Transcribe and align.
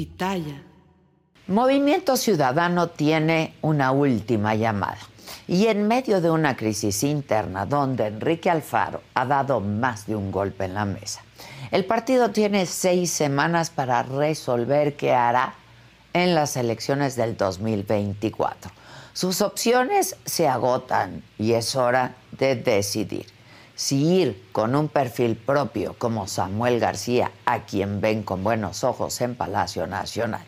pitaya. 0.00 0.62
Movimiento 1.46 2.16
Ciudadano 2.16 2.88
tiene 2.88 3.52
una 3.60 3.92
última 3.92 4.54
llamada. 4.54 4.96
Y 5.46 5.66
en 5.66 5.86
medio 5.86 6.22
de 6.22 6.30
una 6.30 6.56
crisis 6.56 7.02
interna 7.02 7.66
donde 7.66 8.06
Enrique 8.06 8.48
Alfaro 8.48 9.02
ha 9.12 9.26
dado 9.26 9.60
más 9.60 10.06
de 10.06 10.16
un 10.16 10.32
golpe 10.32 10.64
en 10.64 10.72
la 10.72 10.86
mesa, 10.86 11.20
el 11.70 11.84
partido 11.84 12.30
tiene 12.30 12.64
seis 12.64 13.10
semanas 13.10 13.68
para 13.68 14.02
resolver 14.02 14.96
qué 14.96 15.12
hará 15.12 15.52
en 16.14 16.34
las 16.34 16.56
elecciones 16.56 17.14
del 17.14 17.36
2024. 17.36 18.72
Sus 19.12 19.42
opciones 19.42 20.16
se 20.24 20.48
agotan 20.48 21.22
y 21.36 21.52
es 21.52 21.76
hora 21.76 22.14
de 22.38 22.56
decidir 22.56 23.26
si 23.80 24.20
ir 24.20 24.44
con 24.52 24.76
un 24.76 24.88
perfil 24.88 25.36
propio 25.36 25.94
como 25.96 26.26
Samuel 26.26 26.80
García, 26.80 27.32
a 27.46 27.60
quien 27.60 28.02
ven 28.02 28.22
con 28.22 28.44
buenos 28.44 28.84
ojos 28.84 29.18
en 29.22 29.34
Palacio 29.34 29.86
Nacional. 29.86 30.44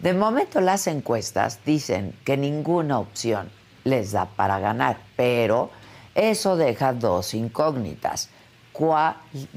De 0.00 0.12
momento 0.14 0.60
las 0.60 0.88
encuestas 0.88 1.60
dicen 1.64 2.18
que 2.24 2.36
ninguna 2.36 2.98
opción 2.98 3.52
les 3.84 4.10
da 4.10 4.24
para 4.24 4.58
ganar, 4.58 4.98
pero 5.14 5.70
eso 6.16 6.56
deja 6.56 6.92
dos 6.92 7.34
incógnitas. 7.34 8.30
¿Cuál 8.72 9.14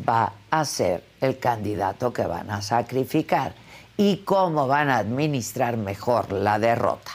va 0.07 0.33
a 0.51 0.63
ser 0.63 1.03
el 1.19 1.39
candidato 1.39 2.13
que 2.13 2.27
van 2.27 2.51
a 2.51 2.61
sacrificar? 2.61 3.55
¿Y 3.97 4.17
cómo 4.17 4.67
van 4.67 4.91
a 4.91 4.99
administrar 4.99 5.77
mejor 5.77 6.31
la 6.31 6.59
derrota? 6.59 7.09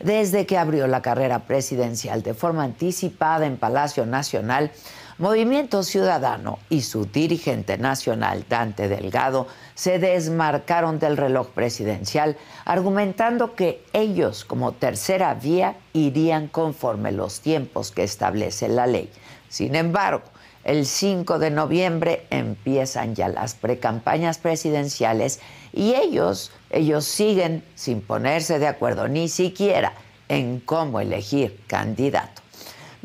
Desde 0.00 0.46
que 0.46 0.56
abrió 0.56 0.86
la 0.86 1.02
carrera 1.02 1.40
presidencial 1.40 2.22
de 2.22 2.32
forma 2.32 2.64
anticipada 2.64 3.44
en 3.44 3.58
Palacio 3.58 4.06
Nacional, 4.06 4.70
Movimiento 5.18 5.82
Ciudadano 5.82 6.60
y 6.70 6.82
su 6.82 7.06
dirigente 7.06 7.76
nacional, 7.76 8.44
Dante 8.48 8.86
Delgado, 8.86 9.48
se 9.74 9.98
desmarcaron 9.98 11.00
del 11.00 11.16
reloj 11.16 11.48
presidencial, 11.48 12.36
argumentando 12.64 13.56
que 13.56 13.84
ellos, 13.92 14.44
como 14.44 14.70
tercera 14.72 15.34
vía, 15.34 15.74
irían 15.92 16.46
conforme 16.46 17.10
los 17.10 17.40
tiempos 17.40 17.90
que 17.90 18.04
establece 18.04 18.68
la 18.68 18.86
ley. 18.86 19.10
Sin 19.48 19.74
embargo, 19.74 20.22
el 20.62 20.86
5 20.86 21.40
de 21.40 21.50
noviembre 21.50 22.26
empiezan 22.30 23.16
ya 23.16 23.26
las 23.26 23.54
precampañas 23.54 24.38
presidenciales 24.38 25.40
y 25.72 25.94
ellos, 25.94 26.52
ellos 26.70 27.04
siguen 27.04 27.64
sin 27.74 28.02
ponerse 28.02 28.60
de 28.60 28.68
acuerdo 28.68 29.08
ni 29.08 29.28
siquiera 29.28 29.94
en 30.28 30.60
cómo 30.60 31.00
elegir 31.00 31.60
candidato. 31.66 32.47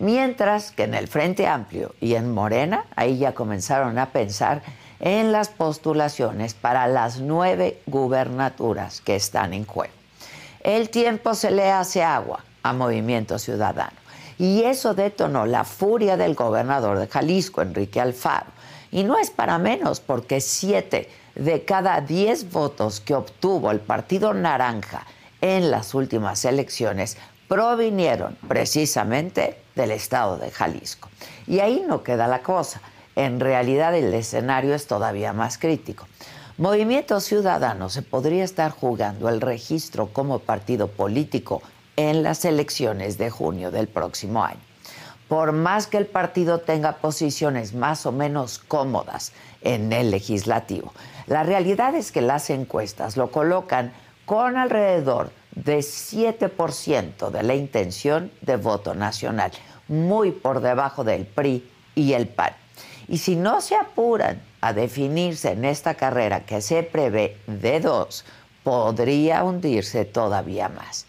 Mientras 0.03 0.71
que 0.71 0.83
en 0.83 0.95
el 0.95 1.07
Frente 1.07 1.47
Amplio 1.47 1.95
y 2.01 2.15
en 2.15 2.33
Morena, 2.33 2.83
ahí 2.97 3.19
ya 3.19 3.33
comenzaron 3.33 3.97
a 3.97 4.09
pensar 4.09 4.61
en 4.99 5.31
las 5.31 5.47
postulaciones 5.47 6.53
para 6.53 6.87
las 6.87 7.21
nueve 7.21 7.79
gubernaturas 7.85 8.99
que 8.99 9.15
están 9.15 9.53
en 9.53 9.65
juego. 9.65 9.93
El 10.59 10.89
tiempo 10.89 11.35
se 11.35 11.51
le 11.51 11.71
hace 11.71 12.03
agua 12.03 12.43
a 12.63 12.73
Movimiento 12.73 13.39
Ciudadano 13.39 13.95
y 14.37 14.63
eso 14.63 14.93
detonó 14.93 15.45
la 15.45 15.63
furia 15.63 16.17
del 16.17 16.35
gobernador 16.35 16.99
de 16.99 17.07
Jalisco, 17.07 17.61
Enrique 17.61 18.01
Alfaro. 18.01 18.47
Y 18.91 19.05
no 19.05 19.17
es 19.17 19.31
para 19.31 19.57
menos 19.57 20.01
porque 20.01 20.41
siete 20.41 21.09
de 21.35 21.63
cada 21.63 22.01
diez 22.01 22.51
votos 22.51 22.99
que 22.99 23.15
obtuvo 23.15 23.71
el 23.71 23.79
Partido 23.79 24.33
Naranja 24.33 25.07
en 25.39 25.71
las 25.71 25.93
últimas 25.93 26.43
elecciones 26.43 27.17
provinieron 27.47 28.37
precisamente 28.47 29.57
del 29.75 29.91
estado 29.91 30.37
de 30.37 30.51
Jalisco. 30.51 31.09
Y 31.47 31.59
ahí 31.59 31.83
no 31.87 32.03
queda 32.03 32.27
la 32.27 32.41
cosa. 32.41 32.81
En 33.15 33.39
realidad 33.39 33.95
el 33.95 34.13
escenario 34.13 34.73
es 34.73 34.87
todavía 34.87 35.33
más 35.33 35.57
crítico. 35.57 36.07
Movimiento 36.57 37.19
Ciudadano 37.19 37.89
se 37.89 38.03
podría 38.03 38.43
estar 38.43 38.71
jugando 38.71 39.29
el 39.29 39.41
registro 39.41 40.07
como 40.07 40.39
partido 40.39 40.87
político 40.87 41.61
en 41.95 42.23
las 42.23 42.45
elecciones 42.45 43.17
de 43.17 43.29
junio 43.29 43.71
del 43.71 43.87
próximo 43.87 44.43
año. 44.43 44.59
Por 45.27 45.51
más 45.51 45.87
que 45.87 45.97
el 45.97 46.05
partido 46.05 46.59
tenga 46.59 46.97
posiciones 46.97 47.73
más 47.73 48.05
o 48.05 48.11
menos 48.11 48.59
cómodas 48.59 49.31
en 49.61 49.91
el 49.93 50.11
legislativo, 50.11 50.93
la 51.25 51.43
realidad 51.43 51.95
es 51.95 52.11
que 52.11 52.21
las 52.21 52.49
encuestas 52.49 53.17
lo 53.17 53.31
colocan 53.31 53.93
con 54.25 54.57
alrededor 54.57 55.31
de 55.55 55.79
7% 55.79 57.29
de 57.29 57.43
la 57.43 57.55
intención 57.55 58.31
de 58.41 58.57
voto 58.57 58.95
nacional, 58.95 59.51
muy 59.87 60.31
por 60.31 60.61
debajo 60.61 61.03
del 61.03 61.25
PRI 61.25 61.69
y 61.95 62.13
el 62.13 62.27
PAN. 62.27 62.53
Y 63.07 63.17
si 63.17 63.35
no 63.35 63.61
se 63.61 63.75
apuran 63.75 64.41
a 64.61 64.73
definirse 64.73 65.51
en 65.51 65.65
esta 65.65 65.95
carrera 65.95 66.45
que 66.45 66.61
se 66.61 66.83
prevé 66.83 67.37
de 67.47 67.79
dos, 67.79 68.25
podría 68.63 69.43
hundirse 69.43 70.05
todavía 70.05 70.69
más. 70.69 71.05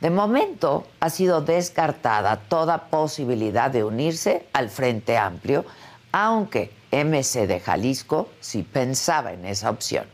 De 0.00 0.10
momento 0.10 0.86
ha 1.00 1.10
sido 1.10 1.40
descartada 1.40 2.36
toda 2.48 2.88
posibilidad 2.88 3.70
de 3.70 3.84
unirse 3.84 4.46
al 4.52 4.68
Frente 4.68 5.16
Amplio, 5.16 5.64
aunque 6.12 6.72
MC 6.92 7.46
de 7.46 7.60
Jalisco 7.60 8.28
sí 8.40 8.62
pensaba 8.62 9.32
en 9.32 9.44
esa 9.44 9.70
opción. 9.70 10.06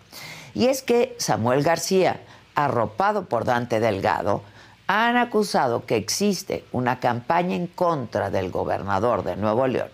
Y 0.55 0.67
es 0.67 0.83
que 0.83 1.15
Samuel 1.19 1.63
García, 1.63 2.21
arropado 2.55 3.27
por 3.27 3.45
Dante 3.45 3.81
Delgado, 3.81 4.43
han 4.87 5.17
acusado 5.17 5.87
que 5.87 5.97
existe 5.97 6.65
una 6.73 7.01
campaña 7.01 7.57
en 7.57 7.67
contra 7.67 8.31
del 8.31 8.51
gobernador 8.51 9.25
de 9.25 9.37
Nuevo 9.37 9.67
León. 9.67 9.89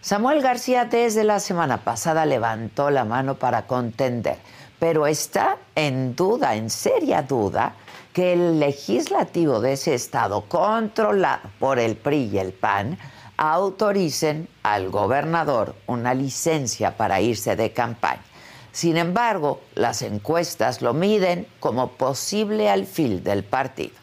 Samuel 0.00 0.42
García 0.42 0.84
desde 0.84 1.24
la 1.24 1.40
semana 1.40 1.78
pasada 1.78 2.26
levantó 2.26 2.90
la 2.90 3.04
mano 3.04 3.36
para 3.36 3.66
contender, 3.66 4.38
pero 4.78 5.06
está 5.06 5.58
en 5.76 6.16
duda, 6.16 6.56
en 6.56 6.70
seria 6.70 7.22
duda, 7.22 7.74
que 8.12 8.32
el 8.32 8.60
legislativo 8.60 9.60
de 9.60 9.74
ese 9.74 9.94
estado, 9.94 10.42
controlado 10.42 11.48
por 11.58 11.78
el 11.78 11.96
PRI 11.96 12.30
y 12.32 12.38
el 12.38 12.52
PAN, 12.52 12.98
autoricen 13.36 14.48
al 14.62 14.90
gobernador 14.90 15.74
una 15.86 16.14
licencia 16.14 16.96
para 16.96 17.20
irse 17.20 17.56
de 17.56 17.72
campaña. 17.72 18.22
Sin 18.72 18.96
embargo, 18.96 19.60
las 19.74 20.00
encuestas 20.02 20.80
lo 20.80 20.94
miden 20.94 21.46
como 21.60 21.92
posible 21.92 22.70
alfil 22.70 23.22
del 23.22 23.44
partido. 23.44 23.94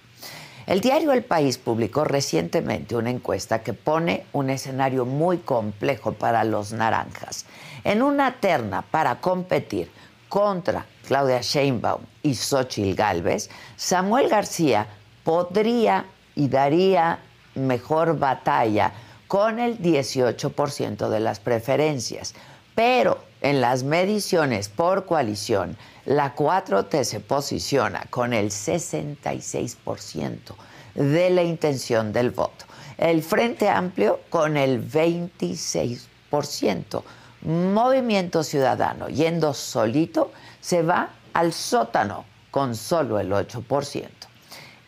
El 0.68 0.82
diario 0.82 1.12
El 1.12 1.24
País 1.24 1.58
publicó 1.58 2.04
recientemente 2.04 2.96
una 2.96 3.10
encuesta 3.10 3.64
que 3.64 3.74
pone 3.74 4.26
un 4.34 4.52
escenario 4.52 5.04
muy 5.04 5.40
complejo 5.40 6.14
para 6.14 6.44
los 6.44 6.72
naranjas. 6.74 7.48
En 7.84 8.04
una 8.04 8.40
terna 8.40 8.84
para 8.84 9.20
competir 9.20 9.90
contra 10.30 10.86
Claudia 11.08 11.42
Sheinbaum 11.42 12.02
y 12.22 12.36
Xochitl 12.36 12.94
Gálvez, 12.94 13.50
Samuel 13.76 14.30
García 14.30 14.86
podría 15.24 16.06
y 16.36 16.48
daría 16.48 17.18
mejor 17.56 18.20
batalla 18.20 18.92
con 19.28 19.58
el 19.58 19.80
18% 19.80 21.10
de 21.10 21.20
las 21.20 21.40
preferencias. 21.40 22.36
Pero 22.76 23.29
en 23.42 23.62
las 23.62 23.84
mediciones 23.84 24.68
por 24.70 25.06
coalición, 25.06 25.78
la 26.06 26.36
4T 26.36 27.04
se 27.04 27.20
posiciona 27.20 28.06
con 28.10 28.34
el 28.34 28.50
66% 28.50 30.56
de 30.96 31.30
la 31.30 31.44
intención 31.44 32.12
del 32.12 32.32
voto. 32.32 32.66
El 32.98 33.22
Frente 33.24 33.70
Amplio 33.70 34.20
con 34.30 34.58
el 34.58 34.86
26%. 34.86 37.04
Movimiento 37.42 38.44
Ciudadano, 38.44 39.08
yendo 39.08 39.54
solito, 39.54 40.34
se 40.60 40.82
va 40.82 41.12
al 41.34 41.54
sótano 41.54 42.26
con 42.52 42.76
solo 42.76 43.20
el 43.20 43.32
8%. 43.32 44.10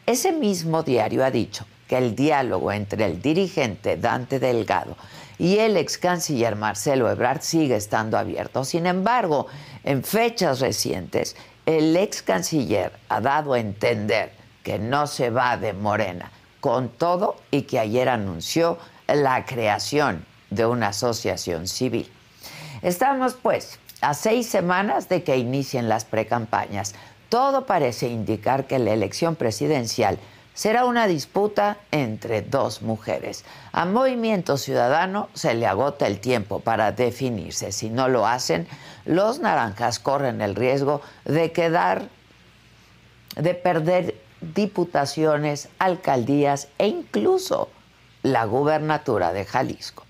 Ese 0.05 0.33
mismo 0.33 0.83
diario 0.83 1.23
ha 1.23 1.31
dicho 1.31 1.65
que 1.87 1.97
el 1.97 2.15
diálogo 2.15 2.71
entre 2.71 3.05
el 3.05 3.21
dirigente 3.21 3.95
Dante 3.95 4.39
Delgado 4.39 4.97
y 5.41 5.57
el 5.57 5.75
ex 5.75 5.97
canciller 5.97 6.55
Marcelo 6.55 7.09
Ebrard 7.09 7.41
sigue 7.41 7.75
estando 7.75 8.15
abierto. 8.15 8.63
Sin 8.63 8.85
embargo, 8.85 9.47
en 9.83 10.03
fechas 10.03 10.59
recientes, 10.59 11.35
el 11.65 11.97
ex 11.97 12.21
canciller 12.21 12.91
ha 13.09 13.21
dado 13.21 13.53
a 13.53 13.59
entender 13.59 14.33
que 14.61 14.77
no 14.77 15.07
se 15.07 15.31
va 15.31 15.57
de 15.57 15.73
Morena, 15.73 16.31
con 16.59 16.89
todo 16.89 17.37
y 17.49 17.63
que 17.63 17.79
ayer 17.79 18.07
anunció 18.07 18.77
la 19.07 19.43
creación 19.47 20.27
de 20.51 20.67
una 20.67 20.89
asociación 20.89 21.67
civil. 21.67 22.07
Estamos 22.83 23.33
pues 23.33 23.79
a 24.01 24.13
seis 24.13 24.47
semanas 24.47 25.09
de 25.09 25.23
que 25.23 25.37
inicien 25.37 25.89
las 25.89 26.05
precampañas. 26.05 26.93
Todo 27.29 27.65
parece 27.65 28.09
indicar 28.09 28.67
que 28.67 28.77
la 28.77 28.93
elección 28.93 29.35
presidencial 29.35 30.19
será 30.61 30.85
una 30.85 31.07
disputa 31.07 31.79
entre 31.89 32.43
dos 32.43 32.83
mujeres. 32.83 33.45
A 33.71 33.85
Movimiento 33.85 34.57
Ciudadano 34.57 35.27
se 35.33 35.55
le 35.55 35.65
agota 35.65 36.05
el 36.05 36.19
tiempo 36.19 36.59
para 36.59 36.91
definirse. 36.91 37.71
Si 37.71 37.89
no 37.89 38.07
lo 38.07 38.27
hacen, 38.27 38.67
los 39.05 39.39
naranjas 39.39 39.97
corren 39.97 40.39
el 40.39 40.53
riesgo 40.53 41.01
de 41.25 41.51
quedar, 41.51 42.09
de 43.37 43.55
perder 43.55 44.13
diputaciones, 44.39 45.67
alcaldías 45.79 46.67
e 46.77 46.85
incluso 46.85 47.69
la 48.21 48.45
gubernatura 48.45 49.33
de 49.33 49.45
Jalisco. 49.45 50.05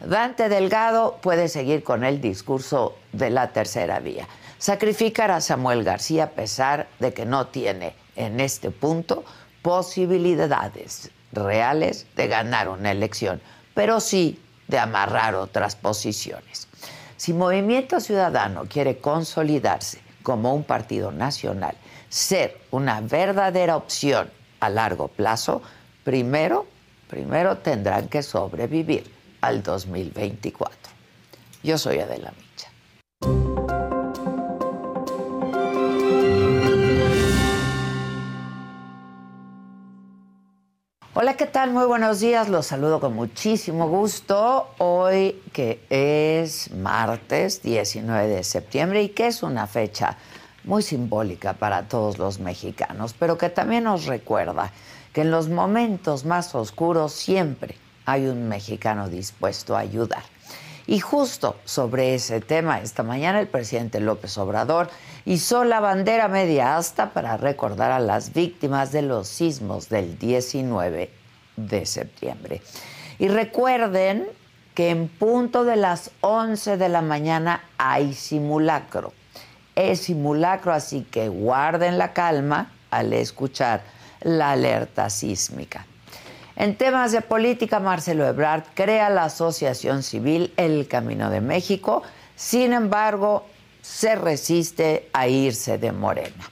Dante 0.00 0.48
Delgado 0.48 1.18
puede 1.20 1.48
seguir 1.48 1.84
con 1.84 2.04
el 2.04 2.22
discurso 2.22 2.96
de 3.12 3.28
la 3.28 3.52
tercera 3.52 4.00
vía. 4.00 4.26
sacrificar 4.56 5.30
a 5.30 5.42
Samuel 5.42 5.84
García 5.84 6.24
a 6.24 6.30
pesar 6.30 6.86
de 7.00 7.12
que 7.12 7.26
no 7.26 7.48
tiene 7.48 7.94
en 8.16 8.40
este 8.40 8.70
punto 8.70 9.24
posibilidades 9.62 11.10
reales 11.32 12.06
de 12.16 12.28
ganar 12.28 12.68
una 12.68 12.90
elección, 12.90 13.40
pero 13.74 14.00
sí 14.00 14.40
de 14.68 14.78
amarrar 14.78 15.34
otras 15.34 15.76
posiciones. 15.76 16.68
Si 17.16 17.32
Movimiento 17.32 18.00
Ciudadano 18.00 18.64
quiere 18.68 18.98
consolidarse 18.98 20.00
como 20.22 20.54
un 20.54 20.64
partido 20.64 21.12
nacional, 21.12 21.76
ser 22.08 22.60
una 22.70 23.00
verdadera 23.00 23.76
opción 23.76 24.30
a 24.60 24.68
largo 24.70 25.08
plazo, 25.08 25.62
primero, 26.04 26.66
primero 27.08 27.58
tendrán 27.58 28.08
que 28.08 28.22
sobrevivir 28.22 29.10
al 29.40 29.62
2024. 29.62 30.76
Yo 31.62 31.78
soy 31.78 31.98
Adela 31.98 32.32
Micha. 32.36 33.49
Hola, 41.12 41.36
¿qué 41.36 41.46
tal? 41.46 41.72
Muy 41.72 41.86
buenos 41.86 42.20
días. 42.20 42.48
Los 42.48 42.66
saludo 42.66 43.00
con 43.00 43.16
muchísimo 43.16 43.88
gusto. 43.88 44.68
Hoy 44.78 45.42
que 45.52 45.84
es 45.90 46.70
martes 46.70 47.64
19 47.64 48.28
de 48.28 48.44
septiembre 48.44 49.02
y 49.02 49.08
que 49.08 49.26
es 49.26 49.42
una 49.42 49.66
fecha 49.66 50.16
muy 50.62 50.84
simbólica 50.84 51.54
para 51.54 51.88
todos 51.88 52.18
los 52.18 52.38
mexicanos, 52.38 53.12
pero 53.18 53.36
que 53.36 53.48
también 53.48 53.84
nos 53.84 54.06
recuerda 54.06 54.70
que 55.12 55.22
en 55.22 55.32
los 55.32 55.48
momentos 55.48 56.24
más 56.24 56.54
oscuros 56.54 57.12
siempre 57.12 57.74
hay 58.06 58.26
un 58.26 58.48
mexicano 58.48 59.08
dispuesto 59.08 59.76
a 59.76 59.80
ayudar. 59.80 60.22
Y 60.90 60.98
justo 60.98 61.54
sobre 61.64 62.16
ese 62.16 62.40
tema, 62.40 62.80
esta 62.80 63.04
mañana 63.04 63.38
el 63.38 63.46
presidente 63.46 64.00
López 64.00 64.36
Obrador 64.38 64.90
hizo 65.24 65.62
la 65.62 65.78
bandera 65.78 66.26
media 66.26 66.76
asta 66.78 67.10
para 67.10 67.36
recordar 67.36 67.92
a 67.92 68.00
las 68.00 68.32
víctimas 68.32 68.90
de 68.90 69.02
los 69.02 69.28
sismos 69.28 69.88
del 69.88 70.18
19 70.18 71.08
de 71.56 71.86
septiembre. 71.86 72.60
Y 73.20 73.28
recuerden 73.28 74.26
que 74.74 74.90
en 74.90 75.06
punto 75.06 75.62
de 75.62 75.76
las 75.76 76.10
11 76.22 76.76
de 76.76 76.88
la 76.88 77.02
mañana 77.02 77.62
hay 77.78 78.12
simulacro. 78.12 79.12
Es 79.76 80.00
simulacro, 80.00 80.72
así 80.72 81.06
que 81.08 81.28
guarden 81.28 81.98
la 81.98 82.12
calma 82.12 82.72
al 82.90 83.12
escuchar 83.12 83.84
la 84.22 84.50
alerta 84.50 85.08
sísmica. 85.08 85.86
En 86.60 86.76
temas 86.76 87.12
de 87.12 87.22
política, 87.22 87.80
Marcelo 87.80 88.26
Ebrard 88.26 88.64
crea 88.74 89.08
la 89.08 89.24
Asociación 89.24 90.02
Civil 90.02 90.52
El 90.58 90.88
Camino 90.88 91.30
de 91.30 91.40
México, 91.40 92.02
sin 92.36 92.74
embargo, 92.74 93.46
se 93.80 94.14
resiste 94.14 95.08
a 95.14 95.26
irse 95.26 95.78
de 95.78 95.90
Morena. 95.90 96.50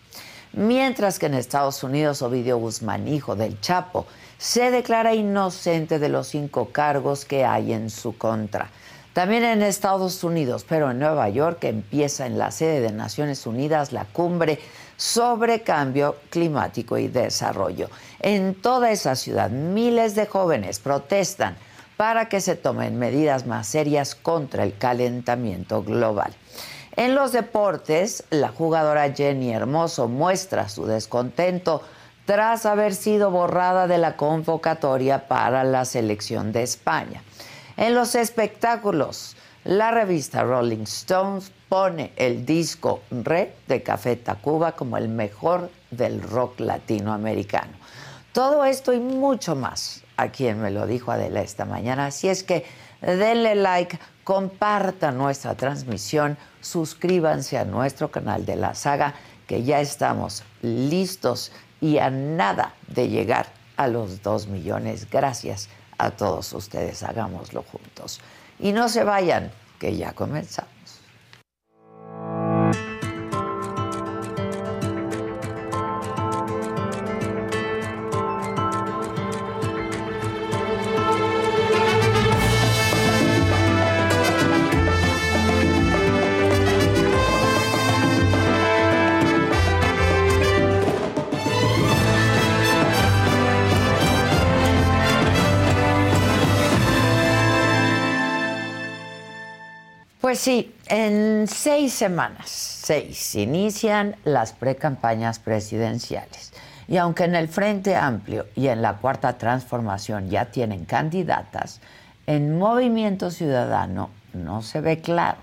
Mientras 0.55 1.19
que 1.19 1.27
en 1.27 1.35
Estados 1.35 1.83
Unidos, 1.83 2.23
Ovidio 2.23 2.57
Guzmán, 2.57 3.07
hijo 3.07 3.37
del 3.37 3.61
Chapo, 3.61 4.07
se 4.39 4.71
declara 4.71 5.15
inocente 5.15 5.99
de 5.99 6.09
los 6.09 6.29
cinco 6.29 6.71
cargos 6.73 7.27
que 7.27 7.45
hay 7.45 7.75
en 7.75 7.91
su 7.91 8.17
contra. 8.17 8.71
También 9.13 9.45
en 9.45 9.61
Estados 9.61 10.25
Unidos, 10.25 10.65
pero 10.67 10.91
en 10.91 11.01
Nueva 11.01 11.29
York, 11.29 11.65
empieza 11.65 12.25
en 12.25 12.39
la 12.39 12.51
sede 12.51 12.81
de 12.81 12.93
Naciones 12.93 13.47
Unidas 13.47 13.93
la 13.93 14.07
cumbre 14.07 14.59
sobre 14.99 15.63
cambio 15.63 16.17
climático 16.29 16.99
y 16.99 17.07
desarrollo. 17.09 17.89
En 18.19 18.55
toda 18.55 18.91
esa 18.91 19.15
ciudad, 19.15 19.49
miles 19.49 20.17
de 20.17 20.27
jóvenes 20.27 20.81
protestan 20.81 21.57
para 21.97 22.29
que 22.29 22.41
se 22.41 22.57
tomen 22.57 22.99
medidas 22.99 23.47
más 23.47 23.69
serias 23.69 24.17
contra 24.17 24.65
el 24.65 24.77
calentamiento 24.77 25.83
global. 25.83 26.35
En 26.97 27.15
los 27.15 27.31
deportes, 27.31 28.25
la 28.31 28.49
jugadora 28.49 29.13
Jenny 29.15 29.53
Hermoso 29.53 30.09
muestra 30.09 30.69
su 30.69 30.85
descontento 30.85 31.81
tras 32.25 32.67
haber 32.67 32.93
sido 32.93 33.31
borrada 33.31 33.87
de 33.87 33.99
la 33.99 34.17
convocatoria 34.17 35.29
para 35.29 35.63
la 35.63 35.85
selección 35.85 36.51
de 36.51 36.65
España. 36.65 37.23
En 37.77 37.95
los 37.95 38.17
espectáculos, 38.17 39.37
la 39.65 39.91
revista 39.91 40.43
Rolling 40.43 40.85
Stones 40.85 41.53
pone 41.69 42.13
el 42.17 42.47
disco 42.47 43.01
Red 43.11 43.49
de 43.67 43.83
Café 43.83 44.17
Tacuba 44.17 44.73
como 44.73 44.97
el 44.97 45.09
mejor 45.09 45.71
del 45.91 46.23
rock 46.23 46.61
latinoamericano. 46.61 47.73
Todo 48.33 48.65
esto 48.65 48.93
y 48.93 49.01
mucho 49.01 49.57
más 49.57 50.03
a 50.17 50.29
quien 50.29 50.61
me 50.61 50.71
lo 50.71 50.87
dijo 50.87 51.11
Adela 51.11 51.41
esta 51.43 51.65
mañana. 51.65 52.07
Así 52.07 52.29
es 52.29 52.43
que 52.43 52.65
denle 53.01 53.55
like, 53.55 53.99
compartan 54.25 55.17
nuestra 55.17 55.55
transmisión, 55.55 56.37
suscríbanse 56.61 57.59
a 57.59 57.65
nuestro 57.65 58.11
canal 58.11 58.45
de 58.45 58.57
la 58.57 58.75
saga, 58.75 59.15
que 59.47 59.63
ya 59.63 59.81
estamos 59.81 60.45
listos 60.63 61.53
y 61.81 61.99
a 61.99 62.11
nada 62.11 62.75
de 62.89 63.09
llegar 63.09 63.47
a 63.77 63.87
los 63.87 64.23
dos 64.23 64.49
millones. 64.49 65.09
Gracias 65.11 65.69
a 65.97 66.11
todos 66.11 66.53
ustedes, 66.53 67.03
hagámoslo 67.03 67.63
juntos. 67.63 68.21
Y 68.61 68.73
no 68.73 68.89
se 68.89 69.05
vayan, 69.05 69.51
que 69.79 69.97
ya 69.97 70.13
comenzamos. 70.13 70.78
Pues 100.29 100.41
sí, 100.41 100.75
en 100.89 101.49
seis 101.49 101.95
semanas, 101.95 102.51
seis, 102.51 103.35
inician 103.35 104.15
las 104.25 104.53
precampañas 104.53 105.39
presidenciales. 105.39 106.53
Y 106.87 106.99
aunque 106.99 107.25
en 107.25 107.35
el 107.35 107.49
Frente 107.49 107.97
Amplio 107.97 108.45
y 108.55 108.67
en 108.67 108.83
la 108.83 108.99
Cuarta 108.99 109.39
Transformación 109.39 110.29
ya 110.29 110.51
tienen 110.51 110.85
candidatas, 110.85 111.81
en 112.27 112.59
Movimiento 112.59 113.31
Ciudadano 113.31 114.11
no 114.35 114.61
se 114.61 114.83
ve 114.83 115.01
claro. 115.01 115.39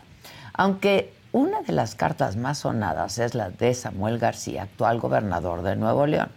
Aunque 0.54 1.12
una 1.32 1.64
de 1.64 1.74
las 1.74 1.96
cartas 1.96 2.36
más 2.36 2.60
sonadas 2.60 3.18
es 3.18 3.34
la 3.34 3.50
de 3.50 3.74
Samuel 3.74 4.20
García, 4.20 4.62
actual 4.62 5.00
gobernador 5.00 5.64
de 5.64 5.76
Nuevo 5.76 6.06
León. 6.06 6.30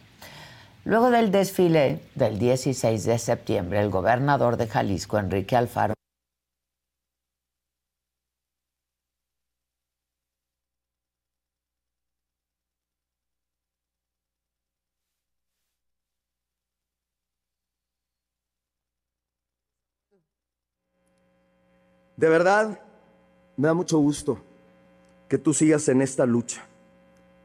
Luego 0.86 1.10
del 1.10 1.30
desfile 1.30 2.00
del 2.14 2.38
16 2.38 3.04
de 3.04 3.18
septiembre, 3.18 3.80
el 3.80 3.90
gobernador 3.90 4.56
de 4.56 4.68
Jalisco, 4.68 5.18
Enrique 5.18 5.54
Alfaro, 5.54 5.97
De 22.18 22.28
verdad, 22.28 22.80
me 23.56 23.68
da 23.68 23.74
mucho 23.74 23.98
gusto 23.98 24.38
que 25.28 25.38
tú 25.38 25.54
sigas 25.54 25.88
en 25.88 26.02
esta 26.02 26.26
lucha. 26.26 26.66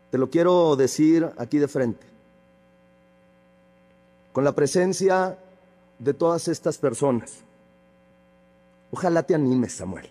Te 0.09 0.17
lo 0.17 0.31
quiero 0.31 0.75
decir 0.75 1.29
aquí 1.37 1.59
de 1.59 1.67
frente. 1.67 2.07
Con 4.31 4.43
la 4.43 4.53
presencia 4.53 5.37
de 5.99 6.13
todas 6.15 6.47
estas 6.47 6.79
personas. 6.79 7.35
Ojalá 8.91 9.21
te 9.21 9.35
animes, 9.35 9.73
Samuel. 9.73 10.09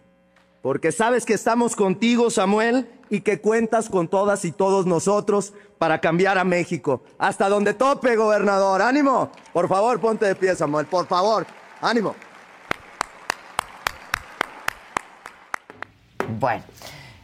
Porque 0.62 0.92
sabes 0.92 1.24
que 1.24 1.34
estamos 1.34 1.74
contigo, 1.74 2.30
Samuel, 2.30 2.88
y 3.10 3.22
que 3.22 3.40
cuentas 3.40 3.88
con 3.88 4.06
todas 4.06 4.44
y 4.44 4.52
todos 4.52 4.86
nosotros 4.86 5.54
para 5.78 6.00
cambiar 6.00 6.38
a 6.38 6.44
México. 6.44 7.02
Hasta 7.18 7.48
donde 7.48 7.74
tope, 7.74 8.14
gobernador. 8.14 8.80
Ánimo. 8.80 9.32
Por 9.52 9.66
favor, 9.66 9.98
ponte 10.00 10.26
de 10.26 10.36
pie, 10.36 10.54
Samuel. 10.54 10.86
Por 10.86 11.08
favor. 11.08 11.44
Ánimo. 11.80 12.14
Bueno, 16.42 16.64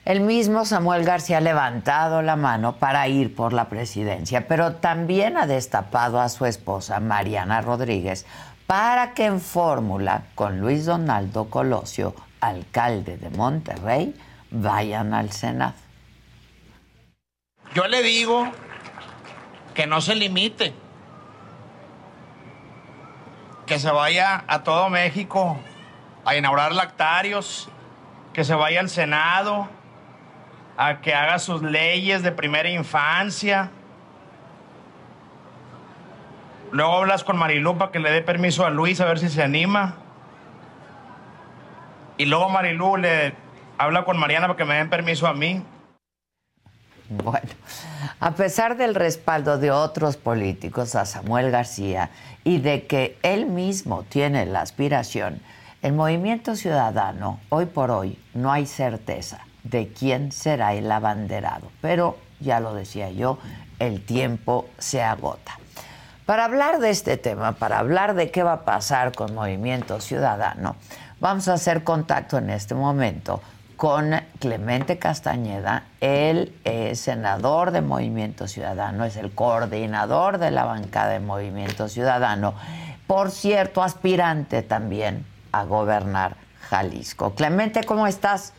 el 0.04 0.20
mismo 0.20 0.64
Samuel 0.64 1.04
García 1.04 1.38
ha 1.38 1.40
levantado 1.40 2.22
la 2.22 2.36
mano 2.36 2.76
para 2.76 3.08
ir 3.08 3.34
por 3.34 3.52
la 3.52 3.68
presidencia, 3.68 4.46
pero 4.46 4.76
también 4.76 5.36
ha 5.36 5.48
destapado 5.48 6.20
a 6.20 6.28
su 6.28 6.46
esposa 6.46 7.00
Mariana 7.00 7.60
Rodríguez 7.60 8.26
para 8.68 9.14
que 9.14 9.24
en 9.24 9.40
fórmula 9.40 10.22
con 10.36 10.60
Luis 10.60 10.86
Donaldo 10.86 11.50
Colosio, 11.50 12.14
alcalde 12.40 13.16
de 13.16 13.30
Monterrey, 13.30 14.14
vayan 14.52 15.12
al 15.14 15.32
Senado. 15.32 15.74
Yo 17.74 17.88
le 17.88 18.00
digo 18.04 18.46
que 19.74 19.88
no 19.88 20.00
se 20.00 20.14
limite, 20.14 20.72
que 23.66 23.80
se 23.80 23.90
vaya 23.90 24.44
a 24.46 24.62
todo 24.62 24.88
México 24.88 25.58
a 26.24 26.36
inaugurar 26.36 26.70
lactarios, 26.70 27.68
que 28.38 28.44
se 28.44 28.54
vaya 28.54 28.78
al 28.78 28.88
Senado, 28.88 29.66
a 30.76 31.00
que 31.00 31.12
haga 31.12 31.40
sus 31.40 31.60
leyes 31.60 32.22
de 32.22 32.30
primera 32.30 32.70
infancia. 32.70 33.68
Luego 36.70 36.98
hablas 36.98 37.24
con 37.24 37.36
Marilu 37.36 37.76
para 37.76 37.90
que 37.90 37.98
le 37.98 38.12
dé 38.12 38.22
permiso 38.22 38.64
a 38.64 38.70
Luis 38.70 39.00
a 39.00 39.06
ver 39.06 39.18
si 39.18 39.28
se 39.28 39.42
anima. 39.42 39.96
Y 42.16 42.26
luego 42.26 42.48
Marilu 42.48 42.98
le 42.98 43.34
habla 43.76 44.04
con 44.04 44.16
Mariana 44.16 44.46
para 44.46 44.56
que 44.56 44.64
me 44.64 44.76
den 44.76 44.88
permiso 44.88 45.26
a 45.26 45.34
mí. 45.34 45.60
Bueno, 47.08 47.48
a 48.20 48.30
pesar 48.36 48.76
del 48.76 48.94
respaldo 48.94 49.58
de 49.58 49.72
otros 49.72 50.16
políticos 50.16 50.94
a 50.94 51.06
Samuel 51.06 51.50
García 51.50 52.10
y 52.44 52.58
de 52.58 52.86
que 52.86 53.18
él 53.24 53.46
mismo 53.46 54.04
tiene 54.04 54.46
la 54.46 54.60
aspiración, 54.60 55.42
el 55.80 55.92
movimiento 55.92 56.56
ciudadano, 56.56 57.38
hoy 57.50 57.66
por 57.66 57.90
hoy, 57.90 58.18
no 58.34 58.50
hay 58.50 58.66
certeza 58.66 59.40
de 59.62 59.88
quién 59.88 60.32
será 60.32 60.74
el 60.74 60.90
abanderado. 60.90 61.70
Pero, 61.80 62.18
ya 62.40 62.58
lo 62.58 62.74
decía 62.74 63.10
yo, 63.10 63.38
el 63.78 64.04
tiempo 64.04 64.66
se 64.78 65.02
agota. 65.02 65.58
Para 66.26 66.44
hablar 66.44 66.80
de 66.80 66.90
este 66.90 67.16
tema, 67.16 67.52
para 67.52 67.78
hablar 67.78 68.14
de 68.14 68.30
qué 68.30 68.42
va 68.42 68.52
a 68.54 68.64
pasar 68.64 69.12
con 69.12 69.34
Movimiento 69.34 70.00
Ciudadano, 70.00 70.76
vamos 71.20 71.48
a 71.48 71.54
hacer 71.54 71.84
contacto 71.84 72.38
en 72.38 72.50
este 72.50 72.74
momento 72.74 73.40
con 73.76 74.10
Clemente 74.40 74.98
Castañeda. 74.98 75.84
Él 76.00 76.54
es 76.64 77.00
senador 77.00 77.70
de 77.70 77.80
Movimiento 77.80 78.48
Ciudadano, 78.48 79.04
es 79.04 79.16
el 79.16 79.30
coordinador 79.30 80.38
de 80.38 80.50
la 80.50 80.64
bancada 80.64 81.12
de 81.12 81.20
Movimiento 81.20 81.88
Ciudadano. 81.88 82.54
Por 83.06 83.30
cierto, 83.30 83.82
aspirante 83.82 84.62
también 84.62 85.24
a 85.52 85.64
gobernar 85.64 86.36
Jalisco. 86.70 87.34
Clemente, 87.34 87.84
¿cómo 87.84 88.06
estás? 88.06 88.52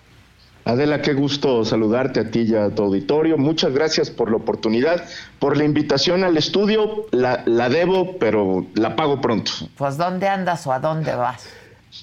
Adela, 0.65 1.01
qué 1.01 1.13
gusto 1.13 1.65
saludarte 1.65 2.19
a 2.19 2.31
ti 2.31 2.41
y 2.41 2.55
a 2.55 2.69
tu 2.69 2.83
auditorio. 2.83 3.37
Muchas 3.37 3.73
gracias 3.73 4.09
por 4.09 4.29
la 4.29 4.37
oportunidad, 4.37 5.03
por 5.39 5.57
la 5.57 5.63
invitación 5.63 6.23
al 6.23 6.37
estudio. 6.37 7.07
La, 7.11 7.43
la 7.45 7.69
debo, 7.69 8.17
pero 8.19 8.65
la 8.75 8.95
pago 8.95 9.21
pronto. 9.21 9.51
Pues 9.77 9.97
¿dónde 9.97 10.27
andas 10.27 10.67
o 10.67 10.73
a 10.73 10.79
dónde 10.79 11.15
vas? 11.15 11.47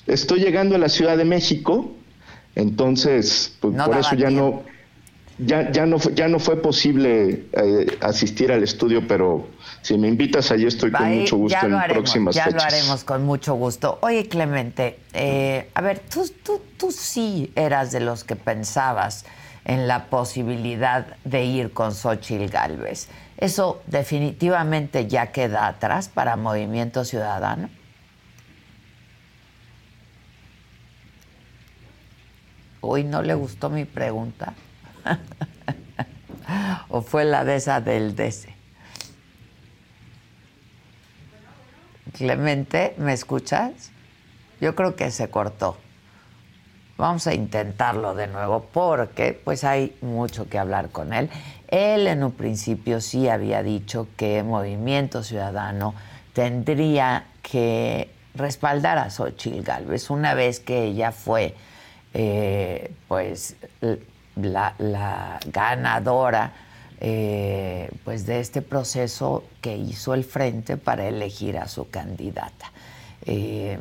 Estoy 0.07 0.41
llegando 0.41 0.75
a 0.75 0.79
la 0.79 0.89
Ciudad 0.89 1.17
de 1.17 1.25
México, 1.25 1.93
entonces 2.55 3.57
pues, 3.61 3.77
por 3.77 3.97
eso 3.97 4.15
ya 4.17 4.31
no, 4.31 4.63
ya, 5.39 5.71
ya, 5.71 5.87
no, 5.87 5.99
ya 5.99 6.29
no 6.29 6.39
fue 6.39 6.61
posible 6.63 7.47
eh, 7.53 7.99
asistir 8.01 8.51
al 8.53 8.63
estudio, 8.63 9.07
pero 9.07 9.49
si 9.83 9.99
me 9.99 10.09
invitas, 10.09 10.51
allí 10.51 10.67
estoy 10.67 10.91
con 10.91 11.09
mucho 11.11 11.37
gusto 11.37 11.67
en 11.67 11.75
haremos, 11.75 11.93
próximas 11.93 12.35
ya 12.35 12.45
fechas. 12.45 12.63
Ya 12.63 12.69
lo 12.69 12.75
haremos 12.75 13.05
con 13.05 13.25
mucho 13.25 13.55
gusto. 13.55 13.99
Oye, 14.03 14.29
Clemente, 14.29 14.99
eh, 15.13 15.71
a 15.75 15.81
ver, 15.81 15.99
tú, 15.99 16.29
tú, 16.43 16.61
tú 16.79 16.91
sí 16.91 17.53
eras 17.55 17.93
de 17.93 18.01
los 18.01 18.25
que 18.25 18.37
pensabas 18.37 19.25
en 19.65 19.89
la 19.89 20.07
posibilidad 20.07 21.17
de 21.25 21.45
ir 21.45 21.73
con 21.73 21.93
Xochitl 21.93 22.47
Galvez. 22.51 23.09
¿Eso 23.37 23.83
definitivamente 23.87 25.07
ya 25.07 25.33
queda 25.33 25.67
atrás 25.67 26.09
para 26.09 26.37
Movimiento 26.37 27.05
Ciudadano? 27.05 27.69
Hoy 32.81 33.05
no 33.05 33.21
le 33.23 33.35
gustó 33.35 33.69
mi 33.69 33.85
pregunta. 33.85 34.55
¿O 36.89 37.03
fue 37.03 37.25
la 37.25 37.45
de 37.45 37.57
esa 37.57 37.81
del 37.81 38.15
DC? 38.15 38.55
Clemente, 42.13 42.95
¿me 42.99 43.13
escuchas? 43.13 43.91
Yo 44.61 44.75
creo 44.75 44.97
que 44.97 45.11
se 45.11 45.29
cortó. 45.29 45.77
Vamos 46.97 47.27
a 47.27 47.35
intentarlo 47.35 48.15
de 48.15 48.27
nuevo 48.27 48.69
porque 48.73 49.39
pues 49.45 49.65
hay 49.65 49.95
mucho 50.01 50.49
que 50.49 50.59
hablar 50.59 50.89
con 50.89 51.13
él. 51.13 51.29
Él 51.69 52.07
en 52.07 52.25
un 52.25 52.33
principio 52.33 53.03
sí 53.03 53.29
había 53.29 53.63
dicho 53.63 54.09
que 54.17 54.43
Movimiento 54.43 55.23
Ciudadano 55.23 55.95
tendría 56.33 57.27
que 57.43 58.11
respaldar 58.35 58.97
a 58.99 59.11
Xochitl 59.11 59.63
Galvez 59.63 60.09
una 60.09 60.35
vez 60.35 60.61
que 60.61 60.85
ella 60.85 61.13
fue 61.13 61.55
eh, 62.15 62.93
pues 63.09 63.57
la, 64.37 65.39
ganadora 65.53 66.53
eh, 67.01 67.91
pues 68.05 68.27
de 68.27 68.41
este 68.41 68.63
proceso 68.63 69.45
que 69.61 69.77
hizo 69.77 70.15
el 70.15 70.25
Frente 70.25 70.77
para 70.77 71.07
elegir 71.07 71.59
a 71.59 71.69
su 71.69 71.91
candidata. 71.91 72.73
Eh, 73.25 73.79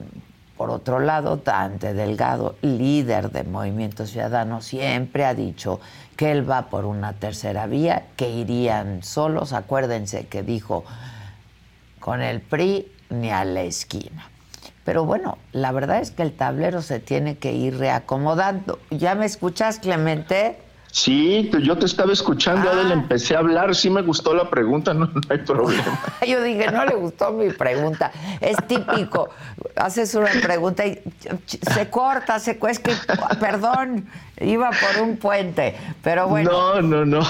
por 0.58 0.70
otro 0.70 1.00
lado, 1.00 1.38
Dante 1.38 1.94
Delgado, 1.94 2.56
líder 2.62 3.30
del 3.32 3.48
Movimiento 3.48 4.06
Ciudadano, 4.06 4.62
siempre 4.62 5.26
ha 5.26 5.34
dicho 5.34 5.82
que 6.16 6.32
él 6.32 6.50
va 6.50 6.70
por 6.70 6.86
una 6.86 7.14
tercera 7.14 7.68
vía, 7.68 8.06
que 8.16 8.30
irían 8.30 9.04
solos. 9.04 9.52
Acuérdense 9.52 10.28
que 10.28 10.44
dijo 10.44 10.86
con 12.00 12.22
el 12.22 12.40
PRI 12.40 12.90
ni 13.10 13.32
a 13.32 13.44
la 13.44 13.64
esquina. 13.64 14.30
Pero 14.86 15.04
bueno, 15.04 15.38
la 15.52 15.72
verdad 15.72 16.00
es 16.00 16.12
que 16.12 16.22
el 16.24 16.32
tablero 16.32 16.82
se 16.82 17.00
tiene 17.00 17.38
que 17.38 17.52
ir 17.52 17.78
reacomodando. 17.78 18.80
¿Ya 18.92 19.16
me 19.16 19.26
escuchas, 19.26 19.80
Clemente? 19.80 20.60
Sí, 20.92 21.52
yo 21.62 21.78
te 21.78 21.86
estaba 21.88 22.14
escuchando, 22.14 22.70
Adel, 22.70 22.88
Ah. 22.92 22.94
empecé 22.94 23.36
a 23.36 23.40
hablar, 23.40 23.76
sí 23.76 23.90
me 23.90 24.02
gustó 24.02 24.34
la 24.34 24.50
pregunta, 24.50 24.94
no, 24.94 25.08
no 25.08 25.22
hay 25.28 25.40
problema. 25.40 26.00
Yo 26.26 26.42
dije, 26.42 26.72
no 26.72 26.86
le 26.86 26.96
gustó 26.96 27.32
mi 27.34 27.50
pregunta. 27.52 28.14
Es 28.40 28.56
típico. 28.66 29.28
Haces 29.76 30.16
una 30.16 30.30
pregunta 30.42 30.86
y 30.86 31.02
se 31.46 31.90
corta, 31.90 32.40
se 32.40 32.58
es 32.70 32.80
que, 32.80 32.94
perdón, 33.42 34.08
iba 34.40 34.70
por 34.70 35.04
un 35.04 35.18
puente. 35.18 35.76
Pero 36.02 36.30
bueno, 36.30 36.50
No, 36.52 36.82
no, 36.82 37.06
no. 37.06 37.28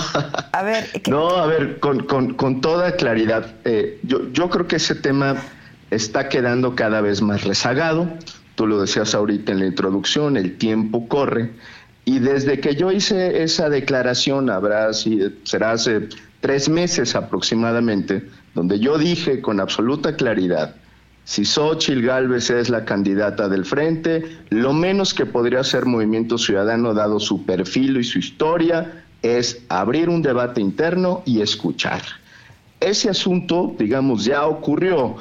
a 0.51 0.61
ver, 0.61 0.85
¿qué- 1.01 1.09
No, 1.09 1.29
a 1.29 1.47
ver, 1.47 1.79
con, 1.79 2.01
con- 2.05 2.35
con 2.35 2.61
toda 2.61 2.91
claridad, 2.97 3.47
eh, 3.63 3.99
yo, 4.03 4.29
yo 4.31 4.47
creo 4.51 4.67
que 4.67 4.75
ese 4.75 4.93
tema 4.93 5.37
está 5.91 6.29
quedando 6.29 6.75
cada 6.75 7.01
vez 7.01 7.21
más 7.21 7.43
rezagado. 7.43 8.07
Tú 8.55 8.67
lo 8.67 8.81
decías 8.81 9.13
ahorita 9.13 9.51
en 9.51 9.59
la 9.59 9.65
introducción, 9.65 10.37
el 10.37 10.57
tiempo 10.57 11.07
corre. 11.07 11.51
Y 12.05 12.19
desde 12.19 12.59
que 12.59 12.75
yo 12.75 12.91
hice 12.91 13.43
esa 13.43 13.69
declaración, 13.69 14.49
habrá, 14.49 14.93
será 14.93 15.71
hace 15.71 16.09
tres 16.39 16.69
meses 16.69 17.15
aproximadamente, 17.15 18.29
donde 18.53 18.79
yo 18.79 18.97
dije 18.97 19.41
con 19.41 19.59
absoluta 19.59 20.15
claridad, 20.15 20.75
si 21.25 21.43
Xochitl 21.43 22.05
Gálvez 22.05 22.51
es 22.51 22.69
la 22.69 22.85
candidata 22.85 23.49
del 23.49 23.65
frente, 23.65 24.23
lo 24.49 24.73
menos 24.73 25.15
que 25.15 25.25
podría 25.25 25.61
hacer 25.61 25.87
Movimiento 25.87 26.37
Ciudadano, 26.37 26.93
dado 26.93 27.19
su 27.19 27.45
perfil 27.45 27.97
y 27.97 28.03
su 28.03 28.19
historia, 28.19 29.03
es 29.23 29.63
abrir 29.69 30.07
un 30.07 30.21
debate 30.21 30.61
interno 30.61 31.23
y 31.25 31.41
escuchar. 31.41 32.03
Ese 32.79 33.09
asunto, 33.09 33.73
digamos, 33.79 34.23
ya 34.23 34.45
ocurrió 34.45 35.15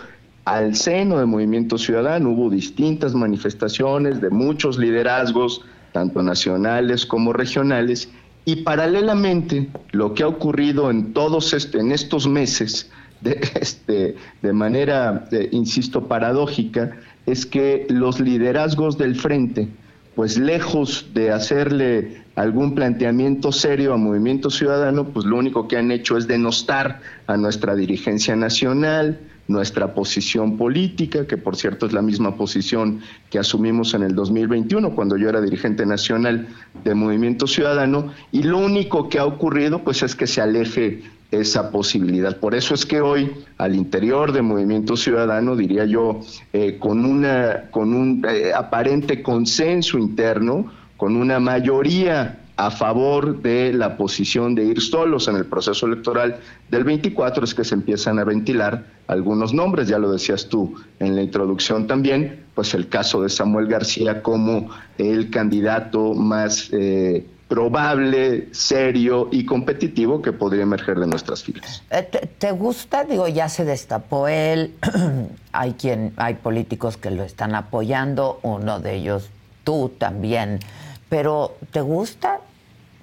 al 0.45 0.75
seno 0.75 1.19
de 1.19 1.27
Movimiento 1.27 1.79
Ciudadano, 1.79 2.31
hubo 2.31 2.51
distintas 2.51 3.15
manifestaciones 3.15 4.21
de 4.21 4.31
muchos 4.31 4.79
liderazgos, 4.79 5.63
tanto 5.93 6.23
nacionales 6.23 7.07
como 7.07 7.33
regionales, 7.33 8.09
y 8.45 8.57
paralelamente 8.57 9.71
lo 9.93 10.13
que 10.13 10.23
ha 10.23 10.29
ocurrido 10.29 10.91
en 10.91 11.13
todos 11.15 11.55
est- 11.55 11.75
en 11.75 11.93
estos 11.93 12.27
meses, 12.29 12.91
de, 13.23 13.41
este, 13.61 14.17
de 14.43 14.53
manera, 14.53 15.27
eh, 15.33 15.49
insisto, 15.53 16.07
paradójica, 16.09 16.91
es 17.27 17.47
que 17.47 17.87
los 17.89 18.21
liderazgos 18.21 18.99
del 18.99 19.15
frente, 19.17 19.69
pues 20.15 20.37
lejos 20.39 21.07
de 21.15 21.31
hacerle 21.33 22.23
algún 22.37 22.75
planteamiento 22.75 23.51
serio 23.51 23.95
a 23.95 23.97
Movimiento 23.97 24.51
Ciudadano, 24.51 25.05
pues 25.09 25.25
lo 25.25 25.39
único 25.39 25.67
que 25.69 25.79
han 25.79 25.91
hecho 25.91 26.19
es 26.19 26.27
denostar 26.27 27.01
a 27.27 27.37
nuestra 27.39 27.75
dirigencia 27.75 28.37
nacional, 28.37 29.19
nuestra 29.47 29.95
posición 29.95 30.57
política, 30.57 31.27
que 31.27 31.37
por 31.37 31.57
cierto 31.57 31.87
es 31.87 31.93
la 31.93 32.03
misma 32.03 32.37
posición 32.37 33.01
que 33.31 33.39
asumimos 33.39 33.95
en 33.95 34.03
el 34.03 34.15
2021 34.15 34.95
cuando 34.95 35.17
yo 35.17 35.29
era 35.29 35.41
dirigente 35.41 35.85
nacional 35.85 36.49
de 36.83 36.95
Movimiento 36.95 37.47
Ciudadano, 37.47 38.13
y 38.33 38.43
lo 38.43 38.59
único 38.59 39.09
que 39.09 39.19
ha 39.19 39.27
ocurrido 39.27 39.85
pues 39.85 40.03
es 40.03 40.15
que 40.15 40.27
se 40.27 40.41
aleje 40.41 41.03
esa 41.31 41.71
posibilidad. 41.71 42.39
Por 42.39 42.55
eso 42.55 42.75
es 42.75 42.87
que 42.87 43.01
hoy 43.01 43.33
al 43.59 43.75
interior 43.75 44.33
de 44.33 44.43
Movimiento 44.43 44.97
Ciudadano, 44.97 45.57
diría 45.57 45.85
yo, 45.85 46.21
eh, 46.53 46.79
con, 46.79 47.05
una, 47.05 47.65
con 47.71 47.93
un 47.93 48.25
eh, 48.29 48.53
aparente 48.55 49.23
consenso 49.23 49.99
interno, 49.99 50.71
con 50.97 51.17
una 51.17 51.41
mayoría 51.41 52.44
a 52.57 52.71
favor 52.71 53.43
de 53.43 53.73
la 53.73 53.97
posición 53.97 54.55
de 54.55 54.65
ir 54.65 54.81
solos 54.81 55.27
en 55.29 55.37
el 55.37 55.47
proceso 55.47 55.87
electoral 55.87 56.37
del 56.71 56.85
24 56.85 57.45
es 57.45 57.55
que 57.55 57.65
se 57.65 57.75
empiezan 57.75 58.19
a 58.19 58.25
ventilar 58.25 58.85
algunos 59.09 59.53
nombres, 59.53 59.89
ya 59.89 59.99
lo 59.99 60.13
decías 60.13 60.49
tú 60.49 60.75
en 61.01 61.17
la 61.17 61.23
introducción 61.23 61.87
también, 61.87 62.45
pues 62.55 62.75
el 62.75 62.89
caso 62.89 63.23
de 63.23 63.29
Samuel 63.29 63.67
García 63.67 64.23
como 64.23 64.71
el 64.99 65.31
candidato 65.31 66.15
más 66.15 66.69
eh, 66.73 67.27
probable, 67.49 68.49
serio 68.53 69.29
y 69.31 69.45
competitivo 69.45 70.23
que 70.23 70.33
podría 70.33 70.63
emerger 70.63 70.99
de 70.99 71.07
nuestras 71.07 71.43
filas. 71.43 71.83
Eh, 71.91 72.03
¿Te, 72.03 72.27
te 72.27 72.53
gusta? 72.53 73.05
Digo, 73.05 73.29
ya 73.29 73.49
se 73.49 73.65
destapó 73.65 74.29
él. 74.29 74.75
hay 75.53 75.73
quien, 75.73 76.13
hay 76.17 76.35
políticos 76.35 76.97
que 76.97 77.11
lo 77.11 77.25
están 77.25 77.55
apoyando, 77.55 78.39
uno 78.43 78.81
de 78.81 78.95
ellos 78.95 79.29
tú 79.65 79.93
también. 79.99 80.61
Pero 81.09 81.57
¿te 81.71 81.81
gusta 81.81 82.41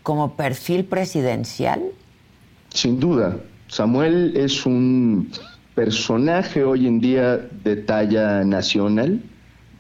como 0.04 0.36
perfil 0.36 0.86
presidencial? 0.86 1.82
Sin 2.70 3.00
duda. 3.00 3.38
Samuel 3.68 4.34
es 4.36 4.66
un 4.66 5.32
personaje 5.76 6.64
hoy 6.64 6.88
en 6.88 7.00
día 7.00 7.38
de 7.64 7.76
talla 7.78 8.44
nacional. 8.44 9.22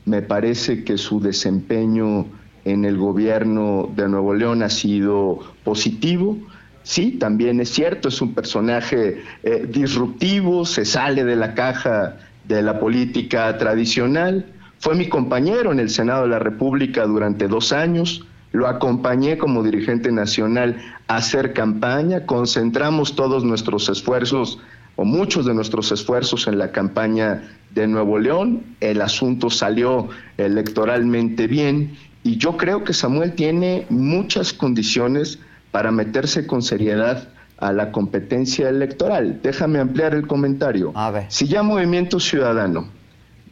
Me 0.05 0.21
parece 0.21 0.83
que 0.83 0.97
su 0.97 1.19
desempeño 1.19 2.25
en 2.65 2.85
el 2.85 2.97
gobierno 2.97 3.89
de 3.95 4.07
Nuevo 4.07 4.33
León 4.33 4.63
ha 4.63 4.69
sido 4.69 5.39
positivo. 5.63 6.37
Sí, 6.83 7.11
también 7.11 7.59
es 7.59 7.69
cierto, 7.69 8.07
es 8.07 8.21
un 8.21 8.33
personaje 8.33 9.21
eh, 9.43 9.67
disruptivo, 9.69 10.65
se 10.65 10.85
sale 10.85 11.23
de 11.23 11.35
la 11.35 11.53
caja 11.53 12.17
de 12.47 12.61
la 12.61 12.79
política 12.79 13.57
tradicional. 13.57 14.45
Fue 14.81 14.95
mi 14.95 15.07
compañero 15.09 15.71
en 15.71 15.79
el 15.79 15.91
Senado 15.91 16.23
de 16.23 16.29
la 16.29 16.39
República 16.39 17.05
durante 17.05 17.47
dos 17.47 17.71
años. 17.71 18.25
Lo 18.51 18.67
acompañé 18.67 19.37
como 19.37 19.61
dirigente 19.61 20.11
nacional 20.11 20.81
a 21.07 21.17
hacer 21.17 21.53
campaña. 21.53 22.25
Concentramos 22.25 23.15
todos 23.15 23.43
nuestros 23.43 23.89
esfuerzos 23.89 24.57
o 24.95 25.05
muchos 25.05 25.45
de 25.45 25.53
nuestros 25.53 25.91
esfuerzos 25.91 26.47
en 26.47 26.57
la 26.57 26.71
campaña 26.71 27.43
de 27.75 27.85
Nuevo 27.85 28.17
León. 28.17 28.63
El 28.79 29.03
asunto 29.03 29.51
salió 29.51 30.09
electoralmente 30.39 31.45
bien 31.45 31.95
y 32.23 32.37
yo 32.37 32.57
creo 32.57 32.83
que 32.83 32.93
Samuel 32.93 33.33
tiene 33.33 33.85
muchas 33.89 34.51
condiciones 34.51 35.37
para 35.69 35.91
meterse 35.91 36.47
con 36.47 36.63
seriedad 36.63 37.29
a 37.59 37.71
la 37.71 37.91
competencia 37.91 38.67
electoral. 38.69 39.41
Déjame 39.43 39.77
ampliar 39.77 40.15
el 40.15 40.25
comentario. 40.25 40.91
Si 41.27 41.47
ya 41.47 41.61
Movimiento 41.61 42.19
Ciudadano 42.19 42.87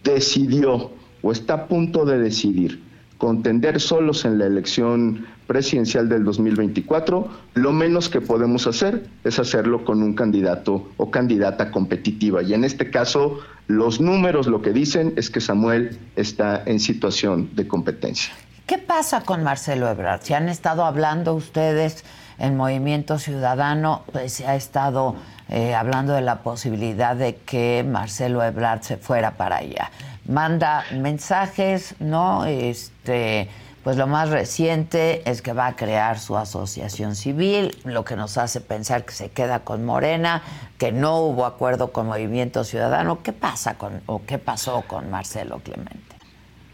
decidió 0.04 0.98
o 1.22 1.32
está 1.32 1.54
a 1.54 1.68
punto 1.68 2.06
de 2.06 2.18
decidir 2.20 2.82
contender 3.20 3.80
solos 3.82 4.24
en 4.26 4.40
la 4.40 4.46
elección 4.46 5.28
presidencial 5.46 6.08
del 6.08 6.24
2024, 6.24 7.28
lo 7.56 7.72
menos 7.74 8.08
que 8.08 8.22
podemos 8.22 8.66
hacer 8.66 9.08
es 9.24 9.40
hacerlo 9.40 9.84
con 9.84 10.02
un 10.02 10.14
candidato 10.14 10.90
o 10.96 11.12
candidata 11.12 11.70
competitiva. 11.70 12.42
Y 12.42 12.54
en 12.54 12.64
este 12.64 12.90
caso, 12.90 13.40
los 13.68 14.00
números 14.00 14.48
lo 14.48 14.62
que 14.62 14.72
dicen 14.72 15.14
es 15.18 15.30
que 15.30 15.42
Samuel 15.42 16.00
está 16.16 16.64
en 16.66 16.80
situación 16.80 17.50
de 17.56 17.68
competencia. 17.68 18.34
¿Qué 18.66 18.78
pasa 18.78 19.22
con 19.22 19.44
Marcelo 19.44 19.90
Ebrard? 19.90 20.22
Si 20.22 20.34
han 20.34 20.48
estado 20.48 20.86
hablando 20.86 21.34
ustedes 21.34 22.06
en 22.38 22.56
Movimiento 22.56 23.20
Ciudadano, 23.20 24.04
pues 24.14 24.34
se 24.34 24.48
ha 24.48 24.56
estado 24.56 25.16
eh, 25.50 25.74
hablando 25.74 26.14
de 26.14 26.22
la 26.22 26.44
posibilidad 26.44 27.16
de 27.16 27.36
que 27.36 27.84
Marcelo 27.84 28.44
Ebrard 28.44 28.84
se 28.84 28.98
fuera 28.98 29.32
para 29.32 29.58
allá. 29.58 29.90
Manda 30.28 30.86
mensajes, 30.92 31.96
¿no? 32.00 32.46
Este, 32.46 33.50
pues 33.84 33.98
lo 33.98 34.08
más 34.08 34.30
reciente 34.30 35.22
es 35.30 35.42
que 35.42 35.54
va 35.54 35.68
a 35.68 35.76
crear 35.76 36.20
su 36.20 36.38
asociación 36.38 37.16
civil, 37.16 37.76
lo 37.86 38.04
que 38.06 38.16
nos 38.16 38.38
hace 38.38 38.62
pensar 38.62 39.06
que 39.06 39.14
se 39.14 39.30
queda 39.30 39.62
con 39.62 39.86
Morena, 39.86 40.44
que 40.78 40.92
no 40.92 41.22
hubo 41.22 41.46
acuerdo 41.46 41.92
con 41.92 42.08
Movimiento 42.08 42.64
Ciudadano. 42.64 43.24
¿Qué 43.24 43.34
pasa 43.34 43.78
con 43.78 44.02
o 44.06 44.22
qué 44.26 44.38
pasó 44.38 44.84
con 44.86 45.10
Marcelo 45.10 45.60
Clemente? 45.64 46.10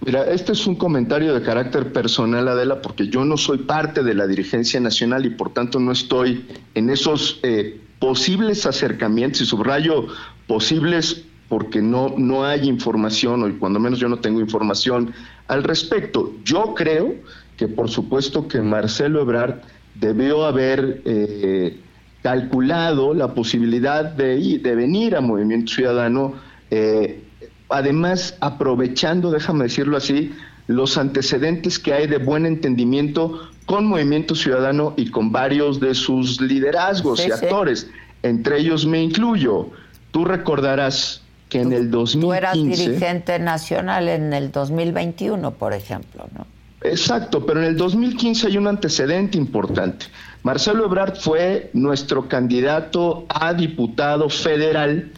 Mira, 0.05 0.23
este 0.25 0.51
es 0.51 0.67
un 0.67 0.75
comentario 0.75 1.33
de 1.33 1.41
carácter 1.41 1.93
personal, 1.93 2.47
Adela, 2.47 2.81
porque 2.81 3.07
yo 3.07 3.23
no 3.23 3.37
soy 3.37 3.59
parte 3.59 4.03
de 4.03 4.13
la 4.13 4.27
dirigencia 4.27 4.79
nacional 4.79 5.25
y 5.25 5.29
por 5.29 5.53
tanto 5.53 5.79
no 5.79 5.91
estoy 5.91 6.45
en 6.73 6.89
esos 6.89 7.39
eh, 7.43 7.79
posibles 7.99 8.65
acercamientos, 8.65 9.41
y 9.41 9.45
subrayo 9.45 10.07
posibles 10.47 11.23
porque 11.49 11.81
no, 11.81 12.13
no 12.17 12.45
hay 12.45 12.67
información, 12.67 13.43
o 13.43 13.59
cuando 13.59 13.79
menos 13.79 13.99
yo 13.99 14.09
no 14.09 14.17
tengo 14.17 14.39
información 14.39 15.13
al 15.47 15.63
respecto. 15.63 16.33
Yo 16.43 16.73
creo 16.75 17.15
que 17.57 17.67
por 17.67 17.89
supuesto 17.89 18.47
que 18.47 18.61
Marcelo 18.61 19.21
Ebrard 19.21 19.61
debió 19.95 20.45
haber 20.45 21.01
eh, 21.05 21.79
calculado 22.21 23.13
la 23.13 23.33
posibilidad 23.33 24.03
de, 24.03 24.59
de 24.59 24.75
venir 24.75 25.15
a 25.15 25.22
Movimiento 25.22 25.72
Ciudadano 25.72 26.33
eh, 26.72 27.22
además 27.70 28.37
aprovechando, 28.41 29.31
déjame 29.31 29.65
decirlo 29.65 29.98
así, 29.98 30.33
los 30.67 30.98
antecedentes 30.98 31.77
que 31.79 31.93
hay 31.93 32.07
de 32.07 32.17
buen 32.17 32.46
entendimiento 32.46 33.50
con 33.65 33.85
Movimiento 33.85 34.35
Ciudadano 34.35 34.93
y 34.98 35.09
con 35.09 35.31
varios 35.31 35.79
de 35.79 35.93
sus 35.93 36.41
liderazgos 36.41 37.25
y 37.25 37.31
actores. 37.31 37.89
Entre 38.24 38.59
ellos 38.59 38.85
me 38.85 39.01
incluyo. 39.01 39.70
Tú 40.11 40.25
recordarás 40.25 41.22
que 41.50 41.62
en 41.62 41.74
el 41.74 41.92
2015... 41.92 42.25
Tú 42.25 42.34
eras 42.34 42.53
dirigente 42.53 43.40
nacional 43.40 44.10
en 44.10 44.34
el 44.34 44.51
2021, 44.51 45.51
por 45.51 45.74
ejemplo, 45.74 46.27
¿no? 46.38 46.46
Exacto, 46.81 47.46
pero 47.46 47.62
en 47.62 47.68
el 47.68 47.77
2015 47.77 48.48
hay 48.48 48.58
un 48.58 48.68
antecedente 48.68 49.38
importante. 49.38 50.05
Marcelo 50.44 50.86
Ebrard 50.86 51.16
fue 51.16 51.72
nuestro 51.74 52.27
candidato 52.27 53.25
a 53.29 53.53
diputado 53.53 54.29
federal 54.29 55.12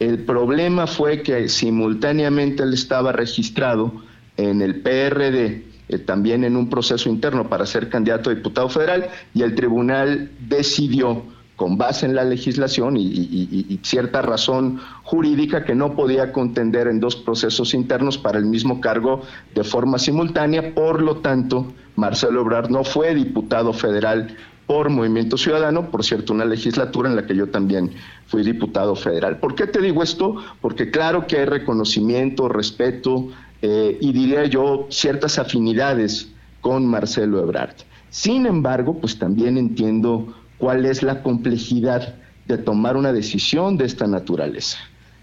el 0.00 0.20
problema 0.20 0.86
fue 0.86 1.22
que 1.22 1.48
simultáneamente 1.50 2.62
él 2.62 2.72
estaba 2.72 3.12
registrado 3.12 3.92
en 4.38 4.62
el 4.62 4.80
PRD, 4.80 5.62
eh, 5.90 5.98
también 5.98 6.42
en 6.44 6.56
un 6.56 6.70
proceso 6.70 7.10
interno 7.10 7.50
para 7.50 7.66
ser 7.66 7.90
candidato 7.90 8.30
a 8.30 8.34
diputado 8.34 8.70
federal, 8.70 9.10
y 9.34 9.42
el 9.42 9.54
tribunal 9.54 10.30
decidió, 10.40 11.22
con 11.60 11.76
base 11.76 12.06
en 12.06 12.14
la 12.14 12.24
legislación 12.24 12.96
y, 12.96 13.78
cierta 13.82 14.22
razón 14.22 14.80
jurídica, 15.02 15.62
que 15.62 15.74
no 15.74 15.94
podía 15.94 16.32
contender 16.32 16.88
en 16.88 17.00
dos 17.00 17.16
procesos 17.16 17.74
internos 17.74 18.16
para 18.16 18.38
el 18.38 18.46
mismo 18.46 18.80
cargo 18.80 19.20
de 19.54 19.62
forma 19.62 19.98
simultánea. 19.98 20.74
Por 20.74 21.02
lo 21.02 21.16
tanto, 21.16 21.70
Marcelo 21.96 22.40
Obrar 22.40 22.70
no 22.70 22.82
fue 22.82 23.14
diputado 23.14 23.74
federal 23.74 24.34
por 24.66 24.88
Movimiento 24.88 25.36
Ciudadano, 25.36 25.90
por 25.90 26.02
cierto, 26.02 26.32
una 26.32 26.46
legislatura 26.46 27.10
en 27.10 27.16
la 27.16 27.26
que 27.26 27.36
yo 27.36 27.50
también 27.50 27.90
fui 28.26 28.42
diputado 28.42 28.96
federal. 28.96 29.36
¿Por 29.36 29.54
qué 29.54 29.66
te 29.66 29.82
digo 29.82 30.02
esto? 30.02 30.36
Porque 30.62 30.90
claro 30.90 31.26
que 31.26 31.40
hay 31.40 31.44
reconocimiento, 31.44 32.48
respeto 32.48 33.28
eh, 33.60 33.98
y 34.00 34.14
diría 34.14 34.46
yo 34.46 34.86
ciertas 34.88 35.38
afinidades 35.38 36.32
con 36.62 36.86
Marcelo 36.86 37.38
Ebrard. 37.38 37.74
Sin 38.08 38.46
embargo, 38.46 38.98
pues 38.98 39.18
también 39.18 39.58
entiendo 39.58 40.34
cuál 40.60 40.86
es 40.86 41.02
la 41.02 41.22
complejidad 41.22 42.14
de 42.46 42.58
tomar 42.58 42.96
una 42.96 43.12
decisión 43.12 43.76
de 43.76 43.86
esta 43.86 44.06
naturaleza. 44.06 44.78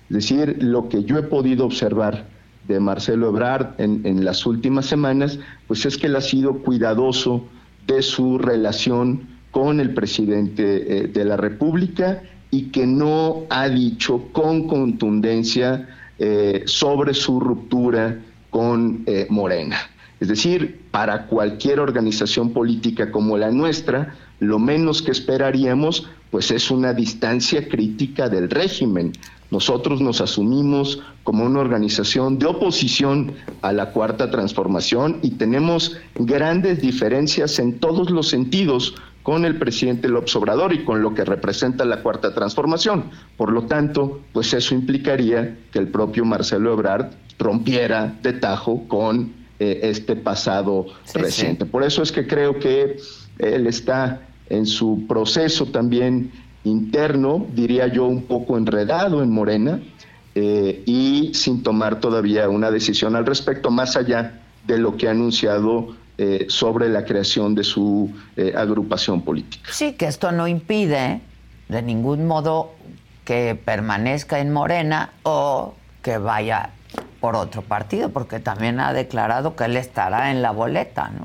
Es 0.10 0.16
decir, 0.16 0.58
lo 0.62 0.90
que 0.90 1.04
yo 1.04 1.18
he 1.18 1.24
podido 1.24 1.66
observar 1.66 2.26
de 2.68 2.80
Marcelo 2.80 3.30
Ebrard 3.30 3.76
en, 3.78 4.26
las 4.26 4.46
últimas 4.46 4.86
semanas, 4.86 5.40
pues 5.68 5.86
es 5.86 5.98
que 5.98 6.08
él 6.08 6.16
ha 6.16 6.22
sido 6.22 6.60
cuidadoso 6.64 7.46
de 7.86 8.02
su 8.02 8.38
relación 8.38 9.28
con 9.52 9.80
el 9.80 9.94
presidente 9.94 11.04
eh, 11.04 11.08
de 11.08 11.24
la 11.24 11.38
República 11.38 12.22
y 12.52 12.64
que 12.64 12.86
no 12.86 13.44
ha 13.50 13.70
dicho 13.70 14.30
con 14.32 14.68
contundencia 14.68 15.88
eh, 16.20 16.64
sobre 16.66 17.14
su 17.14 17.40
ruptura 17.40 18.18
con 18.50 19.04
eh, 19.06 19.28
Morena. 19.30 19.78
Es 20.20 20.28
decir, 20.28 20.82
para 20.92 21.28
cualquier 21.28 21.80
organización 21.80 22.52
política 22.52 23.12
como 23.12 23.38
la 23.38 23.52
nuestra, 23.52 24.16
lo 24.40 24.60
menos 24.60 25.02
que 25.02 25.12
esperaríamos 25.12 26.08
pues 26.32 26.52
es 26.52 26.72
una 26.72 26.94
distancia 26.94 27.68
crítica 27.68 28.30
del 28.30 28.50
régimen. 28.50 29.14
Nosotros 29.50 30.02
nos 30.02 30.20
asumimos 30.20 31.02
como 31.24 31.46
una 31.46 31.60
organización 31.60 32.38
de 32.38 32.48
oposición 32.48 33.34
a 33.62 33.72
la 33.72 33.92
cuarta 33.92 34.30
transformación 34.30 35.20
y 35.22 35.32
tenemos 35.32 35.98
grandes 36.16 36.82
diferencias 36.82 37.60
en 37.60 37.80
todos 37.80 38.10
los 38.10 38.28
sentidos 38.28 38.96
con 39.24 39.46
el 39.46 39.58
presidente 39.58 40.10
López 40.10 40.36
Obrador 40.36 40.74
y 40.74 40.84
con 40.84 41.02
lo 41.02 41.14
que 41.14 41.26
representa 41.26 41.86
la 41.86 42.02
cuarta 42.02 42.34
transformación. 42.34 43.06
Por 43.36 43.52
lo 43.52 43.64
tanto, 43.64 44.22
pues 44.34 44.54
eso 44.54 44.74
implicaría 44.74 45.58
que 45.72 45.80
el 45.80 45.90
propio 45.90 46.26
Marcelo 46.26 46.74
Ebrard 46.74 47.12
rompiera 47.38 48.18
de 48.22 48.34
tajo 48.34 48.88
con 48.88 49.47
eh, 49.60 49.80
este 49.84 50.16
pasado 50.16 50.88
reciente. 51.14 51.66
Por 51.66 51.84
eso 51.84 52.02
es 52.02 52.12
que 52.12 52.28
creo 52.28 52.60
que 52.60 52.98
él 53.40 53.68
está 53.68 54.22
en 54.50 54.66
su 54.66 55.06
proceso 55.08 55.66
también 55.68 56.32
interno, 56.64 57.46
diría 57.54 57.88
yo, 57.88 58.06
un 58.06 58.24
poco 58.24 58.58
enredado 58.58 59.24
en 59.24 59.32
Morena 59.32 59.80
eh, 60.36 60.84
y 60.86 61.32
sin 61.34 61.64
tomar 61.64 62.00
todavía 62.00 62.50
una 62.50 62.72
decisión 62.72 63.16
al 63.16 63.26
respecto, 63.26 63.72
más 63.72 63.96
allá 63.96 64.42
de 64.66 64.78
lo 64.78 64.98
que 64.98 65.08
ha 65.08 65.12
anunciado 65.12 65.96
eh, 66.18 66.46
sobre 66.50 66.90
la 66.90 67.06
creación 67.06 67.56
de 67.56 67.64
su 67.64 68.12
eh, 68.36 68.54
agrupación 68.56 69.22
política. 69.22 69.70
Sí, 69.72 69.94
que 69.94 70.08
esto 70.08 70.32
no 70.32 70.48
impide 70.48 71.22
de 71.70 71.82
ningún 71.82 72.28
modo 72.28 72.72
que 73.24 73.60
permanezca 73.64 74.40
en 74.40 74.52
Morena 74.52 75.12
o 75.24 75.74
que 76.02 76.18
vaya 76.18 76.72
por 77.20 77.36
otro 77.36 77.62
partido, 77.62 78.10
porque 78.10 78.40
también 78.40 78.80
ha 78.80 78.94
declarado 78.94 79.56
que 79.56 79.66
él 79.66 79.78
estará 79.78 80.32
en 80.32 80.42
la 80.42 80.52
boleta, 80.52 81.10
¿no? 81.10 81.24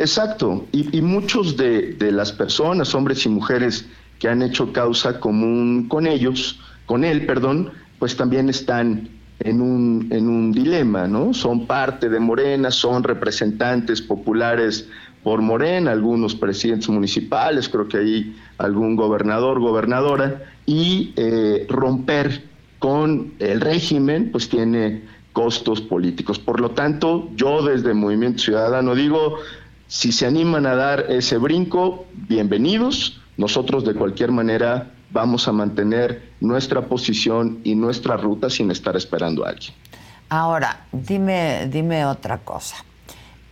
Exacto, 0.00 0.66
y, 0.72 0.96
y 0.96 1.02
muchos 1.02 1.58
de, 1.58 1.94
las 2.10 2.32
personas, 2.32 2.94
hombres 2.94 3.26
y 3.26 3.28
mujeres 3.28 3.86
que 4.18 4.28
han 4.28 4.40
hecho 4.40 4.72
causa 4.72 5.20
común 5.20 5.88
con 5.88 6.06
ellos, 6.06 6.58
con 6.86 7.04
él, 7.04 7.26
perdón, 7.26 7.70
pues 7.98 8.16
también 8.16 8.48
están 8.48 9.10
en 9.40 9.60
un, 9.60 10.08
en 10.10 10.26
un 10.26 10.52
dilema, 10.52 11.06
¿no? 11.06 11.34
Son 11.34 11.66
parte 11.66 12.08
de 12.08 12.18
Morena, 12.18 12.70
son 12.70 13.02
representantes 13.02 14.00
populares 14.00 14.88
por 15.22 15.42
Morena, 15.42 15.92
algunos 15.92 16.34
presidentes 16.34 16.88
municipales, 16.88 17.68
creo 17.68 17.86
que 17.86 17.98
hay 17.98 18.36
algún 18.56 18.96
gobernador, 18.96 19.60
gobernadora, 19.60 20.42
y 20.64 21.12
eh, 21.16 21.66
romper 21.68 22.49
con 22.80 23.34
el 23.38 23.60
régimen, 23.60 24.32
pues 24.32 24.48
tiene 24.48 25.04
costos 25.32 25.80
políticos. 25.80 26.40
Por 26.40 26.60
lo 26.60 26.70
tanto, 26.70 27.28
yo 27.36 27.62
desde 27.62 27.94
Movimiento 27.94 28.42
Ciudadano 28.42 28.96
digo, 28.96 29.36
si 29.86 30.10
se 30.10 30.26
animan 30.26 30.66
a 30.66 30.74
dar 30.74 31.06
ese 31.08 31.36
brinco, 31.36 32.06
bienvenidos. 32.28 33.20
Nosotros 33.36 33.84
de 33.84 33.94
cualquier 33.94 34.32
manera 34.32 34.90
vamos 35.12 35.46
a 35.46 35.52
mantener 35.52 36.30
nuestra 36.40 36.82
posición 36.82 37.60
y 37.64 37.74
nuestra 37.74 38.16
ruta 38.16 38.48
sin 38.48 38.70
estar 38.70 38.96
esperando 38.96 39.44
a 39.44 39.50
alguien. 39.50 39.74
Ahora, 40.30 40.86
dime, 40.90 41.68
dime 41.70 42.06
otra 42.06 42.38
cosa. 42.38 42.76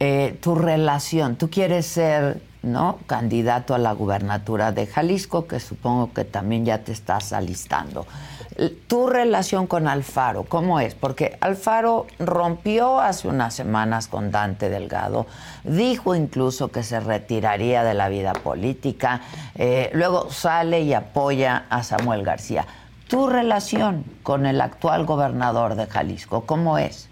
Eh, 0.01 0.39
tu 0.41 0.55
relación, 0.55 1.37
tú 1.37 1.51
quieres 1.51 1.87
ser 1.87 2.41
¿no? 2.63 2.99
candidato 3.07 3.75
a 3.75 3.79
la 3.79 3.93
gubernatura 3.93 4.73
de 4.73 4.87
Jalisco, 4.87 5.47
que 5.47 5.61
supongo 5.61 6.13
que 6.13 6.25
también 6.25 6.65
ya 6.65 6.79
te 6.79 6.93
estás 6.93 7.33
alistando. 7.33 8.07
Tu 8.89 9.07
relación 9.07 9.69
con 9.69 9.87
Alfaro, 9.87 10.43
¿cómo 10.43 10.81
es? 10.81 10.97
Porque 10.97 11.37
Alfaro 11.41 12.07
rompió 12.19 12.99
hace 12.99 13.29
unas 13.29 13.55
semanas 13.55 14.09
con 14.09 14.33
Dante 14.33 14.69
Delgado, 14.69 15.27
dijo 15.63 16.17
incluso 16.17 16.69
que 16.69 16.83
se 16.83 16.99
retiraría 16.99 17.85
de 17.85 17.95
la 17.95 18.09
vida 18.09 18.33
política, 18.33 19.21
eh, 19.55 19.91
luego 19.95 20.31
sale 20.31 20.81
y 20.81 20.93
apoya 20.93 21.67
a 21.71 21.85
Samuel 21.85 22.25
García. 22.25 22.67
Tu 23.07 23.29
relación 23.29 24.05
con 24.25 24.45
el 24.45 24.61
actual 24.61 25.07
gobernador 25.07 25.77
de 25.77 25.87
Jalisco, 25.87 26.45
¿cómo 26.45 26.79
es? 26.79 27.09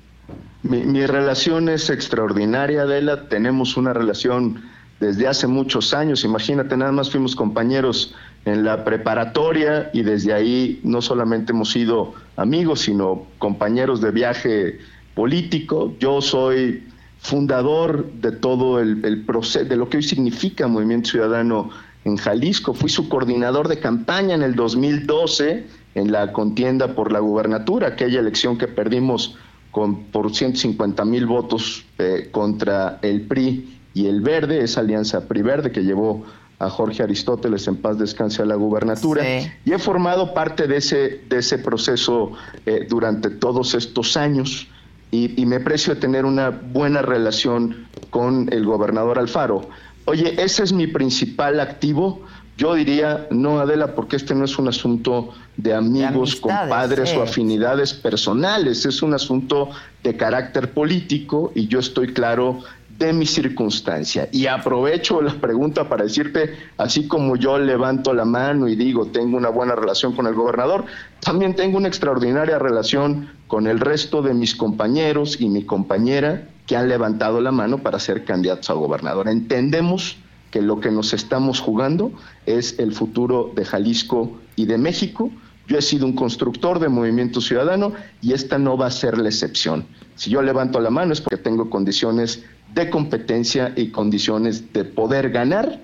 Mi, 0.64 1.06
relación 1.06 1.68
es 1.68 1.90
extraordinaria, 1.90 2.82
Adela. 2.82 3.28
Tenemos 3.28 3.76
una 3.76 3.92
relación 3.92 4.64
desde 4.98 5.28
hace 5.28 5.46
muchos 5.46 5.94
años. 5.94 6.24
Imagínate, 6.24 6.76
nada 6.76 6.90
más 6.90 7.10
fuimos 7.10 7.36
compañeros 7.36 8.14
en 8.46 8.64
la 8.64 8.84
preparatoria 8.84 9.90
y 9.92 10.02
desde 10.02 10.32
ahí 10.32 10.80
no 10.84 11.02
solamente 11.02 11.52
hemos 11.52 11.72
sido 11.72 12.14
amigos, 12.36 12.80
sino 12.82 13.26
compañeros 13.38 14.00
de 14.00 14.12
viaje 14.12 14.78
político. 15.14 15.92
Yo 15.98 16.22
soy 16.22 16.84
fundador 17.18 18.10
de 18.12 18.30
todo 18.30 18.80
el, 18.80 19.04
el 19.04 19.24
proceso, 19.24 19.64
de 19.64 19.76
lo 19.76 19.88
que 19.88 19.98
hoy 19.98 20.04
significa 20.04 20.68
Movimiento 20.68 21.10
Ciudadano 21.10 21.70
en 22.04 22.16
Jalisco. 22.16 22.72
Fui 22.72 22.88
su 22.88 23.08
coordinador 23.08 23.66
de 23.66 23.80
campaña 23.80 24.36
en 24.36 24.42
el 24.42 24.54
2012 24.54 25.66
en 25.96 26.12
la 26.12 26.32
contienda 26.32 26.94
por 26.94 27.10
la 27.10 27.18
gubernatura, 27.18 27.88
aquella 27.88 28.20
elección 28.20 28.58
que 28.58 28.68
perdimos 28.68 29.36
con, 29.72 30.04
por 30.04 30.32
150 30.32 31.04
mil 31.04 31.26
votos 31.26 31.84
eh, 31.98 32.28
contra 32.30 33.00
el 33.02 33.22
PRI 33.22 33.80
y 33.92 34.06
el 34.06 34.20
Verde, 34.20 34.62
esa 34.62 34.80
alianza 34.80 35.26
PRI-Verde 35.26 35.72
que 35.72 35.82
llevó 35.82 36.24
a 36.58 36.70
Jorge 36.70 37.02
Aristóteles 37.02 37.68
en 37.68 37.76
paz 37.76 37.98
descanse 37.98 38.42
a 38.42 38.46
la 38.46 38.54
gubernatura 38.54 39.22
y 39.64 39.72
he 39.72 39.78
formado 39.78 40.32
parte 40.32 40.66
de 40.66 40.78
ese, 40.78 41.20
de 41.28 41.38
ese 41.38 41.58
proceso 41.58 42.32
eh, 42.64 42.86
durante 42.88 43.30
todos 43.30 43.74
estos 43.74 44.16
años 44.16 44.68
y, 45.10 45.40
y, 45.40 45.46
me 45.46 45.56
aprecio 45.56 45.96
tener 45.98 46.24
una 46.24 46.50
buena 46.50 47.00
relación 47.00 47.86
con 48.10 48.52
el 48.52 48.66
gobernador 48.66 49.20
Alfaro. 49.20 49.68
Oye, 50.04 50.34
ese 50.42 50.64
es 50.64 50.72
mi 50.72 50.88
principal 50.88 51.60
activo. 51.60 52.22
Yo 52.56 52.74
diría, 52.74 53.28
no, 53.30 53.60
Adela, 53.60 53.94
porque 53.94 54.16
este 54.16 54.34
no 54.34 54.44
es 54.44 54.58
un 54.58 54.66
asunto 54.66 55.32
de 55.56 55.74
amigos, 55.74 56.36
compadres 56.36 57.14
o 57.14 57.22
afinidades 57.22 57.92
personales, 57.92 58.84
es 58.84 59.02
un 59.02 59.14
asunto 59.14 59.70
de 60.02 60.16
carácter 60.16 60.72
político 60.72 61.52
y 61.54 61.68
yo 61.68 61.78
estoy 61.78 62.12
claro 62.12 62.60
de 62.98 63.12
mi 63.12 63.26
circunstancia. 63.26 64.28
Y 64.32 64.46
aprovecho 64.46 65.20
la 65.20 65.34
pregunta 65.34 65.88
para 65.88 66.04
decirte, 66.04 66.54
así 66.78 67.06
como 67.06 67.36
yo 67.36 67.58
levanto 67.58 68.14
la 68.14 68.24
mano 68.24 68.68
y 68.68 68.76
digo, 68.76 69.06
tengo 69.06 69.36
una 69.36 69.50
buena 69.50 69.74
relación 69.74 70.14
con 70.14 70.26
el 70.26 70.34
gobernador, 70.34 70.84
también 71.20 71.54
tengo 71.54 71.76
una 71.76 71.88
extraordinaria 71.88 72.58
relación 72.58 73.28
con 73.46 73.66
el 73.66 73.80
resto 73.80 74.22
de 74.22 74.34
mis 74.34 74.54
compañeros 74.54 75.40
y 75.40 75.48
mi 75.48 75.64
compañera 75.64 76.48
que 76.66 76.76
han 76.76 76.88
levantado 76.88 77.40
la 77.40 77.52
mano 77.52 77.78
para 77.78 77.98
ser 77.98 78.24
candidatos 78.24 78.70
a 78.70 78.74
gobernador. 78.74 79.28
Entendemos 79.28 80.16
que 80.50 80.62
lo 80.62 80.80
que 80.80 80.90
nos 80.90 81.12
estamos 81.12 81.60
jugando 81.60 82.12
es 82.46 82.78
el 82.78 82.92
futuro 82.92 83.52
de 83.54 83.64
Jalisco 83.64 84.38
y 84.56 84.66
de 84.66 84.78
México. 84.78 85.30
Yo 85.66 85.78
he 85.78 85.82
sido 85.82 86.06
un 86.06 86.14
constructor 86.14 86.78
de 86.78 86.88
movimiento 86.88 87.40
ciudadano 87.40 87.92
y 88.22 88.32
esta 88.32 88.58
no 88.58 88.76
va 88.76 88.86
a 88.86 88.90
ser 88.90 89.18
la 89.18 89.28
excepción. 89.28 89.84
Si 90.14 90.30
yo 90.30 90.42
levanto 90.42 90.80
la 90.80 90.90
mano 90.90 91.12
es 91.12 91.20
porque 91.20 91.36
tengo 91.36 91.68
condiciones 91.68 92.44
de 92.74 92.90
competencia 92.90 93.72
y 93.76 93.90
condiciones 93.90 94.72
de 94.72 94.84
poder 94.84 95.30
ganar, 95.30 95.80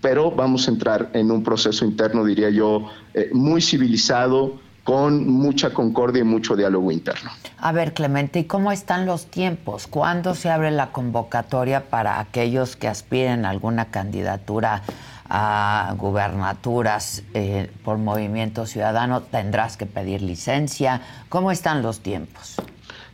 pero 0.00 0.30
vamos 0.30 0.68
a 0.68 0.70
entrar 0.70 1.10
en 1.14 1.30
un 1.30 1.42
proceso 1.42 1.84
interno, 1.84 2.24
diría 2.24 2.50
yo, 2.50 2.88
eh, 3.14 3.30
muy 3.32 3.60
civilizado, 3.62 4.60
con 4.86 5.28
mucha 5.28 5.74
concordia 5.74 6.20
y 6.20 6.24
mucho 6.24 6.54
diálogo 6.54 6.92
interno. 6.92 7.28
A 7.58 7.72
ver, 7.72 7.92
Clemente, 7.92 8.38
¿y 8.38 8.44
cómo 8.44 8.70
están 8.70 9.04
los 9.04 9.26
tiempos? 9.26 9.88
¿Cuándo 9.88 10.36
se 10.36 10.48
abre 10.48 10.70
la 10.70 10.92
convocatoria 10.92 11.90
para 11.90 12.20
aquellos 12.20 12.76
que 12.76 12.86
aspiren 12.86 13.44
a 13.44 13.50
alguna 13.50 13.86
candidatura 13.86 14.82
a 15.28 15.94
gubernaturas 15.96 17.22
eh, 17.34 17.70
por 17.84 17.98
movimiento 17.98 18.66
ciudadano? 18.66 19.22
¿Tendrás 19.22 19.76
que 19.76 19.86
pedir 19.86 20.22
licencia? 20.22 21.02
¿Cómo 21.28 21.50
están 21.50 21.82
los 21.82 22.00
tiempos? 22.00 22.56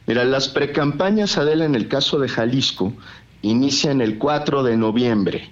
Mira, 0.06 0.24
las 0.24 0.48
precampañas, 0.48 1.38
Adela, 1.38 1.64
en 1.64 1.74
el 1.74 1.88
caso 1.88 2.18
de 2.18 2.28
Jalisco, 2.28 2.92
inician 3.42 4.00
el 4.00 4.18
4 4.18 4.62
de 4.62 4.76
noviembre. 4.76 5.50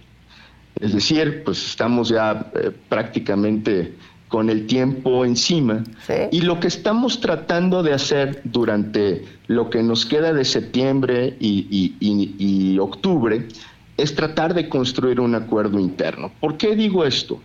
Es 0.81 0.94
decir, 0.94 1.42
pues 1.44 1.64
estamos 1.64 2.09
ya 2.09 2.51
eh, 2.55 2.70
prácticamente 2.88 3.94
con 4.31 4.49
el 4.49 4.66
tiempo 4.66 5.25
encima. 5.25 5.83
Y 6.31 6.42
lo 6.42 6.61
que 6.61 6.68
estamos 6.68 7.20
tratando 7.20 7.83
de 7.83 7.92
hacer 7.92 8.40
durante 8.44 9.25
lo 9.49 9.68
que 9.68 9.83
nos 9.83 10.07
queda 10.07 10.33
de 10.33 10.44
septiembre 10.44 11.37
y, 11.40 12.79
octubre 12.79 13.49
es 14.02 14.14
tratar 14.14 14.54
de 14.54 14.68
construir 14.68 15.20
un 15.20 15.34
acuerdo 15.34 15.78
interno. 15.78 16.30
¿Por 16.40 16.56
qué 16.56 16.74
digo 16.74 17.04
esto? 17.04 17.40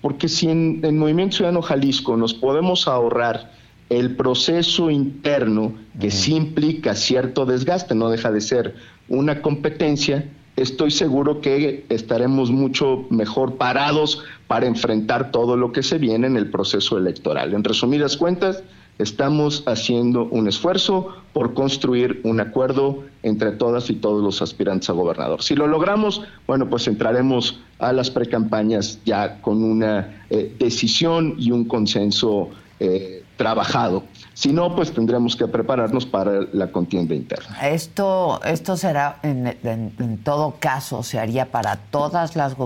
Porque 0.00 0.28
si 0.28 0.48
en 0.48 0.80
el 0.82 0.94
Movimiento 0.94 1.36
Ciudadano 1.36 1.62
Jalisco 1.62 2.16
nos 2.16 2.34
podemos 2.34 2.88
ahorrar 2.88 3.52
el 3.88 4.16
proceso 4.16 4.90
interno 4.90 5.74
que 6.00 6.10
sí 6.10 6.34
implica 6.34 6.94
cierto 6.94 7.46
desgaste, 7.46 7.94
no 7.94 8.10
deja 8.10 8.32
de 8.32 8.40
ser 8.40 8.74
una 9.08 9.42
competencia, 9.42 10.28
estoy 10.56 10.90
seguro 10.90 11.40
que 11.40 11.84
estaremos 11.88 12.50
mucho 12.50 13.06
mejor 13.10 13.56
parados 13.56 14.24
para 14.48 14.66
enfrentar 14.66 15.30
todo 15.30 15.56
lo 15.56 15.72
que 15.72 15.82
se 15.82 15.98
viene 15.98 16.26
en 16.26 16.36
el 16.36 16.50
proceso 16.50 16.98
electoral. 16.98 17.54
En 17.54 17.62
resumidas 17.62 18.16
cuentas, 18.16 18.62
estamos 18.98 19.64
haciendo 19.66 20.24
un 20.24 20.48
esfuerzo 20.48 21.08
por 21.32 21.54
construir 21.54 22.20
un 22.24 22.40
acuerdo 22.40 23.04
entre 23.22 23.52
todas 23.52 23.90
y 23.90 23.94
todos 23.94 24.22
los 24.22 24.42
aspirantes 24.42 24.90
a 24.90 24.92
gobernador. 24.92 25.42
Si 25.42 25.54
lo 25.54 25.66
logramos, 25.66 26.22
bueno, 26.46 26.68
pues 26.68 26.86
entraremos 26.86 27.60
a 27.78 27.92
las 27.92 28.10
precampañas 28.10 28.98
ya 29.04 29.40
con 29.40 29.64
una 29.64 30.24
eh, 30.30 30.54
decisión 30.58 31.34
y 31.38 31.50
un 31.50 31.64
consenso 31.64 32.50
eh, 32.80 33.22
trabajado. 33.36 34.04
Si 34.34 34.52
no, 34.52 34.74
pues 34.74 34.92
tendremos 34.92 35.36
que 35.36 35.46
prepararnos 35.46 36.06
para 36.06 36.40
la 36.52 36.70
contienda 36.70 37.14
interna. 37.14 37.56
¿Esto, 37.68 38.40
esto 38.44 38.76
será, 38.76 39.18
en, 39.22 40.20
todo 40.24 40.56
caso, 40.58 41.02
se 41.02 41.18
haría 41.18 41.50
para 41.50 41.76
todas 41.76 42.36
las 42.36 42.56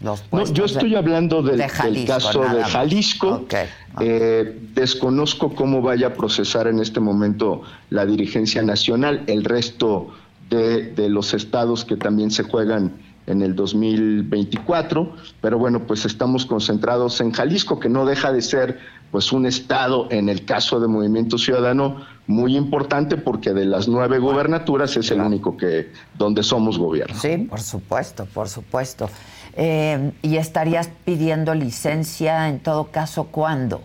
no, 0.00 0.16
yo 0.52 0.64
estoy 0.64 0.94
hablando 0.94 1.42
del, 1.42 1.60
caso 2.06 2.42
de 2.42 2.62
Jalisco. 2.64 3.46
Eh, 4.00 4.60
desconozco 4.74 5.54
cómo 5.54 5.82
vaya 5.82 6.08
a 6.08 6.14
procesar 6.14 6.68
en 6.68 6.78
este 6.78 7.00
momento 7.00 7.62
la 7.90 8.06
dirigencia 8.06 8.62
nacional, 8.62 9.24
el 9.26 9.44
resto 9.44 10.10
de, 10.50 10.92
de 10.92 11.08
los 11.08 11.34
estados 11.34 11.84
que 11.84 11.96
también 11.96 12.30
se 12.30 12.44
juegan 12.44 12.92
en 13.28 13.42
el 13.42 13.54
2024, 13.54 15.14
pero 15.40 15.58
bueno, 15.58 15.86
pues 15.86 16.04
estamos 16.04 16.46
concentrados 16.46 17.20
en 17.20 17.32
Jalisco, 17.32 17.78
que 17.78 17.88
no 17.88 18.06
deja 18.06 18.32
de 18.32 18.40
ser 18.40 18.78
pues 19.10 19.32
un 19.32 19.46
estado, 19.46 20.06
en 20.10 20.28
el 20.28 20.44
caso 20.44 20.80
de 20.80 20.88
Movimiento 20.88 21.38
Ciudadano, 21.38 22.04
muy 22.26 22.56
importante 22.56 23.16
porque 23.16 23.54
de 23.54 23.64
las 23.64 23.88
nueve 23.88 24.18
gubernaturas 24.18 24.96
es 24.96 25.10
el 25.10 25.20
único 25.20 25.56
que 25.56 25.90
donde 26.16 26.42
somos 26.42 26.78
gobierno. 26.78 27.18
Sí, 27.18 27.38
por 27.48 27.60
supuesto, 27.60 28.26
por 28.26 28.48
supuesto. 28.48 29.08
Eh, 29.60 30.12
¿Y 30.22 30.36
estarías 30.36 30.88
pidiendo 31.04 31.52
licencia 31.52 32.48
en 32.48 32.60
todo 32.60 32.92
caso 32.92 33.24
cuándo? 33.24 33.82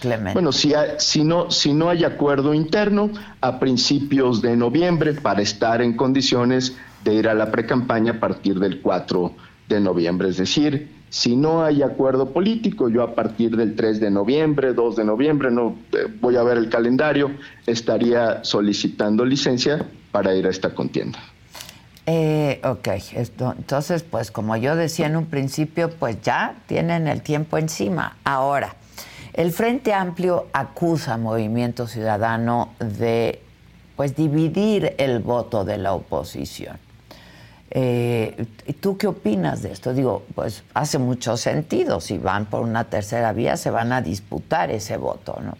Clemente. 0.00 0.32
Bueno, 0.32 0.52
si, 0.52 0.72
si, 0.96 1.22
no, 1.22 1.50
si 1.50 1.74
no 1.74 1.90
hay 1.90 2.04
acuerdo 2.04 2.54
interno, 2.54 3.10
a 3.42 3.60
principios 3.60 4.40
de 4.40 4.56
noviembre 4.56 5.12
para 5.12 5.42
estar 5.42 5.82
en 5.82 5.98
condiciones 5.98 6.74
de 7.04 7.12
ir 7.12 7.28
a 7.28 7.34
la 7.34 7.50
precampaña 7.50 8.12
a 8.12 8.20
partir 8.20 8.58
del 8.58 8.80
4 8.80 9.32
de 9.68 9.80
noviembre. 9.80 10.30
Es 10.30 10.38
decir, 10.38 10.88
si 11.10 11.36
no 11.36 11.62
hay 11.62 11.82
acuerdo 11.82 12.30
político, 12.30 12.88
yo 12.88 13.02
a 13.02 13.14
partir 13.14 13.54
del 13.54 13.76
3 13.76 14.00
de 14.00 14.10
noviembre, 14.10 14.72
2 14.72 14.96
de 14.96 15.04
noviembre, 15.04 15.50
no 15.50 15.76
eh, 15.92 16.06
voy 16.22 16.36
a 16.36 16.42
ver 16.42 16.56
el 16.56 16.70
calendario, 16.70 17.32
estaría 17.66 18.42
solicitando 18.44 19.26
licencia 19.26 19.84
para 20.10 20.34
ir 20.34 20.46
a 20.46 20.50
esta 20.50 20.74
contienda. 20.74 21.18
Eh, 22.06 22.60
ok, 22.64 22.88
entonces, 23.14 24.02
pues 24.02 24.30
como 24.30 24.56
yo 24.56 24.74
decía 24.74 25.06
en 25.06 25.16
un 25.16 25.26
principio, 25.26 25.90
pues 25.90 26.20
ya 26.22 26.56
tienen 26.66 27.06
el 27.06 27.22
tiempo 27.22 27.58
encima. 27.58 28.16
Ahora, 28.24 28.74
el 29.34 29.52
Frente 29.52 29.94
Amplio 29.94 30.48
acusa 30.52 31.14
a 31.14 31.16
Movimiento 31.16 31.86
Ciudadano 31.86 32.70
de 32.80 33.40
pues 33.96 34.16
dividir 34.16 34.94
el 34.98 35.20
voto 35.20 35.64
de 35.64 35.78
la 35.78 35.92
oposición. 35.92 36.76
Eh, 37.70 38.46
¿Tú 38.80 38.98
qué 38.98 39.06
opinas 39.06 39.62
de 39.62 39.72
esto? 39.72 39.94
Digo, 39.94 40.24
pues 40.34 40.64
hace 40.74 40.98
mucho 40.98 41.36
sentido. 41.36 42.00
Si 42.00 42.18
van 42.18 42.46
por 42.46 42.62
una 42.62 42.84
tercera 42.84 43.32
vía, 43.32 43.56
se 43.56 43.70
van 43.70 43.92
a 43.92 44.02
disputar 44.02 44.70
ese 44.70 44.96
voto, 44.96 45.38
¿no? 45.42 45.56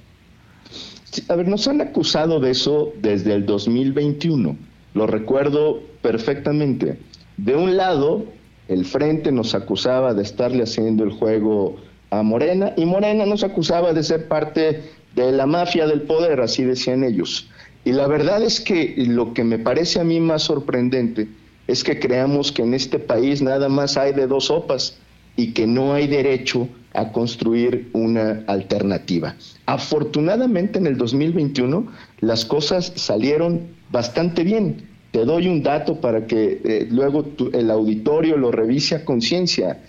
a 1.29 1.37
ver, 1.37 1.47
nos 1.47 1.69
han 1.69 1.81
acusado 1.81 2.41
de 2.41 2.51
eso 2.51 2.93
desde 3.01 3.35
el 3.35 3.45
2021. 3.45 4.57
Lo 4.95 5.07
recuerdo 5.07 5.81
perfectamente. 6.03 6.99
De 7.37 7.57
un 7.57 7.77
lado, 7.77 8.25
el 8.69 8.85
Frente 8.85 9.33
nos 9.33 9.55
acusaba 9.55 10.15
de 10.15 10.23
estarle 10.23 10.65
haciendo 10.65 11.05
el 11.05 11.11
juego 11.11 11.77
a 12.11 12.23
Morena 12.23 12.75
y 12.77 12.85
Morena 12.85 13.25
nos 13.25 13.43
acusaba 13.43 13.95
de 13.95 14.03
ser 14.03 14.29
parte 14.29 14.83
de 15.15 15.33
la 15.33 15.47
mafia 15.47 15.87
del 15.87 16.03
poder, 16.03 16.41
así 16.41 16.63
decían 16.65 17.05
ellos. 17.05 17.49
Y 17.85 17.93
la 17.93 18.07
verdad 18.07 18.43
es 18.43 18.61
que 18.61 18.95
lo 18.99 19.33
que 19.33 19.45
me 19.45 19.59
parece 19.59 19.99
a 19.99 20.05
mí 20.05 20.21
más 20.21 20.43
sorprendente 20.43 21.29
es 21.67 21.83
que 21.83 21.99
creamos 21.99 22.53
que 22.53 22.63
en 22.63 22.75
este 22.75 22.99
país 22.99 23.43
nada 23.43 23.69
más 23.69 23.97
hay 23.97 24.13
de 24.13 24.27
dos 24.27 24.47
sopas 24.47 24.99
y 25.37 25.53
que 25.53 25.67
no 25.67 25.95
hay 25.95 26.07
derecho 26.07 26.69
a 26.95 27.11
construir 27.13 27.89
una 27.95 28.45
alternativa. 28.47 29.35
Afortunadamente 29.67 30.79
en 30.79 30.87
el 30.87 30.99
2021 30.99 31.87
las 32.21 32.45
cosas 32.45 32.93
salieron 32.95 33.69
bastante 33.91 34.45
bien. 34.45 34.92
Te 35.13 35.25
doy 35.25 35.47
un 35.47 35.63
dato 35.63 36.01
para 36.01 36.27
que 36.27 36.61
eh, 36.65 36.89
luego 36.91 37.25
el 37.53 37.71
auditorio 37.71 38.37
lo 38.37 38.51
revise 38.51 38.97
a 38.97 39.05
conciencia. 39.05 39.83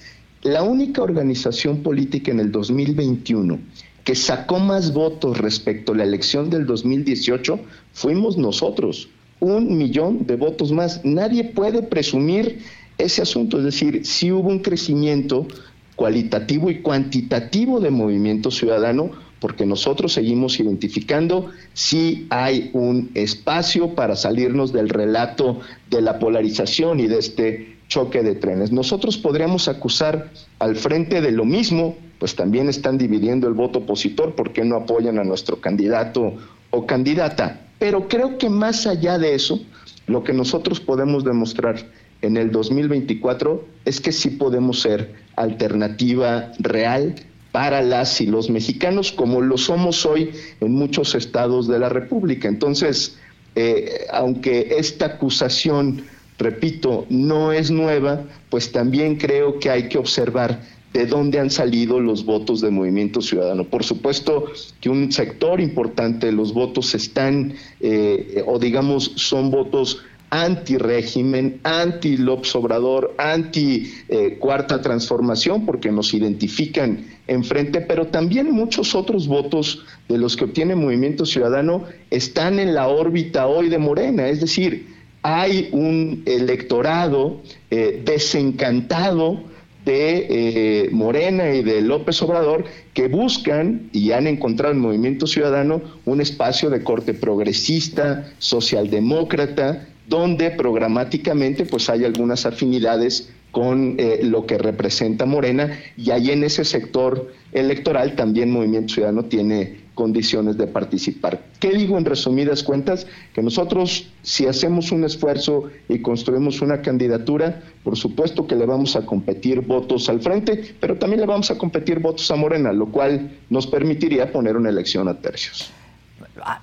La 0.44 0.64
única 0.64 1.02
organización 1.02 1.82
política 1.82 2.32
en 2.32 2.42
el 2.42 2.52
2021 2.52 3.60
que 4.04 4.16
sacó 4.16 4.60
más 4.60 4.94
votos 4.94 5.38
respecto 5.38 5.94
a 5.94 5.96
la 5.96 6.04
elección 6.04 6.50
del 6.50 6.66
2018 6.66 7.60
fuimos 7.94 8.38
nosotros. 8.38 9.10
Un 9.40 9.78
millón 9.78 10.26
de 10.26 10.36
votos 10.36 10.72
más. 10.72 11.04
Nadie 11.04 11.46
puede 11.46 11.84
presumir 11.84 12.60
ese 12.98 13.22
asunto. 13.22 13.58
Es 13.60 13.64
decir, 13.64 14.06
si 14.06 14.32
hubo 14.32 14.50
un 14.50 14.60
crecimiento 14.60 15.48
cualitativo 15.96 16.70
y 16.70 16.82
cuantitativo 16.82 17.80
de 17.80 17.92
movimiento 17.92 18.52
ciudadano, 18.52 19.12
porque 19.44 19.66
nosotros 19.66 20.14
seguimos 20.14 20.58
identificando 20.62 21.52
si 21.74 22.28
hay 22.30 22.70
un 22.72 23.12
espacio 23.14 23.94
para 23.94 24.16
salirnos 24.16 24.72
del 24.72 24.88
relato 24.88 25.60
de 25.90 26.02
la 26.02 26.18
polarización 26.18 27.02
y 27.02 27.08
de 27.08 27.20
este 27.20 27.76
choque 27.90 28.24
de 28.24 28.36
trenes. 28.36 28.72
Nosotros 28.72 29.18
podríamos 29.18 29.68
acusar 29.68 30.32
al 30.60 30.78
frente 30.78 31.20
de 31.20 31.34
lo 31.34 31.44
mismo, 31.44 31.98
pues 32.20 32.38
también 32.38 32.70
están 32.70 32.98
dividiendo 32.98 33.50
el 33.50 33.54
voto 33.54 33.80
opositor 33.80 34.34
porque 34.34 34.64
no 34.64 34.78
apoyan 34.78 35.20
a 35.20 35.26
nuestro 35.26 35.60
candidato 35.60 36.36
o 36.70 36.86
candidata. 36.86 37.68
Pero 37.80 38.08
creo 38.08 38.38
que 38.38 38.50
más 38.50 38.88
allá 38.88 39.18
de 39.18 39.36
eso, 39.36 39.60
lo 40.08 40.24
que 40.24 40.32
nosotros 40.32 40.80
podemos 40.80 41.26
demostrar 41.26 41.86
en 42.22 42.38
el 42.38 42.50
2024 42.50 43.68
es 43.84 44.00
que 44.00 44.14
sí 44.14 44.30
podemos 44.30 44.80
ser 44.80 45.16
alternativa 45.36 46.54
real 46.60 47.16
para 47.54 47.84
las 47.84 48.20
y 48.20 48.26
los 48.26 48.50
mexicanos, 48.50 49.12
como 49.12 49.40
lo 49.40 49.60
somos 49.60 50.08
hoy 50.08 50.32
en 50.60 50.72
muchos 50.72 51.14
estados 51.14 51.68
de 51.68 51.78
la 51.78 51.88
República. 51.88 52.48
Entonces, 52.48 53.20
eh, 53.54 54.08
aunque 54.12 54.76
esta 54.80 55.06
acusación, 55.06 56.04
repito, 56.40 57.06
no 57.12 57.54
es 57.54 57.70
nueva, 57.70 58.24
pues 58.50 58.72
también 58.72 59.18
creo 59.18 59.60
que 59.60 59.70
hay 59.70 59.88
que 59.88 60.00
observar 60.00 60.62
de 60.94 61.06
dónde 61.06 61.40
han 61.40 61.52
salido 61.52 62.00
los 62.00 62.26
votos 62.26 62.60
de 62.60 62.72
Movimiento 62.72 63.22
Ciudadano. 63.22 63.66
Por 63.66 63.84
supuesto 63.84 64.46
que 64.82 64.90
un 64.90 65.12
sector 65.12 65.62
importante 65.62 66.26
de 66.26 66.32
los 66.32 66.56
votos 66.56 66.96
están, 66.96 67.54
eh, 67.82 68.44
o 68.48 68.58
digamos, 68.58 69.12
son 69.16 69.52
votos 69.52 70.02
anti-régimen, 70.34 71.60
anti-López 71.64 72.56
Obrador, 72.56 73.14
anti-Cuarta 73.20 74.82
Transformación, 74.82 75.64
porque 75.64 75.92
nos 75.92 76.12
identifican 76.16 77.06
enfrente, 77.28 77.82
pero 77.82 78.08
también 78.08 78.52
muchos 78.52 78.96
otros 78.96 79.28
votos 79.28 79.86
de 80.10 80.18
los 80.18 80.36
que 80.36 80.46
obtiene 80.46 80.74
Movimiento 80.74 81.28
Ciudadano 81.28 81.84
están 82.10 82.58
en 82.58 82.74
la 82.74 82.88
órbita 82.88 83.46
hoy 83.46 83.70
de 83.70 83.78
Morena, 83.78 84.28
es 84.28 84.42
decir, 84.42 84.88
hay 85.22 85.70
un 85.72 86.24
electorado 86.26 87.40
eh, 87.70 88.02
desencantado 88.04 89.40
de 89.86 90.28
eh, 90.30 90.90
Morena 90.92 91.54
y 91.54 91.62
de 91.62 91.82
López 91.82 92.22
Obrador 92.24 92.66
que 92.94 93.08
buscan 93.08 93.90
y 93.92 94.12
han 94.12 94.26
encontrado 94.26 94.74
en 94.74 94.80
Movimiento 94.80 95.28
Ciudadano 95.28 95.82
un 96.06 96.22
espacio 96.22 96.72
de 96.72 96.84
corte 96.84 97.14
progresista, 97.14 98.32
socialdemócrata, 98.40 99.90
donde 100.14 100.52
programáticamente 100.52 101.66
pues 101.66 101.90
hay 101.90 102.06
algunas 102.06 102.46
afinidades 102.46 103.34
con 103.50 103.96
eh, 103.98 104.20
lo 104.22 104.46
que 104.46 104.60
representa 104.60 105.26
Morena 105.26 105.76
y 105.98 106.12
ahí 106.12 106.30
en 106.30 106.44
ese 106.44 106.64
sector 106.66 107.34
electoral 107.52 108.16
también 108.16 108.52
Movimiento 108.52 108.94
Ciudadano 108.94 109.26
tiene 109.26 109.82
condiciones 109.96 110.56
de 110.56 110.68
participar. 110.68 111.42
¿Qué 111.60 111.72
digo 111.72 111.98
en 111.98 112.06
resumidas 112.06 112.62
cuentas? 112.62 113.08
Que 113.34 113.42
nosotros 113.42 114.12
si 114.22 114.46
hacemos 114.46 114.92
un 114.92 115.04
esfuerzo 115.04 115.72
y 115.90 115.98
construimos 116.04 116.62
una 116.62 116.84
candidatura, 116.84 117.64
por 117.84 117.98
supuesto 117.98 118.46
que 118.46 118.56
le 118.56 118.68
vamos 118.68 118.96
a 118.96 119.08
competir 119.08 119.62
votos 119.62 120.10
al 120.10 120.22
frente, 120.22 120.76
pero 120.80 121.00
también 121.00 121.22
le 121.22 121.26
vamos 121.26 121.50
a 121.50 121.58
competir 121.58 121.98
votos 121.98 122.30
a 122.30 122.36
Morena, 122.36 122.72
lo 122.72 122.92
cual 122.92 123.32
nos 123.50 123.66
permitiría 123.66 124.32
poner 124.32 124.58
una 124.58 124.70
elección 124.70 125.08
a 125.08 125.20
tercios. 125.20 125.72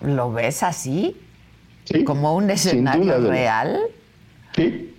¿Lo 0.03 0.31
ves 0.31 0.63
así? 0.63 1.17
Como 2.05 2.37
un 2.37 2.51
escenario 2.51 3.21
real. 3.21 3.81
Sí, 4.55 4.91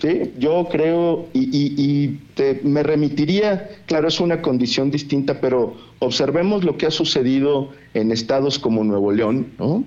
sí, 0.00 0.32
yo 0.38 0.68
creo 0.70 1.26
y, 1.32 2.18
me 2.62 2.82
remitiría, 2.82 3.68
claro, 3.86 4.08
es 4.08 4.20
una 4.20 4.42
condición 4.42 4.90
distinta, 4.90 5.40
pero 5.40 5.76
observemos 5.98 6.64
lo 6.64 6.76
que 6.76 6.86
ha 6.86 6.90
sucedido 6.90 7.70
en 7.94 8.10
estados 8.12 8.58
como 8.58 8.84
Nuevo 8.84 9.12
León, 9.12 9.52
¿no? 9.58 9.84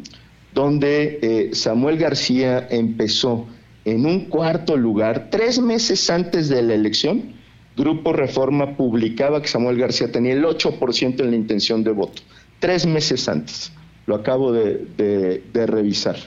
donde 0.54 1.20
eh, 1.22 1.50
Samuel 1.54 1.98
García 1.98 2.68
empezó 2.72 3.46
en 3.86 4.06
un 4.06 4.26
cuarto 4.26 4.76
lugar 4.76 5.30
tres 5.30 5.60
meses 5.60 6.10
antes 6.10 6.50
de 6.50 6.62
la 6.64 6.74
elección. 6.74 7.36
Grupo 7.76 8.12
Reforma 8.12 8.76
publicaba 8.76 9.42
que 9.42 9.48
Samuel 9.48 9.78
García 9.78 10.12
tenía 10.12 10.34
el 10.34 10.44
8% 10.44 11.20
en 11.20 11.30
la 11.30 11.36
intención 11.36 11.84
de 11.84 11.92
voto, 11.92 12.24
tres 12.60 12.88
meses 12.88 13.30
antes. 13.30 13.72
Lo 14.08 14.16
acabo 14.16 14.52
de 14.52 15.42
revisar. 15.54 16.18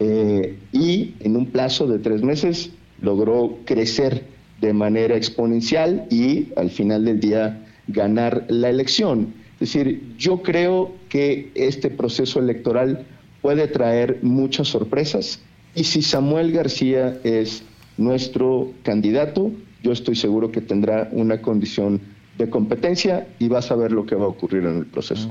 Eh, 0.00 0.58
y 0.72 1.14
en 1.20 1.36
un 1.36 1.46
plazo 1.46 1.86
de 1.86 1.98
tres 1.98 2.22
meses 2.22 2.70
logró 3.02 3.58
crecer 3.66 4.24
de 4.60 4.72
manera 4.72 5.14
exponencial 5.14 6.06
y 6.10 6.48
al 6.56 6.70
final 6.70 7.04
del 7.04 7.20
día 7.20 7.66
ganar 7.86 8.46
la 8.48 8.70
elección. 8.70 9.34
Es 9.60 9.72
decir, 9.72 10.14
yo 10.16 10.42
creo 10.42 10.92
que 11.10 11.50
este 11.54 11.90
proceso 11.90 12.40
electoral 12.40 13.06
puede 13.42 13.68
traer 13.68 14.18
muchas 14.22 14.68
sorpresas 14.68 15.40
y 15.74 15.84
si 15.84 16.02
Samuel 16.02 16.52
García 16.52 17.18
es 17.22 17.62
nuestro 17.98 18.72
candidato, 18.82 19.52
yo 19.82 19.92
estoy 19.92 20.16
seguro 20.16 20.50
que 20.50 20.62
tendrá 20.62 21.08
una 21.12 21.42
condición 21.42 22.00
de 22.38 22.48
competencia 22.48 23.28
y 23.38 23.48
vas 23.48 23.70
a 23.70 23.76
ver 23.76 23.92
lo 23.92 24.06
que 24.06 24.14
va 24.14 24.24
a 24.24 24.28
ocurrir 24.28 24.64
en 24.64 24.78
el 24.78 24.86
proceso. 24.86 25.28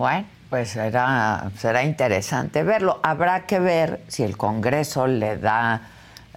Pues 0.50 0.70
será, 0.70 1.52
será 1.58 1.84
interesante 1.84 2.64
verlo. 2.64 3.00
Habrá 3.04 3.46
que 3.46 3.60
ver 3.60 4.00
si 4.08 4.24
el 4.24 4.36
Congreso 4.36 5.06
le 5.08 5.38
da 5.38 5.90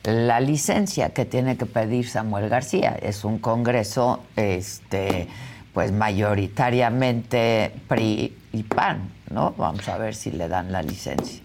la 0.04 0.40
licencia 0.40 1.10
que 1.10 1.24
tiene 1.24 1.56
que 1.56 1.66
pedir 1.66 2.08
Samuel 2.08 2.48
García. 2.48 2.98
Es 3.00 3.24
un 3.24 3.38
Congreso 3.38 4.22
este, 4.36 5.28
pues 5.72 5.92
mayoritariamente 5.92 7.72
PRI 7.88 8.34
y 8.52 8.62
PAN, 8.64 9.08
¿no? 9.30 9.54
Vamos 9.56 9.88
a 9.88 9.96
ver 9.96 10.14
si 10.14 10.30
le 10.30 10.48
dan 10.48 10.72
la 10.72 10.82
licencia. 10.82 11.40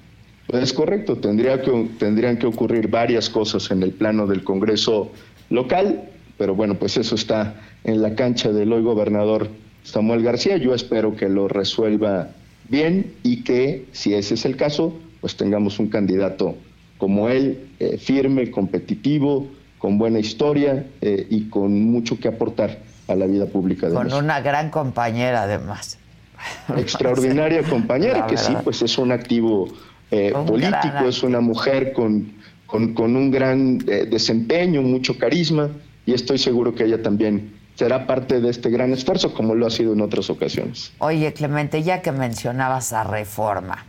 Pues 0.47 0.63
es 0.63 0.73
correcto, 0.73 1.17
Tendría 1.17 1.61
que, 1.61 1.89
tendrían 1.99 2.37
que 2.37 2.47
ocurrir 2.47 2.89
varias 2.89 3.29
cosas 3.29 3.69
en 3.71 3.83
el 3.83 3.91
plano 3.91 4.27
del 4.27 4.43
Congreso 4.43 5.11
local, 5.49 6.03
pero 6.37 6.55
bueno, 6.55 6.75
pues 6.75 6.97
eso 6.97 7.15
está 7.15 7.55
en 7.83 8.01
la 8.01 8.15
cancha 8.15 8.51
del 8.51 8.71
hoy 8.71 8.81
gobernador 8.81 9.49
Samuel 9.83 10.23
García. 10.23 10.57
Yo 10.57 10.73
espero 10.73 11.15
que 11.15 11.27
lo 11.29 11.47
resuelva 11.47 12.29
bien 12.69 13.13
y 13.23 13.43
que, 13.43 13.85
si 13.91 14.13
ese 14.13 14.35
es 14.35 14.45
el 14.45 14.57
caso, 14.57 14.93
pues 15.21 15.35
tengamos 15.35 15.79
un 15.79 15.87
candidato 15.87 16.55
como 16.97 17.29
él, 17.29 17.69
eh, 17.79 17.97
firme, 17.97 18.49
competitivo, 18.49 19.47
con 19.77 19.97
buena 19.97 20.19
historia 20.19 20.85
eh, 21.01 21.27
y 21.29 21.49
con 21.49 21.79
mucho 21.83 22.19
que 22.19 22.27
aportar 22.27 22.79
a 23.07 23.15
la 23.15 23.27
vida 23.27 23.45
pública 23.45 23.87
de 23.87 23.93
Con 23.93 24.11
una 24.13 24.41
gran 24.41 24.69
compañera, 24.69 25.43
además. 25.43 25.99
Extraordinaria 26.77 27.63
compañera, 27.63 28.27
que 28.27 28.37
sí, 28.37 28.55
pues 28.63 28.81
es 28.81 28.97
un 28.97 29.11
activo 29.11 29.67
eh, 30.11 30.33
político, 30.45 31.07
es 31.07 31.23
una 31.23 31.39
mujer 31.39 31.93
con 31.93 32.37
con, 32.67 33.15
un 33.15 33.31
gran 33.31 33.79
eh, 33.87 34.05
desempeño, 34.09 34.81
mucho 34.81 35.17
carisma, 35.17 35.69
y 36.05 36.13
estoy 36.13 36.37
seguro 36.37 36.75
que 36.75 36.83
ella 36.83 37.01
también 37.01 37.53
será 37.77 38.07
parte 38.07 38.41
de 38.41 38.49
este 38.49 38.71
gran 38.71 38.91
esfuerzo, 38.91 39.33
como 39.33 39.53
lo 39.53 39.67
ha 39.67 39.69
sido 39.69 39.93
en 39.93 40.01
otras 40.01 40.31
ocasiones. 40.31 40.91
Oye, 40.97 41.31
Clemente, 41.33 41.83
ya 41.83 42.01
que 42.01 42.11
mencionabas 42.11 42.91
a 42.91 43.03
Reforma, 43.03 43.85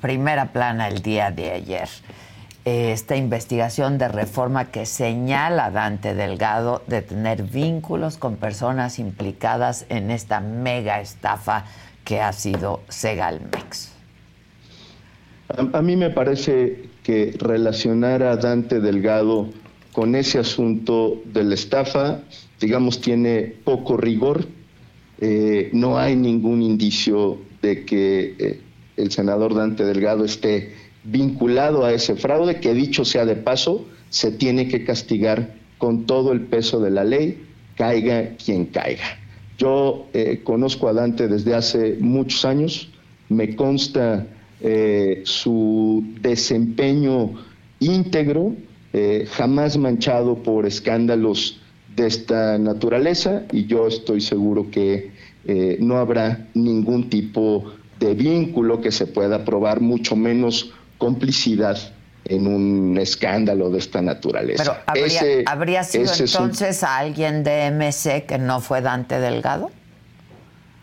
primera 0.00 0.52
plana 0.52 0.88
el 0.88 1.02
día 1.02 1.30
de 1.30 1.52
ayer, 1.52 1.88
eh, 2.64 2.90
esta 2.92 3.14
investigación 3.16 3.96
de 3.96 4.08
reforma 4.08 4.72
que 4.72 4.86
señala 4.86 5.66
a 5.66 5.70
Dante 5.70 6.14
Delgado 6.14 6.82
de 6.88 7.00
tener 7.00 7.44
vínculos 7.44 8.18
con 8.18 8.36
personas 8.36 8.98
implicadas 8.98 9.86
en 9.88 10.10
esta 10.10 10.40
mega 10.40 11.00
estafa 11.00 11.64
que 12.04 12.20
ha 12.20 12.32
sido 12.32 12.80
Segalmex. 12.88 13.92
A, 15.72 15.80
mí 15.80 15.96
me 15.96 16.10
parece 16.10 16.90
que 17.02 17.34
relacionar 17.38 18.22
a 18.22 18.36
Dante 18.36 18.80
Delgado 18.80 19.48
con 19.92 20.14
ese 20.14 20.38
asunto 20.38 21.20
de 21.24 21.44
la 21.44 21.54
estafa, 21.54 22.22
digamos, 22.60 23.00
tiene 23.00 23.54
poco 23.64 23.96
rigor. 23.96 24.46
Eh, 25.20 25.70
no 25.72 25.98
hay 25.98 26.16
ningún 26.16 26.62
indicio 26.62 27.38
de 27.60 27.84
que 27.84 28.34
eh, 28.38 28.60
el 28.96 29.10
senador 29.10 29.54
Dante 29.54 29.84
Delgado 29.84 30.24
esté 30.24 30.74
vinculado 31.04 31.84
a 31.84 31.92
ese 31.92 32.14
fraude, 32.14 32.60
que 32.60 32.74
dicho 32.74 33.04
sea 33.04 33.24
de 33.24 33.36
paso, 33.36 33.86
se 34.10 34.30
tiene 34.32 34.68
que 34.68 34.84
castigar 34.84 35.54
con 35.78 36.06
todo 36.06 36.32
el 36.32 36.42
peso 36.42 36.80
de 36.80 36.90
la 36.90 37.04
ley, 37.04 37.42
caiga 37.76 38.36
quien 38.36 38.66
caiga. 38.66 39.18
Yo 39.58 40.06
eh, 40.12 40.40
conozco 40.44 40.88
a 40.88 40.92
Dante 40.92 41.28
desde 41.28 41.54
hace 41.54 41.96
muchos 42.00 42.44
años, 42.44 42.90
me 43.28 43.56
consta 43.56 44.26
su 45.24 46.04
desempeño 46.20 47.32
íntegro, 47.78 48.54
eh, 48.92 49.26
jamás 49.30 49.76
manchado 49.76 50.42
por 50.42 50.66
escándalos 50.66 51.60
de 51.96 52.06
esta 52.06 52.58
naturaleza 52.58 53.42
y 53.52 53.66
yo 53.66 53.86
estoy 53.86 54.20
seguro 54.20 54.70
que 54.70 55.12
eh, 55.44 55.76
no 55.80 55.98
habrá 55.98 56.48
ningún 56.54 57.08
tipo 57.08 57.72
de 57.98 58.14
vínculo 58.14 58.80
que 58.80 58.90
se 58.90 59.06
pueda 59.06 59.44
probar, 59.44 59.80
mucho 59.80 60.16
menos 60.16 60.72
complicidad 60.98 61.78
en 62.24 62.46
un 62.46 62.98
escándalo 62.98 63.70
de 63.70 63.78
esta 63.78 64.02
naturaleza. 64.02 64.84
Pero 64.92 65.04
¿habría, 65.46 65.82
sido 65.82 66.12
entonces 66.18 66.82
a 66.82 66.98
alguien 66.98 67.42
de 67.42 67.70
MC 67.70 68.26
que 68.26 68.38
no 68.38 68.60
fue 68.60 68.80
Dante 68.80 69.18
Delgado? 69.18 69.70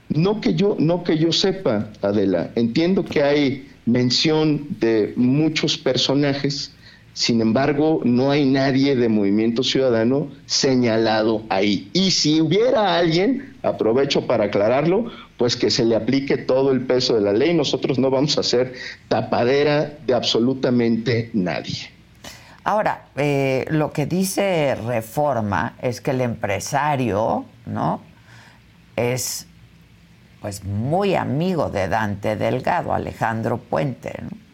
No 0.09 0.41
que 0.41 0.55
yo, 0.55 0.75
no 0.79 1.03
que 1.03 1.17
yo 1.17 1.31
sepa, 1.31 1.89
Adela. 2.01 2.51
Entiendo 2.55 3.03
que 3.03 3.23
hay 3.23 3.69
mención 3.85 4.67
de 4.79 5.13
muchos 5.15 5.77
personajes, 5.77 6.73
sin 7.17 7.41
embargo, 7.41 8.01
no 8.03 8.29
hay 8.29 8.45
nadie 8.45 8.95
de 8.95 9.09
Movimiento 9.09 9.63
Ciudadano 9.63 10.27
señalado 10.45 11.41
ahí. 11.49 11.89
Y 11.91 12.11
si 12.11 12.41
hubiera 12.41 12.95
alguien, 12.95 13.55
aprovecho 13.63 14.27
para 14.27 14.43
aclararlo, 14.43 15.05
pues 15.35 15.55
que 15.55 15.71
se 15.71 15.83
le 15.83 15.95
aplique 15.95 16.37
todo 16.37 16.71
el 16.71 16.81
peso 16.81 17.15
de 17.15 17.21
la 17.21 17.33
ley. 17.33 17.55
Nosotros 17.55 17.97
no 17.97 18.11
vamos 18.11 18.37
a 18.37 18.43
ser 18.43 18.75
tapadera 19.07 19.97
de 20.05 20.13
absolutamente 20.13 21.31
nadie. 21.33 21.89
Ahora, 22.63 23.07
eh, 23.15 23.65
lo 23.71 23.91
que 23.91 24.05
dice 24.05 24.75
Reforma 24.75 25.75
es 25.81 26.01
que 26.01 26.11
el 26.11 26.21
empresario, 26.21 27.45
¿no? 27.65 27.99
Es 28.95 29.47
pues 30.39 30.63
muy 30.63 31.15
amigo 31.15 31.71
de 31.71 31.87
Dante 31.87 32.35
Delgado, 32.35 32.93
Alejandro 32.93 33.57
Puente. 33.57 34.13
¿no? 34.21 34.46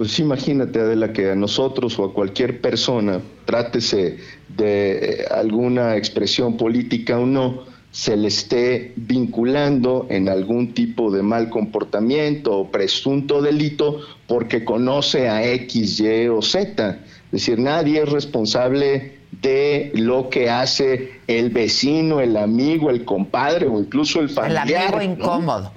Pues 0.00 0.18
imagínate, 0.18 0.80
Adela, 0.80 1.12
que 1.12 1.30
a 1.30 1.34
nosotros 1.34 1.98
o 1.98 2.06
a 2.06 2.14
cualquier 2.14 2.62
persona, 2.62 3.20
trátese 3.44 4.16
de 4.48 4.92
eh, 4.92 5.24
alguna 5.30 5.94
expresión 5.94 6.56
política 6.56 7.18
o 7.18 7.26
no, 7.26 7.64
se 7.90 8.16
le 8.16 8.28
esté 8.28 8.94
vinculando 8.96 10.06
en 10.08 10.30
algún 10.30 10.72
tipo 10.72 11.10
de 11.10 11.22
mal 11.22 11.50
comportamiento 11.50 12.60
o 12.60 12.70
presunto 12.70 13.42
delito 13.42 14.00
porque 14.26 14.64
conoce 14.64 15.28
a 15.28 15.46
X, 15.52 16.00
Y 16.00 16.28
o 16.28 16.40
Z. 16.40 16.98
Es 17.26 17.30
decir, 17.30 17.58
nadie 17.58 18.02
es 18.02 18.08
responsable 18.08 19.18
de 19.42 19.92
lo 19.96 20.30
que 20.30 20.48
hace 20.48 21.20
el 21.26 21.50
vecino, 21.50 22.22
el 22.22 22.38
amigo, 22.38 22.88
el 22.88 23.04
compadre 23.04 23.66
o 23.66 23.78
incluso 23.78 24.20
el 24.20 24.30
familiar. 24.30 24.66
El 24.66 24.94
amigo 24.94 25.02
incómodo. 25.02 25.72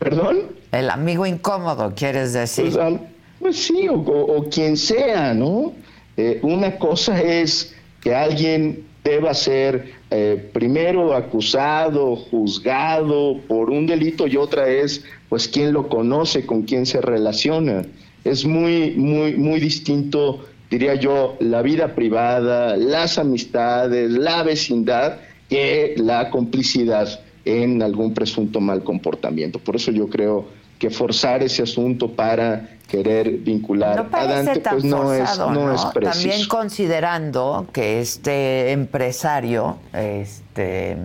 ¿Perdón? 0.00 0.61
El 0.72 0.90
amigo 0.90 1.26
incómodo, 1.26 1.92
quieres 1.94 2.32
decir. 2.32 2.72
Pues, 2.72 3.00
pues 3.38 3.56
sí, 3.56 3.86
o, 3.88 4.46
quien 4.50 4.76
sea, 4.76 5.34
¿no? 5.34 5.72
Eh, 6.16 6.40
una 6.42 6.78
cosa 6.78 7.20
es 7.20 7.74
que 8.00 8.14
alguien 8.14 8.84
deba 9.04 9.34
ser 9.34 9.92
eh, 10.10 10.50
primero 10.52 11.14
acusado, 11.14 12.16
juzgado 12.16 13.38
por 13.46 13.70
un 13.70 13.86
delito 13.86 14.26
y 14.26 14.36
otra 14.36 14.68
es, 14.68 15.04
pues, 15.28 15.46
quién 15.46 15.72
lo 15.72 15.88
conoce, 15.88 16.44
con 16.46 16.62
quién 16.62 16.86
se 16.86 17.00
relaciona. 17.00 17.82
Es 18.24 18.44
muy, 18.44 18.92
muy, 18.92 19.36
muy 19.36 19.60
distinto 19.60 20.40
diría 20.72 20.94
yo, 20.94 21.36
la 21.38 21.60
vida 21.60 21.94
privada, 21.94 22.78
las 22.78 23.18
amistades, 23.18 24.10
la 24.10 24.42
vecindad, 24.42 25.18
que 25.50 25.94
la 25.98 26.30
complicidad 26.30 27.20
en 27.44 27.82
algún 27.82 28.14
presunto 28.14 28.58
mal 28.58 28.82
comportamiento. 28.82 29.58
Por 29.58 29.76
eso 29.76 29.90
yo 29.90 30.08
creo 30.08 30.46
que 30.82 30.90
forzar 30.90 31.44
ese 31.44 31.62
asunto 31.62 32.10
para 32.10 32.70
querer 32.88 33.30
vincular 33.38 34.04
a 34.10 34.26
Dante 34.26 34.58
pues 34.68 34.82
no 34.82 35.12
es 35.12 35.38
no, 35.38 35.72
es 35.72 35.84
preciso. 35.94 36.28
También 36.28 36.48
considerando 36.48 37.68
que 37.72 38.00
este 38.00 38.72
empresario 38.72 39.76
este 39.92 40.96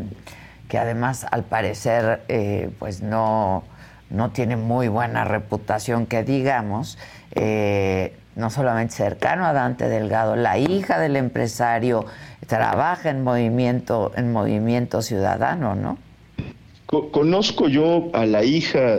que 0.68 0.80
además 0.80 1.28
al 1.30 1.44
parecer 1.44 2.24
eh, 2.28 2.72
pues 2.80 3.04
no 3.04 3.66
no 4.10 4.32
tiene 4.32 4.56
muy 4.56 4.88
buena 4.88 5.26
reputación 5.26 6.08
que 6.08 6.24
digamos 6.24 6.98
eh, 7.36 8.16
no 8.36 8.50
solamente 8.50 8.96
cercano 8.96 9.46
a 9.46 9.54
Dante 9.54 9.90
Delgado, 9.90 10.36
la 10.36 10.58
hija 10.58 10.98
del 10.98 11.18
empresario 11.18 12.08
trabaja 12.48 13.12
en 13.12 13.24
movimiento, 13.24 14.12
en 14.16 14.32
movimiento 14.32 15.04
ciudadano, 15.04 15.76
¿no? 15.76 16.00
Conozco 16.88 17.68
yo 17.68 18.10
a 18.14 18.26
la 18.26 18.46
hija 18.46 18.98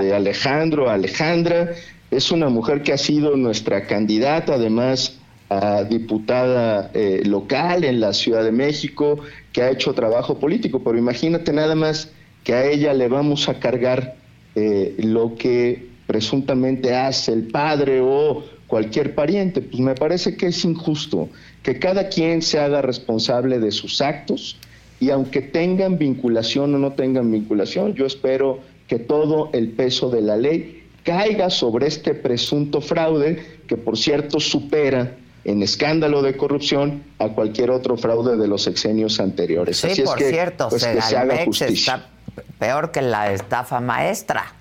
De, 0.00 0.12
Alejandro, 0.12 0.90
Alejandra, 0.90 1.70
es 2.10 2.32
una 2.32 2.48
mujer 2.48 2.82
que 2.82 2.92
ha 2.92 2.98
sido 2.98 3.36
nuestra 3.36 3.86
candidata, 3.86 4.54
además 4.54 5.18
a 5.48 5.84
diputada 5.84 6.90
eh, 6.94 7.22
local 7.24 7.84
en 7.84 8.00
la 8.00 8.12
Ciudad 8.12 8.42
de 8.42 8.50
México, 8.50 9.20
que 9.52 9.62
ha 9.62 9.70
hecho 9.70 9.94
trabajo 9.94 10.40
político, 10.40 10.82
pero 10.82 10.98
imagínate 10.98 11.52
nada 11.52 11.76
más 11.76 12.10
que 12.42 12.54
a 12.54 12.66
ella 12.66 12.92
le 12.92 13.06
vamos 13.06 13.48
a 13.48 13.60
cargar 13.60 14.16
eh, 14.56 14.96
lo 14.98 15.36
que 15.36 15.90
presuntamente 16.08 16.96
hace 16.96 17.32
el 17.32 17.48
padre 17.48 18.00
o 18.02 18.42
cualquier 18.66 19.14
pariente. 19.14 19.60
Pues 19.60 19.80
me 19.80 19.94
parece 19.94 20.36
que 20.36 20.46
es 20.46 20.64
injusto 20.64 21.28
que 21.62 21.78
cada 21.78 22.08
quien 22.08 22.42
se 22.42 22.58
haga 22.58 22.82
responsable 22.82 23.60
de 23.60 23.70
sus 23.70 24.00
actos 24.00 24.56
y 25.02 25.10
aunque 25.10 25.42
tengan 25.42 25.98
vinculación 25.98 26.76
o 26.76 26.78
no 26.78 26.92
tengan 26.92 27.28
vinculación, 27.28 27.94
yo 27.94 28.06
espero 28.06 28.60
que 28.86 29.00
todo 29.00 29.50
el 29.52 29.72
peso 29.72 30.10
de 30.10 30.22
la 30.22 30.36
ley 30.36 30.84
caiga 31.02 31.50
sobre 31.50 31.88
este 31.88 32.14
presunto 32.14 32.80
fraude 32.80 33.44
que 33.66 33.76
por 33.76 33.98
cierto 33.98 34.38
supera 34.38 35.16
en 35.44 35.60
escándalo 35.60 36.22
de 36.22 36.36
corrupción 36.36 37.02
a 37.18 37.30
cualquier 37.30 37.72
otro 37.72 37.96
fraude 37.96 38.36
de 38.36 38.46
los 38.46 38.62
sexenios 38.62 39.18
anteriores. 39.18 39.78
Sí, 39.78 40.02
por 40.02 40.20
cierto, 40.20 40.68
pues, 40.68 40.82
se 40.82 41.16
haga 41.16 41.44
justicia. 41.46 41.94
está 41.96 42.44
peor 42.60 42.92
que 42.92 43.02
la 43.02 43.32
estafa 43.32 43.80
maestra. 43.80 44.54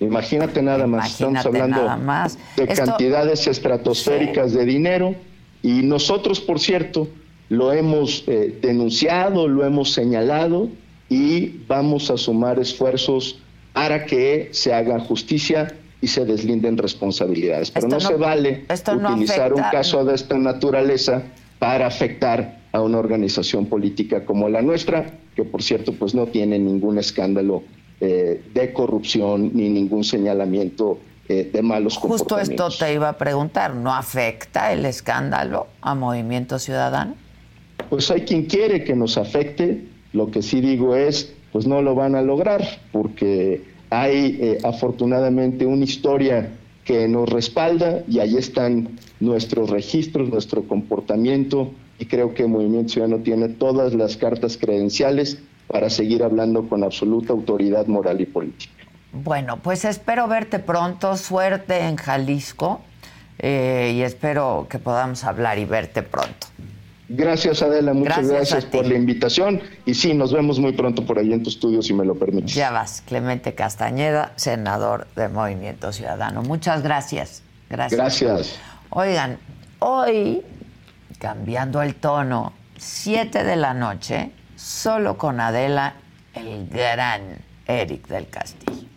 Imagínate 0.00 0.60
nada 0.60 0.86
más, 0.86 1.12
estamos 1.12 1.46
hablando 1.46 1.98
de 2.56 2.66
cantidades 2.66 3.46
estratosféricas 3.46 4.52
de 4.52 4.66
dinero 4.66 5.14
y 5.62 5.80
nosotros, 5.80 6.40
por 6.40 6.60
cierto, 6.60 7.08
lo 7.48 7.72
hemos 7.72 8.24
eh, 8.26 8.58
denunciado, 8.60 9.48
lo 9.48 9.64
hemos 9.64 9.92
señalado 9.92 10.68
y 11.08 11.60
vamos 11.66 12.10
a 12.10 12.16
sumar 12.16 12.58
esfuerzos 12.58 13.40
para 13.72 14.04
que 14.04 14.48
se 14.52 14.74
haga 14.74 15.00
justicia 15.00 15.74
y 16.00 16.08
se 16.08 16.24
deslinden 16.24 16.76
responsabilidades. 16.76 17.70
Pero 17.70 17.88
no, 17.88 18.00
se 18.00 18.14
vale 18.14 18.66
utilizar 18.94 19.52
un 19.52 19.62
caso 19.62 20.04
de 20.04 20.14
esta 20.14 20.38
naturaleza 20.38 21.22
para 21.58 21.86
afectar 21.86 22.58
a 22.72 22.82
una 22.82 22.98
organización 22.98 23.66
política 23.66 24.24
como 24.24 24.48
la 24.48 24.62
nuestra, 24.62 25.18
que 25.34 25.44
por 25.44 25.62
cierto 25.62 25.92
pues 25.92 26.14
no 26.14 26.26
tiene 26.26 26.58
ningún 26.58 26.98
escándalo 26.98 27.62
eh, 28.00 28.42
de 28.52 28.72
corrupción 28.72 29.50
ni 29.54 29.70
ningún 29.70 30.04
señalamiento 30.04 30.98
eh, 31.28 31.50
de 31.52 31.62
malos 31.62 31.98
comportamientos. 31.98 32.56
Justo 32.56 32.74
esto 32.74 32.84
te 32.84 32.94
iba 32.94 33.08
a 33.08 33.16
preguntar, 33.16 33.74
¿no 33.74 33.94
afecta 33.94 34.72
el 34.72 34.84
escándalo 34.84 35.66
a 35.80 35.94
Movimiento 35.94 36.58
Ciudadano? 36.58 37.14
Pues 37.90 38.10
hay 38.10 38.22
quien 38.22 38.44
quiere 38.44 38.84
que 38.84 38.94
nos 38.94 39.16
afecte, 39.16 39.84
lo 40.12 40.30
que 40.30 40.42
sí 40.42 40.60
digo 40.60 40.96
es, 40.96 41.32
pues 41.52 41.66
no 41.66 41.82
lo 41.82 41.94
van 41.94 42.14
a 42.14 42.22
lograr, 42.22 42.62
porque 42.92 43.62
hay 43.90 44.38
eh, 44.40 44.58
afortunadamente 44.64 45.64
una 45.66 45.84
historia 45.84 46.50
que 46.84 47.08
nos 47.08 47.28
respalda 47.28 48.02
y 48.08 48.18
ahí 48.18 48.36
están 48.36 48.98
nuestros 49.20 49.70
registros, 49.70 50.28
nuestro 50.30 50.62
comportamiento 50.64 51.70
y 51.98 52.06
creo 52.06 52.32
que 52.32 52.46
Movimiento 52.46 52.94
Ciudadano 52.94 53.22
tiene 53.22 53.48
todas 53.48 53.94
las 53.94 54.16
cartas 54.16 54.56
credenciales 54.56 55.38
para 55.66 55.90
seguir 55.90 56.22
hablando 56.22 56.68
con 56.68 56.82
absoluta 56.82 57.32
autoridad 57.32 57.86
moral 57.86 58.20
y 58.20 58.26
política. 58.26 58.72
Bueno, 59.12 59.58
pues 59.62 59.84
espero 59.84 60.28
verte 60.28 60.58
pronto, 60.58 61.16
suerte 61.16 61.80
en 61.80 61.96
Jalisco 61.96 62.80
eh, 63.38 63.92
y 63.94 64.02
espero 64.02 64.66
que 64.68 64.78
podamos 64.78 65.24
hablar 65.24 65.58
y 65.58 65.64
verte 65.64 66.02
pronto. 66.02 66.46
Gracias 67.10 67.62
Adela, 67.62 67.94
muchas 67.94 68.28
gracias, 68.28 68.66
por 68.66 68.86
la 68.86 68.94
invitación 68.94 69.62
y 69.86 69.94
sí, 69.94 70.12
nos 70.12 70.30
vemos 70.30 70.58
muy 70.58 70.72
pronto 70.72 71.06
por 71.06 71.18
ahí 71.18 71.32
en 71.32 71.42
tu 71.42 71.48
estudio 71.48 71.80
si 71.80 71.94
me 71.94 72.04
lo 72.04 72.14
permites. 72.14 72.54
Ya 72.54 72.70
vas, 72.70 73.02
Clemente 73.06 73.54
Castañeda, 73.54 74.32
senador 74.36 75.06
de 75.16 75.28
Movimiento 75.28 75.90
Ciudadano. 75.92 76.42
Muchas 76.42 76.82
gracias. 76.82 77.42
Gracias. 77.70 77.98
Gracias. 77.98 78.58
Oigan, 78.90 79.38
hoy, 79.78 80.42
cambiando 81.18 81.80
el 81.80 81.94
tono, 81.94 82.52
7 82.76 83.42
de 83.42 83.56
la 83.56 83.72
noche, 83.72 84.30
solo 84.56 85.16
con 85.16 85.40
Adela, 85.40 85.94
el 86.34 86.68
gran 86.68 87.38
Eric 87.66 88.06
del 88.08 88.28
Castillo. 88.28 88.87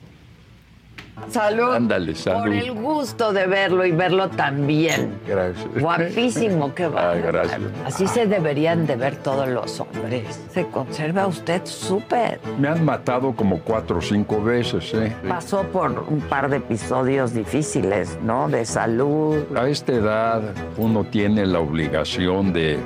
Salud. 1.29 1.73
Ándale, 1.73 2.15
salud. 2.15 2.41
Por 2.41 2.53
el 2.53 2.71
gusto 2.73 3.33
de 3.33 3.47
verlo 3.47 3.85
y 3.85 3.91
verlo 3.91 4.29
también. 4.29 5.19
Gracias. 5.27 5.67
Guapísimo, 5.79 6.73
qué 6.73 6.87
va. 6.87 7.11
Ah, 7.11 7.15
gracias. 7.15 7.61
Así 7.85 8.07
se 8.07 8.25
deberían 8.25 8.85
de 8.85 8.95
ver 8.95 9.15
todos 9.17 9.47
los 9.47 9.79
hombres. 9.79 10.39
Se 10.51 10.67
conserva 10.67 11.27
usted 11.27 11.61
súper. 11.65 12.39
Me 12.59 12.67
han 12.67 12.83
matado 12.83 13.33
como 13.33 13.59
cuatro 13.61 13.97
o 13.97 14.01
cinco 14.01 14.41
veces, 14.43 14.93
¿eh? 14.93 15.15
Pasó 15.27 15.63
por 15.63 16.05
un 16.07 16.21
par 16.21 16.49
de 16.49 16.57
episodios 16.57 17.33
difíciles, 17.33 18.17
¿no? 18.23 18.47
De 18.49 18.65
salud. 18.65 19.37
A 19.55 19.67
esta 19.67 19.93
edad 19.93 20.41
uno 20.77 21.03
tiene 21.03 21.45
la 21.45 21.59
obligación 21.59 22.53
de 22.53 22.79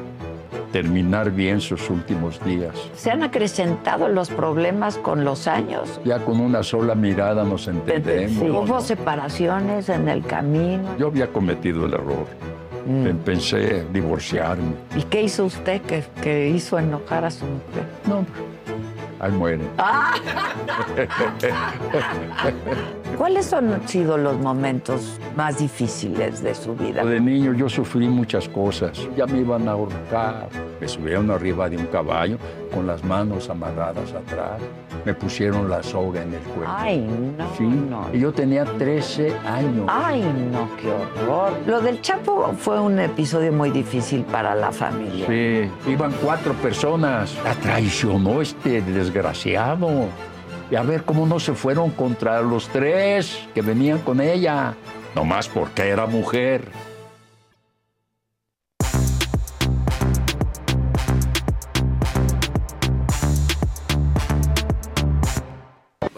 terminar 0.75 1.31
bien 1.31 1.61
sus 1.61 1.89
últimos 1.89 2.43
días. 2.43 2.75
Se 2.97 3.09
han 3.09 3.23
acrecentado 3.23 4.09
los 4.09 4.29
problemas 4.29 4.97
con 4.97 5.23
los 5.23 5.47
años. 5.47 6.01
Ya 6.03 6.19
con 6.19 6.41
una 6.41 6.63
sola 6.63 6.95
mirada 6.95 7.45
nos 7.45 7.69
entendemos. 7.69 8.31
Sí, 8.31 8.49
Hubo 8.49 8.81
separaciones 8.81 9.87
en 9.87 10.09
el 10.09 10.25
camino. 10.25 10.97
Yo 10.99 11.07
había 11.07 11.31
cometido 11.31 11.85
el 11.85 11.93
error. 11.93 12.27
Mm. 12.85 13.07
Pensé 13.23 13.85
divorciarme. 13.93 14.73
¿Y 14.97 15.03
qué 15.03 15.21
hizo 15.21 15.45
usted 15.45 15.81
que, 15.83 16.03
que 16.21 16.49
hizo 16.49 16.77
enojar 16.77 17.23
a 17.23 17.31
su 17.31 17.45
mujer? 17.45 17.85
No, 18.05 18.25
ahí 19.21 19.31
muere. 19.31 19.63
¿Cuáles 23.17 23.53
han 23.53 23.87
sido 23.87 24.17
los 24.17 24.37
momentos 24.39 25.19
más 25.35 25.57
difíciles 25.59 26.41
de 26.43 26.53
su 26.53 26.75
vida? 26.75 27.03
De 27.05 27.19
niño 27.19 27.53
yo 27.53 27.69
sufrí 27.69 28.07
muchas 28.07 28.47
cosas. 28.49 29.07
Ya 29.15 29.25
me 29.25 29.39
iban 29.39 29.67
a 29.67 29.71
ahorcar. 29.71 30.49
Me 30.81 30.87
subieron 30.87 31.31
arriba 31.31 31.69
de 31.69 31.77
un 31.77 31.85
caballo 31.87 32.37
con 32.73 32.85
las 32.85 33.03
manos 33.03 33.49
amarradas 33.49 34.11
atrás. 34.13 34.59
Me 35.05 35.13
pusieron 35.13 35.69
la 35.69 35.81
soga 35.81 36.23
en 36.23 36.33
el 36.33 36.39
cuello. 36.41 36.71
Ay, 36.75 36.99
no, 37.37 37.45
Sí, 37.57 37.63
no. 37.63 38.07
y 38.11 38.19
yo 38.19 38.33
tenía 38.33 38.65
13 38.65 39.33
años. 39.45 39.85
Ay, 39.87 40.21
no, 40.51 40.67
qué 40.81 40.89
horror. 40.91 41.53
Lo 41.65 41.79
del 41.81 42.01
Chapo 42.01 42.53
fue 42.57 42.79
un 42.79 42.99
episodio 42.99 43.51
muy 43.53 43.69
difícil 43.69 44.23
para 44.23 44.53
la 44.55 44.71
familia. 44.71 45.25
Sí, 45.27 45.69
iban 45.89 46.11
cuatro 46.23 46.53
personas. 46.55 47.35
La 47.43 47.53
traicionó 47.53 48.41
este 48.41 48.81
desgraciado. 48.81 50.07
Y 50.71 50.75
a 50.75 50.81
ver 50.81 51.03
cómo 51.03 51.25
no 51.25 51.39
se 51.39 51.53
fueron 51.53 51.91
contra 51.91 52.41
los 52.41 52.67
tres 52.69 53.47
que 53.53 53.61
venían 53.61 53.99
con 53.99 54.19
ella. 54.19 54.75
Nomás 55.13 55.47
porque 55.47 55.89
era 55.89 56.07
mujer. 56.07 56.67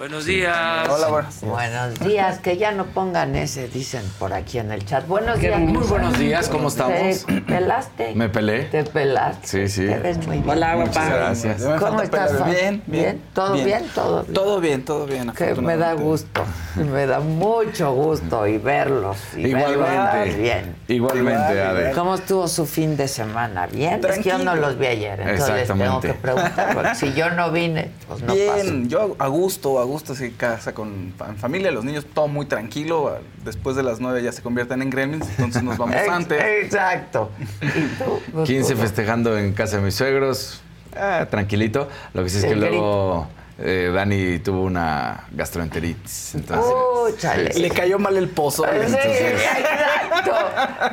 Buenos 0.08 0.24
días. 0.24 0.88
Hola, 0.90 1.08
buenas. 1.10 1.42
Buenos 1.42 2.00
días, 2.00 2.40
que 2.40 2.56
ya 2.56 2.72
no 2.72 2.86
pongan 2.86 3.36
ese, 3.36 3.68
dicen 3.68 4.04
por 4.18 4.32
aquí 4.32 4.58
en 4.58 4.72
el 4.72 4.86
chat. 4.86 5.06
Buenos 5.06 5.38
días. 5.38 5.60
Muy 5.60 5.86
buenos 5.86 6.18
días, 6.18 6.48
¿cómo 6.48 6.70
estamos? 6.70 7.26
¿Te 7.26 7.42
pelaste? 7.42 8.16
Me 8.16 8.30
pelé. 8.30 8.64
Te 8.64 8.86
pelaste. 8.86 9.46
Sí, 9.46 9.68
sí. 9.68 9.86
Te 9.86 10.00
ves 10.00 10.26
muy 10.26 10.38
bien. 10.38 10.50
Hola, 10.50 10.78
Muchas 10.78 10.94
guapa. 10.94 11.14
gracias. 11.14 11.62
¿Cómo 11.78 12.02
estás. 12.02 12.38
Fab? 12.38 12.50
Bien, 12.50 12.82
bien. 12.88 13.22
¿Todo 13.34 13.56
bien? 13.56 13.86
Todo 13.94 14.24
bien. 14.24 14.34
Todo 14.34 14.62
bien, 14.62 14.86
todo 14.86 15.06
bien. 15.08 15.32
Que 15.34 15.56
me 15.56 15.76
da 15.76 15.92
gusto, 15.92 16.46
me 16.76 17.06
da 17.06 17.20
mucho 17.20 17.92
gusto 17.92 18.48
y 18.48 18.60
verlos. 18.60 19.18
Y 19.36 19.54
verlos 19.54 19.72
Igualmente. 19.74 20.42
bien. 20.42 20.76
Igualmente, 20.88 21.52
Igual, 21.52 21.68
Ade. 21.68 21.92
¿Cómo 21.92 22.16
estuvo 22.16 22.48
su 22.48 22.66
fin 22.66 22.96
de 22.96 23.10
semana? 23.10 23.68
¿Bien? 23.68 24.00
Es 24.06 24.20
que 24.20 24.24
yo 24.30 24.38
no 24.38 24.44
Tranquilo. 24.46 24.68
los 24.70 24.80
vi 24.80 24.86
ayer, 24.86 25.20
entonces 25.20 25.54
les 25.54 25.68
tengo 25.68 26.00
que 26.00 26.14
preguntar. 26.14 26.96
si 26.96 27.12
yo 27.14 27.30
no 27.32 27.52
vine, 27.52 27.92
pues 28.08 28.22
no 28.22 28.34
Bien, 28.34 28.88
yo 28.88 29.18
a 29.20 29.28
gusto, 29.28 29.80
a 29.80 29.84
gusto, 29.84 29.97
sí, 30.16 30.32
casa 30.32 30.74
con 30.74 31.14
familia, 31.38 31.72
los 31.72 31.84
niños, 31.86 32.06
todo 32.14 32.28
muy 32.28 32.46
tranquilo. 32.46 33.18
Después 33.44 33.76
de 33.76 33.84
las 33.84 34.00
nueve 34.00 34.22
ya 34.24 34.32
se 34.32 34.42
convierten 34.42 34.82
en 34.82 34.90
gremlins, 34.90 35.28
entonces 35.30 35.64
nos 35.64 35.78
vamos 35.78 35.96
antes. 36.10 36.42
Exacto. 36.64 37.32
¿Y 37.62 38.04
tú? 38.04 38.20
Pues, 38.34 38.48
15 38.48 38.74
tú- 38.76 38.80
festejando 38.82 39.38
en 39.38 39.54
casa 39.54 39.78
de 39.78 39.84
mis 39.84 39.96
suegros. 39.96 40.62
Ah, 40.96 41.28
tranquilito. 41.30 41.88
Lo 42.14 42.24
que 42.24 42.30
sí 42.30 42.38
es 42.38 42.46
que 42.46 42.52
El 42.54 42.60
luego 42.60 43.28
eh, 43.60 43.92
Dani 43.94 44.40
tuvo 44.40 44.62
una 44.64 45.26
gastroenteritis. 45.32 46.36
Entonces, 46.36 46.66
Uh, 46.74 47.16
chale. 47.18 47.54
sí, 47.54 47.62
Le 47.62 47.70
cayó 47.70 47.98
mal 48.00 48.16
el 48.18 48.30
pozo. 48.30 48.66
Entonces- 48.68 49.34
exacto. 49.34 50.32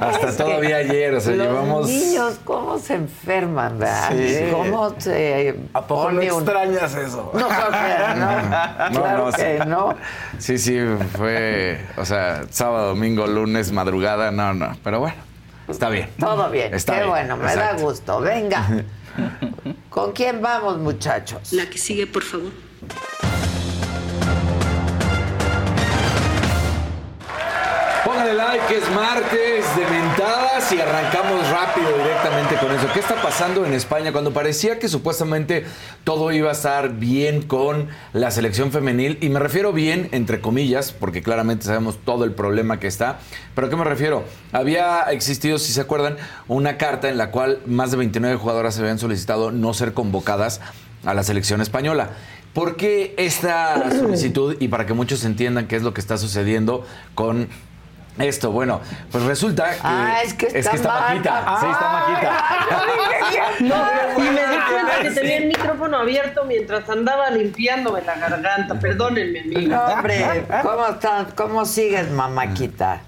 Hasta 0.01 0.29
Es 0.29 0.37
todavía 0.37 0.77
ayer, 0.77 1.15
o 1.15 1.21
sea, 1.21 1.35
los 1.35 1.47
llevamos- 1.47 1.87
niños, 1.89 2.35
¿cómo 2.45 2.79
se 2.79 2.95
enferman, 2.95 3.79
verdad? 3.79 4.11
Sí. 4.13 4.49
¿Cómo 4.51 4.95
se 4.99 5.57
¿A 5.73 5.83
poco 5.83 6.11
no 6.13 6.19
un- 6.21 6.25
extrañas 6.25 6.95
eso? 6.95 7.31
No, 7.35 7.49
creo 7.49 8.15
no. 8.17 8.43
No, 8.91 9.01
claro 9.01 9.25
no, 9.27 9.33
sí. 9.33 9.37
que 9.39 9.59
no. 9.67 9.95
Sí, 10.39 10.59
sí, 10.59 10.79
fue, 11.17 11.81
o 11.97 12.05
sea, 12.05 12.45
sábado, 12.51 12.89
domingo, 12.89 13.27
lunes, 13.27 13.73
madrugada, 13.73 14.31
no, 14.31 14.55
no, 14.55 14.77
pero 14.85 15.01
bueno, 15.01 15.17
está 15.69 15.89
bien. 15.89 16.09
Todo 16.19 16.51
bien. 16.51 16.73
Está 16.75 16.93
Qué 16.95 16.99
bien, 17.01 17.11
bueno, 17.11 17.37
me 17.37 17.55
da 17.55 17.73
gusto. 17.75 18.21
Venga. 18.21 18.67
¿Con 19.91 20.13
quién 20.13 20.43
vamos, 20.43 20.79
muchachos? 20.79 21.53
La 21.53 21.69
que 21.69 21.79
sigue, 21.79 22.07
por 22.07 22.23
favor. 22.23 22.51
Póngale 28.25 28.39
like, 28.39 28.75
es 28.75 28.91
martes 28.95 29.77
de 29.77 29.87
mentadas 29.87 30.73
y 30.73 30.81
arrancamos 30.81 31.47
rápido 31.51 31.89
directamente 31.99 32.55
con 32.57 32.73
eso. 32.73 32.89
¿Qué 32.95 33.01
está 33.01 33.21
pasando 33.21 33.67
en 33.67 33.75
España 33.75 34.13
cuando 34.13 34.33
parecía 34.33 34.79
que 34.79 34.89
supuestamente 34.89 35.67
todo 36.05 36.33
iba 36.33 36.49
a 36.49 36.53
estar 36.53 36.95
bien 36.95 37.43
con 37.43 37.89
la 38.15 38.31
selección 38.31 38.73
femenil? 38.73 39.19
Y 39.21 39.29
me 39.29 39.41
refiero 39.41 39.75
bien, 39.75 40.09
entre 40.13 40.41
comillas, 40.41 40.93
porque 40.93 41.23
claramente 41.23 41.67
sabemos 41.67 41.99
todo 42.03 42.25
el 42.25 42.33
problema 42.33 42.81
que 42.81 42.87
está. 42.87 43.19
¿Pero 43.55 43.67
a 43.67 43.71
qué 43.71 43.77
me 43.77 43.85
refiero? 43.85 44.25
Había 44.53 45.03
existido, 45.11 45.59
si 45.59 45.75
se 45.75 45.83
acuerdan, 45.83 46.17
una 46.49 46.79
carta 46.79 47.11
en 47.11 47.19
la 47.19 47.31
cual 47.31 47.61
más 47.67 47.91
de 47.91 47.99
29 47.99 48.37
jugadoras 48.37 48.79
habían 48.79 48.99
solicitado 48.99 49.53
no 49.53 49.75
ser 49.75 49.93
convocadas 49.93 50.63
a 51.05 51.13
la 51.13 51.25
selección 51.25 51.61
española. 51.61 52.13
¿Por 52.55 52.77
qué 52.77 53.15
esta 53.19 53.91
solicitud? 53.91 54.57
Y 54.61 54.69
para 54.69 54.87
que 54.87 54.95
muchos 54.95 55.27
entiendan 55.27 55.67
qué 55.67 55.77
es 55.77 55.83
lo 55.83 55.93
que 55.93 56.01
está 56.01 56.17
sucediendo 56.17 56.87
con 57.15 57.49
esto. 58.19 58.53
Bueno, 58.53 58.81
pues 59.11 59.25
resulta 59.25 59.71
que. 59.71 59.79
Ah, 59.83 60.21
es 60.25 60.35
que 60.35 60.47
está 60.47 60.73
Maquita. 60.73 61.59
Sí, 61.61 61.67
está 61.71 61.93
Maquita. 61.93 62.43
No, 63.61 64.25
y 64.25 64.31
me 64.31 64.41
di 64.41 64.57
cuenta 64.71 65.03
que 65.03 65.11
tenía 65.11 65.37
el 65.39 65.47
micrófono 65.47 65.99
abierto 65.99 66.45
mientras 66.45 66.89
andaba 66.89 67.31
limpiándome 67.31 68.03
la 68.03 68.17
garganta. 68.17 68.79
Perdónenme, 68.79 69.41
amigo. 69.41 69.75
No, 69.75 69.85
hombre, 69.85 70.47
¿cómo 70.63 70.87
estás? 70.87 71.33
¿Cómo 71.35 71.65
sigues, 71.65 72.11
mamáquita? 72.11 73.01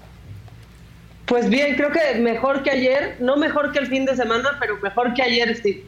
Pues 1.25 1.49
bien, 1.49 1.75
creo 1.75 1.91
que 1.91 2.19
mejor 2.19 2.63
que 2.63 2.71
ayer, 2.71 3.17
no 3.19 3.35
mejor 3.35 3.73
que 3.73 3.79
el 3.79 3.87
fin 3.87 4.05
de 4.05 4.15
semana, 4.15 4.57
pero 4.59 4.77
mejor 4.81 5.13
que 5.13 5.21
ayer 5.21 5.57
sí. 5.61 5.85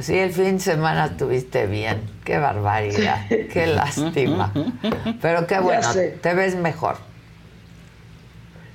Sí, 0.00 0.18
el 0.18 0.32
fin 0.32 0.56
de 0.56 0.60
semana 0.60 1.06
estuviste 1.06 1.66
bien. 1.66 2.00
Qué 2.24 2.38
barbaridad. 2.38 3.26
Qué 3.28 3.66
lástima. 3.66 4.52
Pero 5.20 5.46
qué 5.46 5.58
bueno, 5.60 5.86
te 6.20 6.34
ves 6.34 6.56
mejor. 6.56 6.96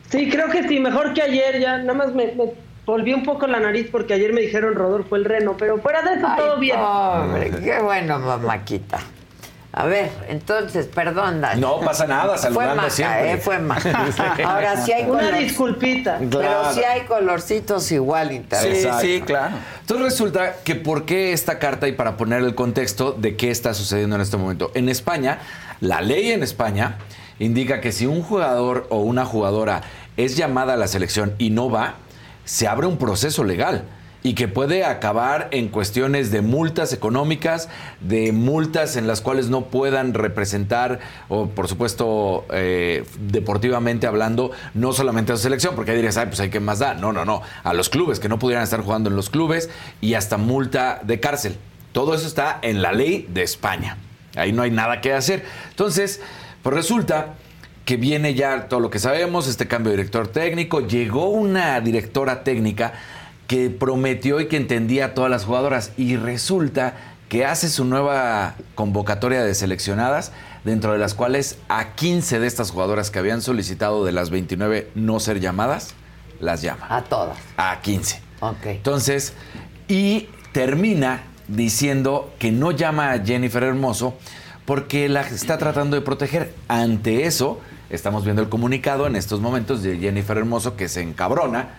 Sí, 0.09 0.29
creo 0.29 0.49
que 0.49 0.67
sí, 0.67 0.79
mejor 0.79 1.13
que 1.13 1.21
ayer 1.21 1.59
ya. 1.59 1.77
Nada 1.79 1.93
más 1.93 2.13
me, 2.13 2.27
me 2.33 2.53
volví 2.85 3.13
un 3.13 3.23
poco 3.23 3.47
la 3.47 3.59
nariz 3.59 3.87
porque 3.91 4.13
ayer 4.13 4.31
me 4.33 4.41
dijeron 4.41 4.75
Rodolfo 4.75 5.15
el 5.15 5.25
reno, 5.25 5.55
pero 5.57 5.77
fuera 5.79 6.01
de 6.01 6.15
eso 6.15 6.27
Ay, 6.27 6.37
todo 6.39 6.57
bien. 6.57 6.79
Hombre, 6.79 7.51
qué 7.63 7.79
bueno, 7.79 8.19
mamáquita. 8.19 8.99
A 9.73 9.85
ver, 9.85 10.09
entonces, 10.27 10.87
perdón, 10.87 11.39
Dani. 11.41 11.61
No 11.61 11.79
pasa 11.81 12.07
nada, 12.07 12.29
Fue 12.29 12.37
saludando 12.39 12.75
maca, 12.77 12.89
siempre. 12.89 13.31
¿eh? 13.33 13.37
Fue 13.37 13.59
maca. 13.59 13.91
Ahora 14.45 14.77
sí 14.83 14.91
hay 14.91 15.03
Una 15.07 15.31
disculpita. 15.37 16.17
Pero 16.19 16.73
sí 16.73 16.83
hay 16.83 17.01
colorcitos 17.01 17.91
igual 17.91 18.29
Sí, 18.29 18.35
interesantes. 18.37 19.01
sí, 19.01 19.21
claro. 19.23 19.55
Entonces 19.81 20.05
resulta 20.05 20.55
que 20.63 20.73
por 20.75 21.05
qué 21.05 21.31
esta 21.31 21.59
carta 21.59 21.87
y 21.87 21.91
para 21.91 22.17
poner 22.17 22.41
el 22.41 22.55
contexto 22.55 23.11
de 23.11 23.35
qué 23.35 23.51
está 23.51 23.75
sucediendo 23.75 24.15
en 24.15 24.21
este 24.23 24.37
momento. 24.37 24.71
En 24.73 24.89
España, 24.89 25.39
la 25.79 26.01
ley 26.01 26.31
en 26.31 26.41
España 26.41 26.97
indica 27.39 27.81
que 27.81 27.91
si 27.91 28.05
un 28.05 28.21
jugador 28.21 28.87
o 28.89 28.99
una 28.99 29.25
jugadora 29.25 29.83
es 30.17 30.35
llamada 30.35 30.73
a 30.73 30.77
la 30.77 30.87
selección 30.87 31.33
y 31.37 31.49
no 31.49 31.69
va, 31.69 31.95
se 32.45 32.67
abre 32.67 32.87
un 32.87 32.97
proceso 32.97 33.43
legal 33.43 33.83
y 34.23 34.33
que 34.33 34.47
puede 34.47 34.83
acabar 34.83 35.47
en 35.51 35.69
cuestiones 35.69 36.31
de 36.31 36.41
multas 36.41 36.91
económicas, 36.91 37.69
de 38.01 38.31
multas 38.33 38.97
en 38.97 39.07
las 39.07 39.21
cuales 39.21 39.49
no 39.49 39.65
puedan 39.65 40.13
representar, 40.13 40.99
o 41.29 41.47
por 41.47 41.67
supuesto, 41.67 42.45
eh, 42.51 43.05
deportivamente 43.19 44.07
hablando, 44.07 44.51
no 44.73 44.91
solamente 44.91 45.31
a 45.31 45.37
su 45.37 45.43
selección, 45.43 45.75
porque 45.75 45.91
ahí 45.91 45.97
dirías, 45.97 46.17
ay, 46.17 46.25
pues 46.27 46.39
hay 46.39 46.49
que 46.49 46.59
más 46.59 46.79
da. 46.79 46.93
No, 46.95 47.13
no, 47.13 47.23
no. 47.23 47.41
A 47.63 47.73
los 47.73 47.89
clubes, 47.89 48.19
que 48.19 48.27
no 48.27 48.39
pudieran 48.39 48.63
estar 48.63 48.81
jugando 48.81 49.09
en 49.09 49.15
los 49.15 49.29
clubes 49.29 49.69
y 50.01 50.15
hasta 50.15 50.37
multa 50.37 50.99
de 51.03 51.19
cárcel. 51.19 51.55
Todo 51.93 52.13
eso 52.13 52.27
está 52.27 52.59
en 52.61 52.81
la 52.81 52.91
ley 52.91 53.27
de 53.29 53.43
España. 53.43 53.97
Ahí 54.35 54.51
no 54.51 54.61
hay 54.61 54.71
nada 54.71 54.99
que 54.99 55.13
hacer. 55.13 55.45
Entonces, 55.69 56.21
pues 56.63 56.75
resulta 56.75 57.35
que 57.85 57.97
viene 57.97 58.33
ya 58.33 58.67
todo 58.67 58.81
lo 58.81 58.89
que 58.89 58.99
sabemos, 58.99 59.47
este 59.47 59.67
cambio 59.67 59.91
de 59.91 59.97
director 59.97 60.27
técnico, 60.27 60.85
llegó 60.85 61.29
una 61.29 61.79
directora 61.79 62.43
técnica 62.43 62.93
que 63.47 63.69
prometió 63.69 64.41
y 64.41 64.47
que 64.47 64.57
entendía 64.57 65.05
a 65.05 65.13
todas 65.13 65.31
las 65.31 65.45
jugadoras 65.45 65.93
y 65.95 66.17
resulta 66.17 66.95
que 67.29 67.45
hace 67.45 67.69
su 67.69 67.85
nueva 67.85 68.55
convocatoria 68.75 69.43
de 69.43 69.55
seleccionadas, 69.55 70.31
dentro 70.63 70.91
de 70.91 70.97
las 70.97 71.13
cuales 71.13 71.57
a 71.69 71.93
15 71.95 72.39
de 72.39 72.47
estas 72.47 72.71
jugadoras 72.71 73.09
que 73.09 73.19
habían 73.19 73.41
solicitado 73.41 74.03
de 74.03 74.11
las 74.11 74.29
29 74.29 74.91
no 74.95 75.19
ser 75.19 75.39
llamadas, 75.39 75.93
las 76.39 76.61
llama. 76.61 76.87
A 76.89 77.03
todas. 77.03 77.37
A 77.55 77.79
15. 77.81 78.21
Ok. 78.41 78.65
Entonces, 78.65 79.33
y 79.87 80.27
termina 80.51 81.23
diciendo 81.47 82.33
que 82.39 82.51
no 82.51 82.71
llama 82.71 83.11
a 83.11 83.19
Jennifer 83.19 83.63
Hermoso 83.63 84.17
porque 84.67 85.07
la 85.07 85.21
está 85.21 85.57
tratando 85.57 85.95
de 85.95 86.01
proteger. 86.01 86.53
Ante 86.67 87.23
eso, 87.23 87.61
estamos 87.89 88.25
viendo 88.25 88.41
el 88.41 88.49
comunicado 88.49 89.07
en 89.07 89.15
estos 89.15 89.39
momentos 89.39 89.81
de 89.81 89.97
Jennifer 89.97 90.37
Hermoso 90.37 90.75
que 90.75 90.89
se 90.89 91.01
encabrona 91.01 91.69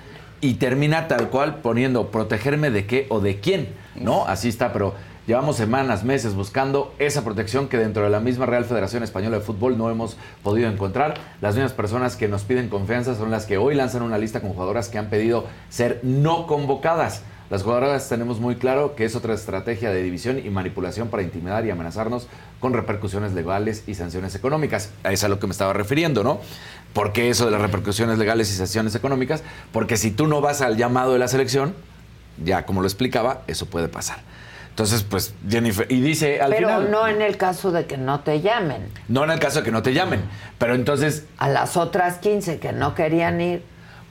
y 0.40 0.54
termina 0.54 1.06
tal 1.06 1.28
cual 1.28 1.56
poniendo 1.56 2.10
protegerme 2.10 2.70
de 2.70 2.86
qué 2.86 3.06
o 3.10 3.20
de 3.20 3.40
quién, 3.40 3.68
¿no? 3.94 4.26
Así 4.26 4.48
está, 4.48 4.72
pero 4.72 4.94
llevamos 5.26 5.56
semanas, 5.56 6.02
meses 6.02 6.34
buscando 6.34 6.94
esa 6.98 7.24
protección 7.24 7.68
que 7.68 7.76
dentro 7.76 8.04
de 8.04 8.08
la 8.08 8.20
misma 8.20 8.46
Real 8.46 8.64
Federación 8.64 9.02
Española 9.02 9.36
de 9.36 9.44
Fútbol 9.44 9.76
no 9.76 9.90
hemos 9.90 10.16
podido 10.42 10.70
encontrar. 10.70 11.12
Las 11.42 11.56
mismas 11.56 11.74
personas 11.74 12.16
que 12.16 12.26
nos 12.26 12.44
piden 12.44 12.70
confianza 12.70 13.14
son 13.14 13.30
las 13.30 13.44
que 13.44 13.58
hoy 13.58 13.74
lanzan 13.74 14.00
una 14.00 14.16
lista 14.16 14.40
con 14.40 14.54
jugadoras 14.54 14.88
que 14.88 14.96
han 14.96 15.10
pedido 15.10 15.44
ser 15.68 16.00
no 16.02 16.46
convocadas. 16.46 17.22
Las 17.50 17.62
jugadoras 17.62 18.08
tenemos 18.10 18.40
muy 18.40 18.56
claro 18.56 18.94
que 18.94 19.04
es 19.06 19.16
otra 19.16 19.32
estrategia 19.32 19.90
de 19.90 20.02
división 20.02 20.38
y 20.38 20.50
manipulación 20.50 21.08
para 21.08 21.22
intimidar 21.22 21.64
y 21.64 21.70
amenazarnos 21.70 22.28
con 22.60 22.74
repercusiones 22.74 23.32
legales 23.32 23.84
y 23.86 23.94
sanciones 23.94 24.34
económicas. 24.34 24.90
A 25.02 25.12
eso 25.12 25.12
es 25.12 25.24
a 25.24 25.28
lo 25.28 25.38
que 25.38 25.46
me 25.46 25.52
estaba 25.52 25.72
refiriendo, 25.72 26.22
¿no? 26.22 26.40
¿Por 26.92 27.12
qué 27.12 27.30
eso 27.30 27.46
de 27.46 27.50
las 27.52 27.60
repercusiones 27.62 28.18
legales 28.18 28.50
y 28.52 28.54
sanciones 28.54 28.94
económicas? 28.94 29.42
Porque 29.72 29.96
si 29.96 30.10
tú 30.10 30.26
no 30.26 30.42
vas 30.42 30.60
al 30.60 30.76
llamado 30.76 31.14
de 31.14 31.18
la 31.18 31.28
selección, 31.28 31.74
ya 32.44 32.66
como 32.66 32.82
lo 32.82 32.86
explicaba, 32.86 33.42
eso 33.46 33.64
puede 33.66 33.88
pasar. 33.88 34.18
Entonces, 34.70 35.02
pues 35.02 35.34
Jennifer, 35.48 35.90
y 35.90 36.00
dice 36.00 36.40
al 36.40 36.50
Pero 36.50 36.68
final. 36.68 36.90
no 36.90 37.08
en 37.08 37.20
el 37.22 37.36
caso 37.36 37.72
de 37.72 37.86
que 37.86 37.96
no 37.96 38.20
te 38.20 38.40
llamen. 38.42 38.88
No 39.08 39.24
en 39.24 39.30
el 39.30 39.40
caso 39.40 39.60
de 39.60 39.64
que 39.64 39.72
no 39.72 39.82
te 39.82 39.92
llamen. 39.92 40.20
Pero 40.58 40.74
entonces, 40.74 41.24
A 41.38 41.48
las 41.48 41.76
otras 41.76 42.18
15 42.18 42.58
que 42.60 42.72
no 42.72 42.94
querían 42.94 43.40
ir, 43.40 43.64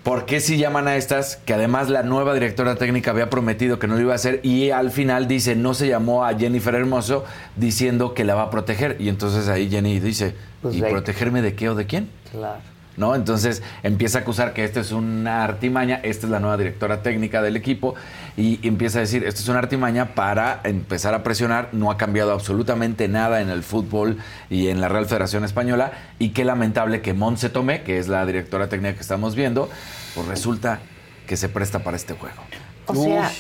¿por 0.07 0.25
qué 0.25 0.39
si 0.39 0.57
llaman 0.57 0.87
a 0.87 0.95
estas? 0.95 1.35
Que 1.35 1.53
además 1.53 1.89
la 1.89 2.01
nueva 2.01 2.33
directora 2.33 2.75
técnica 2.77 3.11
había 3.11 3.29
prometido 3.29 3.77
que 3.77 3.87
no 3.87 3.95
lo 3.95 4.01
iba 4.01 4.13
a 4.13 4.15
hacer 4.15 4.39
y 4.41 4.69
al 4.71 4.89
final 4.91 5.27
dice, 5.27 5.53
no 5.57 5.73
se 5.73 5.89
llamó 5.89 6.23
a 6.23 6.33
Jennifer 6.33 6.73
Hermoso 6.73 7.25
diciendo 7.57 8.13
que 8.13 8.23
la 8.23 8.33
va 8.33 8.43
a 8.43 8.49
proteger. 8.49 8.95
Y 9.01 9.09
entonces 9.09 9.49
ahí 9.49 9.69
Jenny 9.69 9.99
dice, 9.99 10.33
Pues 10.61 10.75
¿y 10.75 10.79
de- 10.81 10.89
protegerme 10.89 11.41
de 11.41 11.55
qué 11.55 11.67
o 11.69 11.75
de 11.75 11.85
quién? 11.87 12.07
claro. 12.31 12.61
¿No? 12.97 13.15
Entonces 13.15 13.61
empieza 13.83 14.19
a 14.19 14.21
acusar 14.21 14.53
que 14.53 14.63
esta 14.63 14.79
es 14.79 14.91
una 14.91 15.43
artimaña, 15.43 16.01
esta 16.03 16.25
es 16.25 16.31
la 16.31 16.39
nueva 16.39 16.57
directora 16.57 17.01
técnica 17.03 17.41
del 17.41 17.55
equipo 17.55 17.95
y 18.35 18.59
empieza 18.67 18.97
a 18.97 19.01
decir, 19.01 19.23
esto 19.23 19.41
es 19.41 19.47
una 19.47 19.59
artimaña 19.59 20.15
para 20.15 20.59
empezar 20.63 21.13
a 21.13 21.23
presionar, 21.23 21.69
no 21.71 21.91
ha 21.91 21.97
cambiado 21.97 22.33
absolutamente 22.33 23.07
nada 23.07 23.41
en 23.41 23.49
el 23.49 23.63
fútbol 23.63 24.17
y 24.49 24.67
en 24.67 24.81
la 24.81 24.89
Real 24.89 25.05
Federación 25.05 25.43
Española 25.43 25.91
y 26.19 26.29
qué 26.29 26.43
lamentable 26.43 27.01
que 27.01 27.13
Montse 27.13 27.49
Tomé, 27.49 27.83
que 27.83 27.99
es 27.99 28.07
la 28.07 28.25
directora 28.25 28.67
técnica 28.67 28.95
que 28.95 29.01
estamos 29.01 29.35
viendo, 29.35 29.69
pues 30.15 30.27
resulta 30.27 30.79
que 31.27 31.37
se 31.37 31.49
presta 31.49 31.79
para 31.79 31.97
este 31.97 32.13
juego. 32.13 32.41
O 32.87 32.95
sea, 32.95 33.31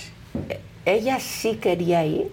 eh, 0.49 0.59
ella 0.85 1.19
sí 1.19 1.55
quería 1.55 2.05
ir. 2.05 2.31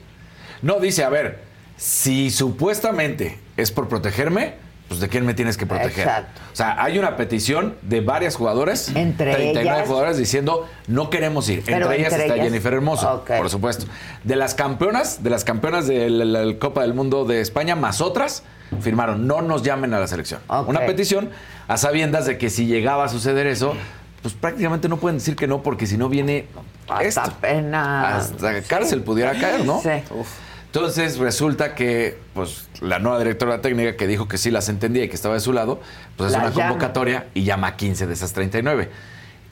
No, 0.62 0.81
dice, 0.81 1.05
a 1.05 1.09
ver, 1.09 1.41
si 1.77 2.31
supuestamente 2.31 3.39
es 3.57 3.70
por 3.70 3.89
protegerme, 3.89 4.55
pues 4.89 5.01
de 5.01 5.09
quién 5.09 5.24
me 5.24 5.35
tienes 5.35 5.57
que 5.57 5.66
proteger. 5.66 6.07
Exacto. 6.07 6.41
O 6.53 6.57
sea, 6.57 6.82
hay 6.82 6.99
una 6.99 7.16
petición 7.16 7.74
de 7.82 8.01
varias 8.01 8.37
jugadoras, 8.37 8.89
Entre 8.95 9.32
39 9.35 9.61
ellas. 9.78 9.89
jugadoras 9.89 10.16
diciendo 10.18 10.68
no 10.87 11.11
queremos 11.11 11.49
ir. 11.49 11.59
Entre 11.66 11.99
ellas 11.99 12.12
está 12.12 12.35
ellas. 12.35 12.47
Jennifer 12.47 12.74
Hermoso, 12.74 13.11
Ok. 13.14 13.30
por 13.39 13.51
supuesto. 13.51 13.87
De 14.24 14.37
las 14.37 14.55
campeonas, 14.55 15.22
de 15.22 15.30
las 15.30 15.45
campeonas 15.45 15.87
de 15.87 16.11
la, 16.11 16.24
la 16.24 16.59
Copa 16.59 16.82
del 16.82 16.95
Mundo 16.95 17.24
de 17.24 17.41
España, 17.41 17.74
más 17.76 18.01
otras, 18.01 18.43
firmaron 18.80 19.26
no 19.26 19.41
nos 19.43 19.62
llamen 19.62 19.95
a 19.95 20.01
la 20.01 20.07
selección. 20.07 20.41
Ok. 20.49 20.68
Una 20.68 20.80
petición 20.80 21.30
a 21.66 21.76
sabiendas 21.76 22.26
de 22.26 22.39
que 22.39 22.51
si 22.51 22.66
llegaba 22.66 23.05
a 23.05 23.09
suceder 23.09 23.47
eso, 23.47 23.74
pues 24.22 24.35
prácticamente 24.35 24.89
no 24.89 24.99
pueden 24.99 25.18
decir 25.18 25.35
que 25.37 25.47
no, 25.47 25.62
porque 25.62 25.87
si 25.87 25.97
no 25.97 26.09
viene 26.09 26.47
Hasta 26.89 27.03
esto. 27.05 27.37
pena. 27.41 28.16
Hasta 28.16 28.62
cárcel 28.62 29.03
pudiera 29.03 29.32
caer, 29.39 29.64
¿no? 29.64 29.80
Sí. 29.82 29.91
Entonces 30.75 31.18
resulta 31.18 31.77
que 31.77 32.18
pues 32.35 32.66
la 32.81 32.99
nueva 32.99 33.20
directora 33.20 33.61
técnica 33.61 33.95
que 33.95 34.09
dijo 34.09 34.27
que 34.27 34.39
sí 34.39 34.51
las 34.51 34.68
entendía 34.68 35.05
y 35.05 35.09
que 35.09 35.14
estaba 35.14 35.35
de 35.35 35.41
su 35.41 35.53
lado, 35.53 35.81
pues 36.16 36.31
hace 36.35 36.39
La 36.39 36.47
una 36.49 36.51
llama. 36.53 36.68
convocatoria 36.70 37.27
y 37.33 37.45
llama 37.45 37.68
a 37.68 37.77
15 37.77 38.09
de 38.09 38.12
esas 38.12 38.33
39. 38.33 38.89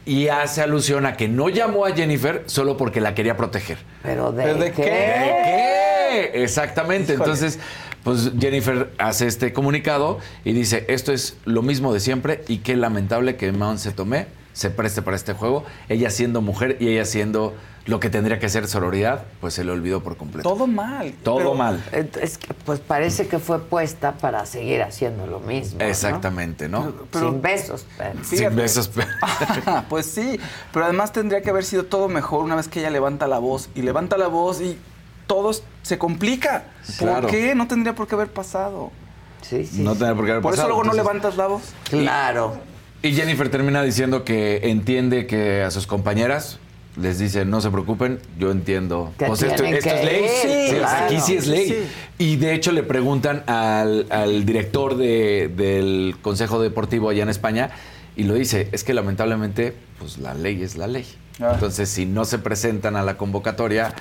Y 0.04 0.26
hace 0.26 0.62
alusión 0.62 1.06
a 1.06 1.16
que 1.16 1.28
no 1.28 1.48
llamó 1.48 1.86
a 1.86 1.92
Jennifer 1.92 2.42
solo 2.46 2.76
porque 2.76 3.00
la 3.00 3.14
quería 3.14 3.36
proteger. 3.36 3.78
Pero 4.02 4.32
de, 4.32 4.42
¿Pero 4.42 4.58
de 4.58 4.72
qué? 4.72 4.82
qué? 4.82 4.90
¿De 4.90 6.30
qué? 6.32 6.42
Exactamente. 6.42 7.12
Híjole. 7.12 7.30
Entonces, 7.30 7.60
pues 8.02 8.32
Jennifer 8.40 8.90
hace 8.98 9.28
este 9.28 9.52
comunicado 9.52 10.18
y 10.44 10.52
dice, 10.54 10.86
esto 10.88 11.12
es 11.12 11.36
lo 11.44 11.62
mismo 11.62 11.94
de 11.94 12.00
siempre 12.00 12.42
y 12.48 12.58
qué 12.58 12.74
lamentable 12.74 13.36
que 13.36 13.52
Monse 13.52 13.92
Tomé 13.92 14.26
se 14.52 14.70
preste 14.70 15.02
para 15.02 15.16
este 15.16 15.32
juego. 15.32 15.64
Ella 15.88 16.10
siendo 16.10 16.40
mujer 16.40 16.76
y 16.80 16.88
ella 16.88 17.04
siendo 17.04 17.54
lo 17.84 17.98
que 17.98 18.10
tendría 18.10 18.38
que 18.38 18.48
ser 18.48 18.68
sororidad, 18.68 19.24
pues 19.40 19.54
se 19.54 19.64
le 19.64 19.72
olvidó 19.72 20.04
por 20.04 20.16
completo. 20.16 20.48
Todo 20.48 20.68
mal. 20.68 21.14
Todo 21.24 21.38
Pero- 21.38 21.54
mal. 21.54 21.82
Es 22.20 22.38
que, 22.38 22.54
pues 22.54 22.78
parece 22.78 23.26
que 23.26 23.40
fue 23.40 23.58
puesta 23.60 24.12
para 24.12 24.46
seguir 24.46 24.82
haciendo 24.82 25.26
lo 25.26 25.40
mismo. 25.40 25.80
¿no? 25.80 25.84
Exactamente, 25.84 26.68
¿no? 26.68 26.92
Pero- 27.10 27.30
Sin 27.30 27.42
besos. 27.42 27.84
pero- 27.98 28.22
Sin 28.24 28.54
besos. 28.54 28.90
pues 29.88 30.06
sí, 30.06 30.38
pero 30.72 30.84
además 30.84 31.12
tendría 31.12 31.42
que 31.42 31.50
haber 31.50 31.64
sido 31.64 31.84
todo 31.86 32.08
mejor 32.08 32.44
una 32.44 32.54
vez 32.54 32.68
que 32.68 32.78
ella 32.80 32.90
levanta 32.90 33.26
la 33.26 33.38
voz 33.40 33.68
y 33.74 33.82
levanta 33.82 34.16
la 34.16 34.28
voz 34.28 34.60
y 34.60 34.78
todo 35.26 35.50
se 35.82 35.98
complica. 35.98 36.66
Claro. 36.98 37.22
¿Por 37.22 37.30
qué? 37.32 37.54
No 37.56 37.66
tendría 37.66 37.94
por 37.96 38.06
qué 38.06 38.14
haber 38.14 38.32
pasado. 38.32 38.92
Sí, 39.40 39.66
sí. 39.66 39.82
no 39.82 39.92
tendría 39.92 40.14
por 40.14 40.24
qué 40.24 40.30
haber 40.32 40.42
Por 40.42 40.52
eso 40.54 40.62
pasado, 40.62 40.68
luego 40.68 40.84
no 40.84 40.92
levantas 40.92 41.36
la 41.36 41.48
voz. 41.48 41.62
Claro. 41.90 42.58
Y 43.02 43.12
Jennifer 43.14 43.48
termina 43.48 43.82
diciendo 43.82 44.24
que 44.24 44.60
entiende 44.70 45.26
que 45.26 45.62
a 45.62 45.70
sus 45.70 45.86
compañeras 45.86 46.58
les 46.96 47.18
dice, 47.18 47.44
no 47.44 47.60
se 47.60 47.70
preocupen, 47.70 48.20
yo 48.38 48.50
entiendo. 48.50 49.12
Que 49.18 49.24
Pues 49.26 49.42
esto, 49.42 49.64
es 49.64 49.84
ley. 50.04 50.24
ir, 50.24 50.28
Sí, 50.70 50.76
claro. 50.76 51.04
Aquí 51.06 51.20
sí 51.20 51.34
es 51.36 51.46
ley. 51.46 51.68
Sí. 51.68 51.76
Y 52.18 52.36
de 52.36 52.54
hecho 52.54 52.70
le 52.70 52.82
preguntan 52.82 53.42
al, 53.46 54.06
al 54.10 54.44
director 54.44 54.96
de- 54.96 55.50
del 55.56 56.16
Consejo 56.22 56.60
Deportivo 56.60 57.08
allá 57.08 57.22
en 57.22 57.30
España 57.30 57.70
y 58.14 58.24
lo 58.24 58.34
dice, 58.34 58.68
es 58.72 58.84
que 58.84 58.92
lamentablemente 58.94 59.74
pues 59.98 60.18
la 60.18 60.34
ley 60.34 60.62
es 60.62 60.76
la 60.76 60.86
ley. 60.86 61.06
Ah. 61.40 61.52
Entonces 61.54 61.88
si 61.88 62.04
no 62.04 62.24
se 62.26 62.38
presentan 62.38 62.94
a 62.94 63.02
la 63.02 63.16
convocatoria, 63.16 63.94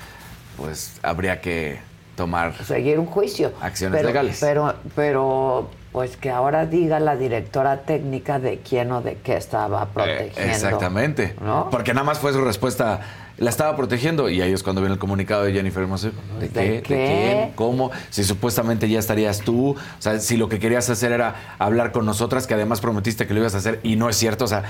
pues 0.58 0.92
habría 1.02 1.40
que 1.40 1.78
tomar... 2.22 2.54
Seguir 2.64 2.98
un 2.98 3.06
juicio. 3.06 3.52
Acciones 3.60 3.96
pero, 3.98 4.08
legales. 4.08 4.38
Pero, 4.40 4.74
pero, 4.94 5.68
pues 5.90 6.16
que 6.16 6.30
ahora 6.30 6.66
diga 6.66 7.00
la 7.00 7.16
directora 7.16 7.82
técnica 7.82 8.38
de 8.38 8.58
quién 8.58 8.92
o 8.92 9.02
de 9.02 9.16
qué 9.16 9.36
estaba 9.36 9.86
protegiendo. 9.86 10.40
Eh, 10.40 10.50
exactamente. 10.50 11.34
¿No? 11.44 11.68
Porque 11.70 11.92
nada 11.94 12.04
más 12.04 12.18
fue 12.18 12.32
su 12.32 12.40
respuesta. 12.40 13.00
La 13.38 13.50
estaba 13.50 13.74
protegiendo 13.76 14.28
y 14.28 14.40
ahí 14.40 14.52
es 14.52 14.62
cuando 14.62 14.80
viene 14.82 14.92
el 14.94 15.00
comunicado 15.00 15.42
de 15.42 15.52
Jennifer 15.52 15.82
Hermoso. 15.82 16.12
¿De, 16.38 16.48
¿De 16.48 16.50
qué? 16.50 16.70
¿De 16.70 16.82
quién? 16.82 17.52
¿Cómo? 17.56 17.90
Si 18.10 18.22
supuestamente 18.24 18.88
ya 18.88 18.98
estarías 19.00 19.40
tú. 19.40 19.70
O 19.70 19.76
sea, 19.98 20.20
si 20.20 20.36
lo 20.36 20.48
que 20.48 20.58
querías 20.60 20.88
hacer 20.90 21.10
era 21.12 21.34
hablar 21.58 21.90
con 21.90 22.06
nosotras, 22.06 22.46
que 22.46 22.54
además 22.54 22.80
prometiste 22.80 23.26
que 23.26 23.34
lo 23.34 23.40
ibas 23.40 23.54
a 23.54 23.58
hacer 23.58 23.80
y 23.82 23.96
no 23.96 24.08
es 24.08 24.16
cierto. 24.16 24.44
O 24.44 24.48
sea, 24.48 24.62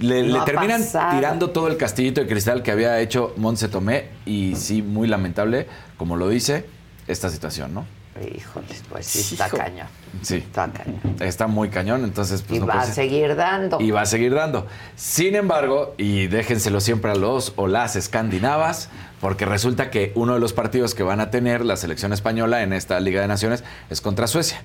le, 0.00 0.22
No 0.22 0.34
le 0.34 0.38
ha 0.40 0.44
terminan 0.44 0.82
pasado. 0.82 1.16
tirando 1.16 1.50
todo 1.50 1.66
el 1.68 1.76
castillito 1.76 2.20
de 2.20 2.26
cristal 2.26 2.62
que 2.62 2.70
había 2.70 3.00
hecho 3.00 3.32
Montse 3.36 3.68
Tomé 3.68 4.06
y 4.26 4.54
sí, 4.56 4.82
muy 4.82 5.08
lamentable, 5.08 5.66
como 5.96 6.16
lo 6.16 6.28
dice, 6.28 6.66
esta 7.06 7.30
situación, 7.30 7.74
¿no? 7.74 7.84
Híjoles, 8.20 8.84
pues 8.88 9.06
sí, 9.06 9.34
está 9.34 9.48
Hijo. 9.48 9.56
cañón. 9.56 9.88
Sí. 10.22 10.36
Está 10.36 10.70
cañón. 10.70 11.00
Está 11.20 11.46
muy 11.48 11.68
cañón, 11.68 12.04
entonces 12.04 12.42
pues 12.42 12.58
y 12.58 12.60
no 12.60 12.66
va 12.66 12.82
a 12.82 12.86
seguir 12.86 13.34
dando. 13.34 13.80
Y 13.80 13.90
va 13.90 14.02
a 14.02 14.06
seguir 14.06 14.32
dando. 14.32 14.68
Sin 14.94 15.34
embargo, 15.34 15.94
y 15.98 16.28
déjenselo 16.28 16.80
siempre 16.80 17.10
a 17.10 17.16
los 17.16 17.52
o 17.56 17.66
las 17.66 17.96
escandinavas, 17.96 18.88
porque 19.20 19.46
resulta 19.46 19.90
que 19.90 20.12
uno 20.14 20.34
de 20.34 20.40
los 20.40 20.52
partidos 20.52 20.94
que 20.94 21.02
van 21.02 21.18
a 21.18 21.30
tener 21.30 21.64
la 21.64 21.76
selección 21.76 22.12
española 22.12 22.62
en 22.62 22.72
esta 22.72 23.00
Liga 23.00 23.20
de 23.20 23.26
Naciones 23.26 23.64
es 23.90 24.00
contra 24.00 24.28
Suecia. 24.28 24.62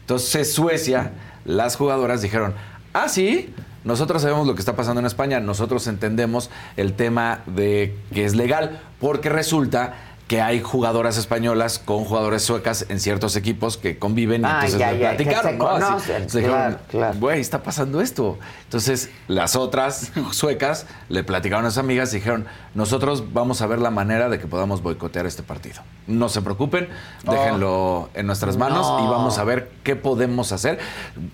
Entonces 0.00 0.52
Suecia, 0.52 1.10
las 1.44 1.74
jugadoras 1.74 2.22
dijeron, 2.22 2.54
ah, 2.92 3.08
sí, 3.08 3.52
nosotros 3.82 4.22
sabemos 4.22 4.46
lo 4.46 4.54
que 4.54 4.60
está 4.60 4.76
pasando 4.76 5.00
en 5.00 5.06
España, 5.06 5.40
nosotros 5.40 5.88
entendemos 5.88 6.50
el 6.76 6.92
tema 6.92 7.40
de 7.46 7.96
que 8.14 8.24
es 8.24 8.36
legal, 8.36 8.80
porque 9.00 9.28
resulta 9.28 9.94
que 10.28 10.40
hay 10.40 10.62
jugadoras 10.62 11.18
españolas 11.18 11.78
con 11.78 12.04
jugadores 12.04 12.42
suecas 12.42 12.86
en 12.88 13.00
ciertos 13.00 13.36
equipos 13.36 13.76
que 13.76 13.98
conviven 13.98 14.42
y 14.42 14.44
entonces 14.44 14.78
ya, 14.78 14.90
platicaron, 14.90 15.58
¿no? 15.58 15.68
Así, 15.68 15.84
conocen, 15.84 16.26
dijeron, 16.26 16.50
claro, 16.50 16.78
claro. 16.88 17.18
güey, 17.18 17.40
está 17.40 17.62
pasando 17.62 18.00
esto. 18.00 18.38
Entonces, 18.64 19.10
las 19.28 19.56
otras 19.56 20.12
suecas 20.30 20.86
le 21.08 21.22
platicaron 21.24 21.66
a 21.66 21.70
sus 21.70 21.78
amigas 21.78 22.12
y 22.14 22.16
dijeron, 22.16 22.46
nosotros 22.74 23.32
vamos 23.34 23.60
a 23.60 23.66
ver 23.66 23.78
la 23.78 23.90
manera 23.90 24.28
de 24.28 24.38
que 24.38 24.46
podamos 24.46 24.82
boicotear 24.82 25.26
este 25.26 25.42
partido. 25.42 25.82
No 26.06 26.28
se 26.28 26.40
preocupen, 26.40 26.88
déjenlo 27.24 28.08
en 28.14 28.26
nuestras 28.26 28.56
manos 28.56 28.86
No. 28.88 29.04
y 29.04 29.10
vamos 29.10 29.38
a 29.38 29.44
ver 29.44 29.70
qué 29.82 29.96
podemos 29.96 30.52
hacer. 30.52 30.78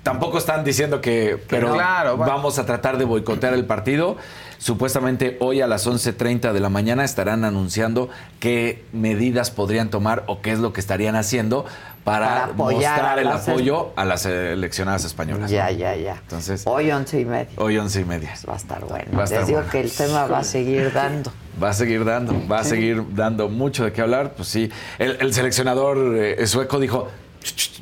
Tampoco 0.03 0.39
están 0.39 0.65
diciendo 0.65 1.01
que, 1.01 1.43
pero 1.49 1.69
no. 1.69 1.75
Claro, 1.75 2.17
bueno. 2.17 2.33
vamos 2.33 2.59
a 2.59 2.67
tratar 2.67 2.99
de 2.99 3.05
boicotear 3.05 3.55
el 3.55 3.65
partido. 3.65 4.17
Supuestamente 4.59 5.37
hoy 5.41 5.61
a 5.61 5.67
las 5.69 5.87
11.30 5.87 6.53
de 6.53 6.61
la 6.61 6.69
mañana 6.69 7.05
estarán 7.05 7.45
anunciando 7.45 8.09
qué 8.41 8.85
medidas 8.93 9.51
podrían 9.51 9.89
tomar 9.89 10.25
o 10.27 10.41
qué 10.41 10.53
es 10.53 10.59
lo 10.59 10.73
que 10.73 10.81
estarían 10.81 11.15
haciendo 11.15 11.65
para, 12.03 12.51
mostrar 12.57 13.19
el 13.19 13.29
apoyo 13.29 13.91
a 13.95 14.05
las 14.05 14.23
seleccionadas 14.23 15.05
españolas. 15.05 15.51
Ya, 15.51 15.71
ya, 15.71 15.95
ya. 15.95 16.17
Entonces, 16.23 16.63
Hoy 16.67 16.91
once 16.91 17.21
y 17.21 17.25
media. 17.25 17.49
hoy 17.57 17.79
once 17.79 18.01
y 18.01 18.05
media. 18.05 18.35
Va 18.49 18.55
a 18.55 18.57
estar 18.57 18.85
bueno. 18.85 19.17
Va 19.17 19.23
a 19.23 19.25
estar 19.25 19.41
Les 19.41 19.47
digo 19.47 19.59
bueno. 19.61 19.71
que 19.73 19.81
el 19.81 19.93
tema 19.93 20.27
va 20.27 20.39
a 20.39 20.45
seguir 20.45 20.93
dando. 20.95 21.31
Va 21.63 21.71
a 21.71 21.75
seguir 21.75 22.05
dando, 22.05 22.35
va 22.51 22.61
a 22.61 22.65
seguir 22.65 23.03
dando 23.15 23.49
mucho 23.49 23.85
de 23.85 23.93
qué 23.93 24.01
hablar. 24.01 24.33
Pues 24.35 24.49
sí, 24.49 24.71
el, 24.99 25.19
el 25.21 25.35
seleccionador 25.35 26.17
eh, 26.17 26.47
sueco 26.47 26.81
dijo, 26.81 27.05
"Ch, 27.09 27.11
ch, 27.11 27.13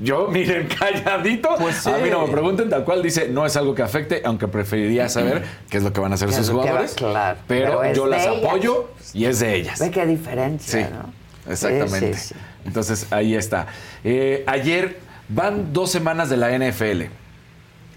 yo 0.02 0.28
miren 0.28 0.68
calladito, 0.78 1.50
Pues 1.58 1.76
sí. 1.76 1.90
a 1.90 1.98
mí 1.98 2.08
no 2.10 2.26
me 2.26 2.32
pregunten, 2.32 2.68
tal 2.70 2.84
cual 2.84 3.02
dice, 3.02 3.28
no 3.28 3.44
es 3.46 3.56
algo 3.56 3.74
que 3.74 3.82
afecte, 3.82 4.22
aunque 4.24 4.48
preferiría 4.48 5.08
saber 5.08 5.44
qué 5.70 5.78
es 5.78 5.82
lo 5.82 5.92
que 5.92 6.00
van 6.00 6.12
a 6.12 6.14
hacer 6.16 6.28
¿Qué 6.28 6.34
es 6.34 6.38
sus 6.40 6.48
que 6.50 6.54
va- 6.56 6.62
jugadores. 6.62 6.94
claro, 6.94 7.38
pero, 7.46 7.92
yo 7.92 8.06
las 8.06 8.26
ellas. 8.26 8.36
apoyo 8.44 8.88
y 9.14 9.24
es 9.26 9.38
de 9.40 9.54
ellas. 9.54 9.78
Ve 9.80 9.90
qué 9.90 10.06
diferencia, 10.06 10.86
Sí, 10.86 10.92
¿no? 10.92 11.52
exactamente. 11.52 12.14
Sí. 12.14 12.34
Entonces 12.64 13.06
ahí 13.10 13.34
está. 13.34 13.66
Eh, 14.04 14.44
ayer 14.46 14.98
van 15.28 15.72
dos 15.72 15.90
semanas 15.90 16.28
de 16.30 16.36
la 16.36 16.50
NFL 16.56 17.04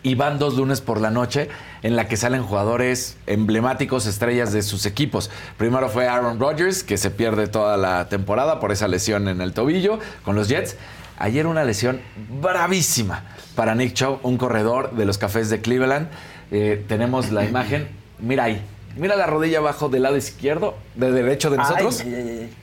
y 0.02 0.16
van 0.16 0.40
dos 0.40 0.56
lunes 0.56 0.80
por 0.80 1.02
la 1.02 1.10
noche 1.12 1.50
en 1.82 1.96
la 1.96 2.08
que 2.08 2.16
salen 2.18 2.44
jugadores 2.44 3.18
emblemáticos, 3.28 4.06
estrellas 4.06 4.54
de 4.54 4.62
sus 4.62 4.86
equipos. 4.86 5.30
Primero 5.58 5.90
fue 5.90 6.08
Aaron 6.08 6.40
Rodgers, 6.40 6.84
que 6.84 6.98
se 6.98 7.10
pierde 7.12 7.48
toda 7.48 7.76
la 7.78 8.08
temporada 8.10 8.60
por 8.60 8.72
esa 8.72 8.88
lesión 8.88 9.28
en 9.28 9.42
el 9.42 9.54
tobillo 9.54 10.00
con 10.24 10.36
los 10.36 10.48
Jets. 10.48 10.76
Ayer 11.20 11.46
una 11.48 11.64
lesión 11.66 12.00
bravísima 12.42 13.24
para 13.56 13.76
Nick 13.76 13.94
Chubb, 13.94 14.20
un 14.24 14.38
corredor 14.38 14.92
de 14.94 15.06
los 15.06 15.18
Cafés 15.18 15.50
de 15.50 15.60
Cleveland. 15.62 16.08
Eh, 16.52 16.84
tenemos 16.88 17.32
la 17.32 17.44
imagen, 17.50 17.88
mira 18.20 18.46
ahí, 18.46 18.62
mira 18.96 19.16
la 19.16 19.28
rodilla 19.28 19.60
abajo 19.60 19.90
del 19.90 20.04
lado 20.04 20.16
izquierdo, 20.18 20.76
de 20.96 21.12
derecho 21.12 21.50
de 21.50 21.58
nosotros. 21.58 22.02
Ay, 22.02 22.14
ay, 22.16 22.22
ay, 22.22 22.40
ay. 22.44 22.54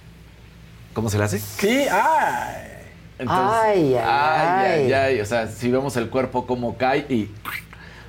¿Cómo 0.95 1.11
se 1.11 1.19
le 1.19 1.25
hace? 1.25 1.39
Sí, 1.39 1.87
ay. 1.91 2.73
Ay, 3.19 3.27
ay, 3.29 3.95
ay, 3.95 4.03
ay. 4.85 4.93
ay. 4.93 5.21
O 5.21 5.27
sea, 5.27 5.47
si 5.49 5.71
vemos 5.71 5.97
el 5.97 6.09
cuerpo 6.09 6.47
como 6.47 6.77
cae 6.77 7.07
y 7.09 7.31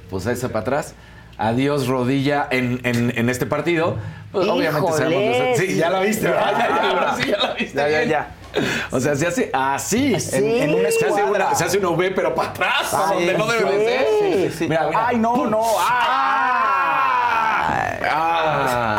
pues 0.10 0.26
ese 0.26 0.48
para 0.50 0.62
atrás. 0.62 0.96
Adiós 1.40 1.86
rodilla 1.88 2.48
en, 2.50 2.82
en- 2.84 3.14
en 3.16 3.30
este 3.30 3.46
partido. 3.46 3.98
Pues 4.32 4.48
obviamente 4.48 4.92
sabemos. 4.94 5.58
Sí, 5.58 5.76
ya 5.76 5.90
la 5.92 6.00
viste, 6.00 6.28
¿verdad? 6.28 6.52
Ya, 6.58 6.68
ya, 6.68 7.26
ya 7.32 7.38
la 7.38 7.54
viste. 7.54 7.78
Ya, 7.78 8.04
ya. 8.04 8.36
O 8.92 9.00
sea, 9.00 9.16
se 9.16 9.28
hace 9.28 9.50
así. 9.54 10.20
Sí. 10.20 10.36
En, 10.36 10.46
en 10.46 10.74
una 10.76 10.92
Se 10.92 11.00
se, 11.00 11.06
hace 11.08 11.24
una, 11.24 11.56
se 11.56 11.64
hace 11.66 11.78
una 11.78 11.90
V, 11.90 12.12
pero 12.12 12.34
para 12.36 12.50
atrás, 12.50 12.90
Sí, 12.90 12.96
donde 13.26 13.38
no 13.38 13.48
debe 13.48 13.78
de 13.78 14.50
sí. 14.52 14.58
ser. 14.58 14.70
Mira, 14.70 14.88
mira. 14.88 15.08
Ay, 15.08 15.18
no, 15.18 15.34
¡Pum! 15.34 15.50
no. 15.52 15.62
Ay. 15.80 16.98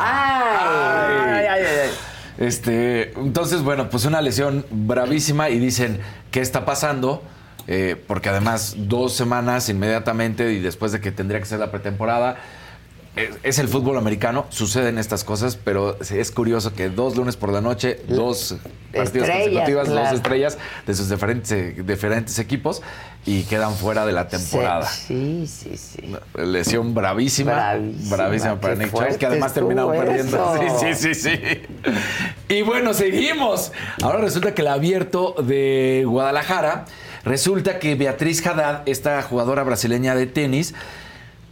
Ay, 0.00 1.46
ay, 1.46 1.46
ay, 1.46 1.62
ay. 1.84 1.90
Este, 2.38 3.12
entonces, 3.18 3.62
bueno, 3.62 3.90
pues 3.90 4.04
una 4.04 4.22
lesión 4.22 4.64
bravísima 4.70 5.50
y 5.50 5.58
dicen, 5.58 6.00
¿qué 6.30 6.40
está 6.40 6.64
pasando? 6.64 7.22
Eh, 7.66 8.02
porque 8.06 8.28
además 8.28 8.74
dos 8.78 9.14
semanas 9.14 9.68
inmediatamente 9.68 10.52
y 10.52 10.60
después 10.60 10.92
de 10.92 11.00
que 11.00 11.10
tendría 11.12 11.40
que 11.40 11.46
ser 11.46 11.58
la 11.58 11.70
pretemporada, 11.70 12.36
es, 13.42 13.58
el 13.58 13.68
fútbol 13.68 13.98
americano, 13.98 14.46
suceden 14.50 14.98
estas 14.98 15.24
cosas, 15.24 15.56
pero 15.56 15.96
es 16.00 16.30
curioso 16.30 16.72
que 16.74 16.88
dos 16.88 17.16
lunes 17.16 17.36
por 17.36 17.52
la 17.52 17.60
noche, 17.60 18.00
dos 18.08 18.56
partidos 18.92 19.28
consecutivos, 19.28 19.88
claro. 19.88 20.06
dos 20.06 20.12
estrellas 20.14 20.58
de 20.86 20.94
sus 20.94 21.08
diferentes, 21.08 21.86
diferentes 21.86 22.38
equipos 22.38 22.82
y 23.26 23.42
quedan 23.42 23.74
fuera 23.74 24.06
de 24.06 24.12
la 24.12 24.28
temporada. 24.28 24.86
Sí, 24.86 25.46
sí, 25.46 25.76
sí. 25.76 26.14
Lesión 26.34 26.94
bravísima. 26.94 27.52
Bravísima, 27.52 28.16
Bravísima 28.16 28.60
para 28.60 28.74
Nick 28.74 28.90
Chubb, 28.90 29.18
que 29.18 29.26
además 29.26 29.52
terminaron 29.52 29.92
perdiendo. 29.92 30.56
Sí, 30.80 30.94
sí, 30.94 31.14
sí, 31.14 31.30
sí. 31.36 31.62
Y 32.48 32.62
bueno, 32.62 32.94
seguimos. 32.94 33.72
Ahora 34.02 34.18
resulta 34.20 34.54
que 34.54 34.62
el 34.62 34.68
abierto 34.68 35.34
de 35.42 36.04
Guadalajara, 36.06 36.86
resulta 37.24 37.78
que 37.78 37.94
Beatriz 37.96 38.44
Haddad, 38.46 38.82
esta 38.86 39.20
jugadora 39.22 39.62
brasileña 39.62 40.14
de 40.14 40.26
tenis, 40.26 40.74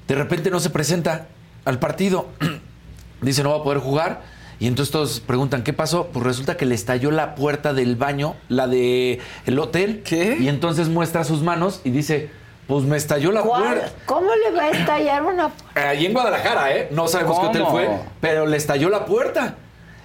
de 0.08 0.14
repente 0.14 0.50
no 0.50 0.60
se 0.60 0.70
presenta 0.70 1.26
al 1.66 1.78
partido. 1.78 2.28
Dice, 3.20 3.42
no 3.42 3.50
va 3.50 3.58
a 3.58 3.62
poder 3.62 3.80
jugar. 3.80 4.22
Y 4.58 4.66
entonces 4.68 4.90
todos 4.90 5.20
preguntan, 5.20 5.62
¿qué 5.62 5.74
pasó? 5.74 6.06
Pues 6.06 6.24
resulta 6.24 6.56
que 6.56 6.64
le 6.64 6.74
estalló 6.74 7.10
la 7.10 7.34
puerta 7.34 7.74
del 7.74 7.96
baño, 7.96 8.36
la 8.48 8.66
de 8.66 9.20
el 9.44 9.58
hotel. 9.58 10.02
¿Qué? 10.02 10.38
Y 10.40 10.48
entonces 10.48 10.88
muestra 10.88 11.24
sus 11.24 11.42
manos 11.42 11.82
y 11.84 11.90
dice, 11.90 12.30
pues 12.66 12.84
me 12.84 12.96
estalló 12.96 13.32
la 13.32 13.42
¿Cuál? 13.42 13.62
puerta. 13.62 13.92
¿Cómo 14.06 14.30
le 14.34 14.56
va 14.56 14.64
a 14.64 14.70
estallar 14.70 15.22
una 15.22 15.50
Allí 15.74 16.06
en 16.06 16.14
Guadalajara, 16.14 16.74
¿eh? 16.74 16.88
No 16.90 17.06
sabemos 17.06 17.38
qué 17.38 17.46
hotel 17.46 17.62
¿Cómo? 17.62 17.74
fue, 17.74 17.90
pero 18.20 18.46
le 18.46 18.56
estalló 18.56 18.88
la 18.88 19.04
puerta. 19.04 19.56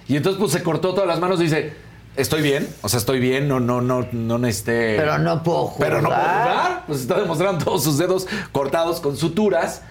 Y 0.06 0.16
entonces 0.16 0.38
pues 0.38 0.52
se 0.52 0.62
cortó 0.62 0.92
todas 0.92 1.06
las 1.06 1.18
manos 1.18 1.40
y 1.40 1.44
dice, 1.44 1.72
estoy 2.16 2.42
bien, 2.42 2.68
o 2.82 2.88
sea, 2.88 2.98
estoy 2.98 3.20
bien, 3.20 3.48
no, 3.48 3.58
no, 3.60 3.80
no, 3.80 4.06
no 4.12 4.38
necesité... 4.38 4.96
Pero 4.98 5.16
no 5.18 5.42
puedo 5.42 5.66
jugar. 5.68 5.88
Pero 5.88 6.02
no 6.02 6.08
puedo 6.10 6.20
jugar. 6.20 6.82
Pues 6.86 7.00
está 7.00 7.18
demostrando 7.18 7.64
todos 7.64 7.84
sus 7.84 7.96
dedos 7.96 8.26
cortados 8.52 9.00
con 9.00 9.16
suturas. 9.16 9.82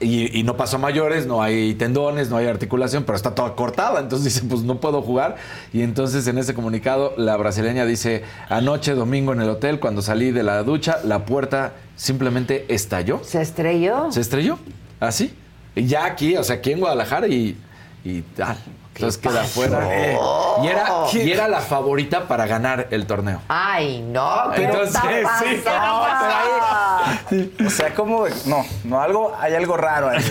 Y, 0.00 0.38
y 0.38 0.42
no 0.44 0.56
pasó 0.56 0.76
a 0.76 0.78
mayores, 0.78 1.26
no 1.26 1.42
hay 1.42 1.74
tendones, 1.74 2.30
no 2.30 2.38
hay 2.38 2.46
articulación, 2.46 3.04
pero 3.04 3.16
está 3.16 3.34
toda 3.34 3.54
cortada. 3.54 4.00
Entonces 4.00 4.32
dice, 4.32 4.46
pues 4.48 4.62
no 4.62 4.80
puedo 4.80 5.02
jugar. 5.02 5.36
Y 5.74 5.82
entonces 5.82 6.26
en 6.26 6.38
ese 6.38 6.54
comunicado 6.54 7.12
la 7.18 7.36
brasileña 7.36 7.84
dice, 7.84 8.22
anoche 8.48 8.94
domingo 8.94 9.34
en 9.34 9.42
el 9.42 9.50
hotel, 9.50 9.78
cuando 9.78 10.00
salí 10.00 10.30
de 10.30 10.42
la 10.42 10.62
ducha, 10.62 11.00
la 11.04 11.26
puerta 11.26 11.74
simplemente 11.96 12.64
estalló. 12.68 13.20
¿Se 13.22 13.42
estrelló? 13.42 14.10
Se 14.10 14.22
estrelló, 14.22 14.58
así. 15.00 15.34
Y 15.76 15.86
ya 15.86 16.06
aquí, 16.06 16.36
o 16.36 16.44
sea, 16.44 16.56
aquí 16.56 16.72
en 16.72 16.80
Guadalajara 16.80 17.28
y, 17.28 17.56
y 18.02 18.22
tal. 18.22 18.56
Entonces 19.00 19.20
queda 19.20 19.42
fuera. 19.44 19.88
Eh, 19.90 20.18
y, 20.62 20.66
era, 20.66 20.86
y 21.10 21.30
era 21.30 21.48
la 21.48 21.60
favorita 21.60 22.28
para 22.28 22.46
ganar 22.46 22.88
el 22.90 23.06
torneo. 23.06 23.40
Ay, 23.48 24.02
no, 24.02 24.50
¿qué 24.54 24.64
Entonces, 24.64 24.94
está 24.94 25.38
sí, 25.38 25.62
pasando? 25.64 27.66
O 27.66 27.70
sea, 27.70 27.94
como 27.94 28.26
no, 28.44 28.66
no 28.84 29.00
algo, 29.00 29.34
hay 29.40 29.54
algo 29.54 29.78
raro 29.78 30.10
ahí. 30.10 30.22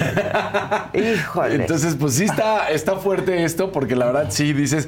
Híjole. 0.94 1.56
Entonces, 1.56 1.96
pues 2.00 2.14
sí 2.14 2.26
está, 2.26 2.70
está 2.70 2.98
fuerte 2.98 3.44
esto, 3.44 3.72
porque 3.72 3.96
la 3.96 4.06
verdad 4.06 4.28
sí 4.30 4.54
dices, 4.54 4.88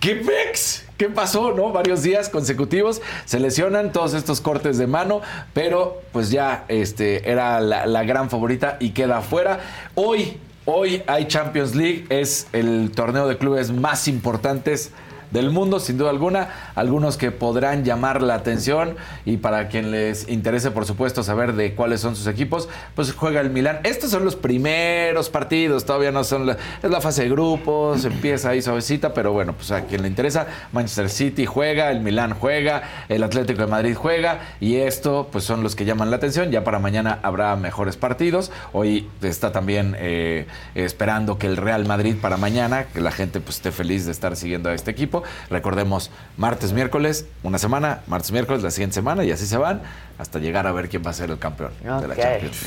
¿qué 0.00 0.16
pex? 0.16 0.84
¿Qué 0.98 1.08
pasó? 1.08 1.52
¿No? 1.52 1.72
Varios 1.72 2.02
días 2.02 2.28
consecutivos 2.28 3.00
se 3.24 3.40
lesionan 3.40 3.90
todos 3.90 4.12
estos 4.12 4.42
cortes 4.42 4.76
de 4.76 4.86
mano, 4.86 5.22
pero 5.54 6.02
pues 6.12 6.30
ya 6.30 6.66
este, 6.68 7.30
era 7.30 7.58
la, 7.60 7.86
la 7.86 8.04
gran 8.04 8.28
favorita 8.28 8.76
y 8.80 8.90
queda 8.90 9.22
fuera. 9.22 9.60
Hoy, 9.94 10.38
hoy 10.64 11.02
hay 11.06 11.26
Champions 11.26 11.74
League, 11.74 12.06
es 12.08 12.46
el 12.52 12.90
torneo 12.90 13.28
de 13.28 13.36
clubes 13.36 13.70
más 13.70 14.08
importantes 14.08 14.92
del 15.34 15.50
mundo, 15.50 15.80
sin 15.80 15.98
duda 15.98 16.10
alguna. 16.10 16.48
Algunos 16.76 17.18
que 17.18 17.32
podrán 17.32 17.84
llamar 17.84 18.22
la 18.22 18.36
atención 18.36 18.96
y 19.26 19.36
para 19.36 19.68
quien 19.68 19.90
les 19.90 20.28
interese, 20.28 20.70
por 20.70 20.86
supuesto, 20.86 21.22
saber 21.22 21.54
de 21.54 21.74
cuáles 21.74 22.00
son 22.00 22.14
sus 22.14 22.28
equipos, 22.28 22.68
pues 22.94 23.12
juega 23.12 23.40
el 23.40 23.50
Milán. 23.50 23.80
Estos 23.82 24.12
son 24.12 24.24
los 24.24 24.36
primeros 24.36 25.28
partidos, 25.28 25.84
todavía 25.84 26.12
no 26.12 26.22
son 26.22 26.46
la, 26.46 26.56
es 26.82 26.90
la 26.90 27.00
fase 27.00 27.24
de 27.24 27.30
grupos, 27.30 28.04
empieza 28.04 28.50
ahí 28.50 28.62
suavecita, 28.62 29.12
pero 29.12 29.32
bueno, 29.32 29.54
pues 29.54 29.72
a 29.72 29.82
quien 29.82 30.02
le 30.02 30.08
interesa, 30.08 30.46
Manchester 30.72 31.10
City 31.10 31.46
juega, 31.46 31.90
el 31.90 32.00
Milán 32.00 32.34
juega, 32.34 32.82
el 33.08 33.24
Atlético 33.24 33.62
de 33.62 33.66
Madrid 33.66 33.96
juega 33.96 34.54
y 34.60 34.76
esto 34.76 35.28
pues 35.32 35.42
son 35.42 35.64
los 35.64 35.74
que 35.74 35.84
llaman 35.84 36.10
la 36.10 36.16
atención. 36.16 36.52
Ya 36.52 36.62
para 36.62 36.78
mañana 36.78 37.18
habrá 37.22 37.56
mejores 37.56 37.96
partidos. 37.96 38.52
Hoy 38.72 39.08
está 39.20 39.50
también 39.50 39.96
eh, 39.98 40.46
esperando 40.76 41.38
que 41.38 41.48
el 41.48 41.56
Real 41.56 41.86
Madrid 41.86 42.14
para 42.22 42.36
mañana, 42.36 42.84
que 42.84 43.00
la 43.00 43.10
gente 43.10 43.40
pues 43.40 43.56
esté 43.56 43.72
feliz 43.72 44.06
de 44.06 44.12
estar 44.12 44.36
siguiendo 44.36 44.70
a 44.70 44.74
este 44.74 44.92
equipo. 44.92 45.23
Recordemos, 45.50 46.10
martes, 46.36 46.72
miércoles, 46.72 47.26
una 47.42 47.58
semana, 47.58 48.00
martes, 48.06 48.30
miércoles, 48.32 48.62
la 48.62 48.70
siguiente 48.70 48.94
semana 48.94 49.24
y 49.24 49.30
así 49.32 49.46
se 49.46 49.56
van 49.56 49.82
hasta 50.18 50.38
llegar 50.38 50.66
a 50.66 50.72
ver 50.72 50.88
quién 50.88 51.02
va 51.04 51.10
a 51.10 51.14
ser 51.14 51.30
el 51.30 51.38
campeón 51.38 51.72
de 51.82 52.08
la 52.08 52.14
Champions 52.16 52.62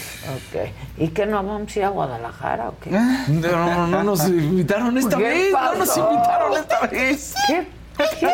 League. 0.55 0.72
ok. 0.72 1.01
¿Y 1.03 1.08
que 1.10 1.26
no 1.26 1.38
vamos 1.43 1.76
a 1.76 1.80
ir 1.80 1.86
a 1.86 1.89
Guadalajara 1.89 2.70
o 2.70 2.76
qué? 2.80 2.89
No, 2.91 3.08
no, 3.28 3.88
no 3.88 4.03
nos 4.03 4.28
invitaron 4.28 4.97
esta 4.97 5.18
¿Qué 5.18 5.24
vez, 5.24 5.51
no 5.53 5.76
nos 5.76 5.97
invitaron 5.97 6.53
esta 6.53 6.80
vez. 6.88 7.34
¿Qué 7.47 7.78
¿Qué, 8.20 8.32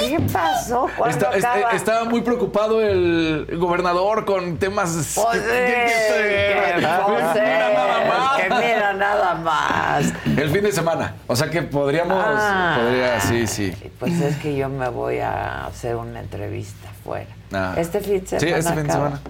¿Qué 0.00 0.18
pasó? 0.32 0.88
¿Cuándo 0.96 1.30
Está- 1.32 1.58
eh, 1.58 1.64
estaba 1.74 2.04
muy 2.06 2.22
preocupado 2.22 2.80
el 2.80 3.46
gobernador 3.58 4.24
con 4.24 4.56
temas. 4.56 5.12
Pues 5.14 5.38
que- 5.38 5.48
que- 5.48 5.84
es 5.84 5.92
que, 6.14 6.54
pues 6.56 7.24
Mira 7.34 7.74
nada 7.74 8.08
más. 8.08 8.40
que 8.40 8.48
mira 8.48 8.92
nada 8.94 9.34
más. 9.34 10.04
El 10.36 10.50
fin 10.50 10.62
de 10.62 10.72
semana. 10.72 11.14
O 11.26 11.36
sea 11.36 11.50
que 11.50 11.62
podríamos. 11.62 12.16
Ah. 12.18 12.78
Podría, 12.80 13.20
sí, 13.20 13.46
sí. 13.46 13.72
Pues 13.98 14.20
es 14.20 14.36
que 14.36 14.56
yo 14.56 14.68
me 14.68 14.88
voy 14.88 15.18
a 15.18 15.66
hacer 15.66 15.96
una 15.96 16.20
entrevista 16.20 16.88
fuera. 17.04 17.30
Ah. 17.52 17.74
Este 17.76 18.00
fin 18.00 18.20
de 18.20 18.26
semana. 18.26 18.40
Sí, 18.40 18.48
este 18.48 18.72
fin 18.74 18.86
de 18.86 18.92
semana. 18.92 19.20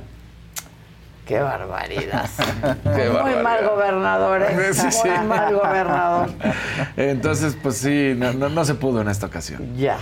Qué 1.27 1.39
barbaridad. 1.39 2.29
Qué 2.83 2.91
Muy 2.91 3.09
barbaridad. 3.09 3.43
mal 3.43 3.69
gobernador, 3.69 4.43
¿eh? 4.43 4.75
Sí, 4.75 4.91
sí. 4.91 5.09
Muy 5.09 5.27
mal 5.29 5.55
gobernador. 5.55 6.31
Entonces, 6.97 7.57
pues 7.63 7.77
sí, 7.77 8.15
no, 8.17 8.33
no, 8.33 8.49
no 8.49 8.65
se 8.65 8.75
pudo 8.75 9.01
en 9.01 9.09
esta 9.09 9.27
ocasión. 9.27 9.77
Ya. 9.77 9.99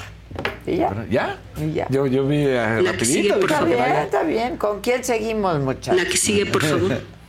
¿Y 0.66 0.76
ya? 0.76 0.88
Pero, 0.88 1.06
¿Ya? 1.06 1.36
Y 1.58 1.72
ya. 1.72 1.86
Yo, 1.90 2.06
yo 2.06 2.26
vi 2.26 2.44
eh, 2.46 2.78
sigue, 2.78 2.92
rapidito. 2.92 3.40
por 3.40 3.50
Está 3.50 3.64
bien, 3.64 3.96
está 3.96 4.22
bien. 4.22 4.56
¿Con 4.56 4.80
quién 4.80 5.04
seguimos, 5.04 5.58
muchachos? 5.60 6.02
La 6.02 6.08
que 6.08 6.16
sigue, 6.16 6.46
por 6.46 6.62
favor. 6.64 7.00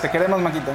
Te 0.00 0.10
queremos, 0.10 0.40
Maquita. 0.40 0.72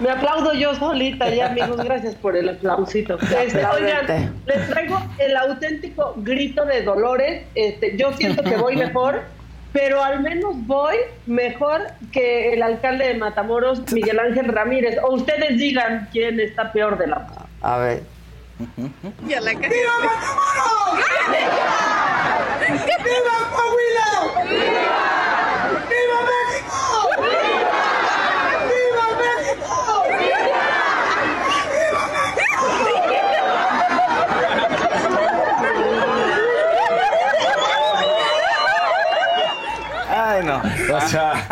Me 0.00 0.10
aplaudo 0.10 0.54
yo 0.54 0.74
solita, 0.74 1.28
ya 1.28 1.46
amigos, 1.46 1.76
gracias 1.84 2.14
por 2.14 2.36
el 2.36 2.48
aplausito. 2.48 3.18
Este, 3.18 3.64
oigan, 3.66 4.34
les 4.46 4.68
traigo 4.68 4.98
el 5.18 5.36
auténtico 5.36 6.14
grito 6.16 6.64
de 6.64 6.82
Dolores. 6.82 7.44
Este, 7.54 7.96
yo 7.96 8.12
siento 8.14 8.42
que 8.42 8.56
voy 8.56 8.76
mejor, 8.76 9.22
pero 9.72 10.02
al 10.02 10.20
menos 10.20 10.54
voy 10.66 10.96
mejor 11.26 11.82
que 12.12 12.54
el 12.54 12.62
alcalde 12.62 13.08
de 13.08 13.14
Matamoros, 13.14 13.92
Miguel 13.92 14.18
Ángel 14.18 14.48
Ramírez. 14.48 14.96
O 15.02 15.14
ustedes 15.14 15.58
digan 15.58 16.08
quién 16.10 16.40
está 16.40 16.72
peor 16.72 16.96
de 16.98 17.06
la. 17.08 17.26
A 17.60 17.76
ver. 17.78 18.02
Ay, 40.16 40.42
no. 40.44 40.62
O 41.04 41.08
sea, 41.08 41.48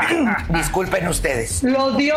Disculpen 0.48 1.08
ustedes. 1.08 1.62
Lo 1.62 1.92
dio, 1.92 2.16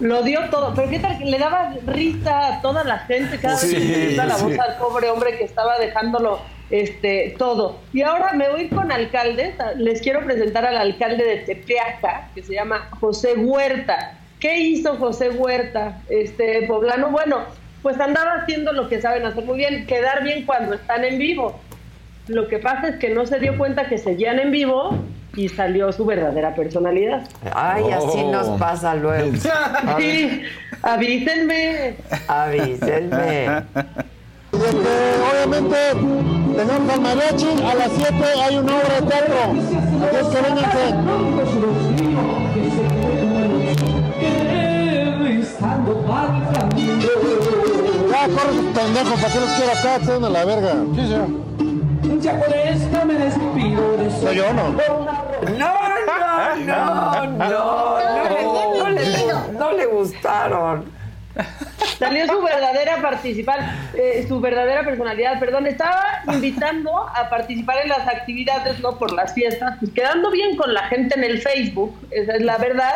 lo 0.00 0.22
dio 0.22 0.40
todo. 0.50 0.74
Pero 0.74 0.90
qué 0.90 0.98
tal 0.98 1.18
que 1.18 1.24
le 1.26 1.38
daba 1.38 1.72
risa 1.86 2.46
a 2.54 2.62
toda 2.62 2.84
la 2.84 2.98
gente 3.00 3.38
cada 3.38 3.56
Sí, 3.56 3.74
vez 3.74 3.82
que 3.84 4.06
le 4.10 4.16
la 4.16 4.34
sí. 4.36 4.44
voz 4.44 4.58
al 4.58 4.76
pobre 4.76 5.10
hombre 5.10 5.36
que 5.38 5.44
estaba 5.44 5.78
dejándolo 5.78 6.40
este 6.70 7.34
todo. 7.38 7.78
Y 7.92 8.02
ahora 8.02 8.32
me 8.32 8.48
voy 8.50 8.68
con 8.68 8.90
alcaldes. 8.90 9.54
Les 9.76 10.00
quiero 10.00 10.24
presentar 10.24 10.64
al 10.66 10.76
alcalde 10.76 11.24
de 11.24 11.36
Tepeaca, 11.38 12.28
que 12.34 12.42
se 12.42 12.54
llama 12.54 12.88
José 13.00 13.34
Huerta. 13.34 14.18
¿Qué 14.40 14.58
hizo 14.58 14.96
José 14.96 15.30
Huerta, 15.30 16.00
este 16.08 16.66
poblano? 16.66 17.10
Bueno, 17.10 17.38
pues 17.82 17.98
andaba 18.00 18.32
haciendo 18.42 18.72
lo 18.72 18.88
que 18.88 19.00
saben 19.00 19.24
hacer 19.24 19.44
muy 19.44 19.58
bien, 19.58 19.86
quedar 19.86 20.22
bien 20.22 20.44
cuando 20.44 20.74
están 20.74 21.04
en 21.04 21.18
vivo. 21.18 21.60
Lo 22.26 22.48
que 22.48 22.58
pasa 22.58 22.88
es 22.88 22.96
que 22.96 23.10
no 23.10 23.26
se 23.26 23.38
dio 23.38 23.56
cuenta 23.58 23.88
que 23.88 23.98
seguían 23.98 24.38
en 24.38 24.50
vivo 24.50 24.98
y 25.36 25.48
salió 25.48 25.92
su 25.92 26.04
verdadera 26.04 26.54
personalidad. 26.54 27.26
Ay, 27.54 27.84
así 27.90 28.18
Oh. 28.24 28.30
nos 28.32 28.48
pasa 28.58 28.94
luego. 28.94 29.32
Sí, 29.98 30.42
avísenme. 30.82 31.96
Avísenme. 32.28 33.62
obviamente 34.52 35.76
tenemos 36.56 36.92
al 36.94 37.00
mariachi, 37.00 37.46
a 37.64 37.74
las 37.74 37.90
7 37.96 38.14
hay 38.44 38.56
una 38.58 38.76
obra 38.76 39.00
de 39.00 39.06
teatro. 39.06 39.34
Así 40.04 40.16
es 40.20 40.26
que 40.28 40.42
vénganse. 40.42 41.94
Ya, 48.10 48.28
corre 48.28 48.54
sus 48.54 48.66
pendejos, 48.72 49.20
¿para 49.20 49.32
qué 49.32 49.40
los 49.40 49.48
quiero 49.50 49.72
acá? 49.72 50.04
Se 50.04 50.12
van 50.12 50.24
a 50.24 50.28
la 50.30 50.44
verga. 50.44 50.74
Sí, 50.94 51.00
señor. 51.00 51.53
Ya 52.20 52.38
por 52.38 52.54
esto 52.54 53.06
me 53.06 53.14
despido 53.14 53.96
de 53.96 54.10
Soy 54.10 54.36
yo, 54.36 54.52
¿no? 54.52 54.68
No, 54.70 55.04
no, 55.08 55.24
no, 56.58 57.26
no, 57.26 57.26
no, 57.26 58.78
no, 58.78 58.88
le, 58.90 59.52
no 59.52 59.72
le 59.72 59.86
gustaron. 59.86 60.92
Salió 61.98 62.26
su 62.26 62.42
verdadera 62.42 63.00
participar, 63.00 63.60
eh, 63.94 64.24
su 64.28 64.40
verdadera 64.40 64.84
personalidad, 64.84 65.40
perdón, 65.40 65.66
estaba 65.66 66.22
invitando 66.32 66.96
a 66.96 67.28
participar 67.30 67.78
en 67.82 67.88
las 67.88 68.06
actividades, 68.06 68.80
no 68.80 68.98
por 68.98 69.12
las 69.12 69.32
fiestas, 69.32 69.76
pues 69.80 69.90
quedando 69.92 70.30
bien 70.30 70.56
con 70.56 70.74
la 70.74 70.84
gente 70.88 71.14
en 71.16 71.24
el 71.24 71.40
Facebook, 71.40 71.96
esa 72.10 72.34
es 72.34 72.42
la 72.42 72.58
verdad, 72.58 72.94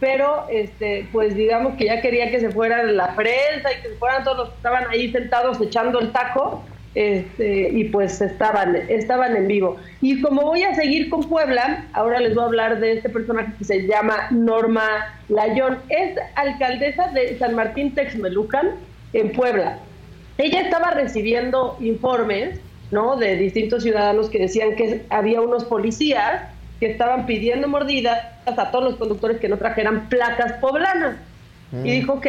pero 0.00 0.46
este, 0.50 1.08
pues 1.12 1.34
digamos 1.34 1.76
que 1.76 1.86
ya 1.86 2.00
quería 2.00 2.30
que 2.30 2.40
se 2.40 2.50
fuera 2.50 2.82
la 2.82 3.14
prensa 3.14 3.72
y 3.72 3.82
que 3.82 3.88
se 3.90 3.94
fueran 3.96 4.24
todos 4.24 4.38
los 4.38 4.48
que 4.50 4.56
estaban 4.56 4.88
ahí 4.90 5.12
sentados 5.12 5.60
echando 5.60 6.00
el 6.00 6.10
taco, 6.12 6.64
este, 6.98 7.68
y 7.70 7.84
pues 7.84 8.20
estaban, 8.20 8.74
estaban 8.74 9.36
en 9.36 9.46
vivo. 9.46 9.76
Y 10.00 10.20
como 10.20 10.42
voy 10.42 10.64
a 10.64 10.74
seguir 10.74 11.08
con 11.08 11.20
Puebla, 11.28 11.84
ahora 11.92 12.18
les 12.18 12.34
voy 12.34 12.42
a 12.42 12.46
hablar 12.46 12.80
de 12.80 12.94
este 12.94 13.08
personaje 13.08 13.52
que 13.56 13.62
se 13.62 13.86
llama 13.86 14.26
Norma 14.32 15.14
Layón. 15.28 15.78
Es 15.90 16.18
alcaldesa 16.34 17.12
de 17.12 17.38
San 17.38 17.54
Martín 17.54 17.94
Texmelucan, 17.94 18.70
en 19.12 19.30
Puebla. 19.30 19.78
Ella 20.38 20.60
estaba 20.62 20.90
recibiendo 20.90 21.76
informes, 21.78 22.58
¿no? 22.90 23.14
De 23.14 23.36
distintos 23.36 23.84
ciudadanos 23.84 24.28
que 24.28 24.40
decían 24.40 24.74
que 24.74 25.04
había 25.08 25.40
unos 25.40 25.66
policías 25.66 26.42
que 26.80 26.90
estaban 26.90 27.26
pidiendo 27.26 27.68
mordidas 27.68 28.26
a 28.44 28.70
todos 28.72 28.82
los 28.82 28.96
conductores 28.96 29.38
que 29.38 29.48
no 29.48 29.56
trajeran 29.56 30.08
placas 30.08 30.54
poblanas. 30.54 31.14
Y 31.84 31.92
dijo, 31.92 32.14
ok, 32.14 32.26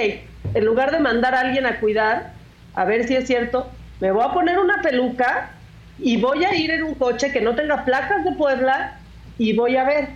en 0.53 0.63
lugar 0.63 0.91
de 0.91 0.99
mandar 0.99 1.33
a 1.33 1.39
alguien 1.39 1.65
a 1.65 1.79
cuidar, 1.79 2.33
a 2.75 2.85
ver 2.85 3.07
si 3.07 3.15
es 3.15 3.25
cierto, 3.25 3.67
me 3.99 4.11
voy 4.11 4.23
a 4.23 4.31
poner 4.31 4.59
una 4.59 4.81
peluca 4.81 5.51
y 5.97 6.19
voy 6.21 6.45
a 6.45 6.55
ir 6.55 6.71
en 6.71 6.83
un 6.83 6.95
coche 6.95 7.31
que 7.31 7.41
no 7.41 7.55
tenga 7.55 7.83
placas 7.83 8.23
de 8.23 8.31
Puebla 8.33 8.97
y 9.37 9.55
voy 9.55 9.75
a 9.75 9.83
ver. 9.83 10.07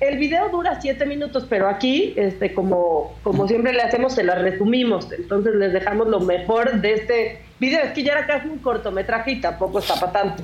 El 0.00 0.16
video 0.16 0.48
dura 0.48 0.80
siete 0.80 1.04
minutos, 1.04 1.46
pero 1.48 1.68
aquí, 1.68 2.14
este, 2.16 2.54
como, 2.54 3.14
como 3.22 3.46
siempre 3.46 3.74
le 3.74 3.82
hacemos, 3.82 4.14
se 4.14 4.24
las 4.24 4.40
resumimos. 4.40 5.12
Entonces 5.12 5.54
les 5.56 5.74
dejamos 5.74 6.08
lo 6.08 6.20
mejor 6.20 6.80
de 6.80 6.94
este 6.94 7.42
video. 7.58 7.84
Es 7.84 7.92
que 7.92 8.02
ya 8.02 8.12
era 8.12 8.26
casi 8.26 8.48
un 8.48 8.58
cortometraje 8.60 9.32
y 9.32 9.40
tampoco 9.42 9.78
está 9.78 9.94
para 10.00 10.12
tanto. 10.12 10.42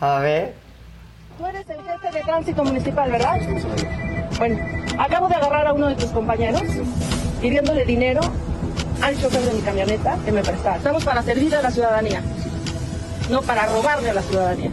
A 0.00 0.20
ver. 0.20 0.52
Tú 1.38 1.46
eres 1.46 1.66
el 1.70 1.82
jefe 1.82 2.18
de 2.18 2.22
tránsito 2.24 2.62
municipal, 2.62 3.10
¿verdad? 3.10 3.40
Bueno, 4.36 4.58
acabo 4.98 5.28
de 5.28 5.34
agarrar 5.34 5.66
a 5.68 5.72
uno 5.72 5.88
de 5.88 5.94
tus 5.94 6.10
compañeros 6.10 6.62
pidiéndole 7.40 7.86
dinero 7.86 8.20
al 9.02 9.16
chofer 9.18 9.42
de 9.42 9.54
mi 9.54 9.60
camioneta 9.60 10.18
que 10.24 10.32
me 10.32 10.42
prestaba. 10.42 10.76
Estamos 10.76 11.04
para 11.04 11.22
servir 11.22 11.54
a 11.54 11.62
la 11.62 11.70
ciudadanía, 11.70 12.22
no 13.30 13.42
para 13.42 13.66
robarle 13.66 14.10
a 14.10 14.14
la 14.14 14.22
ciudadanía. 14.22 14.70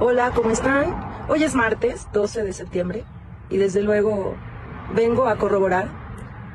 Hola, 0.00 0.32
¿cómo 0.34 0.50
están? 0.50 0.94
Hoy 1.28 1.44
es 1.44 1.54
martes, 1.54 2.06
12 2.12 2.42
de 2.42 2.52
septiembre, 2.52 3.04
y 3.50 3.56
desde 3.56 3.82
luego 3.82 4.34
vengo 4.94 5.28
a 5.28 5.36
corroborar 5.36 5.88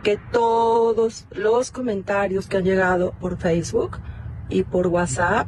que 0.03 0.17
todos 0.31 1.27
los 1.31 1.71
comentarios 1.71 2.47
que 2.47 2.57
han 2.57 2.63
llegado 2.65 3.13
por 3.19 3.37
Facebook 3.37 3.99
y 4.49 4.63
por 4.63 4.87
WhatsApp 4.87 5.47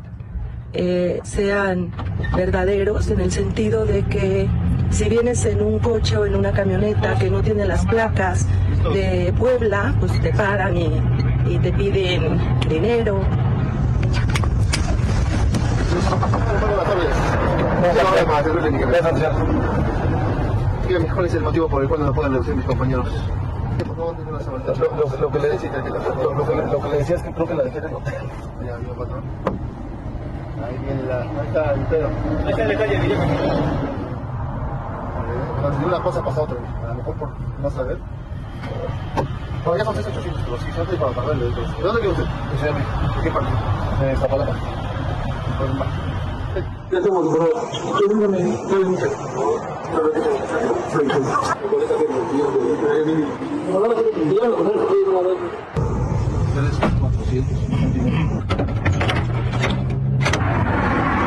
eh, 0.73 1.19
sean 1.23 1.91
verdaderos 2.35 3.09
en 3.09 3.19
el 3.19 3.31
sentido 3.31 3.85
de 3.85 4.03
que 4.03 4.49
si 4.91 5.09
vienes 5.09 5.45
en 5.45 5.61
un 5.61 5.79
coche 5.79 6.15
o 6.17 6.25
en 6.25 6.35
una 6.35 6.51
camioneta 6.51 7.17
que 7.17 7.29
no 7.29 7.41
tiene 7.41 7.65
las 7.65 7.85
placas 7.85 8.45
de 8.93 9.33
Puebla, 9.37 9.95
pues 9.99 10.21
te 10.21 10.31
paran 10.31 10.77
y, 10.77 11.01
y 11.45 11.57
te 11.59 11.71
piden 11.71 12.39
dinero. 12.67 13.19
¿Cuál 21.13 21.25
es 21.25 21.33
el 21.33 21.41
motivo 21.43 21.67
por 21.67 21.81
el 21.81 21.87
cual 21.87 22.01
no 22.01 22.05
lo 22.07 22.13
pueden 22.13 22.31
reducir 22.33 22.55
mis 22.55 22.65
compañeros? 22.65 23.07
Lo, 23.77 23.95
lo- 23.95 25.19
lo 25.21 25.31
que 25.31 25.39
le 25.39 25.49
decía, 25.49 25.71
lo, 25.71 26.45
que 26.45 26.89
le- 26.89 26.97
decía 26.97 27.15
es 27.15 27.23
que 27.23 27.31
creo 27.31 27.47
que 27.47 27.53
la 27.55 27.63
dejé 27.63 27.77
en 27.79 27.83
el 27.85 27.93
hotel. 27.95 28.13
Ahí 30.63 30.77
viene 30.85 31.03
la. 31.03 31.21
Ahí 31.21 31.47
está 31.47 31.73
el 31.73 31.81
pedo. 31.81 32.07
Ahí 32.45 32.49
está 32.49 32.61
en 32.63 32.69
la 32.69 32.75
calle, 32.77 32.97
De 35.79 35.85
una 35.85 35.99
cosa 36.01 36.23
pasa 36.23 36.41
otra. 36.41 36.57
A 36.83 36.87
lo 36.89 36.93
mejor 36.95 37.15
por 37.15 37.29
no 37.61 37.69
saber. 37.69 37.97
Bueno, 39.65 39.79
ya 39.79 39.85
son 39.85 39.95
6,800, 39.95 40.41
pero 40.45 40.57
si 40.59 40.67
no 40.77 40.85
te 40.85 40.95
para 40.95 41.11
pagarle. 41.11 41.45
¿De 41.45 41.51
dónde 41.81 42.01
viene 42.01 42.13
usted? 42.13 42.25
De 42.25 42.57
Ciudad 42.59 42.73
de 42.73 42.79
México. 42.79 42.93
¿De 43.17 43.23
qué 43.23 43.31
parte? 43.31 44.05
De 44.05 44.15
Zapalapa. 44.17 44.55
Ya 46.91 46.97
estamos 46.99 47.27
por 47.27 47.97
Pregúntame, 47.97 48.37
¿cuál 48.69 48.81
es 48.81 48.87
mi 48.87 48.95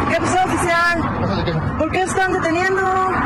¿Qué 0.08 0.20
pasó, 0.20 0.38
oficial? 0.44 1.76
¿Por 1.78 1.90
qué 1.90 2.02
están 2.02 2.32
deteniendo? 2.32 3.17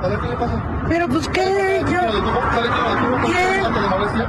¿Qué 0.00 0.28
le 0.28 0.36
pasa? 0.36 0.62
Pero 0.88 1.08
pues 1.08 1.28
qué, 1.28 1.84
yo... 1.86 2.00
¿Quién? 3.26 3.66
¿Ante 3.66 3.80
de 3.80 3.88
molestia? 3.88 4.26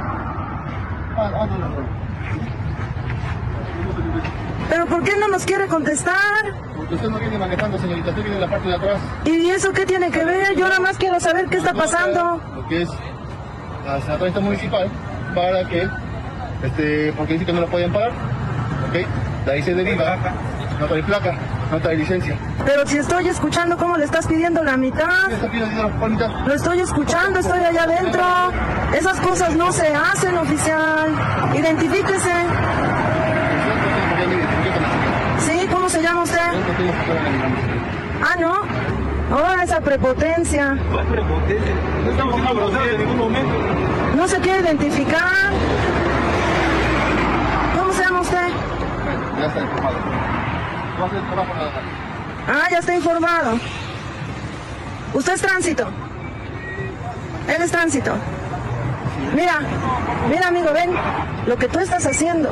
Ah, 1.16 1.30
ah. 1.34 1.48
¿Pero 4.68 4.86
por 4.86 5.02
qué 5.02 5.16
no 5.16 5.28
nos 5.28 5.44
quiere 5.44 5.66
contestar? 5.66 6.14
Porque 6.76 6.94
usted 6.94 7.08
no 7.08 7.18
viene 7.18 7.38
manejando, 7.38 7.78
señorita, 7.78 8.10
usted 8.10 8.22
viene 8.22 8.36
en 8.36 8.40
la 8.42 8.48
parte 8.48 8.68
de 8.68 8.74
atrás. 8.74 9.00
¿Y 9.24 9.50
eso 9.50 9.72
qué 9.72 9.86
tiene 9.86 10.10
que 10.10 10.24
ver? 10.24 10.56
Yo 10.56 10.68
nada 10.68 10.80
más 10.80 10.98
quiero 10.98 11.18
saber 11.20 11.46
qué 11.46 11.56
está 11.56 11.72
pasando. 11.72 12.40
Lo 12.54 12.68
que 12.68 12.82
es 12.82 12.88
la 13.86 14.00
senatorista 14.00 14.40
municipal 14.40 14.88
para 15.34 15.68
que, 15.68 15.88
este, 16.62 17.12
porque 17.16 17.34
dice 17.34 17.46
que 17.46 17.52
no 17.52 17.62
la 17.62 17.66
pueden 17.66 17.92
parar, 17.92 18.12
¿ok? 18.88 19.46
De 19.46 19.52
ahí 19.52 19.62
se 19.62 19.74
deriva, 19.74 20.16
no 20.78 20.86
trae 20.86 21.02
placa, 21.02 21.34
no 21.72 21.80
trae 21.80 21.96
licencia. 21.96 22.36
Pero 22.66 22.86
si 22.86 22.98
estoy 22.98 23.28
escuchando 23.28 23.78
cómo 23.78 23.96
le 23.96 24.04
estás 24.04 24.26
pidiendo 24.26 24.62
la 24.62 24.76
mitad. 24.76 25.28
¿Qué 25.28 25.34
está 25.34 25.50
pidiendo? 25.50 25.90
Lo 26.46 26.54
estoy 26.54 26.80
escuchando, 26.80 27.40
estoy 27.40 27.60
allá 27.60 27.84
adentro. 27.84 28.22
Esas 28.94 29.18
cosas 29.20 29.56
no 29.56 29.72
se 29.72 29.88
hacen, 29.94 30.36
oficial. 30.36 31.10
Identifíquese. 31.54 32.34
¿Sí? 35.38 35.66
¿Cómo 35.72 35.88
se 35.88 36.02
llama 36.02 36.22
usted? 36.22 36.50
Ah, 38.22 38.36
¿no? 38.38 38.52
Oh, 39.34 39.62
esa 39.62 39.80
prepotencia. 39.80 40.74
No 40.74 42.10
estamos 42.10 42.34
siendo 42.34 42.54
groseros 42.54 42.88
en 42.88 42.98
ningún 42.98 43.18
momento. 43.18 43.54
No 44.14 44.28
se 44.28 44.36
quiere 44.40 44.60
identificar. 44.60 45.52
¿Cómo 47.78 47.92
se 47.94 48.02
llama 48.02 48.20
usted? 48.20 48.48
Ya 49.40 49.46
está 49.46 49.60
informado. 49.62 50.31
El. 51.10 51.22
Ah, 52.48 52.68
ya 52.70 52.78
está 52.78 52.94
informado. 52.94 53.58
Usted 55.14 55.34
es 55.34 55.42
tránsito. 55.42 55.88
Él 57.48 57.62
es 57.62 57.70
tránsito. 57.70 58.12
Mira, 59.34 59.60
mira 60.28 60.48
amigo, 60.48 60.72
ven, 60.72 60.90
lo 61.46 61.56
que 61.56 61.68
tú 61.68 61.78
estás 61.78 62.06
haciendo 62.06 62.50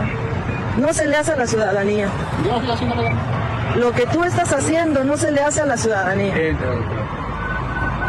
no 0.78 0.92
se 0.92 1.06
le 1.06 1.16
hace 1.16 1.32
a 1.32 1.36
la 1.36 1.46
ciudadanía. 1.46 2.08
Yo 2.44 2.50
no 2.52 2.56
estoy 2.58 2.72
haciendo 2.72 2.94
nada. 2.96 3.10
Lo 3.76 3.92
que 3.92 4.06
tú 4.06 4.24
estás 4.24 4.52
haciendo 4.52 5.04
no 5.04 5.16
se 5.16 5.30
le 5.30 5.40
hace 5.42 5.60
a 5.60 5.66
la 5.66 5.76
ciudadanía. 5.76 6.34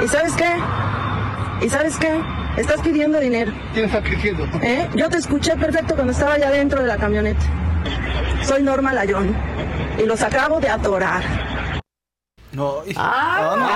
¿Y 0.03 0.07
sabes 0.07 0.33
qué? 0.33 1.65
¿Y 1.65 1.69
sabes 1.69 1.97
qué? 1.97 2.19
Estás 2.57 2.81
pidiendo 2.81 3.19
dinero. 3.19 3.53
¿Quién 3.73 3.85
está 3.85 4.01
pidiendo? 4.01 4.43
¿Eh? 4.61 4.89
Yo 4.95 5.09
te 5.09 5.17
escuché 5.17 5.55
perfecto 5.55 5.95
cuando 5.95 6.11
estaba 6.11 6.33
allá 6.33 6.49
dentro 6.49 6.81
de 6.81 6.87
la 6.87 6.97
camioneta. 6.97 7.41
Soy 8.43 8.63
Norma 8.63 8.93
Layón 8.93 9.35
y 9.97 10.05
los 10.05 10.21
acabo 10.21 10.59
de 10.59 10.69
atorar. 10.69 11.23
No, 12.51 12.79
y- 12.85 12.93
Ah, 12.97 13.39
no, 13.41 13.55
no. 13.57 13.69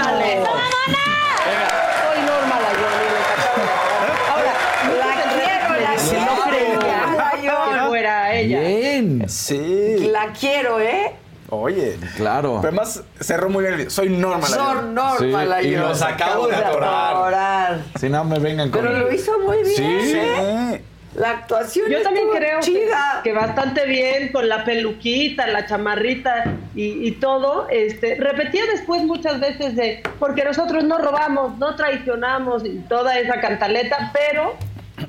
¡Ándale! 0.00 0.36
Soy 0.36 2.22
Norma 2.24 2.60
Layón 2.60 2.94
y 3.00 3.10
les 3.12 3.28
acabo 3.34 3.62
de- 3.62 4.30
Ahora, 4.32 4.52
la 4.98 5.12
quiero, 5.34 5.80
la 5.80 5.94
quiero. 5.96 6.24
no 6.24 6.42
creía 6.50 7.06
Layón. 7.16 7.74
que 7.80 7.86
fuera 7.88 8.34
ella. 8.34 8.60
Bien. 8.60 9.28
Sí. 9.28 10.08
La 10.10 10.32
quiero, 10.32 10.80
¿eh? 10.80 11.12
Oye. 11.50 11.98
Claro. 12.16 12.58
Pero 12.62 12.68
además 12.72 13.02
cerró 13.20 13.50
muy 13.50 13.64
bien. 13.64 13.80
el- 13.80 13.90
Soy 13.90 14.08
normal. 14.08 14.48
Son 14.50 14.94
Norma 14.94 15.18
Sí, 15.18 15.26
y 15.26 15.46
Layón. 15.46 15.82
los 15.82 16.02
acabo 16.02 16.46
de 16.48 16.56
atorar. 16.56 17.82
Si 18.00 18.08
no 18.08 18.24
me 18.24 18.38
vengan 18.38 18.70
con. 18.70 18.80
Pero 18.80 18.98
lo 18.98 19.12
hizo 19.12 19.38
muy 19.40 19.58
bien. 19.62 19.74
Sí. 19.76 20.12
¿eh? 20.16 20.83
La 21.14 21.30
actuación 21.30 21.88
Yo 21.90 22.02
también 22.02 22.26
creo 22.34 22.58
que, 22.58 22.66
chida. 22.66 23.20
que 23.22 23.32
bastante 23.32 23.86
bien 23.86 24.32
con 24.32 24.48
la 24.48 24.64
peluquita, 24.64 25.46
la 25.46 25.64
chamarrita 25.66 26.44
y, 26.74 27.06
y 27.06 27.12
todo. 27.12 27.68
Este, 27.70 28.16
repetía 28.16 28.62
después 28.72 29.02
muchas 29.04 29.38
veces 29.38 29.76
de 29.76 30.02
porque 30.18 30.42
nosotros 30.44 30.82
no 30.82 30.98
robamos, 30.98 31.56
no 31.58 31.76
traicionamos 31.76 32.64
y 32.64 32.78
toda 32.88 33.18
esa 33.18 33.40
cantaleta, 33.40 34.10
pero 34.12 34.56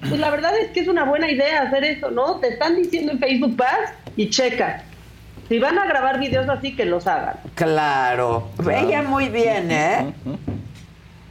pues 0.08 0.20
la 0.20 0.30
verdad 0.30 0.56
es 0.60 0.70
que 0.72 0.82
es 0.82 0.88
una 0.88 1.06
buena 1.06 1.30
idea 1.30 1.64
hacer 1.64 1.84
eso, 1.84 2.12
¿no? 2.12 2.36
Te 2.40 2.50
están 2.50 2.76
diciendo 2.76 3.12
en 3.14 3.20
Facebook 3.20 3.56
vas 3.56 3.92
y 4.16 4.30
checa. 4.30 4.84
Si 5.50 5.60
van 5.60 5.78
a 5.78 5.86
grabar 5.86 6.20
videos 6.20 6.50
así, 6.50 6.76
que 6.76 6.86
los 6.86 7.06
hagan. 7.08 7.38
Claro. 7.56 8.50
Ella 8.68 9.04
muy 9.04 9.30
bien, 9.30 9.72
¿eh? 9.72 10.14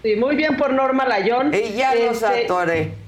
Sí, 0.03 0.17
muy 0.17 0.37
bien 0.37 0.57
por 0.57 0.73
Norma 0.73 1.05
Layón. 1.05 1.53
Y 1.53 1.73
ya 1.75 1.95
los 1.95 2.23
Este, 2.23 2.45
atoré. 2.45 3.04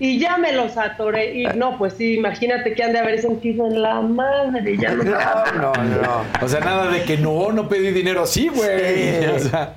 Y 0.00 0.18
ya 0.20 0.36
me 0.36 0.52
los 0.52 0.76
atoré. 0.76 1.34
Y 1.34 1.44
no, 1.56 1.76
pues 1.76 1.94
sí, 1.94 2.14
imagínate 2.14 2.72
que 2.74 2.84
han 2.84 2.92
de 2.92 3.00
haber 3.00 3.20
sentido 3.20 3.66
en 3.66 3.82
la 3.82 4.00
madre. 4.00 4.76
Ya 4.76 4.92
No, 4.92 5.02
no, 5.54 5.72
no. 5.72 6.24
O 6.40 6.48
sea, 6.48 6.60
nada 6.60 6.90
de 6.90 7.02
que 7.02 7.16
no, 7.16 7.50
no 7.52 7.68
pedí 7.68 7.90
dinero. 7.90 8.26
Sí, 8.26 8.48
güey. 8.48 8.94
Sí. 8.94 9.26
O 9.34 9.38
sea, 9.40 9.74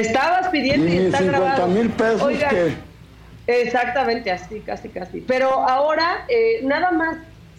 Estabas 0.00 0.48
pidiendo 0.48 0.86
y, 0.86 0.92
Y 0.94 0.96
está 1.06 1.18
50 1.18 1.38
grabado. 1.40 1.66
mil 1.68 1.90
pesos 1.90 2.22
Oigan, 2.22 2.50
que- 2.50 2.74
Exactamente, 3.46 4.30
así, 4.30 4.60
casi, 4.60 4.88
casi. 4.88 5.20
Pero 5.20 5.50
ahora, 5.68 6.24
eh, 6.28 6.60
nada 6.62 6.90
más, 6.90 7.16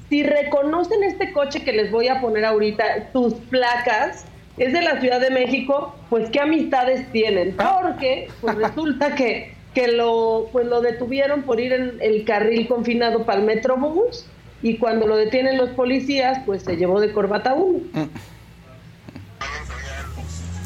si 0.09 0.23
reconocen 0.23 1.03
este 1.03 1.31
coche 1.31 1.61
que 1.63 1.71
les 1.71 1.91
voy 1.91 2.07
a 2.07 2.21
poner 2.21 2.45
ahorita, 2.45 2.83
sus 3.13 3.35
placas, 3.35 4.25
es 4.57 4.73
de 4.73 4.81
la 4.81 4.99
Ciudad 5.01 5.19
de 5.19 5.29
México, 5.29 5.95
pues 6.09 6.29
qué 6.31 6.39
amistades 6.39 7.11
tienen. 7.11 7.55
Porque 7.55 8.27
pues 8.41 8.55
resulta 8.55 9.13
que, 9.13 9.53
que 9.75 9.89
lo, 9.89 10.49
pues, 10.51 10.65
lo 10.65 10.81
detuvieron 10.81 11.43
por 11.43 11.59
ir 11.59 11.73
en 11.73 11.97
el 12.01 12.23
carril 12.25 12.67
confinado 12.67 13.25
para 13.25 13.39
el 13.39 13.45
Metrobús 13.45 14.25
y 14.63 14.77
cuando 14.77 15.05
lo 15.05 15.17
detienen 15.17 15.57
los 15.57 15.69
policías, 15.71 16.39
pues 16.45 16.63
se 16.63 16.77
llevó 16.77 16.99
de 17.01 17.11
corbata 17.11 17.53
uno. 17.53 17.81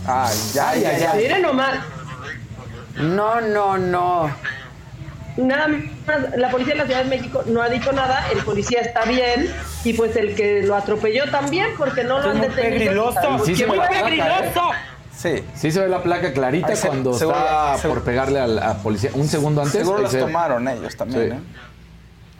Ay, 0.05 0.37
ya, 0.53 0.75
ya, 0.75 0.97
ya. 0.97 1.13
Miren 1.15 1.41
nomás. 1.41 1.79
No, 3.01 3.41
no, 3.41 3.77
no. 3.77 4.33
Nada 5.37 5.67
más, 5.67 6.37
la 6.37 6.49
policía 6.49 6.73
de 6.73 6.79
la 6.79 6.85
Ciudad 6.85 7.03
de 7.03 7.09
México 7.09 7.43
no 7.47 7.61
ha 7.61 7.69
dicho 7.69 7.91
nada, 7.91 8.25
el 8.31 8.39
policía 8.43 8.81
está 8.81 9.05
bien 9.05 9.51
y 9.83 9.93
pues 9.93 10.15
el 10.17 10.35
que 10.35 10.63
lo 10.63 10.75
atropelló 10.75 11.29
también 11.31 11.69
porque 11.77 12.03
no 12.03 12.19
lo 12.19 12.31
han 12.31 12.41
detenido. 12.41 13.11
Sí, 13.45 13.55
la 13.55 13.73
placa, 13.73 14.03
pegriloso! 14.03 14.71
Sí. 15.21 15.43
sí 15.53 15.69
se 15.71 15.81
ve 15.81 15.89
la 15.89 16.01
placa 16.01 16.31
clarita 16.31 16.73
se- 16.77 16.87
cuando 16.87 17.13
seguro- 17.13 17.37
está 17.37 17.77
seguro- 17.77 17.99
por 17.99 18.05
pegarle 18.05 18.39
al 18.39 18.57
a 18.59 18.75
policía. 18.77 19.09
Un 19.13 19.27
segundo 19.27 19.61
antes. 19.61 19.81
Seguro 19.81 20.01
las 20.03 20.11
se- 20.13 20.19
tomaron 20.19 20.65
ellos 20.67 20.95
también, 20.95 21.29
Sí. 21.29 21.35
¿eh? 21.35 21.39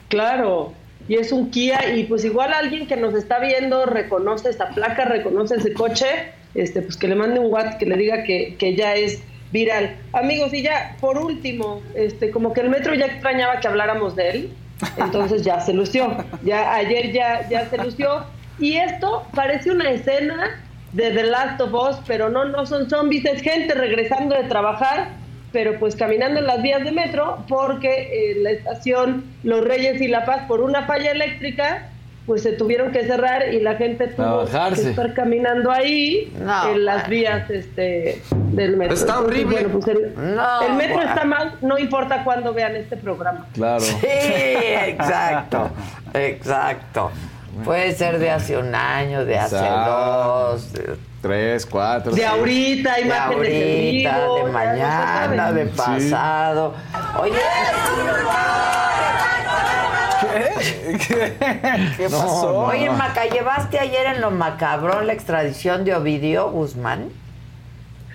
Claro, 0.08 0.72
y 1.08 1.16
es 1.16 1.30
un 1.32 1.50
Kia 1.50 1.94
y 1.94 2.04
pues 2.04 2.24
igual 2.24 2.52
alguien 2.52 2.86
que 2.86 2.96
nos 2.96 3.14
está 3.14 3.38
viendo 3.38 3.86
reconoce 3.86 4.48
esta 4.50 4.70
placa, 4.70 5.04
reconoce 5.04 5.56
ese 5.56 5.72
coche, 5.72 6.06
este 6.54 6.82
pues 6.82 6.96
que 6.96 7.06
le 7.08 7.14
mande 7.14 7.38
un 7.38 7.52
WhatsApp 7.52 7.78
que 7.78 7.86
le 7.86 7.96
diga 7.96 8.22
que, 8.24 8.56
que 8.58 8.74
ya 8.74 8.94
es 8.94 9.20
viral. 9.52 9.96
Amigos, 10.12 10.52
y 10.54 10.62
ya 10.62 10.96
por 11.00 11.18
último, 11.18 11.82
este 11.94 12.30
como 12.30 12.52
que 12.52 12.60
el 12.62 12.70
metro 12.70 12.94
ya 12.94 13.06
extrañaba 13.06 13.60
que 13.60 13.68
habláramos 13.68 14.16
de 14.16 14.30
él, 14.30 14.52
entonces 14.96 15.42
ya 15.44 15.60
se 15.60 15.72
lució. 15.72 16.16
Ya 16.44 16.74
ayer 16.74 17.12
ya 17.12 17.48
ya 17.48 17.68
se 17.68 17.76
lució 17.78 18.24
y 18.58 18.76
esto 18.76 19.26
parece 19.34 19.70
una 19.70 19.90
escena 19.90 20.60
de 20.92 21.10
The 21.10 21.22
Last 21.24 21.60
of 21.60 21.72
Us, 21.74 21.96
pero 22.06 22.28
no 22.28 22.44
no 22.46 22.66
son 22.66 22.88
zombies, 22.90 23.24
es 23.24 23.42
gente 23.42 23.74
regresando 23.74 24.34
de 24.36 24.44
trabajar 24.44 25.08
pero 25.52 25.80
pues 25.80 25.96
caminando 25.96 26.38
en 26.38 26.46
las 26.46 26.62
vías 26.62 26.84
de 26.84 26.92
metro 26.92 27.44
porque 27.48 27.90
eh, 28.12 28.36
la 28.40 28.50
estación 28.52 29.24
Los 29.42 29.64
Reyes 29.64 30.00
y 30.00 30.06
La 30.06 30.24
Paz 30.24 30.42
por 30.46 30.60
una 30.60 30.84
falla 30.86 31.10
eléctrica 31.10 31.88
pues 32.24 32.44
se 32.44 32.52
tuvieron 32.52 32.92
que 32.92 33.04
cerrar 33.04 33.52
y 33.52 33.58
la 33.58 33.74
gente 33.74 34.06
tuvo 34.06 34.44
que 34.46 34.52
bajarse. 34.52 34.90
estar 34.90 35.12
caminando 35.14 35.72
ahí 35.72 36.32
No, 36.38 36.70
en 36.70 36.84
las 36.84 37.08
vías 37.08 37.50
este 37.50 38.22
del 38.52 38.76
metro. 38.76 38.94
Está 38.94 39.14
Entonces, 39.14 39.26
horrible. 39.44 39.66
bueno, 39.66 39.80
pues 39.80 39.88
el, 39.88 40.36
No, 40.36 40.62
el 40.62 40.72
metro 40.74 40.94
bueno. 40.94 41.10
está 41.10 41.24
mal, 41.24 41.54
no 41.62 41.78
importa 41.78 42.22
cuándo 42.22 42.54
vean 42.54 42.76
este 42.76 42.96
programa. 42.96 43.46
Claro. 43.52 43.80
Sí, 43.80 44.06
exacto. 44.06 45.70
Exacto. 46.14 47.10
Puede 47.64 47.92
ser 47.94 48.18
de 48.18 48.30
hace 48.30 48.56
un 48.56 48.74
año, 48.74 49.24
de 49.24 49.38
hace 49.38 49.56
Exacto. 49.56 49.90
dos, 49.90 50.72
de, 50.72 50.96
Tres, 51.20 51.66
cuatro. 51.66 52.12
De 52.12 52.18
seis. 52.22 52.28
ahorita, 52.30 52.94
de 52.96 53.12
ahorita, 53.12 54.18
vivo, 54.20 54.34
de 54.36 54.40
no 54.42 54.46
se 54.46 54.52
mañana, 54.52 55.52
de 55.52 55.66
pasado. 55.66 56.74
Oye, 57.20 57.34
¿Qué, 61.06 61.36
¿Qué 61.96 62.08
No, 62.08 62.18
pasó? 62.18 62.52
no. 62.52 62.58
oye, 62.66 62.90
Maca, 62.90 63.24
¿llevaste 63.26 63.78
ayer 63.78 64.06
en 64.06 64.20
lo 64.20 64.30
macabrón 64.30 65.06
la 65.06 65.12
extradición 65.12 65.84
de 65.84 65.94
Ovidio 65.94 66.50
Guzmán? 66.50 67.08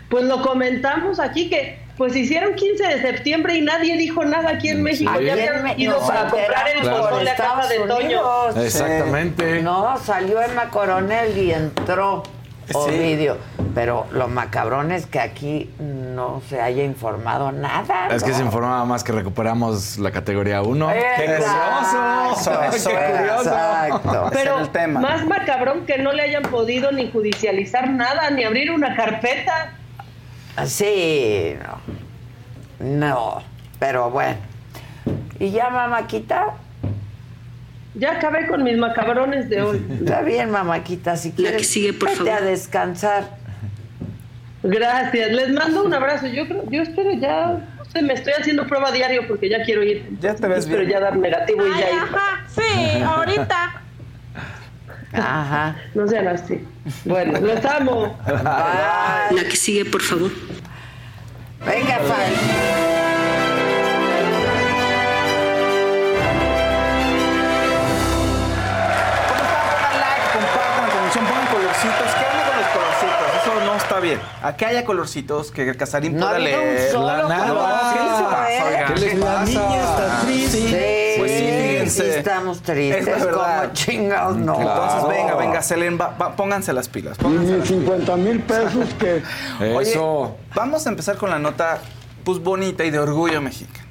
Pues 0.09 0.23
lo 0.25 0.41
comentamos 0.41 1.19
aquí 1.19 1.49
que 1.49 1.79
pues 1.97 2.15
hicieron 2.15 2.55
15 2.55 2.87
de 2.87 3.01
septiembre 3.01 3.55
y 3.55 3.61
nadie 3.61 3.97
dijo 3.97 4.23
nada 4.25 4.51
aquí 4.51 4.69
en 4.69 4.83
México. 4.83 5.11
Aquí 5.13 5.25
Ya 5.25 5.33
habían 5.33 5.79
ido 5.79 5.97
nos 5.97 6.07
para 6.07 6.29
comprar 6.29 6.67
el 6.67 6.77
enteramos 6.77 7.01
por 7.01 7.09
pozole 7.09 7.31
a 7.31 7.35
casa 7.35 7.61
Estados 7.61 7.69
de 7.69 7.93
Toño. 7.93 8.21
Exactamente. 8.63 9.61
No, 9.61 9.97
salió 9.97 10.41
Emma 10.41 10.69
Coronel 10.69 11.37
y 11.37 11.51
entró 11.51 12.23
Ovidio. 12.73 13.37
Pero 13.73 14.07
lo 14.11 14.27
macabrón 14.27 14.91
es 14.91 15.05
que 15.05 15.19
aquí 15.19 15.69
no 15.79 16.41
se 16.49 16.61
haya 16.61 16.83
informado 16.83 17.51
nada. 17.51 18.07
Es 18.09 18.23
que 18.23 18.31
¿no? 18.31 18.37
se 18.37 18.43
informaba 18.43 18.85
más 18.85 19.03
que 19.03 19.11
recuperamos 19.11 19.97
la 19.97 20.11
categoría 20.11 20.61
1. 20.61 20.91
Exacto, 20.91 22.75
Eso, 22.75 22.89
qué 22.89 22.95
curioso. 22.95 23.49
Exacto. 23.49 24.09
Ese 24.09 24.09
era 24.09 24.29
Pero 24.31 24.59
el 24.59 24.69
tema. 24.69 24.99
más 25.01 25.25
macabrón 25.25 25.85
que 25.85 25.97
no 25.97 26.13
le 26.13 26.23
hayan 26.23 26.43
podido 26.43 26.91
ni 26.91 27.11
judicializar 27.11 27.89
nada, 27.89 28.29
ni 28.29 28.43
abrir 28.43 28.71
una 28.71 28.95
carpeta. 28.95 29.73
Sí, 30.65 31.55
no. 32.79 32.87
No, 32.87 33.43
pero 33.79 34.09
bueno. 34.09 34.37
¿Y 35.39 35.51
ya, 35.51 35.69
mamáquita? 35.69 36.53
Ya 37.95 38.13
acabé 38.13 38.47
con 38.47 38.63
mis 38.63 38.77
macabrones 38.77 39.49
de 39.49 39.61
hoy. 39.61 39.85
Está 39.99 40.21
bien, 40.21 40.51
mamáquita, 40.51 41.15
si 41.17 41.31
quieres. 41.31 41.57
que 41.57 41.63
sigue, 41.63 41.93
por 41.93 42.09
vete 42.09 42.23
favor. 42.25 42.33
a 42.33 42.41
descansar. 42.41 43.23
Gracias, 44.63 45.31
les 45.31 45.49
mando 45.53 45.83
un 45.83 45.93
abrazo. 45.93 46.27
Yo 46.27 46.47
creo, 46.47 46.69
yo 46.69 46.81
espero 46.81 47.11
ya, 47.13 47.59
no 47.77 47.85
sé, 47.85 48.01
me 48.01 48.13
estoy 48.13 48.33
haciendo 48.33 48.65
prueba 48.65 48.91
diario 48.91 49.27
porque 49.27 49.47
ya 49.49 49.63
quiero 49.63 49.83
ir. 49.83 50.17
Ya 50.19 50.35
te 50.35 50.47
ves 50.47 50.59
espero 50.59 50.79
bien. 50.79 50.91
ya 50.91 50.99
dar 50.99 51.15
negativo 51.17 51.61
y 51.65 51.69
ya 51.79 51.91
ir. 51.91 52.01
Sí, 52.49 53.01
ahorita. 53.01 53.81
Ajá. 55.13 55.75
No 55.93 56.07
sean 56.07 56.27
así. 56.27 56.65
Bueno, 57.03 57.39
los 57.39 57.65
amo. 57.65 58.17
La 58.27 59.43
que 59.49 59.55
sigue, 59.55 59.85
por 59.85 60.01
favor. 60.01 60.31
Venga, 61.65 61.97
Fal. 61.99 63.35
Pongan 69.29 69.99
like, 70.01 70.25
compartan 70.33 70.81
la 70.85 70.89
transmisión, 70.93 71.25
pongan 71.25 71.47
colorcitos. 71.47 72.09
¿Qué 72.17 72.23
onda 72.31 72.43
con 72.49 72.57
los 72.61 72.69
colorcitos? 72.75 73.27
Eso 73.41 73.65
no 73.65 73.75
está 73.77 73.99
bien. 73.99 74.19
A 74.43 74.55
que 74.55 74.65
haya 74.65 74.85
colorcitos 74.85 75.51
que 75.51 75.69
el 75.69 75.77
Casarín 75.77 76.15
No 76.17 76.25
pueda 76.25 76.39
leer. 76.39 76.91
solo 76.91 77.07
La 77.07 77.14
estamos 82.35 82.61
tristes, 82.61 83.07
Es 83.07 83.25
como 83.27 83.73
chingados 83.73 84.37
no. 84.37 84.59
Entonces, 84.59 85.09
venga, 85.09 85.35
venga, 85.35 85.61
Selén, 85.61 85.97
va- 85.99 86.15
va- 86.19 86.35
pónganse 86.35 86.73
las 86.73 86.87
pilas. 86.89 87.17
Pónganse 87.17 87.57
las 87.57 87.67
50 87.67 88.15
mil 88.17 88.39
pesos 88.41 88.87
que... 88.99 89.21
Oye, 89.75 89.91
Eso. 89.91 90.35
vamos 90.53 90.85
a 90.85 90.89
empezar 90.89 91.17
con 91.17 91.29
la 91.29 91.39
nota 91.39 91.79
pues 92.23 92.39
bonita 92.39 92.83
y 92.85 92.91
de 92.91 92.99
orgullo 92.99 93.41
mexicano. 93.41 93.85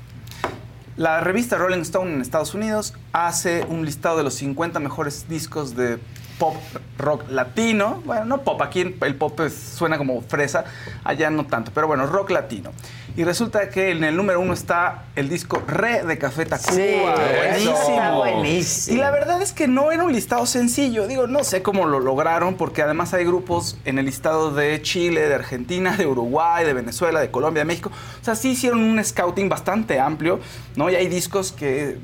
La 0.97 1.20
revista 1.20 1.57
Rolling 1.57 1.80
Stone 1.80 2.12
en 2.14 2.20
Estados 2.20 2.55
Unidos 2.55 2.95
hace 3.12 3.64
un 3.68 3.84
listado 3.84 4.16
de 4.18 4.22
los 4.22 4.34
50 4.34 4.78
mejores 4.78 5.28
discos 5.28 5.74
de 5.74 5.99
pop 6.45 6.57
rock 6.99 7.24
latino. 7.30 8.03
Bueno, 8.05 8.24
no 8.26 8.42
pop, 8.42 8.61
aquí 8.62 8.80
el 9.01 9.14
pop 9.16 9.40
es- 9.40 9.55
suena 9.55 9.97
como 9.99 10.20
fresa, 10.22 10.64
allá 11.05 11.30
no 11.30 11.47
tanto, 11.47 11.70
pero 11.74 11.86
bueno, 11.86 12.07
rock 12.07 12.30
latino. 12.30 12.70
Y 13.16 13.22
resulta 13.22 13.68
que 13.70 13.90
en 13.92 14.03
el 14.03 14.16
número 14.16 14.40
uno 14.40 14.53
está 14.55 15.05
el 15.14 15.28
disco 15.28 15.62
Re 15.68 16.03
de 16.05 16.18
Café 16.18 16.47
Tacuba. 16.47 16.72
Sí, 16.72 16.97
Buenísimo. 17.36 17.76
está 17.78 18.12
buenísimo. 18.16 18.97
Y 18.97 19.01
la 19.01 19.11
verdad 19.12 19.40
es 19.40 19.53
que 19.53 19.68
no 19.68 19.92
era 19.92 20.03
un 20.03 20.12
listado 20.12 20.45
sencillo. 20.47 21.07
Digo, 21.07 21.28
no 21.28 21.45
sé 21.45 21.62
cómo 21.62 21.86
lo 21.86 22.01
lograron, 22.01 22.57
porque 22.57 22.82
además 22.82 23.14
hay 23.14 23.24
grupos 23.24 23.78
en 23.84 23.99
el 24.01 24.07
listado 24.07 24.51
de 24.53 24.82
Chile, 24.82 25.28
de 25.28 25.34
Argentina, 25.34 25.97
de 25.97 26.07
Uruguay, 26.09 26.64
de 26.66 26.72
Venezuela, 26.74 27.20
de 27.20 27.30
Colombia, 27.30 27.61
de 27.61 27.66
México. 27.66 27.90
O 28.20 28.24
sea, 28.24 28.34
sí 28.34 28.51
hicieron 28.51 28.80
un 28.80 29.03
scouting 29.05 29.49
bastante 29.49 30.01
amplio, 30.01 30.40
¿no? 30.74 30.90
Y 30.90 30.97
hay 30.97 31.07
discos 31.09 31.53
que 31.53 31.99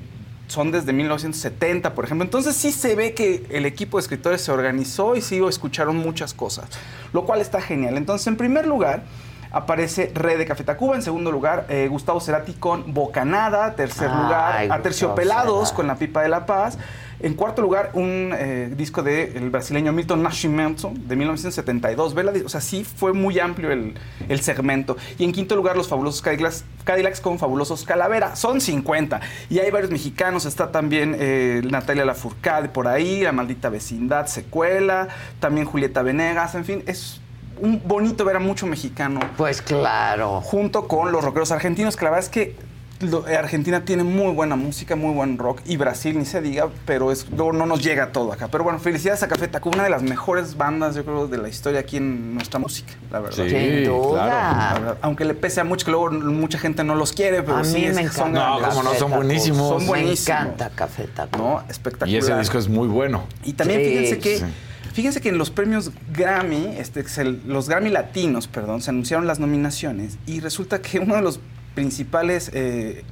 son 0.51 0.73
desde 0.73 0.93
1970, 0.93 1.95
por 1.95 2.05
ejemplo. 2.05 2.25
Entonces 2.25 2.57
sí 2.57 2.73
se 2.73 2.95
ve 2.95 3.15
que 3.15 3.47
el 3.51 3.67
equipo 3.67 3.97
de 3.97 4.03
escritores 4.03 4.41
se 4.41 4.53
organizó 4.53 5.17
y 5.17 5.23
sí 5.23 5.41
escucharon 5.49 5.97
muchas 5.97 6.35
cosas, 6.35 6.69
lo 7.13 7.25
cual 7.25 7.41
está 7.41 7.61
genial. 7.61 7.97
Entonces, 7.97 8.27
en 8.27 8.37
primer 8.37 8.67
lugar, 8.67 9.05
aparece 9.51 10.11
Red 10.15 10.39
de 10.39 10.47
Café 10.47 10.65
Tacuba. 10.65 10.97
En 10.97 11.03
segundo 11.03 11.31
lugar, 11.31 11.67
eh, 11.69 11.89
Gustavo 11.89 12.21
Cerati 12.21 12.55
con 12.55 12.93
Bocanada. 12.93 13.75
Tercer 13.75 14.11
Ay, 14.11 14.23
lugar, 14.23 14.73
Aterciopelados 14.73 15.73
con 15.73 15.87
La 15.87 15.97
Pipa 15.97 16.23
de 16.23 16.29
la 16.29 16.47
Paz. 16.47 16.79
En 17.23 17.35
cuarto 17.35 17.61
lugar, 17.61 17.91
un 17.93 18.33
eh, 18.35 18.73
disco 18.75 19.03
del 19.03 19.51
brasileño 19.51 19.93
Milton 19.93 20.23
Nascimento 20.23 20.91
de 20.95 21.17
1972. 21.17 22.15
Vela, 22.15 22.33
o 22.45 22.49
sea, 22.49 22.63
sí 22.63 22.83
fue 22.83 23.13
muy 23.13 23.39
amplio 23.39 23.71
el, 23.71 23.95
el 24.27 24.41
segmento. 24.41 24.97
Y 25.19 25.25
en 25.25 25.33
quinto 25.33 25.55
lugar, 25.55 25.77
los 25.77 25.87
fabulosos 25.87 26.23
Cadillacs, 26.23 26.65
Cadillacs 26.85 27.21
con 27.21 27.39
fabulosos 27.39 27.85
Calavera. 27.85 28.37
Son 28.37 28.59
50. 28.59 29.21
Y 29.51 29.59
hay 29.59 29.71
varios 29.71 29.91
mexicanos. 29.91 30.47
Está 30.47 30.73
también 30.73 31.15
eh, 31.19 31.61
Natalia 31.69 32.07
Lafourcade 32.07 32.71
por 32.71 32.89
ahí, 32.89 33.21
La 33.21 33.33
Maldita 33.33 33.69
Vecindad, 33.69 34.27
Secuela. 34.27 35.09
También 35.41 35.67
Julieta 35.67 36.01
Venegas. 36.01 36.55
En 36.55 36.65
fin, 36.65 36.83
es 36.87 37.21
un 37.61 37.83
bonito 37.85 38.25
ver 38.25 38.37
a 38.37 38.41
mucho 38.41 38.67
mexicano 38.67 39.21
Pues 39.37 39.63
claro. 39.63 40.41
junto 40.41 40.89
con 40.89 41.13
los 41.13 41.25
rockeros 41.25 41.51
argentinos, 41.53 41.97
que 41.97 42.05
la 42.05 42.11
verdad 42.11 42.25
es 42.25 42.31
que 42.31 42.71
lo- 43.01 43.25
Argentina 43.25 43.83
tiene 43.83 44.05
muy 44.05 44.31
buena 44.35 44.57
música, 44.57 44.95
muy 44.95 45.15
buen 45.15 45.39
rock, 45.39 45.63
y 45.65 45.79
Brasil 45.79 46.19
ni 46.19 46.27
se 46.27 46.43
diga, 46.43 46.69
pero 46.85 47.11
es, 47.11 47.27
luego 47.31 47.55
no 47.55 47.65
nos 47.65 47.83
llega 47.83 48.13
todo 48.13 48.31
acá. 48.31 48.49
Pero 48.49 48.63
bueno, 48.63 48.79
felicidades 48.79 49.23
a 49.23 49.29
Café 49.29 49.49
Tacuba, 49.49 49.75
una 49.77 49.85
de 49.85 49.91
las 49.91 50.03
mejores 50.03 50.55
bandas, 50.59 50.97
yo 50.97 51.05
creo, 51.07 51.27
de 51.27 51.39
la 51.39 51.49
historia 51.49 51.81
aquí 51.81 51.97
en 51.97 52.35
nuestra 52.35 52.61
música, 52.61 52.93
la 53.11 53.21
verdad. 53.21 53.43
Sí, 53.45 53.49
Sin 53.49 53.85
duda. 53.87 54.27
La 54.27 54.79
verdad, 54.79 54.99
Aunque 55.01 55.25
le 55.25 55.33
pese 55.33 55.63
a 55.63 55.65
mucho, 55.65 55.87
que 55.87 55.93
luego 55.93 56.11
mucha 56.11 56.59
gente 56.59 56.85
no 56.85 56.95
los 56.95 57.15
quiere, 57.15 57.43
pero 57.43 57.57
a 57.57 57.65
sí 57.65 57.77
mí 57.79 57.85
es- 57.87 57.97
me 57.97 58.07
son 58.11 58.29
encanta. 58.33 58.41
grandes. 58.59 58.69
No, 58.69 58.75
cómo 58.75 58.83
no, 58.93 58.99
son 58.99 59.11
buenísimos. 59.13 59.69
Son 59.71 59.79
Me 59.83 59.89
buenísimos. 59.89 60.29
encanta 60.43 60.71
Café 60.75 61.05
Tacuba. 61.05 61.43
¿no? 61.63 61.63
Espectacular. 61.71 62.15
Y 62.15 62.17
ese 62.19 62.37
disco 62.39 62.59
es 62.59 62.69
muy 62.69 62.87
bueno. 62.89 63.23
Y 63.45 63.55
también 63.55 63.81
Sí, 63.81 63.87
fíjense 63.87 64.19
que 64.19 64.39
sí. 64.41 64.45
Fíjense 64.93 65.21
que 65.21 65.29
en 65.29 65.39
los 65.39 65.51
premios 65.51 65.91
Grammy, 66.13 66.77
este, 66.79 67.05
los 67.47 67.69
Grammy 67.69 67.91
latinos, 67.91 68.49
perdón, 68.49 68.83
se 68.83 68.91
anunciaron 68.91 69.27
las 69.27 69.39
nominaciones 69.39 70.19
y 70.27 70.41
resulta 70.41 70.83
que 70.83 70.99
uno 70.99 71.17
de 71.17 71.23
los 71.23 71.41
principales, 71.75 72.51
eh, 72.53 73.05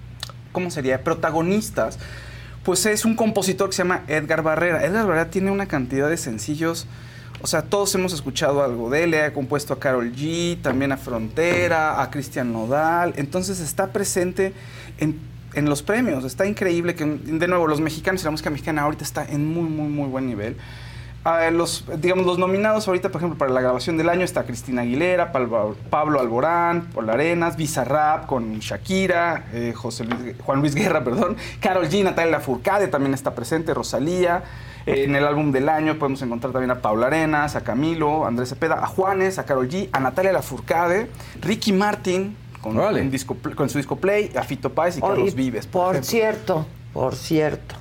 ¿cómo 0.52 0.70
sería? 0.70 1.04
Protagonistas, 1.04 1.98
pues 2.64 2.84
es 2.86 3.04
un 3.04 3.14
compositor 3.14 3.70
que 3.70 3.76
se 3.76 3.82
llama 3.82 4.04
Edgar 4.08 4.42
Barrera. 4.42 4.84
Edgar 4.84 5.06
Barrera 5.06 5.30
tiene 5.30 5.50
una 5.50 5.66
cantidad 5.66 6.08
de 6.08 6.16
sencillos. 6.16 6.86
O 7.40 7.46
sea, 7.46 7.62
todos 7.62 7.94
hemos 7.94 8.12
escuchado 8.12 8.64
algo 8.64 8.90
de 8.90 9.04
él, 9.04 9.14
ha 9.14 9.32
compuesto 9.32 9.72
a 9.72 9.78
Carol 9.78 10.12
G, 10.12 10.60
también 10.60 10.90
a 10.90 10.96
Frontera, 10.96 12.02
a 12.02 12.10
Cristian 12.10 12.52
Nodal. 12.52 13.14
Entonces 13.16 13.60
está 13.60 13.92
presente 13.92 14.52
en, 14.98 15.18
en 15.54 15.66
los 15.66 15.82
premios. 15.82 16.24
Está 16.24 16.46
increíble 16.46 16.96
que, 16.96 17.04
de 17.04 17.46
nuevo, 17.46 17.68
los 17.68 17.80
mexicanos 17.80 18.22
y 18.22 18.24
la 18.24 18.32
música 18.32 18.50
mexicana 18.50 18.82
ahorita 18.82 19.04
está 19.04 19.24
en 19.24 19.46
muy, 19.46 19.68
muy, 19.68 19.88
muy 19.88 20.08
buen 20.08 20.26
nivel. 20.26 20.56
Los, 21.52 21.84
digamos, 21.98 22.24
los 22.26 22.38
nominados 22.38 22.88
ahorita, 22.88 23.10
por 23.10 23.20
ejemplo, 23.20 23.38
para 23.38 23.50
la 23.52 23.60
grabación 23.60 23.96
del 23.98 24.08
año 24.08 24.24
está 24.24 24.44
Cristina 24.44 24.82
Aguilera, 24.82 25.30
Pablo 25.32 26.20
Alborán, 26.20 26.88
Paul 26.94 27.10
Arenas, 27.10 27.56
Bizarrap 27.56 28.26
con 28.26 28.58
Shakira, 28.60 29.46
eh, 29.52 29.72
José 29.76 30.04
Luis- 30.04 30.34
Juan 30.42 30.60
Luis 30.60 30.74
Guerra, 30.74 31.04
perdón, 31.04 31.36
Carol 31.60 31.86
G, 31.88 32.02
Natalia 32.04 32.32
Lafourcade 32.32 32.88
también 32.88 33.14
está 33.14 33.34
presente, 33.34 33.74
Rosalía. 33.74 34.42
Eh, 34.86 35.04
en 35.04 35.14
el 35.16 35.26
álbum 35.26 35.52
del 35.52 35.68
año 35.68 35.98
podemos 35.98 36.22
encontrar 36.22 36.52
también 36.52 36.70
a 36.70 36.80
Paula 36.80 37.08
Arenas, 37.08 37.56
a 37.56 37.60
Camilo, 37.62 38.24
a 38.24 38.28
Andrés 38.28 38.48
Cepeda, 38.48 38.82
a 38.82 38.86
Juanes, 38.86 39.38
a 39.38 39.44
Carol 39.44 39.68
G, 39.68 39.90
a 39.92 40.00
Natalia 40.00 40.32
Lafourcade, 40.32 41.10
Ricky 41.42 41.72
Martin 41.72 42.34
con, 42.62 42.78
Órale. 42.78 43.02
un 43.02 43.10
disco, 43.10 43.36
con 43.54 43.68
su 43.68 43.76
disco 43.78 43.96
Play, 43.96 44.32
a 44.34 44.42
Fito 44.44 44.70
Páez 44.72 44.96
y 44.96 45.00
Oye, 45.02 45.10
Carlos 45.10 45.34
Vives. 45.34 45.66
Por, 45.66 46.02
cierto, 46.04 46.64
por 46.94 47.14
cierto, 47.14 47.74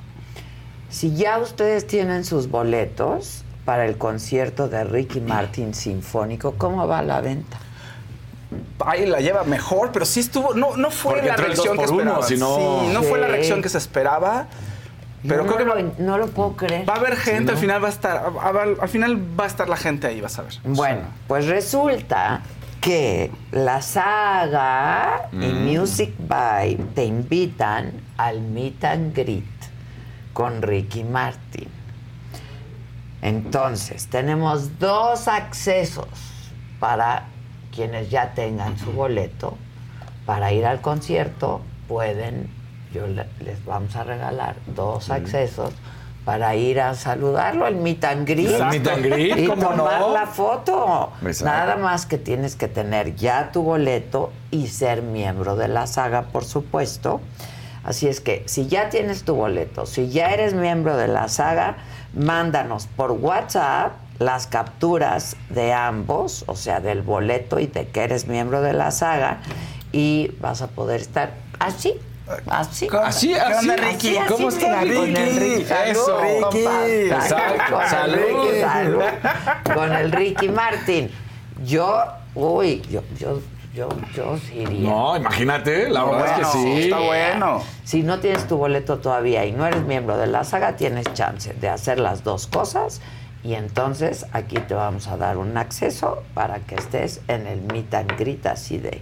si 0.90 1.16
ya 1.16 1.38
ustedes 1.40 1.86
tienen 1.88 2.24
sus 2.26 2.50
boletos 2.50 3.44
para 3.66 3.86
el 3.86 3.98
concierto 3.98 4.70
de 4.70 4.84
Ricky 4.84 5.20
Martin 5.22 5.74
Sinfónico, 5.74 6.54
¿cómo 6.58 6.88
va 6.88 7.02
la 7.02 7.22
venta? 7.22 7.58
ahí 8.86 9.06
la 9.06 9.20
lleva 9.20 9.44
mejor, 9.44 9.92
pero 9.92 10.06
sí 10.06 10.22
estuvo, 10.22 10.54
no, 10.54 10.78
no 10.78 10.90
fue 10.90 11.16
Porque 11.16 11.28
la 11.28 11.36
reacción 11.36 11.76
que 11.76 11.82
dos 11.84 11.92
por 11.92 12.02
uno, 12.02 12.20
esperaba. 12.22 12.40
no- 12.94 13.02
Sí, 13.02 13.08
fue 13.10 13.20
la 13.20 13.28
reacción 13.28 13.62
que 13.62 13.68
se 13.70 13.78
esperaba. 13.78 14.48
Pero 15.28 15.46
creo 15.46 15.66
no 15.66 15.74
que 15.76 15.82
lo, 15.84 15.92
no 15.98 16.18
lo 16.18 16.28
puedo 16.28 16.56
creer. 16.56 16.88
va 16.88 16.94
a 16.94 16.98
haber 16.98 17.18
gente, 17.18 17.52
al 17.52 17.58
final 17.58 17.84
va 17.84 17.88
a 17.88 17.92
estar, 17.92 18.16
a- 18.18 18.48
a- 18.48 18.82
al 18.84 18.88
final 18.90 19.18
va 19.38 19.44
a 19.44 19.48
estar 19.48 19.68
la 19.68 19.76
gente 19.76 20.08
ahí, 20.08 20.22
vas 20.22 20.40
a 20.40 20.44
ver. 20.44 20.54
Bueno, 20.64 21.02
pues 21.28 21.48
resulta 21.48 22.42
que 22.80 23.32
la 23.52 23.82
saga 23.82 25.28
y 25.34 25.38
Mm. 25.48 25.66
Music 25.66 26.14
By 26.20 26.76
te 26.96 27.04
invitan 27.04 27.92
al 28.18 28.40
meet 28.42 28.82
and 28.86 29.14
greet 29.14 29.44
con 30.38 30.62
Ricky 30.62 31.04
Martin. 31.04 31.68
Entonces, 33.24 34.06
tenemos 34.06 34.78
dos 34.78 35.28
accesos 35.28 36.06
para 36.80 37.24
quienes 37.74 38.12
ya 38.12 38.36
tengan 38.36 38.78
su 38.78 38.92
boleto 38.92 39.58
para 40.28 40.52
ir 40.52 40.68
al 40.68 40.80
concierto. 40.82 41.62
Pueden, 41.88 42.52
yo 42.94 43.08
le- 43.08 43.26
les 43.44 43.66
vamos 43.66 43.96
a 43.96 44.04
regalar 44.04 44.58
dos 44.76 45.10
accesos 45.10 45.74
para 46.24 46.56
ir 46.56 46.82
a 46.82 46.94
saludarlo, 46.94 47.66
el 47.66 47.78
meet 47.78 48.04
and 48.06 48.28
greet. 48.28 48.52
El 48.52 48.66
meet 48.68 48.88
and 48.88 49.04
greet, 49.06 49.38
y 49.40 49.48
¿cómo 49.48 49.70
tomar 49.70 50.02
no? 50.02 50.14
la 50.14 50.28
foto. 50.28 51.14
Exacto. 51.26 51.46
Nada 51.46 51.78
más 51.78 52.06
que 52.06 52.20
tienes 52.20 52.56
que 52.56 52.68
tener 52.68 53.16
ya 53.16 53.52
tu 53.52 53.64
boleto 53.64 54.32
y 54.52 54.68
ser 54.68 55.02
miembro 55.02 55.56
de 55.56 55.68
la 55.68 55.88
saga, 55.88 56.24
por 56.24 56.46
supuesto. 56.46 57.22
Así 57.88 58.10
es 58.10 58.20
que 58.20 58.44
si 58.48 58.68
ya 58.68 58.90
tienes 58.90 59.24
tu 59.24 59.34
boleto, 59.34 59.86
si 59.86 60.10
ya 60.10 60.32
eres 60.32 60.54
miembro 60.54 60.98
de 60.98 61.08
la 61.08 61.30
saga, 61.30 61.78
mándanos 62.14 62.86
por 62.86 63.12
WhatsApp 63.12 63.94
las 64.20 64.46
capturas 64.46 65.38
de 65.50 65.72
ambos, 65.72 66.44
o 66.48 66.58
sea, 66.58 66.82
del 66.82 67.02
boleto 67.02 67.60
y 67.60 67.68
de 67.68 67.88
que 67.88 68.04
eres 68.04 68.28
miembro 68.28 68.62
de 68.62 68.74
la 68.74 68.92
saga 68.92 69.38
y 69.94 70.32
vas 70.42 70.62
a 70.62 70.68
poder 70.68 71.00
estar 71.00 71.36
así. 71.60 71.94
Así, 72.48 72.90
Así, 72.92 73.34
así. 73.36 73.70
así, 73.70 74.18
¿Cómo 74.28 74.50
está, 74.50 74.82
mira, 74.82 74.96
Con 75.00 75.16
el 75.16 75.40
Ricky? 75.40 75.40
Ricky. 75.40 75.74
Eso, 75.86 76.22
Ricky. 76.22 76.66
Exacto, 77.06 77.80
salud. 77.90 78.18
Ricky, 78.18 78.60
salud. 78.60 79.02
Con 79.74 79.94
el 79.94 80.12
Ricky 80.12 80.50
Martin. 80.50 81.10
Yo, 81.64 82.04
uy, 82.36 82.82
yo, 82.92 83.02
yo, 83.18 83.40
yo, 83.78 83.90
yo 84.16 84.38
sí 84.38 84.56
iría. 84.60 84.90
No, 84.90 85.16
imagínate, 85.16 85.90
la 85.90 86.04
verdad 86.04 86.26
es 86.26 86.32
bueno, 86.34 86.52
que 86.52 86.58
sí. 86.58 86.84
está 86.86 87.00
bueno. 87.00 87.62
Si 87.84 88.04
no 88.04 88.20
tienes 88.20 88.48
tu 88.48 88.58
boleto 88.58 88.98
todavía 88.98 89.46
y 89.46 89.52
no 89.52 89.66
eres 89.68 89.84
miembro 89.84 90.18
de 90.18 90.28
la 90.28 90.44
saga, 90.44 90.76
tienes 90.76 91.06
chance 91.14 91.54
de 91.54 91.70
hacer 91.70 92.00
las 92.00 92.24
dos 92.24 92.48
cosas. 92.48 93.02
Y 93.44 93.54
entonces 93.54 94.26
aquí 94.34 94.56
te 94.56 94.74
vamos 94.74 95.08
a 95.08 95.16
dar 95.16 95.38
un 95.38 95.56
acceso 95.58 96.24
para 96.34 96.60
que 96.60 96.76
estés 96.76 97.22
en 97.28 97.46
el 97.48 97.62
meet 97.62 97.94
and 97.94 98.18
greet 98.18 98.46
así 98.48 98.78
de 98.80 99.00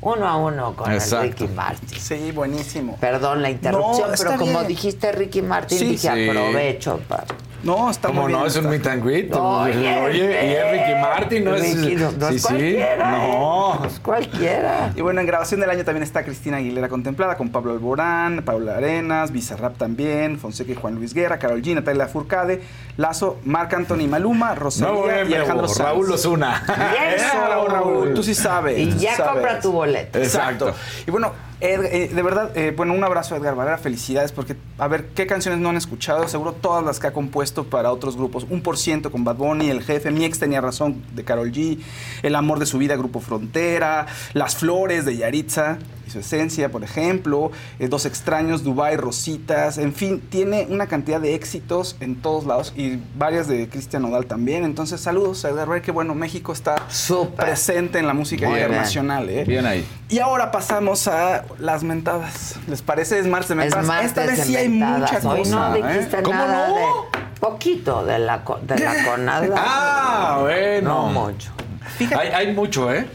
uno 0.00 0.28
a 0.28 0.36
uno 0.36 0.76
con 0.76 0.92
Exacto. 0.92 1.24
el 1.24 1.30
Ricky 1.32 1.48
Martin. 1.48 1.98
Sí, 1.98 2.30
buenísimo. 2.30 2.96
Perdón 3.00 3.42
la 3.42 3.50
interrupción, 3.50 4.10
No, 4.10 4.16
pero 4.16 4.30
como 4.36 4.52
bien. 4.58 4.66
dijiste 4.68 5.10
Ricky 5.10 5.42
Martin, 5.42 5.78
Sí. 5.78 5.84
dije 5.88 6.12
Sí. 6.14 6.28
aprovecho 6.28 7.00
para... 7.08 7.24
No, 7.62 7.90
está 7.90 8.08
¿Cómo 8.08 8.22
muy 8.22 8.32
no? 8.32 8.38
bien. 8.38 8.48
Es 8.50 8.56
un 8.56 8.68
meet 8.70 8.86
and 8.86 9.04
greet. 9.04 9.34
Oye, 9.34 9.98
Oye, 10.04 10.46
y 10.46 10.52
es 10.54 10.70
Ricky 10.70 11.00
Martin, 11.00 11.44
¿no? 11.44 11.54
es- 11.56 11.62
Ricky, 11.82 11.96
no, 11.96 12.12
no 12.12 12.28
sí, 12.28 12.34
es 12.36 12.42
sí. 12.42 12.48
cualquiera, 12.48 12.94
¿eh? 13.26 13.28
No. 13.32 13.74
No 13.80 13.84
es 13.84 13.98
cualquiera. 14.00 14.92
Y 14.94 15.00
bueno, 15.00 15.20
en 15.20 15.26
grabación 15.26 15.60
del 15.60 15.70
año 15.70 15.84
también 15.84 16.02
está 16.04 16.22
Cristina 16.24 16.58
Aguilera 16.58 16.88
contemplada 16.88 17.36
con 17.36 17.48
Pablo 17.50 17.72
Alborán, 17.72 18.42
Paula 18.44 18.76
Arenas, 18.76 19.32
Bizarrap 19.32 19.76
también, 19.76 20.38
Fonseca 20.38 20.70
y 20.70 20.74
Juan 20.76 20.94
Luis 20.94 21.12
Guerra, 21.14 21.38
Carol 21.38 21.60
G, 21.60 21.74
Natalia 21.74 22.06
Furcade, 22.06 22.62
Lazo, 22.96 23.38
Marc 23.44 23.74
Anthony 23.74 24.06
Maluma, 24.08 24.54
Rosalía 24.54 25.24
No, 25.24 25.30
y 25.30 25.34
Alejandro 25.34 25.66
Sanz. 25.68 25.80
Raúl 25.80 26.12
Osuna. 26.12 26.62
Eso, 27.16 27.48
Raúl, 27.48 27.70
Raúl, 27.70 28.14
tú 28.14 28.22
sí 28.22 28.34
sabes. 28.34 28.78
Y 28.78 28.90
ya 28.98 29.10
sí 29.10 29.16
sabes. 29.16 29.32
compra 29.32 29.60
tu 29.60 29.72
boleto. 29.72 30.18
Exacto. 30.18 30.72
Y 31.06 31.10
bueno, 31.10 31.32
Eh, 31.60 32.10
de 32.14 32.22
verdad, 32.22 32.56
eh, 32.56 32.72
bueno, 32.76 32.94
un 32.94 33.02
abrazo 33.02 33.34
a 33.34 33.38
Edgar 33.38 33.56
Valera, 33.56 33.78
felicidades, 33.78 34.30
porque 34.30 34.54
a 34.78 34.86
ver, 34.86 35.08
¿qué 35.08 35.26
canciones 35.26 35.60
no 35.60 35.70
han 35.70 35.76
escuchado? 35.76 36.28
Seguro 36.28 36.52
todas 36.52 36.84
las 36.84 37.00
que 37.00 37.08
ha 37.08 37.12
compuesto 37.12 37.64
para 37.64 37.90
otros 37.90 38.16
grupos. 38.16 38.46
Un 38.48 38.62
por 38.62 38.78
ciento 38.78 39.10
con 39.10 39.24
Bad 39.24 39.36
Bunny, 39.36 39.68
El 39.68 39.82
Jefe, 39.82 40.12
Mi 40.12 40.24
Ex 40.24 40.38
Tenía 40.38 40.60
Razón 40.60 41.02
de 41.14 41.24
Carol 41.24 41.50
G, 41.50 41.80
El 42.22 42.36
Amor 42.36 42.60
de 42.60 42.66
su 42.66 42.78
Vida, 42.78 42.94
Grupo 42.94 43.18
Frontera, 43.18 44.06
Las 44.34 44.54
Flores 44.54 45.04
de 45.04 45.16
Yaritza 45.16 45.78
y 46.08 46.10
su 46.10 46.18
esencia, 46.20 46.70
por 46.70 46.82
ejemplo, 46.82 47.50
eh, 47.78 47.88
Dos 47.88 48.06
Extraños, 48.06 48.64
Dubai, 48.64 48.96
Rositas, 48.96 49.78
en 49.78 49.92
fin, 49.94 50.20
tiene 50.20 50.66
una 50.70 50.86
cantidad 50.86 51.20
de 51.20 51.34
éxitos 51.34 51.96
en 52.00 52.16
todos 52.16 52.46
lados 52.46 52.72
y 52.76 52.98
varias 53.16 53.46
de 53.46 53.68
Cristian 53.68 54.02
Nodal 54.02 54.26
también. 54.26 54.64
Entonces, 54.64 55.00
saludos 55.00 55.44
a 55.44 55.50
Edgar 55.50 55.68
Valera, 55.68 55.84
que 55.84 55.92
bueno, 55.92 56.14
México 56.14 56.52
está 56.52 56.76
presente 57.36 57.98
en 57.98 58.06
la 58.06 58.14
música 58.14 58.46
Muy 58.46 58.56
bien. 58.56 58.66
internacional. 58.68 59.28
¿eh? 59.28 59.44
Bien 59.44 59.66
ahí. 59.66 59.86
Y 60.08 60.18
ahora 60.18 60.50
pasamos 60.50 61.06
a 61.08 61.44
las 61.58 61.84
mentadas. 61.84 62.56
¿Les 62.66 62.82
parece? 62.82 63.18
Es 63.18 63.26
martes 63.26 63.50
de 63.50 63.54
mentadas. 63.56 64.04
Esta 64.04 64.24
vez 64.24 64.40
sí 64.44 64.56
hay 64.56 64.68
mucha 64.68 65.18
Hoy 65.28 65.40
cosa. 65.40 65.50
no 65.70 65.76
¿eh? 65.76 65.82
dijiste 65.92 66.22
¿Cómo 66.22 66.38
nada 66.38 66.68
no? 66.68 66.74
de... 66.74 66.82
Poquito 67.38 68.04
de 68.04 68.18
la, 68.18 68.42
de 68.62 68.78
la 68.78 69.04
conada. 69.10 69.54
Ah, 69.56 70.38
bueno. 70.40 71.12
No 71.12 71.26
mucho. 71.26 71.52
Hay, 72.18 72.28
hay 72.28 72.54
mucho, 72.54 72.92
¿eh? 72.92 73.06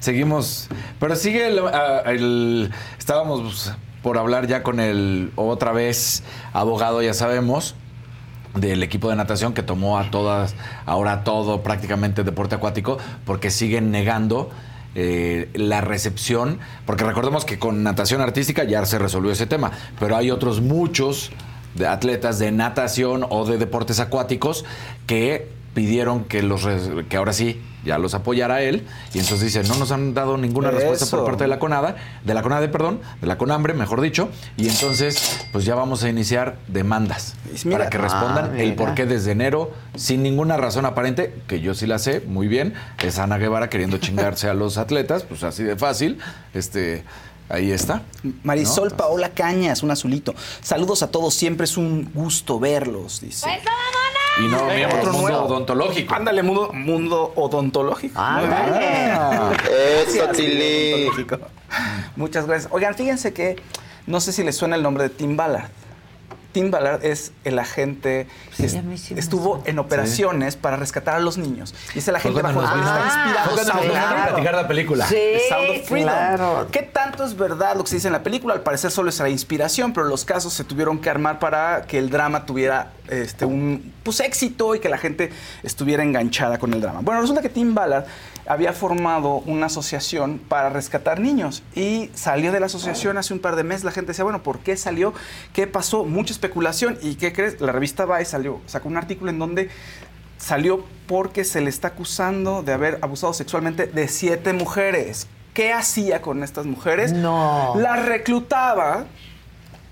Seguimos. 0.00 0.68
Pero 1.00 1.16
sigue 1.16 1.48
el, 1.48 2.72
Estábamos 2.98 3.72
por 4.02 4.18
hablar 4.18 4.46
ya 4.46 4.62
con 4.62 4.80
el 4.80 5.32
otra 5.34 5.72
vez 5.72 6.22
abogado, 6.52 7.02
ya 7.02 7.14
sabemos, 7.14 7.74
del 8.54 8.82
equipo 8.82 9.10
de 9.10 9.16
natación 9.16 9.54
que 9.54 9.62
tomó 9.62 9.98
a 9.98 10.10
todas, 10.10 10.54
ahora 10.86 11.24
todo 11.24 11.62
prácticamente 11.62 12.22
deporte 12.24 12.54
acuático, 12.54 12.98
porque 13.24 13.50
siguen 13.50 13.90
negando. 13.90 14.50
eh, 14.94 15.50
la 15.54 15.80
recepción, 15.80 16.58
porque 16.86 17.04
recordemos 17.04 17.44
que 17.44 17.58
con 17.58 17.84
natación 17.84 18.20
artística 18.20 18.64
ya 18.64 18.84
se 18.84 18.98
resolvió 18.98 19.30
ese 19.30 19.46
tema, 19.46 19.70
pero 20.00 20.16
hay 20.16 20.30
otros 20.30 20.60
muchos 20.60 21.30
de 21.74 21.86
atletas 21.86 22.38
de 22.38 22.50
natación 22.50 23.24
o 23.28 23.44
de 23.46 23.58
deportes 23.58 24.00
acuáticos 24.00 24.64
que 25.06 25.57
pidieron 25.78 26.24
que 26.24 26.42
los 26.42 26.64
res- 26.64 26.90
que 27.08 27.16
ahora 27.16 27.32
sí 27.32 27.60
ya 27.84 27.98
los 27.98 28.12
apoyara 28.12 28.60
él 28.62 28.84
y 29.14 29.20
entonces 29.20 29.52
dice 29.52 29.62
no 29.68 29.76
nos 29.76 29.92
han 29.92 30.12
dado 30.12 30.36
ninguna 30.36 30.72
respuesta 30.72 31.06
por 31.06 31.20
Eso. 31.20 31.24
parte 31.24 31.44
de 31.44 31.48
la 31.48 31.60
CONADA 31.60 31.94
de 32.24 32.34
la 32.34 32.42
CONADE 32.42 32.66
perdón 32.68 33.00
de 33.20 33.26
la 33.28 33.38
CONAMBRE 33.38 33.74
mejor 33.74 34.00
dicho 34.00 34.28
y 34.56 34.68
entonces 34.68 35.46
pues 35.52 35.64
ya 35.64 35.76
vamos 35.76 36.02
a 36.02 36.08
iniciar 36.08 36.56
demandas 36.66 37.34
mira- 37.64 37.78
para 37.78 37.90
que 37.90 37.98
respondan 37.98 38.50
Ah, 38.56 38.60
el 38.60 38.74
por 38.74 38.94
qué 38.96 39.06
desde 39.06 39.30
enero 39.30 39.70
sin 39.94 40.24
ninguna 40.24 40.56
razón 40.56 40.84
aparente 40.84 41.32
que 41.46 41.60
yo 41.60 41.72
sí 41.74 41.86
la 41.86 42.00
sé 42.00 42.20
muy 42.26 42.48
bien 42.48 42.74
es 43.00 43.20
Ana 43.20 43.38
Guevara 43.38 43.70
queriendo 43.70 43.98
chingarse 44.06 44.48
a 44.48 44.54
los 44.54 44.78
atletas 44.78 45.22
pues 45.22 45.44
así 45.44 45.62
de 45.62 45.76
fácil 45.76 46.18
este 46.54 47.04
ahí 47.48 47.70
está 47.70 48.02
Marisol 48.42 48.88
¿no? 48.90 48.96
Paola 48.96 49.30
Cañas, 49.30 49.82
un 49.82 49.90
azulito. 49.90 50.34
Saludos 50.60 51.02
a 51.02 51.10
todos, 51.10 51.32
siempre 51.32 51.64
es 51.64 51.78
un 51.78 52.10
gusto 52.12 52.58
verlos, 52.60 53.22
dice. 53.22 53.46
Y 54.40 54.48
no 54.48 54.56
otro 54.66 55.12
mundo 55.12 55.28
nuevo. 55.28 55.44
odontológico 55.46 56.14
Ándale, 56.14 56.42
mundo, 56.42 56.70
mundo 56.72 57.32
odontológico. 57.36 58.18
Ándale. 58.20 58.86
Ah, 59.12 59.52
Eso, 60.06 60.28
Tilly. 60.28 61.08
Muchas 62.16 62.46
gracias. 62.46 62.70
Oigan, 62.72 62.94
fíjense 62.94 63.32
que 63.32 63.56
no 64.06 64.20
sé 64.20 64.32
si 64.32 64.42
les 64.42 64.56
suena 64.56 64.76
el 64.76 64.82
nombre 64.82 65.04
de 65.04 65.10
Tim 65.10 65.36
Ballard. 65.36 65.68
Tim 66.58 66.72
Ballard 66.72 67.04
es 67.04 67.30
el 67.44 67.56
agente 67.60 68.26
que 68.56 68.66
estuvo 69.16 69.62
en 69.64 69.78
operaciones 69.78 70.56
para 70.56 70.76
rescatar 70.76 71.14
a 71.14 71.20
los 71.20 71.38
niños. 71.38 71.72
Y 71.94 72.00
es 72.00 72.08
el 72.08 72.16
agente 72.16 72.42
bajo 72.42 72.58
que 72.58 72.66
está 72.66 73.04
inspirado. 73.04 73.56
nos 73.56 74.28
platicar 74.28 74.54
la 74.56 74.66
película. 74.66 75.06
Sí, 75.06 75.14
The 75.14 75.40
Sound 75.48 75.70
of 75.70 75.88
Freedom. 75.88 76.08
claro. 76.08 76.66
¿Qué 76.72 76.82
tanto 76.82 77.24
es 77.24 77.36
verdad 77.36 77.76
lo 77.76 77.84
que 77.84 77.90
se 77.90 77.94
dice 77.96 78.08
en 78.08 78.12
la 78.12 78.24
película? 78.24 78.54
Al 78.54 78.62
parecer 78.62 78.90
solo 78.90 79.08
es 79.08 79.20
la 79.20 79.28
inspiración, 79.28 79.92
pero 79.92 80.06
los 80.06 80.24
casos 80.24 80.52
se 80.52 80.64
tuvieron 80.64 80.98
que 80.98 81.08
armar 81.08 81.38
para 81.38 81.82
que 81.82 81.96
el 81.96 82.10
drama 82.10 82.44
tuviera 82.44 82.90
este, 83.08 83.44
un 83.44 83.94
pues, 84.02 84.18
éxito 84.18 84.74
y 84.74 84.80
que 84.80 84.88
la 84.88 84.98
gente 84.98 85.30
estuviera 85.62 86.02
enganchada 86.02 86.58
con 86.58 86.74
el 86.74 86.80
drama. 86.80 87.02
Bueno, 87.02 87.20
resulta 87.20 87.40
que 87.40 87.50
Tim 87.50 87.72
Ballard 87.72 88.04
había 88.48 88.72
formado 88.72 89.42
una 89.44 89.66
asociación 89.66 90.38
para 90.38 90.70
rescatar 90.70 91.20
niños 91.20 91.62
y 91.74 92.10
salió 92.14 92.50
de 92.50 92.60
la 92.60 92.66
asociación 92.66 93.18
hace 93.18 93.34
un 93.34 93.40
par 93.40 93.56
de 93.56 93.62
meses. 93.62 93.84
La 93.84 93.90
gente 93.90 94.08
decía, 94.08 94.24
bueno, 94.24 94.42
¿por 94.42 94.60
qué 94.60 94.76
salió? 94.78 95.12
¿Qué 95.52 95.66
pasó? 95.66 96.04
Mucha 96.04 96.32
especulación. 96.32 96.98
¿Y 97.02 97.16
qué 97.16 97.34
crees? 97.34 97.60
La 97.60 97.72
revista 97.72 98.06
Vice 98.06 98.30
salió, 98.30 98.60
sacó 98.64 98.88
un 98.88 98.96
artículo 98.96 99.30
en 99.30 99.38
donde 99.38 99.68
salió 100.38 100.82
porque 101.06 101.44
se 101.44 101.60
le 101.60 101.68
está 101.68 101.88
acusando 101.88 102.62
de 102.62 102.72
haber 102.72 102.98
abusado 103.02 103.34
sexualmente 103.34 103.86
de 103.86 104.08
siete 104.08 104.54
mujeres. 104.54 105.26
¿Qué 105.52 105.74
hacía 105.74 106.22
con 106.22 106.42
estas 106.42 106.64
mujeres? 106.64 107.12
No. 107.12 107.74
Las 107.76 108.06
reclutaba 108.06 109.04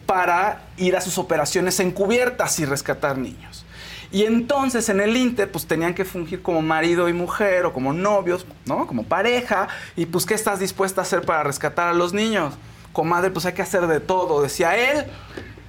para 0.07 0.62
ir 0.78 0.97
a 0.97 1.03
sus 1.03 1.19
operaciones 1.19 1.78
encubiertas 1.81 2.59
y 2.59 2.65
rescatar 2.65 3.19
niños. 3.19 3.65
Y 4.11 4.24
entonces 4.24 4.89
en 4.89 5.01
el 5.01 5.16
Inter 5.16 5.51
pues 5.51 5.66
tenían 5.66 5.95
que 5.95 6.05
fungir 6.05 6.43
como 6.43 6.62
marido 6.62 7.09
y 7.09 7.12
mujer 7.12 7.65
o 7.66 7.73
como 7.73 7.93
novios, 7.93 8.47
¿no? 8.65 8.87
Como 8.87 9.05
pareja. 9.05 9.69
Y 9.97 10.07
pues 10.07 10.27
¿qué 10.27 10.35
estás 10.35 10.61
dispuesta 10.61 11.01
a 11.01 11.05
hacer 11.05 11.23
para 11.23 11.43
rescatar 11.43 11.89
a 11.89 11.95
los 11.95 12.12
niños? 12.12 12.55
Comadre, 12.93 13.31
pues 13.31 13.45
hay 13.47 13.53
que 13.53 13.62
hacer 13.62 13.87
de 13.87 14.01
todo, 14.01 14.43
decía 14.43 14.77
él. 14.77 15.07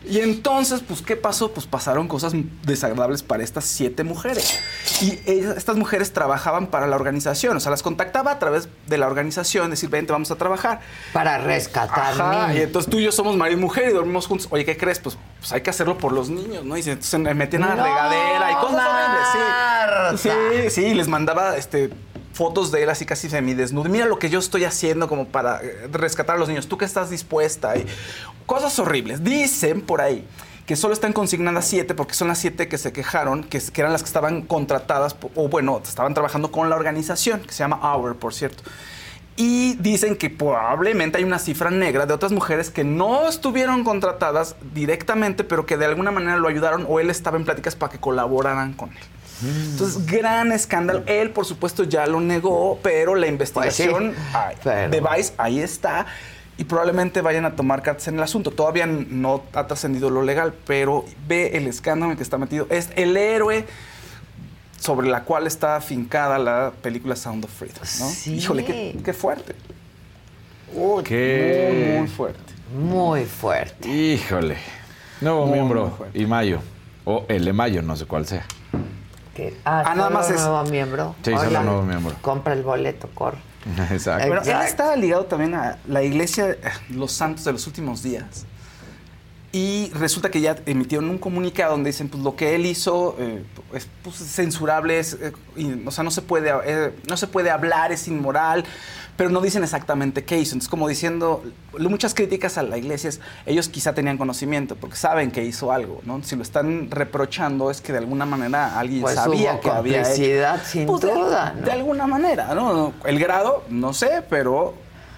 Y 0.09 0.19
entonces, 0.21 0.81
pues, 0.88 1.01
¿qué 1.01 1.15
pasó? 1.15 1.51
Pues 1.51 1.65
pasaron 1.65 2.07
cosas 2.07 2.34
desagradables 2.63 3.23
para 3.23 3.43
estas 3.43 3.65
siete 3.65 4.03
mujeres. 4.03 4.59
Y 5.01 5.19
ellas- 5.25 5.55
estas 5.57 5.75
mujeres 5.75 6.13
trabajaban 6.13 6.67
para 6.67 6.88
la 6.88 6.95
organización, 6.95 7.57
o 7.57 7.59
sea, 7.59 7.71
las 7.71 7.84
contactaba 7.84 8.31
a 8.31 8.39
través 8.39 8.69
de 8.88 8.97
la 8.97 9.07
organización, 9.07 9.69
decir, 9.69 9.89
vente, 9.89 10.11
vamos 10.13 10.31
a 10.31 10.35
trabajar. 10.35 10.79
Para 11.13 11.38
rescatar 11.38 12.55
y 12.55 12.61
entonces 12.61 12.89
tú 12.89 12.99
y 12.99 13.03
yo 13.03 13.11
somos 13.11 13.35
marido 13.35 13.57
y 13.59 13.61
mujer 13.61 13.89
y 13.89 13.93
dormimos 13.93 14.27
juntos. 14.27 14.47
Oye, 14.51 14.65
¿qué 14.65 14.77
crees? 14.77 14.99
Pues, 14.99 15.17
pues 15.39 15.51
hay 15.51 15.61
que 15.61 15.69
hacerlo 15.69 15.97
por 15.97 16.11
los 16.13 16.29
niños, 16.29 16.63
¿no? 16.63 16.77
Y 16.77 16.84
se, 16.84 17.01
se 17.01 17.17
me 17.17 17.34
metían 17.34 17.63
a 17.63 17.69
la 17.69 17.75
No, 17.75 17.84
regadera 17.84 18.51
y 18.51 18.55
cosas 18.55 18.88
horribles. 18.88 20.21
Sí, 20.21 20.29
sí, 20.29 20.69
sí, 20.69 20.93
les 20.93 21.07
mandaba 21.07 21.57
este, 21.57 21.89
fotos 22.38 22.72
de 22.72 22.84
él 22.84 22.89
así 22.89 23.05
casi 23.05 23.30
semidesnudo. 23.30 23.89
Mira 23.89 24.05
lo 24.05 24.19
que 24.19 24.30
yo 24.30 24.38
estoy 24.38 24.64
haciendo 24.64 25.09
como 25.09 25.27
para 25.27 25.59
eh, 25.64 25.89
rescatar 25.91 26.35
a 26.35 26.39
los 26.39 26.47
niños. 26.47 26.68
¿Tú 26.68 26.77
qué 26.77 26.85
estás 26.85 27.09
dispuesta? 27.09 27.76
Y 27.76 27.85
cosas 28.45 28.77
horribles. 28.77 29.23
Dicen 29.23 29.81
por 29.81 30.01
ahí 30.01 30.26
que 30.68 30.76
solo 30.76 30.93
están 30.93 31.14
consignadas 31.14 31.65
siete 31.65 31.95
porque 31.95 32.14
son 32.14 32.27
las 32.27 32.38
siete 32.38 32.68
que 32.68 32.77
se 32.77 32.93
quejaron, 32.93 33.43
que, 33.43 33.59
que 33.59 33.81
eran 33.81 33.91
las 33.91 34.03
que 34.03 34.07
estaban 34.07 34.43
contratadas, 34.43 35.15
o 35.34 35.47
bueno, 35.47 35.81
estaban 35.84 36.14
trabajando 36.14 36.51
con 36.51 36.69
la 36.69 36.76
organización, 36.76 37.39
que 37.39 37.53
se 37.53 37.59
llama 37.59 37.80
Hour, 37.81 38.18
por 38.18 38.34
cierto. 38.34 38.64
Y 39.35 39.76
dicen 39.76 40.15
que 40.15 40.30
probablemente 40.30 41.19
hay 41.19 41.23
una 41.23 41.39
cifra 41.39 41.72
negra 41.72 42.05
de 42.05 42.14
otras 42.14 42.31
mujeres 42.31 42.69
que 42.69 42.84
no 42.84 43.30
estuvieron 43.30 43.84
contratadas 43.84 44.55
directamente, 44.73 45.43
pero 45.43 45.65
que 45.65 45.77
de 45.77 45.85
alguna 45.85 46.11
manera 46.11 46.38
lo 46.38 46.47
ayudaron 46.47 46.85
o 46.89 46.99
él 46.99 47.09
estaba 47.09 47.38
en 47.38 47.45
pláticas 47.45 47.76
para 47.76 47.91
que 47.91 47.99
colaboraran 47.99 48.73
con 48.73 48.89
él. 48.89 49.16
Entonces, 49.43 50.05
gran 50.05 50.51
escándalo. 50.51 51.03
Él, 51.05 51.30
por 51.31 51.45
supuesto, 51.45 51.84
ya 51.84 52.05
lo 52.07 52.19
negó, 52.22 52.80
pero 52.81 53.15
la 53.15 53.27
investigación 53.27 54.14
ay, 54.34 54.55
de 54.89 55.01
Vice 55.01 55.34
ahí 55.38 55.59
está. 55.59 56.05
Y 56.59 56.64
probablemente 56.64 57.22
vayan 57.22 57.45
a 57.45 57.55
tomar 57.55 57.84
cartas 57.84 58.07
en 58.07 58.15
el 58.15 58.23
asunto. 58.23 58.49
Todavía 58.49 58.88
no 58.88 59.43
ha 59.53 59.68
trascendido 59.68 60.09
lo 60.09 60.23
legal, 60.23 60.53
pero 60.65 61.05
ve 61.27 61.55
el 61.55 61.68
escándalo 61.68 62.05
en 62.05 62.11
el 62.11 62.18
que 62.18 62.23
está 62.23 62.39
metido. 62.39 62.65
Es 62.72 62.89
el 62.95 63.15
héroe 63.15 63.65
sobre 64.80 65.07
la 65.07 65.23
cual 65.23 65.45
está 65.45 65.76
afincada 65.76 66.39
la 66.39 66.72
película 66.81 67.15
Sound 67.15 67.45
of 67.45 67.51
Freedom. 67.51 67.84
¿no? 67.99 68.34
Híjole, 68.34 68.65
qué, 68.65 68.97
qué 69.05 69.14
fuerte. 69.14 69.53
Uy, 70.73 71.03
Qué- 71.03 71.91
Muy, 71.91 71.99
muy 71.99 72.07
fuerte. 72.07 72.53
Muy 72.76 73.26
fuerte. 73.26 73.88
Híjole. 73.89 74.57
Nuevo 75.22 75.45
Muy, 75.45 75.53
miembro. 75.59 75.97
muy 76.14 76.22
y 76.22 76.26
Mayo. 76.26 76.59
O 77.05 77.23
el 77.30 77.45
de 77.45 77.53
Mayo, 77.53 77.81
no 77.81 77.95
sé 77.95 78.05
cuál 78.05 78.26
sea. 78.26 78.45
Que- 79.38 79.55
Ah, 79.64 79.84
Ah, 79.85 79.93
nada 79.95 80.09
más 80.09 80.30
es- 80.31 80.41
nuevo 80.41 80.64
miembro. 80.65 81.15
Sí, 81.23 81.31
solo 81.31 81.61
nuevo 81.64 81.84
miembro. 81.84 82.15
Compra 82.22 82.53
el 82.53 82.64
boleto, 82.64 83.07
corre. 83.14 83.38
Exacto. 83.91 84.27
Bueno, 84.27 84.41
él 84.43 84.61
estaba 84.65 84.95
ligado 84.95 85.26
también 85.26 85.53
a 85.53 85.77
la 85.88 86.01
iglesia, 86.01 86.49
eh, 86.49 86.57
los 86.89 87.11
santos 87.11 87.45
de 87.45 87.51
los 87.53 87.68
últimos 87.68 88.01
días. 88.01 88.45
Y 89.51 89.91
resulta 89.93 90.30
que 90.30 90.41
ya 90.41 90.57
emitieron 90.65 91.09
un 91.09 91.18
comunicado 91.18 91.72
donde 91.72 91.89
dicen, 91.91 92.09
pues 92.09 92.22
lo 92.22 92.35
que 92.35 92.53
él 92.55 92.65
hizo 92.65 93.15
eh, 93.18 93.43
es 93.73 93.88
pues, 94.03 94.15
censurable, 94.15 94.99
es, 94.99 95.14
eh, 95.14 95.31
y, 95.55 95.85
o 95.88 95.91
sea, 95.91 96.03
no 96.03 96.11
se, 96.11 96.22
puede, 96.22 96.51
eh, 96.65 96.93
no 97.07 97.15
se 97.15 97.27
puede 97.27 97.49
hablar, 97.49 97.91
es 97.91 98.07
inmoral, 98.07 98.65
pero 99.18 99.30
no 99.31 99.41
dicen 99.41 99.64
exactamente 99.64 100.23
qué 100.23 100.38
hizo. 100.38 100.52
Entonces, 100.53 100.69
como 100.69 100.88
diciendo, 100.88 101.44
muchas 101.80 102.14
críticas 102.14 102.57
a 102.57 102.64
la 102.64 102.77
iglesia 102.77 103.10
es, 103.10 103.19
ellos 103.48 103.68
quizá 103.68 103.94
tenían 103.94 104.18
conocimiento, 104.18 104.76
porque 104.76 104.95
saben 104.95 105.31
que 105.31 105.44
hizo 105.44 105.72
algo, 105.72 106.02
¿no? 106.06 106.23
Si 106.23 106.35
lo 106.35 106.44
están 106.44 106.89
reprochando 106.91 107.72
es 107.72 107.81
que 107.81 107.91
de 107.91 107.98
alguna 107.98 108.26
manera 108.27 108.77
alguien 108.80 109.02
Pues 109.02 109.15
sabía 109.15 109.53
hubo 109.53 109.61
que 109.61 109.69
había 109.72 109.98
hecho. 110.02 110.07
complicidad, 110.10 110.64
sin 110.64 110.85
Pues, 110.85 111.02
de- 111.02 111.14
duda, 111.14 111.53
¿no? 111.60 111.65
de 111.65 111.72
alguna 111.72 112.06
manera, 112.07 112.53
¿no? 112.53 112.94
El 113.06 113.18
grado, 113.19 113.64
no 113.69 113.91
sé, 113.94 114.23
pero 114.30 114.76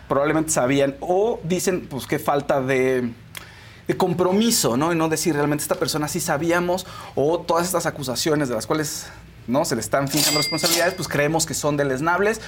probablemente 0.08 0.50
sabían. 0.52 0.96
O 1.02 1.40
dicen, 1.44 1.86
pues, 1.90 2.08
qué 2.08 2.20
falta 2.20 2.62
de, 2.62 3.12
de 3.88 3.98
compromiso, 3.98 4.78
¿no? 4.78 4.94
Y 4.94 4.96
no 4.96 5.10
decir 5.10 5.36
realmente 5.36 5.62
esta 5.64 5.76
persona 5.76 6.08
sí 6.08 6.22
sabíamos, 6.22 6.88
o 7.16 7.40
todas 7.42 7.66
estas 7.66 7.86
acusaciones 7.86 8.48
de 8.48 8.56
las 8.56 8.66
cuales 8.66 9.08
no 9.48 9.66
se 9.66 9.76
le 9.76 9.82
están 9.82 10.08
fijando 10.08 10.38
responsabilidades, 10.40 10.94
pues 10.94 11.08
creemos 11.10 11.46
que 11.46 11.54
son 11.54 11.76
deleznables. 11.76 12.40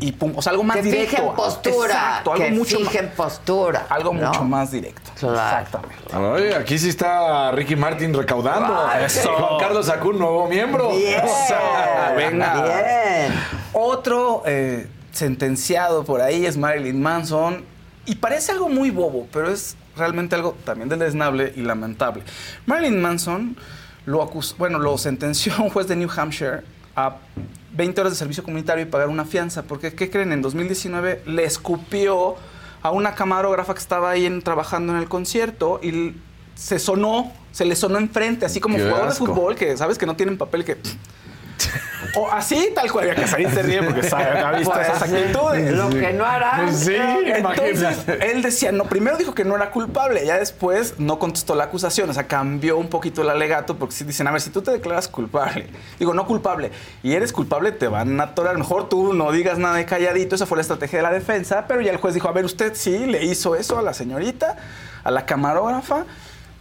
Y 0.00 0.12
pum, 0.12 0.32
o 0.36 0.42
sea, 0.42 0.50
algo 0.50 0.64
más 0.64 0.76
que 0.76 0.82
directo. 0.82 1.16
fijen 1.16 1.34
postura. 1.34 1.86
Exacto, 1.94 2.32
algo 2.32 2.44
que 2.44 2.50
mucho 2.50 2.78
fijen 2.78 3.04
más, 3.06 3.14
postura. 3.14 3.86
algo 3.88 4.12
¿no? 4.12 4.26
mucho 4.28 4.44
más 4.44 4.70
directo. 4.70 5.10
Claro. 5.18 5.62
Exactamente. 5.62 6.16
Oye, 6.16 6.54
aquí 6.54 6.78
sí 6.78 6.88
está 6.88 7.52
Ricky 7.52 7.76
Martin 7.76 8.12
recaudando. 8.12 8.86
Ay, 8.88 9.04
Eso. 9.06 9.32
Juan 9.32 9.60
Carlos 9.60 9.86
sacó 9.86 10.08
un 10.08 10.18
nuevo 10.18 10.48
miembro. 10.48 10.90
Bien. 10.90 11.20
O 11.24 11.46
sea, 11.48 12.12
venga. 12.16 12.62
Bien. 12.64 13.34
Otro 13.72 14.42
eh, 14.46 14.88
sentenciado 15.12 16.04
por 16.04 16.20
ahí 16.20 16.44
es 16.46 16.56
Marilyn 16.56 17.00
Manson. 17.00 17.64
Y 18.06 18.16
parece 18.16 18.52
algo 18.52 18.68
muy 18.68 18.90
bobo, 18.90 19.26
pero 19.32 19.50
es 19.50 19.76
realmente 19.96 20.34
algo 20.34 20.56
también 20.64 20.88
deleznable 20.88 21.52
y 21.56 21.62
lamentable. 21.62 22.22
Marilyn 22.66 23.00
Manson 23.00 23.56
lo 24.06 24.20
acus- 24.22 24.54
bueno, 24.58 24.78
lo 24.78 24.98
sentenció 24.98 25.54
un 25.62 25.70
juez 25.70 25.86
de 25.88 25.96
New 25.96 26.10
Hampshire 26.14 26.62
a 26.96 27.16
20 27.74 28.00
horas 28.00 28.12
de 28.12 28.16
servicio 28.18 28.42
comunitario 28.44 28.82
y 28.82 28.86
pagar 28.86 29.08
una 29.08 29.24
fianza. 29.24 29.62
Porque, 29.64 29.94
¿qué 29.94 30.10
creen? 30.10 30.32
En 30.32 30.42
2019 30.42 31.22
le 31.26 31.44
escupió 31.44 32.36
a 32.82 32.90
una 32.90 33.14
camarógrafa 33.14 33.74
que 33.74 33.80
estaba 33.80 34.10
ahí 34.10 34.26
en- 34.26 34.42
trabajando 34.42 34.92
en 34.92 34.98
el 34.98 35.08
concierto 35.08 35.80
y 35.82 36.14
se 36.54 36.78
sonó, 36.78 37.32
se 37.50 37.64
le 37.64 37.74
sonó 37.76 37.98
enfrente, 37.98 38.46
así 38.46 38.60
como 38.60 38.76
Qué 38.76 38.82
jugador 38.84 39.06
de 39.06 39.12
asco. 39.12 39.26
fútbol 39.26 39.56
que 39.56 39.76
sabes 39.76 39.98
que 39.98 40.06
no 40.06 40.16
tienen 40.16 40.38
papel 40.38 40.64
que... 40.64 40.76
O 42.16 42.30
así, 42.30 42.70
tal 42.74 42.92
cual. 42.92 43.06
Ya 43.06 43.14
Casarín 43.14 43.50
se 43.50 43.62
ríe 43.62 43.82
porque 43.82 44.02
sabe, 44.02 44.38
ha 44.38 44.52
visto 44.52 44.72
Pues, 44.72 44.86
esas 44.88 45.02
actitudes. 45.02 45.72
Lo 45.72 45.88
que 45.90 46.12
no 46.12 46.24
hará. 46.24 46.60
Pues 46.64 46.76
sí, 46.80 46.94
Entonces, 46.94 47.38
imagínate. 47.70 48.30
él 48.30 48.42
decía, 48.42 48.70
no, 48.72 48.84
primero 48.84 49.16
dijo 49.16 49.34
que 49.34 49.44
no 49.44 49.56
era 49.56 49.70
culpable, 49.70 50.24
ya 50.24 50.38
después 50.38 50.94
no 50.98 51.18
contestó 51.18 51.54
la 51.54 51.64
acusación, 51.64 52.10
o 52.10 52.12
sea, 52.12 52.26
cambió 52.28 52.76
un 52.76 52.88
poquito 52.88 53.22
el 53.22 53.30
alegato, 53.30 53.76
porque 53.78 53.94
si 53.94 54.04
dicen, 54.04 54.26
a 54.28 54.30
ver, 54.30 54.40
si 54.40 54.50
tú 54.50 54.62
te 54.62 54.70
declaras 54.70 55.08
culpable, 55.08 55.68
digo, 55.98 56.14
no 56.14 56.26
culpable, 56.26 56.70
y 57.02 57.14
eres 57.14 57.32
culpable, 57.32 57.72
te 57.72 57.88
van 57.88 58.20
a 58.20 58.24
atorar, 58.24 58.56
mejor 58.58 58.88
tú 58.88 59.12
no 59.14 59.32
digas 59.32 59.58
nada 59.58 59.76
de 59.76 59.84
calladito, 59.86 60.36
esa 60.36 60.46
fue 60.46 60.56
la 60.58 60.62
estrategia 60.62 60.98
de 60.98 61.02
la 61.02 61.10
defensa, 61.12 61.64
pero 61.66 61.80
ya 61.80 61.90
el 61.90 61.96
juez 61.96 62.14
dijo, 62.14 62.28
a 62.28 62.32
ver, 62.32 62.44
usted 62.44 62.74
sí 62.74 62.96
le 63.06 63.24
hizo 63.24 63.56
eso 63.56 63.78
a 63.78 63.82
la 63.82 63.92
señorita, 63.94 64.56
a 65.02 65.10
la 65.10 65.26
camarógrafa, 65.26 66.04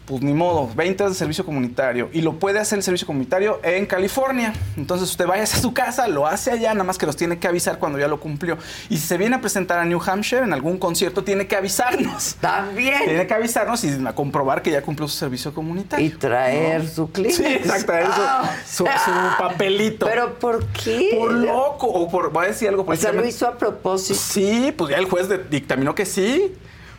pues 0.06 0.22
ni 0.22 0.34
modo, 0.34 0.70
20 0.76 1.04
horas 1.04 1.16
de 1.16 1.20
servicio 1.20 1.46
comunitario. 1.46 2.10
Y 2.12 2.22
lo 2.22 2.34
puede 2.34 2.60
hacer 2.60 2.78
el 2.78 2.84
servicio 2.84 3.08
comunitario 3.08 3.62
en 3.64 3.86
California. 3.86 4.54
Entonces 4.76 5.10
usted 5.10 5.26
vaya 5.26 5.44
a 5.44 5.48
su 5.48 5.74
casa, 5.74 6.08
lo 6.10 6.28
hace 6.28 6.52
allá, 6.52 6.74
nada 6.74 6.84
más 6.84 6.98
que 6.98 7.06
nos 7.06 7.16
tiene 7.16 7.40
que 7.40 7.48
avisar 7.48 7.80
cuando 7.80 7.98
ya 8.00 8.08
lo 8.10 8.20
cumplió. 8.20 8.58
Y 8.90 8.98
si 8.98 9.08
se 9.08 9.18
viene 9.18 9.38
a 9.38 9.42
presentar 9.42 9.80
a 9.80 9.86
New 9.86 10.02
Hampshire 10.06 10.44
en 10.44 10.52
algún 10.52 10.78
concierto, 10.78 11.24
tiene 11.24 11.48
que 11.48 11.56
avisarnos. 11.56 12.36
También. 12.42 13.06
Tiene 13.06 13.26
que 13.28 13.34
avisarnos 13.34 13.84
y 13.86 14.06
a 14.06 14.14
comprobar 14.14 14.62
que 14.62 14.72
ya 14.72 14.82
cumplió 14.82 15.08
su 15.08 15.18
servicio 15.18 15.54
comunitario. 15.54 16.06
Y 16.06 16.10
traer 16.10 16.84
¿no? 16.84 16.90
su 16.90 17.12
Kleenex. 17.12 17.38
Sí, 17.38 17.46
exacto, 17.46 17.86
traer 17.86 18.08
su- 18.08 18.12
Ah. 18.22 18.56
su, 18.66 18.86
su 18.86 19.12
papelito. 19.38 20.06
¿Pero 20.06 20.38
por 20.38 20.66
qué? 20.68 21.16
por 21.18 21.32
loco, 21.32 21.88
o 21.88 22.10
por, 22.10 22.32
voy 22.32 22.46
a 22.46 22.48
decir 22.50 22.68
algo. 22.68 22.84
O 22.88 22.96
sea, 22.96 23.12
lo 23.14 23.26
hizo 23.26 23.48
a 23.48 23.58
propósito. 23.58 24.20
Sí, 24.20 24.74
pues 24.78 24.92
ya 24.92 24.98
el 24.98 25.06
juez 25.06 25.28
dictaminó 25.50 25.96
que 25.96 26.06
sí. 26.06 26.54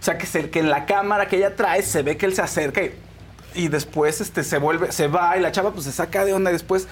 O 0.05 0.07
sea, 0.07 0.19
que, 0.19 0.27
se- 0.27 0.51
que 0.51 0.59
en 0.59 0.69
la 0.69 0.85
cámara 0.85 1.29
que 1.29 1.37
ella 1.37 1.57
trae 1.57 1.81
se 1.83 2.03
ve 2.03 2.19
que 2.19 2.27
él 2.27 2.35
se 2.35 2.43
acerca 2.43 2.83
y, 2.83 2.93
y 3.55 3.69
después 3.69 4.21
este, 4.21 4.45
se 4.45 4.59
vuelve, 4.59 4.93
se 4.93 5.09
va 5.09 5.35
y 5.39 5.41
la 5.41 5.51
chava 5.51 5.71
pues 5.73 5.87
se 5.87 5.93
saca 5.93 6.27
de 6.27 6.35
onda 6.35 6.51
y 6.51 6.53
después 6.53 6.87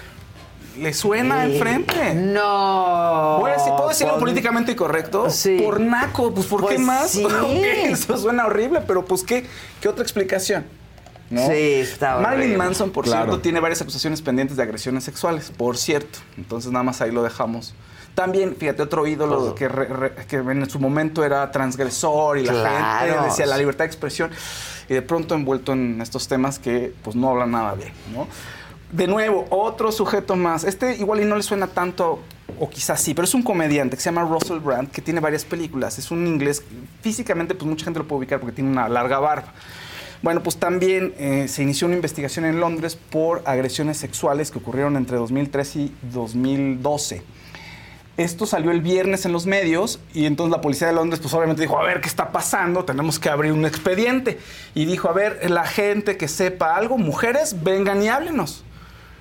le 0.78 0.94
suena 0.94 1.44
Sí. 1.44 1.52
enfrente. 1.52 2.14
No. 2.14 3.36
Bueno, 3.40 3.62
si 3.62 3.68
puedo 3.70 3.89
decirlo 3.90 4.12
Con- 4.14 4.20
políticamente 4.20 4.72
incorrecto, 4.72 5.28
Sí. 5.28 5.59
por 5.62 5.78
naco, 5.78 6.32
pues 6.32 6.47
¿por 6.47 6.62
Pues 6.62 6.76
qué 6.76 6.82
más? 6.82 7.10
sí. 7.10 7.22
Ok, 7.22 7.30
Eso 7.90 8.16
suena 8.16 8.47
horrible, 8.47 8.80
pero 8.86 9.05
pues 9.05 9.22
¿qué, 9.24 9.44
qué 9.82 9.89
otra 9.89 10.02
explicación? 10.02 10.64
¿No? 11.28 11.47
Sí, 11.48 11.52
está 11.80 12.16
Marilyn. 12.16 12.56
Manson, 12.56 12.90
por 12.93 13.05
Claro. 13.05 13.24
cierto, 13.24 13.40
tiene 13.43 13.60
varias 13.60 13.82
acusaciones 13.82 14.22
pendientes 14.22 14.56
de 14.56 14.62
agresiones 14.62 15.05
sexuales, 15.05 15.52
por 15.55 15.76
cierto. 15.76 16.18
Entonces 16.39 16.72
nada 16.72 16.82
más 16.82 17.02
ahí 17.02 17.10
lo 17.10 17.22
dejamos. 17.22 17.74
También, 18.14 18.55
fíjate, 18.56 18.82
otro 18.82 19.06
ídolo 19.06 19.55
que, 19.55 19.68
re- 19.68 19.86
re- 19.86 20.14
que 20.28 20.36
en 20.36 20.68
su 20.68 20.78
momento 20.78 21.24
era 21.24 21.51
transgresor 21.51 22.39
y 22.39 22.44
la 22.44 22.52
gente 23.06 23.24
decía 23.24 23.47
la 23.47 23.56
libertad 23.56 23.84
de 23.84 23.86
expresión 23.86 24.30
y 24.89 24.94
de 24.94 25.01
pronto 25.02 25.34
envuelto 25.34 25.72
en 25.72 26.01
estos 26.02 26.28
temas 26.28 26.59
que 26.59 26.93
pues 27.02 27.16
no 27.16 27.30
hablan 27.30 27.52
nada 27.52 27.74
bien, 27.74 27.93
¿no? 28.12 28.26
De 28.90 29.06
nuevo, 29.06 29.47
otro 29.48 29.90
sujeto 29.90 30.36
más. 30.36 30.64
Este 30.64 30.97
igual 30.97 31.20
y 31.22 31.24
no 31.24 31.36
le 31.36 31.43
suena 31.43 31.66
tanto, 31.68 32.20
o 32.60 32.68
quizás 32.68 33.01
sí, 33.01 33.14
pero 33.14 33.24
es 33.24 33.32
un 33.32 33.43
comediante 33.43 33.97
que 33.97 34.02
se 34.02 34.10
llama 34.12 34.28
Russell 34.28 34.59
Brand, 34.59 34.90
que 34.90 35.01
tiene 35.01 35.18
varias 35.20 35.47
películas. 35.47 35.98
Es 35.98 36.10
un 36.10 36.26
inglés, 36.26 36.62
físicamente 37.01 37.55
pues 37.55 37.66
mucha 37.66 37.84
gente 37.86 38.01
lo 38.01 38.06
puede 38.06 38.18
ubicar 38.18 38.40
porque 38.40 38.55
tiene 38.56 38.70
una 38.70 38.90
larga 38.90 39.18
barba. 39.18 39.55
Bueno, 40.20 40.43
pues 40.43 40.59
también 40.59 41.14
eh, 41.16 41.47
se 41.48 41.62
inició 41.62 41.86
una 41.86 41.97
investigación 41.97 42.44
en 42.44 42.60
Londres 42.60 42.97
por 43.10 43.40
agresiones 43.47 43.97
sexuales 43.97 44.51
que 44.51 44.59
ocurrieron 44.59 44.97
entre 44.98 45.16
2013 45.16 45.78
y 45.78 45.94
2012. 46.12 47.22
Esto 48.18 48.44
salió 48.44 48.70
el 48.72 48.82
viernes 48.82 49.24
en 49.24 49.32
los 49.32 49.47
medios 49.47 49.98
y 50.12 50.26
entonces 50.26 50.51
la 50.51 50.60
policía 50.60 50.86
de 50.86 50.93
Londres 50.93 51.18
pues 51.20 51.32
obviamente 51.32 51.62
dijo, 51.62 51.78
a 51.78 51.84
ver, 51.84 52.02
¿qué 52.02 52.09
está 52.09 52.30
pasando? 52.30 52.84
Tenemos 52.84 53.18
que 53.18 53.30
abrir 53.30 53.52
un 53.52 53.64
expediente. 53.64 54.39
Y 54.74 54.84
dijo, 54.84 55.09
a 55.09 55.12
ver, 55.12 55.51
la 55.51 55.64
gente 55.64 56.18
que 56.18 56.28
sepa 56.28 56.76
algo, 56.76 56.98
mujeres, 56.98 57.62
vengan 57.62 58.02
y 58.02 58.09
háblenos. 58.09 58.64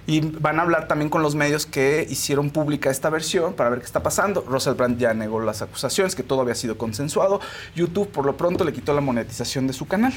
Y 0.08 0.20
van 0.20 0.60
a 0.60 0.64
hablar 0.64 0.90
también 0.90 1.10
con 1.10 1.22
los 1.22 1.36
medios 1.36 1.66
que 1.66 2.06
hicieron 2.10 2.50
pública 2.50 2.90
esta 2.90 3.10
versión 3.10 3.54
para 3.54 3.70
ver 3.70 3.80
qué 3.80 3.86
está 3.86 4.04
pasando. 4.04 4.42
Russell 4.42 4.74
Brand 4.74 4.98
ya 4.98 5.14
negó 5.14 5.40
las 5.40 5.62
acusaciones, 5.62 6.14
que 6.14 6.24
todo 6.24 6.42
había 6.42 6.56
sido 6.56 6.78
consensuado. 6.78 7.40
YouTube 7.76 8.10
por 8.10 8.26
lo 8.26 8.36
pronto 8.36 8.66
le 8.66 8.74
quitó 8.74 8.94
la 8.94 9.02
monetización 9.02 9.68
de 9.68 9.74
su 9.74 9.88
canal. 9.88 10.14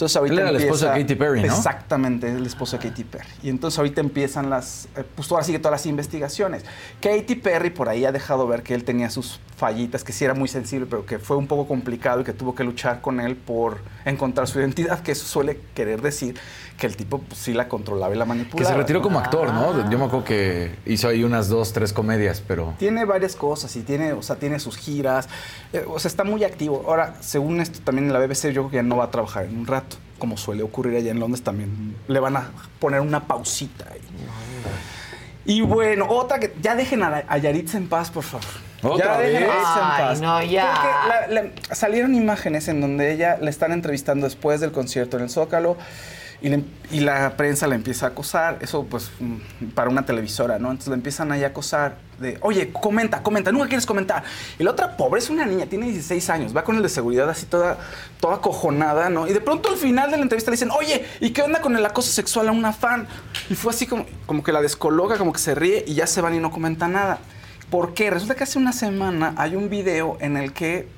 Entonces 0.00 0.16
ahorita 0.16 0.32
Él 0.34 0.40
era 0.40 0.48
el 0.48 0.56
esposo 0.56 0.86
de 0.86 0.92
empieza- 0.92 1.08
Katy 1.08 1.14
Perry, 1.18 1.40
¿no? 1.46 1.54
Exactamente, 1.54 2.28
es 2.30 2.34
el 2.34 2.46
esposo 2.46 2.78
de 2.78 2.88
Katy 2.88 3.04
Perry. 3.04 3.28
Y 3.42 3.50
entonces 3.50 3.76
ahorita 3.78 4.00
empiezan 4.00 4.48
las, 4.48 4.88
eh, 4.96 5.04
pues 5.14 5.30
ahora 5.30 5.44
sigue 5.44 5.58
todas 5.58 5.72
las 5.72 5.84
investigaciones. 5.84 6.64
Katy 7.02 7.34
Perry 7.34 7.68
por 7.68 7.90
ahí 7.90 8.06
ha 8.06 8.12
dejado 8.12 8.46
ver 8.46 8.62
que 8.62 8.72
él 8.72 8.84
tenía 8.84 9.10
sus 9.10 9.40
fallitas, 9.60 10.02
que 10.02 10.12
sí 10.12 10.24
era 10.24 10.32
muy 10.32 10.48
sensible, 10.48 10.86
pero 10.88 11.04
que 11.04 11.18
fue 11.18 11.36
un 11.36 11.46
poco 11.46 11.68
complicado 11.68 12.22
y 12.22 12.24
que 12.24 12.32
tuvo 12.32 12.54
que 12.54 12.64
luchar 12.64 13.02
con 13.02 13.20
él 13.20 13.36
por 13.36 13.78
encontrar 14.06 14.48
su 14.48 14.58
identidad, 14.58 15.00
que 15.00 15.12
eso 15.12 15.26
suele 15.26 15.60
querer 15.74 16.00
decir 16.00 16.34
que 16.78 16.86
el 16.86 16.96
tipo 16.96 17.18
pues, 17.18 17.38
sí 17.38 17.52
la 17.52 17.68
controlaba 17.68 18.14
y 18.14 18.16
la 18.16 18.24
Que 18.24 18.28
manipulaba. 18.30 18.70
se 18.70 18.74
retiró 18.74 19.02
como 19.02 19.18
actor, 19.18 19.52
¿no? 19.52 19.90
Yo 19.90 19.98
me 19.98 20.06
acuerdo 20.06 20.24
que 20.24 20.74
hizo 20.86 21.08
ahí 21.08 21.22
unas 21.24 21.48
dos, 21.50 21.74
tres 21.74 21.92
comedias, 21.92 22.42
pero. 22.48 22.72
Tiene 22.78 23.04
varias 23.04 23.36
cosas 23.36 23.76
y 23.76 23.82
tiene, 23.82 24.14
o 24.14 24.22
sea, 24.22 24.36
tiene 24.36 24.58
sus 24.58 24.78
giras, 24.78 25.28
eh, 25.74 25.84
o 25.86 25.98
sea, 25.98 26.08
está 26.08 26.24
muy 26.24 26.42
activo. 26.42 26.82
Ahora, 26.86 27.16
según 27.20 27.60
esto 27.60 27.80
también 27.84 28.06
en 28.06 28.14
la 28.14 28.18
BBC, 28.18 28.44
yo 28.52 28.62
creo 28.62 28.70
que 28.70 28.76
ya 28.76 28.82
no 28.82 28.96
va 28.96 29.04
a 29.04 29.10
trabajar 29.10 29.44
en 29.44 29.58
un 29.58 29.66
rato, 29.66 29.96
como 30.18 30.38
suele 30.38 30.62
ocurrir 30.62 30.96
allá 30.96 31.10
en 31.10 31.20
Londres 31.20 31.44
también. 31.44 31.94
Le 32.08 32.18
van 32.18 32.36
a 32.38 32.50
poner 32.78 33.02
una 33.02 33.26
pausita 33.26 33.84
ahí. 33.92 34.00
Y 35.44 35.60
bueno, 35.60 36.06
otra 36.08 36.38
que 36.38 36.54
ya 36.62 36.74
dejen 36.74 37.02
a, 37.02 37.24
a 37.28 37.36
Yaritza 37.36 37.76
en 37.76 37.88
paz, 37.88 38.10
por 38.10 38.22
favor. 38.22 38.69
¿Otra 38.82 39.18
déjenla 39.18 39.38
vez? 39.46 39.48
en 39.48 39.82
Ay, 39.82 40.02
paz. 40.02 40.20
no, 40.20 40.42
ya. 40.42 40.72
Porque 40.74 41.34
la- 41.34 41.42
la- 41.42 41.74
salieron 41.74 42.14
imágenes 42.14 42.68
en 42.68 42.80
donde 42.80 43.12
ella 43.12 43.38
le 43.40 43.50
están 43.50 43.72
entrevistando 43.72 44.26
después 44.26 44.60
del 44.60 44.72
concierto 44.72 45.16
en 45.18 45.24
el 45.24 45.30
Zócalo 45.30 45.76
y, 46.40 46.48
le- 46.48 46.64
y 46.90 47.00
la 47.00 47.36
prensa 47.36 47.66
la 47.66 47.74
empieza 47.74 48.06
a 48.06 48.08
acosar. 48.10 48.58
Eso, 48.62 48.84
pues, 48.86 49.10
mm, 49.20 49.66
para 49.74 49.90
una 49.90 50.06
televisora, 50.06 50.58
¿no? 50.58 50.70
Entonces 50.70 50.88
la 50.88 50.94
empiezan 50.94 51.30
ahí 51.32 51.44
a 51.44 51.48
acosar 51.48 51.96
de, 52.18 52.38
oye, 52.40 52.70
comenta, 52.72 53.22
comenta, 53.22 53.52
nunca 53.52 53.66
quieres 53.68 53.84
comentar. 53.84 54.22
Y 54.58 54.62
la 54.64 54.70
otra 54.70 54.96
pobre 54.96 55.20
es 55.20 55.28
una 55.30 55.44
niña, 55.44 55.66
tiene 55.66 55.86
16 55.86 56.28
años, 56.30 56.56
va 56.56 56.64
con 56.64 56.76
el 56.76 56.82
de 56.82 56.88
seguridad 56.88 57.28
así 57.28 57.44
toda, 57.46 57.78
toda 58.20 58.40
cojonada, 58.40 59.10
¿no? 59.10 59.26
Y 59.28 59.32
de 59.34 59.40
pronto 59.42 59.68
al 59.70 59.76
final 59.76 60.10
de 60.10 60.16
la 60.16 60.22
entrevista 60.22 60.50
le 60.50 60.54
dicen, 60.56 60.70
oye, 60.70 61.04
¿y 61.20 61.30
qué 61.30 61.42
onda 61.42 61.60
con 61.60 61.76
el 61.76 61.84
acoso 61.84 62.10
sexual 62.10 62.48
a 62.48 62.52
una 62.52 62.72
fan? 62.72 63.06
Y 63.50 63.54
fue 63.54 63.72
así 63.72 63.86
como, 63.86 64.06
como 64.26 64.42
que 64.42 64.52
la 64.52 64.62
descoloca, 64.62 65.18
como 65.18 65.32
que 65.34 65.38
se 65.38 65.54
ríe 65.54 65.84
y 65.86 65.94
ya 65.94 66.06
se 66.06 66.20
van 66.22 66.34
y 66.34 66.38
no 66.40 66.50
comenta 66.50 66.88
nada. 66.88 67.18
¿Por 67.70 67.94
qué? 67.94 68.10
Resulta 68.10 68.34
que 68.34 68.44
hace 68.44 68.58
una 68.58 68.72
semana 68.72 69.34
hay 69.36 69.54
un 69.56 69.68
video 69.70 70.18
en 70.20 70.36
el 70.36 70.52
que 70.52 70.88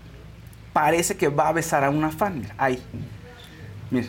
parece 0.72 1.16
que 1.16 1.28
va 1.28 1.48
a 1.48 1.52
besar 1.52 1.84
a 1.84 1.90
una 1.90 2.10
fan. 2.10 2.40
Mira, 2.40 2.54
ahí. 2.58 2.82
Mira. 3.90 4.06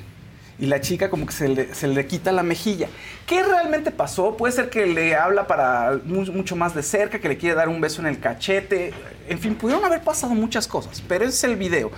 Y 0.59 0.67
la 0.67 0.79
chica 0.79 1.09
como 1.09 1.25
que 1.25 1.33
se 1.33 1.87
le, 1.87 2.07
quita 2.07 2.31
la 2.31 2.43
mejilla. 2.43 2.87
¿Qué 3.25 3.43
realmente 3.43 3.91
pasó? 3.91 4.37
Puede 4.37 4.53
ser 4.53 4.69
que 4.69 4.85
le 4.85 5.15
habla 5.15 5.47
para 5.47 5.99
mu- 6.05 6.31
mucho 6.31 6.55
más 6.55 6.73
de 6.75 6.83
cerca, 6.83 7.19
que 7.19 7.27
le 7.27 7.37
quiere 7.37 7.55
dar 7.55 7.67
un 7.67 7.81
beso 7.81 8.01
en 8.01 8.07
el 8.07 8.19
cachete. 8.19 8.93
En 9.27 9.39
fin, 9.39 9.55
pudieron 9.55 9.83
haber 9.83 10.01
pasado 10.01 10.33
muchas 10.33 10.67
cosas, 10.67 11.01
pero 11.05 11.25
ese 11.25 11.33
es 11.33 11.43
el 11.43 11.55
video 11.57 11.91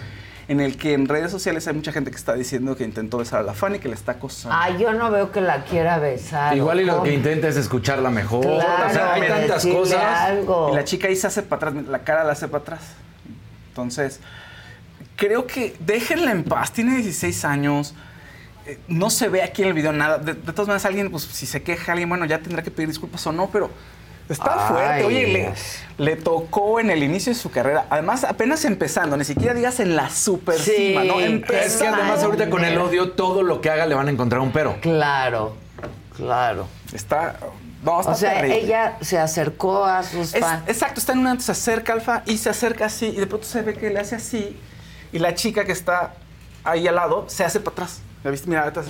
en 0.47 0.59
el 0.59 0.77
que 0.77 0.93
en 0.93 1.07
redes 1.07 1.31
sociales 1.31 1.67
hay 1.67 1.73
mucha 1.73 1.91
gente 1.91 2.11
que 2.11 2.17
está 2.17 2.33
diciendo 2.33 2.75
que 2.75 2.83
intentó 2.83 3.17
besar 3.17 3.39
a 3.39 3.43
la 3.43 3.53
fan 3.53 3.75
y 3.75 3.79
que 3.79 3.87
le 3.87 3.95
está 3.95 4.13
acosando. 4.13 4.55
Ay, 4.59 4.77
yo 4.79 4.93
no 4.93 5.09
veo 5.11 5.31
que 5.31 5.41
la 5.41 5.63
quiera 5.63 5.97
besar. 5.97 6.55
Igual 6.55 6.81
y 6.81 6.85
lo 6.85 7.01
que 7.01 7.13
intenta 7.13 7.47
es 7.47 7.57
escucharla 7.57 8.09
mejor. 8.11 8.41
Claro, 8.43 8.87
o 8.89 8.93
sea, 8.93 9.13
hay 9.13 9.27
tantas 9.27 9.65
cosas. 9.65 10.03
algo. 10.03 10.69
Y 10.71 10.75
la 10.75 10.83
chica 10.83 11.07
ahí 11.07 11.15
se 11.15 11.27
hace 11.27 11.41
para 11.41 11.69
atrás, 11.69 11.85
la 11.87 11.99
cara 12.03 12.23
la 12.23 12.33
hace 12.33 12.47
para 12.47 12.61
atrás. 12.61 12.81
Entonces, 13.69 14.19
creo 15.15 15.47
que 15.47 15.75
déjenla 15.79 16.31
en 16.31 16.43
paz, 16.43 16.71
tiene 16.71 16.95
16 16.97 17.43
años. 17.45 17.93
eh, 18.67 18.77
No 18.87 19.09
se 19.09 19.29
ve 19.29 19.41
aquí 19.43 19.63
en 19.63 19.69
el 19.69 19.73
video 19.73 19.91
nada. 19.93 20.17
De, 20.19 20.33
de 20.33 20.53
todas 20.53 20.67
maneras, 20.67 20.85
alguien, 20.85 21.09
pues 21.11 21.23
si 21.23 21.45
se 21.45 21.63
queja 21.63 21.91
alguien, 21.93 22.07
bueno, 22.09 22.25
ya 22.25 22.39
tendrá 22.39 22.61
que 22.63 22.71
pedir 22.71 22.89
disculpas 22.89 23.25
o 23.27 23.31
no, 23.31 23.49
pero 23.49 23.69
está 24.29 24.67
Ay, 24.67 24.73
fuerte. 24.73 25.03
Oye, 25.05 25.53
le, 25.97 26.15
tocó 26.15 26.79
en 26.79 26.89
el 26.89 27.03
inicio 27.03 27.33
de 27.33 27.39
su 27.39 27.51
carrera. 27.51 27.85
Además, 27.89 28.23
apenas 28.23 28.65
empezando, 28.65 29.15
ni 29.17 29.23
siquiera 29.23 29.53
digas 29.53 29.79
en 29.79 29.95
la 29.95 30.09
super 30.09 30.57
Sí, 30.59 30.71
cima, 30.89 31.03
¿no? 31.03 31.19
Empezando. 31.19 31.65
Es 31.65 31.77
que 31.77 31.87
además 31.87 32.23
ahorita 32.23 32.49
con 32.49 32.63
el 32.65 32.77
odio, 32.77 33.11
todo 33.11 33.43
lo 33.43 33.61
que 33.61 33.69
haga 33.69 33.85
le 33.85 33.95
van 33.95 34.07
a 34.07 34.11
encontrar 34.11 34.41
un 34.41 34.51
pero. 34.51 34.77
Claro, 34.81 35.55
claro. 36.15 36.67
Está. 36.93 37.37
No, 37.83 37.99
está 37.99 38.13
O 38.13 38.15
sea, 38.15 38.33
terrible. 38.35 38.61
ella 38.63 38.97
se 39.01 39.19
acercó 39.19 39.85
a 39.85 40.01
sus 40.01 40.33
Es- 40.33 40.39
fans. 40.41 40.63
exacto, 40.67 40.99
está 40.99 41.13
en 41.13 41.19
una, 41.19 41.39
se 41.39 41.51
acerca 41.51 41.93
Alfa 41.93 42.23
y 42.25 42.37
se 42.39 42.49
acerca 42.49 42.85
así 42.85 43.05
y 43.07 43.15
de 43.17 43.27
pronto 43.27 43.45
se 43.45 43.61
ve 43.61 43.75
que 43.75 43.91
le 43.91 43.99
hace 43.99 44.15
así 44.15 44.57
y 45.11 45.19
la 45.19 45.35
chica 45.35 45.65
que 45.65 45.71
está 45.71 46.13
ahí 46.63 46.87
al 46.87 46.95
lado 46.95 47.25
se 47.27 47.43
hace 47.43 47.59
para 47.59 47.73
atrás. 47.73 47.99
¿La 48.23 48.31
viste? 48.31 48.47
Mira, 48.49 48.63
ahorita 48.63 48.81
se- 48.81 48.89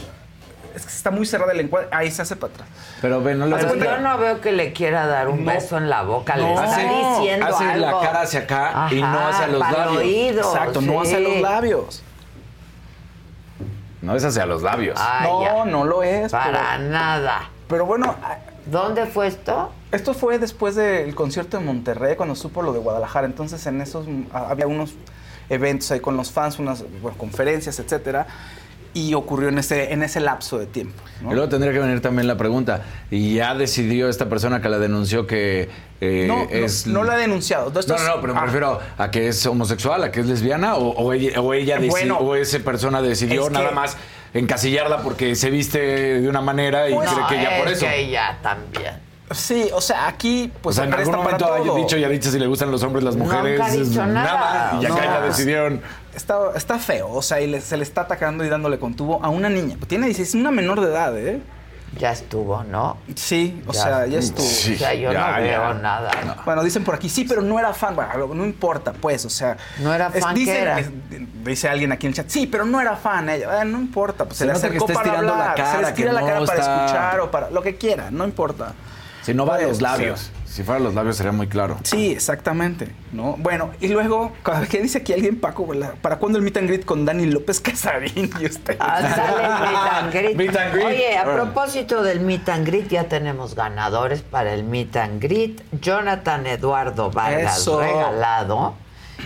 es 0.76 0.84
que 0.86 0.92
está 0.92 1.12
muy 1.12 1.26
cerrada 1.26 1.52
el 1.54 1.60
encuadre, 1.62 1.88
ahí 1.92 2.12
se 2.12 2.22
hace 2.22 2.36
para 2.36 2.54
atrás. 2.54 2.68
Pero 3.02 3.22
ven, 3.22 3.40
no 3.40 3.46
le 3.48 3.56
Pero 3.56 3.76
yo 3.76 3.98
no 4.00 4.18
veo 4.18 4.42
que 4.42 4.52
le 4.52 4.74
quiera 4.74 5.06
dar 5.08 5.28
un 5.30 5.46
No. 5.46 5.52
beso 5.52 5.78
en 5.78 5.90
la 5.90 6.04
boca. 6.04 6.36
Le 6.36 6.44
No. 6.44 6.50
está 6.62 6.64
Hace- 6.66 6.88
diciendo 7.20 7.46
hace 7.48 7.78
la 7.78 8.00
cara 8.00 8.22
hacia 8.22 8.40
acá 8.42 8.88
y 8.92 9.02
no 9.02 9.28
hacia 9.28 9.48
los 9.48 9.60
labios. 9.60 9.98
oído, 9.98 10.42
Exacto, 10.42 10.82
no 10.82 11.02
hacia 11.02 11.18
sí. 11.18 11.24
los 11.24 11.42
labios. 11.42 12.04
No 14.02 14.16
es 14.16 14.24
hacia 14.24 14.46
los 14.46 14.62
labios. 14.62 15.00
Ay, 15.02 15.28
no, 15.30 15.44
ya. 15.44 15.66
no 15.66 15.84
lo 15.84 16.04
es. 16.04 16.32
Para 16.32 16.76
pero, 16.78 16.90
nada. 16.90 17.50
pero 17.68 17.86
bueno, 17.86 18.16
¿Dónde 18.68 19.06
fue 19.08 19.28
esto? 19.28 19.72
esto 19.92 20.14
fue 20.14 20.38
después 20.38 20.76
del 20.76 21.16
concierto 21.16 21.58
en 21.58 21.66
Monterrey, 21.66 22.16
cuando 22.16 22.36
supo 22.36 22.62
lo 22.62 22.74
de 22.74 22.80
Guadalajara. 22.80 23.26
Entonces, 23.26 23.66
en 23.66 23.82
esos 23.82 24.08
mm, 24.08 24.26
había 24.34 24.68
unos 24.68 24.94
eventos 25.50 25.90
ahí 25.92 26.00
con 26.00 26.18
los 26.18 26.32
fans, 26.32 26.60
unas 26.60 26.84
bueno, 27.02 27.18
conferencias, 27.18 27.80
etcétera. 27.80 28.28
Y 28.96 29.14
ocurrió 29.14 29.50
en 29.50 29.58
ese, 29.60 29.92
en 29.94 30.02
ese 30.04 30.20
lapso 30.22 30.58
de 30.58 30.66
tiempo. 30.68 31.04
¿no? 31.22 31.30
Y 31.32 31.34
luego 31.36 31.50
tendría 31.50 31.72
que 31.74 31.80
venir 31.80 32.02
también 32.02 32.28
la 32.28 32.38
pregunta. 32.38 32.82
¿Y 33.12 33.36
ya 33.36 33.54
decidió 33.54 34.08
esta 34.10 34.30
persona 34.30 34.62
que 34.62 34.70
la 34.70 34.80
denunció 34.80 35.28
que 35.28 35.70
eh, 36.02 36.24
No, 36.28 36.46
no, 36.46 36.50
es... 36.50 36.88
no 36.88 37.04
la 37.04 37.14
ha 37.14 37.18
denunciado. 37.18 37.72
No, 37.72 37.82
no, 37.98 38.08
no, 38.16 38.22
pero 38.22 38.34
me 38.34 38.40
Ah. 38.40 38.46
refiero 38.46 38.80
a 38.98 39.12
que 39.12 39.28
es 39.28 39.46
homosexual, 39.46 40.02
a 40.02 40.12
que 40.12 40.22
es 40.22 40.26
lesbiana, 40.28 40.76
o, 40.76 40.92
o 40.92 41.12
ella, 41.14 41.42
o, 41.42 41.54
ella 41.54 41.78
deci- 41.78 41.90
Bueno, 41.90 42.18
o 42.20 42.36
esa 42.36 42.58
persona 42.60 43.02
decidió 43.02 43.42
es 43.44 43.48
que- 43.50 43.54
nada 43.54 43.72
más 43.72 43.98
encasillarla 44.34 45.02
porque 45.04 45.36
se 45.36 45.50
viste 45.50 46.22
de 46.22 46.30
una 46.30 46.42
manera 46.42 46.90
y 46.90 46.94
Pues 46.96 47.10
cree 47.10 47.22
no, 47.22 47.28
que 47.28 47.36
ya 47.42 47.58
por 47.60 47.68
es 47.68 47.78
eso. 47.78 47.86
que 47.86 48.00
ella 48.00 48.38
también. 48.42 48.94
Sí, 49.32 49.70
o 49.74 49.82
sea, 49.82 50.08
aquí 50.08 50.52
pues 50.62 50.76
o 50.76 50.82
sea, 50.82 50.86
en 50.88 50.94
algún 50.94 51.16
momento 51.16 51.52
ha 51.52 51.58
todo. 51.58 51.76
dicho 51.78 51.98
y 51.98 52.04
ha 52.04 52.10
dicho 52.10 52.30
si 52.30 52.38
le 52.38 52.46
gustan 52.46 52.70
los 52.72 52.84
hombres, 52.84 53.04
las 53.04 53.16
Nunca 53.16 53.40
ha 53.40 53.42
mujeres, 53.42 53.90
dicho 53.90 54.06
nada. 54.06 54.78
Y 54.80 54.86
acá 54.86 54.96
No, 54.96 55.02
ya 55.02 55.22
decidieron. 55.22 55.82
Está, 56.16 56.38
está 56.56 56.80
feo, 56.80 57.10
o 57.12 57.22
sea, 57.22 57.42
y 57.42 57.48
le- 57.48 57.62
se 57.62 57.76
le 57.78 57.84
está 57.84 58.02
atacando 58.02 58.44
y 58.46 58.50
dándole 58.50 58.80
contuvo 58.80 59.24
a 59.24 59.30
una 59.30 59.50
niña. 59.50 59.76
Pues 59.78 59.88
tiene 59.90 60.06
16, 60.06 60.30
es 60.30 60.36
una 60.36 60.52
menor 60.52 60.82
de 60.82 60.88
edad, 60.88 61.18
¿eh? 61.18 61.42
Ya 62.00 62.12
estuvo, 62.12 62.62
¿no? 62.64 62.98
Sí, 63.16 63.62
o 63.68 63.72
Ya. 63.72 63.82
sea, 63.84 64.06
ya 64.08 64.20
estuvo. 64.20 64.46
Sí. 64.46 64.74
o 64.76 64.78
sea, 64.78 64.94
yo 64.94 65.14
ya, 65.14 65.32
no 65.38 65.44
veo 65.44 65.74
ya. 65.74 65.74
nada. 65.76 66.12
Bueno, 66.44 66.62
dicen 66.64 66.84
por 66.84 66.96
aquí, 66.96 67.08
sí, 67.08 67.24
pero 67.24 67.42
no 67.42 67.58
era 67.60 67.74
fan. 67.74 67.96
Bueno, 67.96 68.34
no 68.34 68.44
importa, 68.44 68.92
pues, 68.92 69.24
o 69.26 69.30
sea. 69.30 69.56
No 69.80 69.94
era 69.94 70.12
es- 70.14 70.22
fan, 70.22 70.36
dicen- 70.36 70.56
¿qué 70.56 70.62
era? 70.62 70.80
es- 70.80 70.90
dice 71.46 71.70
alguien 71.70 71.92
aquí 71.94 72.08
en 72.08 72.12
el 72.12 72.16
chat, 72.16 72.28
sí, 72.30 72.48
pero 72.48 72.66
no 72.66 72.82
era 72.82 72.96
fan 72.98 73.30
ella. 73.30 73.62
Eh, 73.62 73.66
no 73.66 73.78
importa, 73.80 74.26
pues 74.26 74.38
se, 74.38 74.44
Se 74.44 74.46
le 74.48 74.52
que 74.54 74.58
acercó 74.58 74.86
está 74.86 74.94
para 74.94 75.06
estirando 75.08 75.36
la 75.38 75.52
hablar. 75.52 75.58
se 75.58 75.64
cara, 75.64 75.82
le 75.82 75.88
estira 75.90 76.08
que 76.10 76.14
la 76.14 76.20
no 76.22 76.28
cara 76.28 76.46
para 76.46 76.60
está- 76.60 76.86
escuchar 76.86 77.20
o 77.22 77.32
para 77.32 77.50
lo 77.52 77.62
que 77.62 77.76
quiera, 77.78 78.12
no 78.12 78.26
importa. 78.26 78.74
Si 79.22 79.34
no 79.34 79.46
va 79.46 79.56
a 79.56 79.58
Pues, 79.58 79.70
los 79.70 79.82
labios. 79.82 80.32
Si 80.56 80.64
fuera 80.64 80.80
los 80.80 80.94
labios 80.94 81.18
sería 81.18 81.34
muy 81.34 81.48
claro. 81.48 81.78
Sí, 81.84 82.14
exactamente, 82.14 82.88
¿no? 83.12 83.36
Bueno, 83.38 83.72
y 83.82 83.90
luego, 83.90 84.32
¿qué 84.70 84.82
dice 84.82 85.00
aquí 85.00 85.12
alguien, 85.12 85.38
Paco? 85.38 85.68
¿Para 86.02 86.16
cuándo 86.18 86.38
el 86.40 86.46
meet 86.46 86.56
and 86.56 86.70
greet 86.70 86.86
con 86.86 87.04
Dani 87.04 87.26
López 87.26 87.60
Casarín 87.60 88.30
y 88.40 88.46
usted? 88.46 88.78
Ah, 88.80 89.02
sale 89.02 89.44
el 89.44 89.50
meet 89.68 89.92
and 89.92 90.14
greet. 90.14 90.38
Meet 90.38 90.56
and 90.56 90.74
greet. 90.74 90.86
Oye, 90.86 91.18
a 91.18 91.26
propósito 91.26 92.04
del 92.04 92.22
meet 92.22 92.48
and 92.48 92.66
greet, 92.66 92.88
ya 92.88 93.04
tenemos 93.10 93.54
ganadores 93.54 94.22
para 94.22 94.54
el 94.54 94.64
meet 94.64 94.96
and 94.96 95.22
greet. 95.22 95.62
Jonathan 95.82 96.48
Eduardo 96.48 97.12
Vargas 97.12 97.58
Eso. 97.58 97.82
regalado 97.82 98.76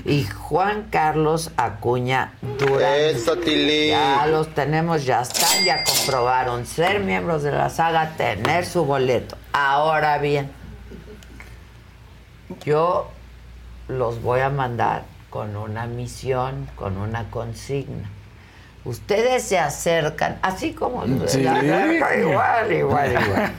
y 0.06 0.23
Juan 0.26 0.88
Carlos 0.89 1.51
Acuña 1.57 2.34
Durán. 2.57 2.91
Eso, 2.91 3.38
Tili. 3.38 3.89
Ya 3.89 4.26
los 4.26 4.51
tenemos, 4.56 5.06
ya 5.06 5.22
están, 5.22 5.64
ya 5.64 5.84
comprobaron 5.84 6.65
ser 6.65 7.01
miembros 7.01 7.43
de 7.43 7.51
la 7.51 7.69
saga, 7.69 8.15
tener 8.18 8.65
su 8.65 8.84
boleto. 8.84 9.38
Ahora 9.53 10.18
bien, 10.18 10.57
yo 12.63 13.09
los 13.88 14.21
voy 14.21 14.41
a 14.41 14.49
mandar 14.49 15.03
con 15.30 15.55
una 15.55 15.85
misión, 15.85 16.67
con 16.76 16.97
una 16.97 17.30
consigna. 17.30 18.09
Ustedes 18.85 19.43
se 19.43 19.59
acercan, 19.59 20.39
así 20.41 20.71
como 20.73 21.03
Sí. 21.27 21.41
igual, 21.41 22.71
igual, 22.71 22.71
igual. 23.11 23.51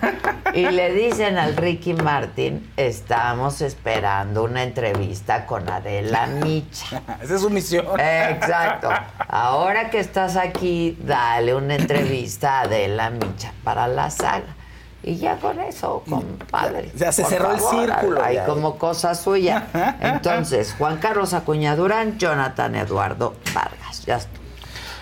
Y 0.55 0.65
le 0.71 0.93
dicen 0.95 1.37
al 1.37 1.57
Ricky 1.57 1.93
Martin, 1.93 2.73
estamos 2.77 3.61
esperando 3.61 4.43
una 4.45 4.63
entrevista 4.63 5.45
con 5.45 5.69
Adela 5.69 6.27
Micha. 6.27 7.03
Esa 7.23 7.35
es 7.35 7.41
su 7.43 7.51
misión. 7.51 7.87
Exacto. 8.01 8.89
Ahora 9.29 9.91
que 9.91 10.01
estás 10.01 10.37
aquí, 10.37 10.99
dale 11.03 11.55
una 11.55 11.77
entrevista 11.77 12.61
a 12.61 12.63
Adela 12.63 13.11
Micha 13.11 13.53
para 13.63 13.87
la 13.89 14.11
saga. 14.11 14.57
Y 15.03 15.17
ya 15.17 15.37
con 15.39 15.59
eso, 15.61 16.03
compadre. 16.09 16.91
Ya 16.95 17.11
se 17.11 17.23
por 17.23 17.31
cerró 17.31 17.53
el 17.53 17.61
círculo, 17.61 18.23
Hay 18.23 18.35
ya. 18.37 18.45
como 18.47 18.77
cosa 18.77 19.15
suya. 19.15 19.97
Entonces, 20.01 20.75
Juan 20.77 20.99
Carlos 20.99 21.33
Acuña 21.33 21.75
Durán, 21.75 22.19
Jonathan 22.19 22.75
Eduardo 22.75 23.35
Vargas. 23.55 24.05
Ya 24.05 24.17
está. 24.17 24.31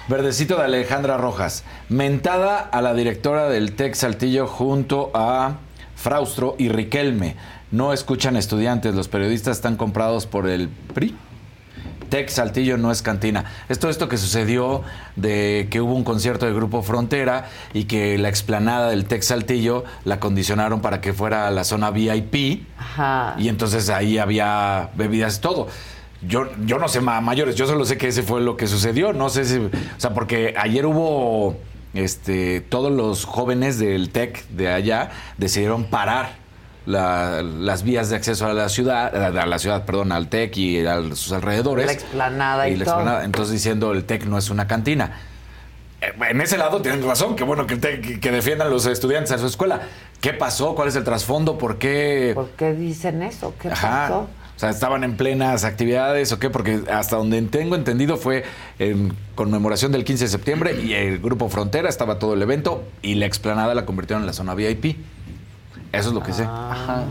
Verdecito 0.06 0.56
de 0.56 0.64
Alejandra 0.64 1.16
Rojas. 1.18 1.64
Mentada 1.88 2.60
a 2.60 2.80
la 2.80 2.94
directora 2.94 3.48
del 3.48 3.74
TEC 3.74 3.94
Saltillo 3.94 4.46
junto 4.46 5.10
a 5.14 5.56
Fraustro 5.96 6.54
y 6.58 6.68
Riquelme. 6.68 7.36
No 7.70 7.92
escuchan 7.92 8.36
estudiantes, 8.36 8.94
los 8.94 9.08
periodistas 9.08 9.58
están 9.58 9.76
comprados 9.76 10.26
por 10.26 10.48
el 10.48 10.68
PRI. 10.94 11.14
TEC 12.08 12.28
Saltillo 12.28 12.76
no 12.76 12.90
es 12.90 13.02
cantina. 13.02 13.44
Esto 13.68 13.88
esto 13.88 14.08
que 14.08 14.16
sucedió 14.16 14.82
de 15.16 15.68
que 15.70 15.80
hubo 15.80 15.94
un 15.94 16.04
concierto 16.04 16.46
de 16.46 16.52
Grupo 16.52 16.82
Frontera 16.82 17.48
y 17.74 17.84
que 17.84 18.18
la 18.18 18.28
explanada 18.28 18.90
del 18.90 19.04
TEC 19.06 19.22
Saltillo 19.22 19.84
la 20.04 20.20
condicionaron 20.20 20.80
para 20.80 21.00
que 21.00 21.12
fuera 21.12 21.46
a 21.46 21.50
la 21.50 21.64
zona 21.64 21.90
VIP. 21.90 22.66
Ajá. 22.78 23.34
Y 23.38 23.48
entonces 23.48 23.88
ahí 23.90 24.18
había 24.18 24.90
bebidas 24.96 25.38
y 25.38 25.40
todo. 25.40 25.68
Yo, 26.26 26.48
yo 26.66 26.78
no 26.78 26.88
sé 26.88 27.00
ma- 27.00 27.20
mayores, 27.20 27.54
yo 27.54 27.66
solo 27.68 27.84
sé 27.84 27.96
que 27.96 28.08
ese 28.08 28.22
fue 28.24 28.40
lo 28.40 28.56
que 28.56 28.66
sucedió. 28.66 29.12
No 29.12 29.28
sé 29.28 29.44
si. 29.44 29.58
O 29.58 29.70
sea, 29.98 30.14
porque 30.14 30.54
ayer 30.58 30.84
hubo. 30.86 31.56
Este, 31.94 32.60
todos 32.60 32.92
los 32.92 33.24
jóvenes 33.24 33.78
del 33.78 34.10
TEC 34.10 34.46
de 34.50 34.68
allá 34.72 35.10
decidieron 35.38 35.84
parar 35.84 36.36
la- 36.88 37.42
las 37.42 37.82
vías 37.82 38.08
de 38.10 38.16
acceso 38.16 38.46
a 38.46 38.52
la 38.54 38.68
ciudad, 38.68 39.14
a 39.38 39.46
la 39.46 39.58
ciudad, 39.58 39.84
perdón, 39.84 40.10
al 40.12 40.28
TEC 40.28 40.56
y 40.56 40.86
a 40.86 40.96
sus 41.14 41.32
alrededores. 41.32 41.86
La 41.86 41.92
explanada 41.92 42.68
y 42.68 42.76
la 42.76 42.84
todo. 42.84 42.94
explanada. 42.96 43.24
Entonces 43.24 43.52
diciendo 43.52 43.92
el 43.92 44.04
TEC 44.04 44.24
no 44.26 44.38
es 44.38 44.50
una 44.50 44.66
cantina. 44.66 45.20
Eh, 46.00 46.12
En 46.30 46.40
ese 46.40 46.56
lado 46.58 46.80
tienen 46.80 47.04
razón, 47.04 47.36
qué 47.36 47.44
bueno 47.44 47.66
que, 47.66 47.76
TEC- 47.76 48.20
que 48.20 48.30
defiendan 48.30 48.70
los 48.70 48.86
estudiantes 48.86 49.32
a 49.32 49.38
su 49.38 49.46
escuela. 49.46 49.80
¿Qué 50.20 50.32
pasó? 50.32 50.74
¿Cuál 50.74 50.88
es 50.88 50.96
el 50.96 51.04
trasfondo? 51.04 51.58
¿Por 51.58 51.78
qué? 51.78 52.32
¿Por 52.34 52.50
qué 52.50 52.72
dicen 52.72 53.22
eso? 53.22 53.54
¿Qué 53.60 53.68
Ajá. 53.68 53.88
pasó? 54.08 54.18
O 54.56 54.60
sea, 54.60 54.70
estaban 54.70 55.04
en 55.04 55.16
plenas 55.16 55.62
actividades 55.62 56.32
o 56.32 56.40
qué, 56.40 56.50
porque 56.50 56.80
hasta 56.92 57.14
donde 57.16 57.40
tengo 57.42 57.76
entendido 57.76 58.16
fue 58.16 58.42
en 58.80 59.12
conmemoración 59.36 59.92
del 59.92 60.02
15 60.04 60.24
de 60.24 60.30
septiembre 60.30 60.80
y 60.82 60.94
el 60.94 61.20
grupo 61.20 61.48
Frontera 61.48 61.88
estaba 61.88 62.18
todo 62.18 62.34
el 62.34 62.42
evento 62.42 62.82
y 63.00 63.14
la 63.14 63.26
explanada 63.26 63.72
la 63.76 63.86
convirtieron 63.86 64.22
en 64.22 64.26
la 64.26 64.32
zona 64.32 64.54
VIP. 64.54 64.96
Eso 65.92 66.08
es 66.08 66.14
lo 66.14 66.22
que 66.22 66.32
sé. 66.32 66.44
Ajá. 66.44 67.04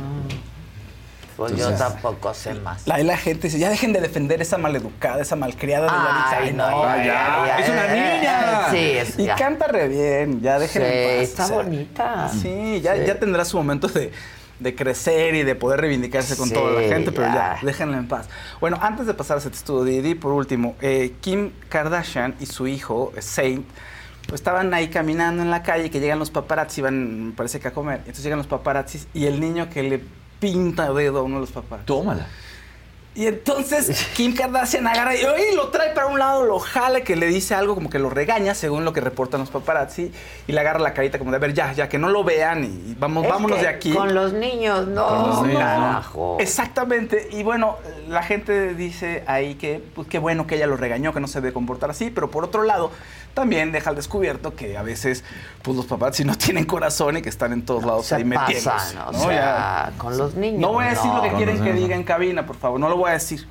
Pues 1.35 1.55
yo 1.55 1.71
tampoco 1.73 2.33
sé 2.33 2.55
más. 2.55 2.87
La, 2.87 2.97
la 2.97 3.15
gente 3.15 3.47
dice, 3.47 3.59
ya 3.59 3.69
dejen 3.69 3.93
de 3.93 4.01
defender 4.01 4.41
esa 4.41 4.57
maleducada, 4.57 5.21
esa 5.21 5.35
malcriada 5.35 5.85
de 5.85 5.91
Ay, 5.93 6.31
Yaritza. 6.47 6.71
no, 6.71 6.87
ya, 6.97 7.03
ya, 7.05 7.59
es 7.59 7.69
una 7.69 7.87
niña. 7.87 8.67
sí, 8.71 8.77
es- 8.97 9.19
y 9.19 9.25
ya. 9.25 9.35
canta 9.35 9.67
re 9.67 9.87
bien, 9.87 10.41
ya 10.41 10.57
déjenla 10.57 10.87
Sí, 10.89 10.95
en 10.97 11.19
paz. 11.19 11.29
está 11.29 11.47
bonita. 11.53 12.29
Sí, 12.41 12.81
ya, 12.81 12.95
Sí. 12.95 13.01
ya 13.05 13.19
tendrá 13.19 13.45
su 13.45 13.55
momento 13.57 13.87
de, 13.87 14.11
de 14.59 14.75
crecer 14.75 15.35
y 15.35 15.43
de 15.43 15.53
poder 15.53 15.79
reivindicarse 15.81 16.35
con 16.37 16.47
Sí, 16.47 16.55
toda 16.55 16.71
la 16.81 16.87
gente, 16.87 17.11
pero 17.11 17.27
ya. 17.27 17.33
ya, 17.35 17.59
déjenla 17.61 17.97
en 17.97 18.07
paz. 18.07 18.27
Bueno, 18.59 18.79
antes 18.81 19.05
de 19.05 19.13
pasar 19.13 19.37
a 19.37 19.39
ese 19.39 19.49
estudio 19.49 19.83
Didi, 19.83 20.15
por 20.15 20.31
último, 20.33 20.75
eh, 20.81 21.13
Kim 21.21 21.51
Kardashian 21.69 22.33
y 22.39 22.47
su 22.47 22.65
hijo, 22.65 23.13
eh, 23.15 23.21
Saint, 23.21 23.63
pues 24.27 24.41
estaban 24.41 24.73
ahí 24.73 24.89
caminando 24.89 25.41
en 25.41 25.49
la 25.49 25.63
calle, 25.63 25.89
que 25.89 25.99
llegan 25.99 26.19
los 26.19 26.29
paparazzi, 26.29 26.81
me 26.81 27.31
parece 27.31 27.59
que 27.59 27.69
a 27.69 27.73
comer. 27.73 27.99
Entonces 27.99 28.23
llegan 28.23 28.37
los 28.37 28.47
paparazzis 28.47 29.07
y 29.13 29.25
el 29.25 29.39
niño 29.39 29.69
que 29.69 29.83
le 29.83 30.01
pinta 30.39 30.91
dedo 30.93 31.19
a 31.19 31.23
uno 31.23 31.35
de 31.35 31.41
los 31.41 31.51
paparazzi. 31.51 31.87
Tómala. 31.87 32.27
Y 33.17 33.25
entonces 33.25 34.07
Kim 34.15 34.35
Kardashian 34.35 34.85
agarra 34.85 35.15
y 35.15 35.21
¡ay! 35.25 35.55
lo 35.55 35.69
trae 35.69 35.89
para 35.95 36.05
un 36.05 36.19
lado, 36.19 36.43
lo 36.45 36.59
jala, 36.59 37.01
que 37.01 37.15
le 37.15 37.25
dice 37.25 37.55
algo 37.55 37.73
como 37.73 37.89
que 37.89 37.97
lo 37.97 38.11
regaña, 38.11 38.53
según 38.53 38.85
lo 38.85 38.93
que 38.93 39.01
reportan 39.01 39.39
los 39.39 39.49
paparazzi, 39.49 40.11
y 40.47 40.51
le 40.51 40.59
agarra 40.59 40.77
la 40.79 40.93
carita 40.93 41.17
como 41.17 41.31
de, 41.31 41.37
a 41.37 41.39
ver, 41.39 41.55
ya, 41.55 41.73
ya, 41.73 41.89
que 41.89 41.97
no 41.97 42.09
lo 42.09 42.23
vean 42.23 42.63
y 42.63 42.95
vamos, 42.99 43.23
Es 43.25 43.29
vámonos 43.31 43.57
que 43.57 43.63
de 43.63 43.69
aquí. 43.69 43.91
Con 43.91 44.13
los 44.13 44.33
niños, 44.33 44.87
no, 44.87 45.07
Con 45.07 45.29
los 45.29 45.47
niños, 45.47 46.13
¿no? 46.15 46.37
Exactamente. 46.39 47.27
Y 47.31 47.41
bueno, 47.41 47.77
la 48.07 48.21
gente 48.21 48.75
dice 48.75 49.23
ahí 49.25 49.55
que 49.55 49.83
pues 49.95 50.07
qué 50.07 50.19
bueno 50.19 50.45
que 50.45 50.55
ella 50.55 50.67
lo 50.67 50.77
regañó, 50.77 51.11
que 51.11 51.19
no 51.19 51.27
se 51.27 51.41
debe 51.41 51.53
comportar 51.53 51.89
así, 51.89 52.11
pero 52.11 52.29
por 52.29 52.43
otro 52.43 52.61
lado, 52.61 52.91
también 53.33 53.71
deja 53.71 53.91
al 53.91 53.95
descubierto 53.95 54.55
que 54.55 54.77
a 54.77 54.81
veces 54.83 55.23
pues 55.61 55.75
los 55.77 55.85
paparazzi 55.85 56.23
no 56.23 56.35
tienen 56.35 56.65
corazón 56.65 57.17
y 57.17 57.21
que 57.21 57.29
están 57.29 57.51
en 57.53 57.63
todos 57.65 57.83
lados 57.83 58.07
se 58.07 58.15
ahí 58.15 58.23
metiéndose. 58.23 58.69
pasan, 58.69 59.07
o 59.07 59.11
¿no? 59.11 59.19
sea, 59.19 59.91
Ya. 59.91 59.91
con 59.97 60.17
los 60.17 60.33
niños. 60.35 60.59
No 60.61 60.73
voy 60.73 60.85
a 60.85 60.89
decir 60.89 61.11
lo 61.11 61.21
que 61.21 61.31
quieren 61.33 61.63
que 61.63 61.73
diga 61.73 61.95
en 61.95 62.03
cabina, 62.03 62.45
por 62.45 62.55
favor, 62.55 62.79
no 62.79 62.89
lo 62.89 62.97
voy 62.97 63.06
a 63.09 63.13
decir. 63.13 63.47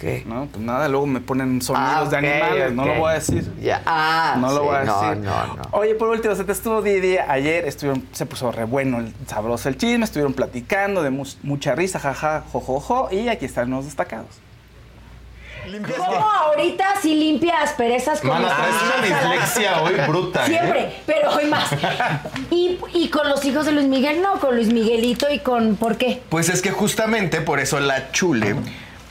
¿Qué? 0.00 0.22
No, 0.26 0.46
pues 0.46 0.64
nada, 0.64 0.88
luego 0.88 1.06
me 1.06 1.20
ponen 1.20 1.60
sonidos 1.60 2.06
Ah, 2.06 2.08
de 2.10 2.16
animales, 2.16 2.72
no 2.72 2.86
lo 2.86 2.94
voy 2.94 3.10
a 3.10 3.14
decir. 3.16 3.52
Ya. 3.60 3.82
Ah, 3.84 4.34
No 4.40 4.50
lo 4.50 4.62
voy 4.64 4.76
a 4.76 4.84
no, 4.84 5.00
decir. 5.02 5.22
no, 5.24 5.46
no. 5.56 5.62
Oye, 5.72 5.94
por 5.94 6.08
último, 6.08 6.34
se 6.34 6.44
te 6.44 6.52
estuvo 6.52 6.80
Didi 6.80 7.18
ayer, 7.18 7.66
estuvieron, 7.68 8.06
se 8.12 8.24
puso 8.24 8.50
re 8.50 8.64
bueno, 8.64 8.98
el, 9.00 9.12
sabroso 9.26 9.68
el 9.68 9.76
chisme, 9.76 10.04
estuvieron 10.04 10.32
platicando 10.32 11.02
de 11.02 11.10
mus- 11.10 11.36
mucha 11.42 11.74
risa, 11.74 11.98
jaja, 12.00 12.44
jojojo, 12.50 13.08
y 13.12 13.28
aquí 13.28 13.44
están 13.44 13.68
los 13.68 13.84
destacados. 13.84 14.38
¿Cómo 15.96 16.14
ahorita 16.30 16.94
sí 17.02 17.14
limpia 17.16 17.60
asperezas 17.60 18.20
con 18.22 18.30
Mana, 18.30 18.48
los 18.48 18.56
traes 18.56 18.74
una 18.82 19.06
dislexia 19.28 19.82
hoy 19.82 19.94
bruta, 20.08 20.44
¿eh? 20.44 20.48
Siempre, 20.48 20.96
pero 21.06 21.30
hoy 21.32 21.44
más. 21.46 21.68
Y, 22.50 22.78
y 22.94 23.08
con 23.10 23.28
los 23.28 23.44
hijos 23.44 23.66
de 23.66 23.72
Luis 23.72 23.86
Miguel, 23.86 24.22
no, 24.22 24.40
con 24.40 24.56
Luis 24.56 24.72
Miguelito 24.72 25.26
y 25.30 25.40
con. 25.40 25.76
¿Por 25.76 25.96
qué? 25.98 26.22
Pues 26.30 26.48
es 26.48 26.62
que 26.62 26.70
justamente 26.70 27.42
por 27.42 27.60
eso 27.60 27.78
la 27.78 28.10
Chule 28.10 28.56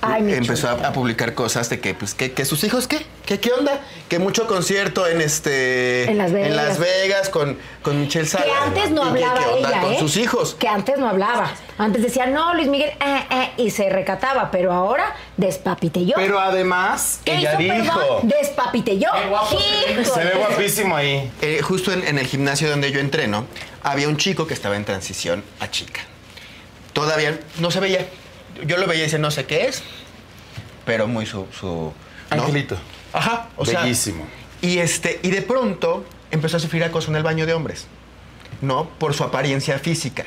Ay, 0.02 0.22
mi 0.22 0.34
empezó 0.34 0.70
a, 0.70 0.72
a 0.88 0.94
publicar 0.94 1.34
cosas 1.34 1.70
de 1.70 1.82
que, 1.82 1.94
pues, 1.94 2.14
que, 2.14 2.32
que 2.32 2.46
sus 2.46 2.64
hijos, 2.64 2.88
¿qué? 2.88 3.06
¿qué? 3.26 3.40
¿Qué 3.40 3.52
onda? 3.52 3.82
Que 4.08 4.18
mucho 4.18 4.48
concierto 4.48 5.06
en 5.08 5.20
este... 5.20 6.10
En 6.10 6.18
Las 6.18 6.32
Vegas. 6.32 6.50
En 6.50 6.56
Las 6.56 6.80
Vegas 6.80 7.30
con, 7.30 7.58
con 7.82 8.00
Michelle 8.00 8.26
Salas. 8.26 8.48
Que 8.48 8.54
antes 8.54 8.92
no 8.92 9.10
¿Y 9.16 9.20
qué- 9.20 9.26
hablaba 9.26 9.48
onda 9.52 9.70
ella, 9.70 9.82
con 9.82 9.94
¿eh? 9.94 10.00
sus 10.00 10.16
hijos. 10.16 10.56
Que 10.58 10.68
antes 10.70 10.98
no 10.98 11.10
hablaba. 11.10 11.52
Antes 11.78 12.02
decía, 12.02 12.28
no, 12.28 12.54
Luis 12.54 12.68
Miguel, 12.70 12.92
eh, 12.92 13.24
eh, 13.30 13.50
y 13.58 13.72
se 13.72 13.90
recataba, 13.90 14.52
pero 14.52 14.72
ahora 14.72 15.14
despapite 15.36 16.06
yo. 16.06 16.14
Pero 16.16 16.40
además, 16.40 17.20
¿Qué 17.26 17.36
ella 17.36 17.60
hizo, 17.62 17.74
dijo... 17.74 18.00
perdón? 18.00 18.28
Despapite 18.40 19.00
yo. 19.00 19.10
Se 20.14 20.24
ve 20.24 20.32
guapísimo 20.38 20.96
ahí. 20.96 21.30
Eh, 21.42 21.62
justo 21.62 21.92
en, 21.92 22.08
en 22.08 22.18
el 22.20 22.26
gimnasio 22.26 22.70
donde 22.70 22.92
yo 22.92 23.00
entreno, 23.02 23.46
había 23.84 24.08
un 24.08 24.16
chico 24.18 24.48
que 24.48 24.54
estaba 24.54 24.78
en 24.78 24.86
transición 24.86 25.44
a 25.60 25.70
chica. 25.70 26.02
Todavía 26.94 27.40
no 27.60 27.70
se 27.70 27.80
veía. 27.80 28.08
Yo 28.65 28.77
lo 28.77 28.88
veía 28.88 29.02
y 29.02 29.03
decía, 29.06 29.19
no 29.19 29.31
sé 29.31 29.45
qué 29.45 29.68
es, 29.68 29.84
pero 30.86 31.07
muy 31.07 31.26
su... 31.26 31.45
su 31.57 31.94
¿no? 32.31 32.44
Angelito. 32.44 32.77
Ajá, 33.14 33.49
o 33.56 33.65
sea... 33.65 33.81
Bellísimo. 33.81 34.26
Y, 34.61 34.80
este, 34.80 35.19
y 35.23 35.30
de 35.30 35.41
pronto 35.41 36.06
empezó 36.31 36.57
a 36.57 36.60
sufrir 36.60 36.84
acoso 36.84 37.10
en 37.10 37.18
el 37.18 37.23
baño 37.23 37.45
de 37.45 37.53
hombres, 37.53 37.88
¿no? 38.61 38.90
Por 38.90 39.14
su 39.14 39.23
apariencia 39.23 39.80
física. 39.80 40.26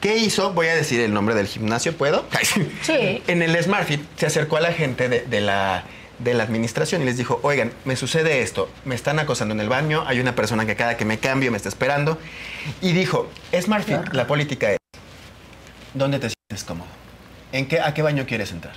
¿Qué 0.00 0.16
hizo? 0.16 0.52
Voy 0.52 0.66
a 0.66 0.74
decir 0.74 1.00
el 1.00 1.14
nombre 1.14 1.34
del 1.34 1.46
gimnasio, 1.46 1.96
¿puedo? 1.96 2.26
Sí. 2.82 3.22
En 3.26 3.42
el 3.42 3.60
SmartFit 3.62 4.02
se 4.16 4.26
acercó 4.26 4.56
a 4.56 4.60
la 4.60 4.72
gente 4.72 5.08
de, 5.08 5.20
de 5.20 5.40
la, 5.40 5.84
de 6.18 6.34
la 6.34 6.42
administración 6.42 7.02
y 7.02 7.04
les 7.04 7.16
dijo, 7.16 7.40
oigan, 7.42 7.72
me 7.84 7.96
sucede 7.96 8.42
esto, 8.42 8.68
me 8.84 8.94
están 8.94 9.18
acosando 9.18 9.54
en 9.54 9.60
el 9.60 9.68
baño, 9.68 10.04
hay 10.06 10.20
una 10.20 10.34
persona 10.34 10.66
que 10.66 10.76
cada 10.76 10.96
que 10.96 11.04
me 11.04 11.18
cambio 11.18 11.50
me 11.50 11.56
está 11.56 11.68
esperando. 11.68 12.18
Y 12.80 12.92
dijo, 12.92 13.30
SmartFit, 13.58 14.12
la 14.12 14.26
política 14.26 14.72
es, 14.72 14.78
¿dónde 15.94 16.18
te 16.18 16.30
sientes 16.30 16.64
cómodo? 16.66 16.88
¿En 17.52 17.68
qué, 17.68 17.80
¿A 17.80 17.92
qué 17.92 18.00
baño 18.00 18.24
quieres 18.26 18.50
entrar? 18.50 18.74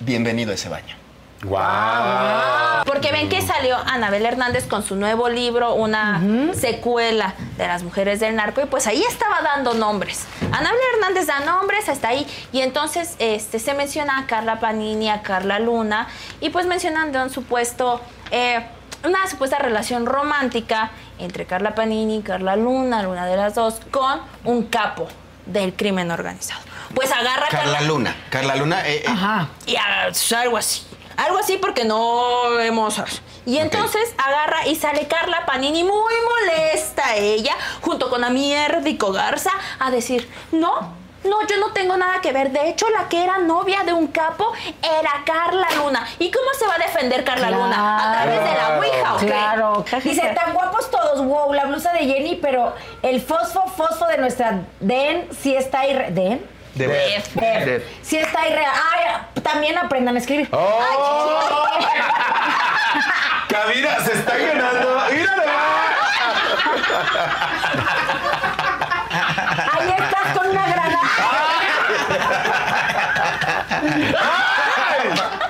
Bienvenido 0.00 0.52
a 0.52 0.54
ese 0.54 0.68
baño. 0.68 0.96
Porque 2.84 3.10
ven 3.10 3.28
que 3.30 3.40
salió 3.40 3.76
Anabel 3.86 4.26
Hernández 4.26 4.66
con 4.66 4.82
su 4.82 4.96
nuevo 4.96 5.30
libro, 5.30 5.74
una 5.74 6.20
secuela 6.52 7.34
de 7.56 7.66
las 7.66 7.82
mujeres 7.82 8.20
del 8.20 8.36
narco, 8.36 8.60
y 8.60 8.66
pues 8.66 8.86
ahí 8.86 9.02
estaba 9.02 9.40
dando 9.40 9.72
nombres. 9.72 10.26
Anabel 10.52 10.80
Hernández 10.94 11.26
da 11.26 11.40
nombres, 11.40 11.88
está 11.88 12.08
ahí, 12.08 12.26
y 12.52 12.60
entonces 12.60 13.16
este, 13.18 13.58
se 13.58 13.72
menciona 13.72 14.18
a 14.18 14.26
Carla 14.26 14.60
Panini, 14.60 15.08
a 15.08 15.22
Carla 15.22 15.58
Luna, 15.58 16.08
y 16.40 16.50
pues 16.50 16.66
mencionan 16.66 17.12
de 17.12 17.22
un 17.22 17.30
supuesto, 17.30 18.00
eh, 18.30 18.66
una 19.04 19.26
supuesta 19.26 19.58
relación 19.58 20.04
romántica 20.04 20.90
entre 21.18 21.46
Carla 21.46 21.74
Panini 21.74 22.18
y 22.18 22.22
Carla 22.22 22.56
Luna, 22.56 22.98
alguna 22.98 23.26
de 23.26 23.36
las 23.36 23.54
dos, 23.54 23.80
con 23.90 24.20
un 24.44 24.64
capo 24.64 25.08
del 25.46 25.74
crimen 25.74 26.10
organizado. 26.10 26.67
Pues 26.94 27.12
agarra 27.12 27.46
a 27.46 27.48
Carla 27.48 27.80
Luna. 27.82 28.16
Carla 28.30 28.56
Luna, 28.56 28.88
eh, 28.88 29.04
eh, 29.06 29.46
y 29.66 29.76
haga 29.76 30.12
algo 30.40 30.56
así. 30.56 30.82
Algo 31.16 31.38
así 31.38 31.56
porque 31.56 31.84
no 31.84 32.58
hemos... 32.60 33.00
Y 33.44 33.58
entonces 33.58 34.14
agarra 34.18 34.66
y 34.66 34.76
sale 34.76 35.08
Carla 35.08 35.46
Panini 35.46 35.82
muy 35.82 36.14
molesta 36.22 37.16
ella, 37.16 37.56
junto 37.80 38.10
con 38.10 38.22
Amierdico 38.22 39.10
Garza, 39.10 39.50
a 39.80 39.90
decir, 39.90 40.30
no, 40.52 40.94
no, 41.24 41.46
yo 41.46 41.56
no 41.58 41.72
tengo 41.72 41.96
nada 41.96 42.20
que 42.20 42.32
ver. 42.32 42.52
De 42.52 42.68
hecho, 42.68 42.86
la 42.90 43.08
que 43.08 43.24
era 43.24 43.38
novia 43.38 43.82
de 43.84 43.92
un 43.92 44.08
capo 44.08 44.52
era 44.82 45.22
Carla 45.24 45.66
Luna. 45.76 46.06
¿Y 46.18 46.30
cómo 46.30 46.46
se 46.58 46.66
va 46.66 46.74
a 46.74 46.78
defender 46.78 47.24
Carla 47.24 47.50
Luna? 47.50 47.96
¿A 47.96 48.12
través 48.12 48.40
de 48.40 48.54
la 48.54 48.78
Ouija 48.78 49.14
o 49.14 49.18
qué? 49.18 49.26
Claro. 49.26 49.84
Dice, 50.04 50.34
tan 50.34 50.52
guapos 50.52 50.90
todos, 50.90 51.24
wow, 51.24 51.52
la 51.52 51.64
blusa 51.64 51.92
de 51.92 52.00
Jenny, 52.00 52.36
pero 52.36 52.74
el 53.02 53.20
fosfo, 53.20 53.66
fosfo 53.76 54.06
de 54.06 54.18
nuestra 54.18 54.60
Den 54.80 55.28
sí 55.42 55.54
está 55.54 55.80
ahí. 55.80 55.94
¿Den? 56.10 56.57
Deb. 56.78 56.90
Deb. 57.34 57.64
Deb. 57.64 57.82
Sí 58.02 58.16
está 58.18 58.40
ahí. 58.42 58.52
re- 58.54 58.64
Ay, 58.66 59.40
también 59.42 59.76
aprendan 59.78 60.14
a 60.16 60.18
escribir. 60.18 60.48
Cabina 63.48 63.98
se 64.04 64.12
está 64.12 64.36
ganando. 64.36 65.00
¡Míralo! 65.10 65.42
Ahí 69.72 69.88
estás 69.98 70.36
con 70.36 70.46
una 70.50 70.66
granada. 70.66 70.98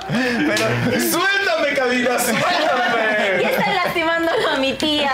Pero 0.09 0.65
suéltame, 1.11 1.73
cabina, 1.75 2.09
Ya 2.11 2.19
suéltame. 2.19 3.43
están 3.43 3.75
lastimándolo 3.75 4.49
a 4.49 4.57
mi 4.57 4.73
tía. 4.73 5.11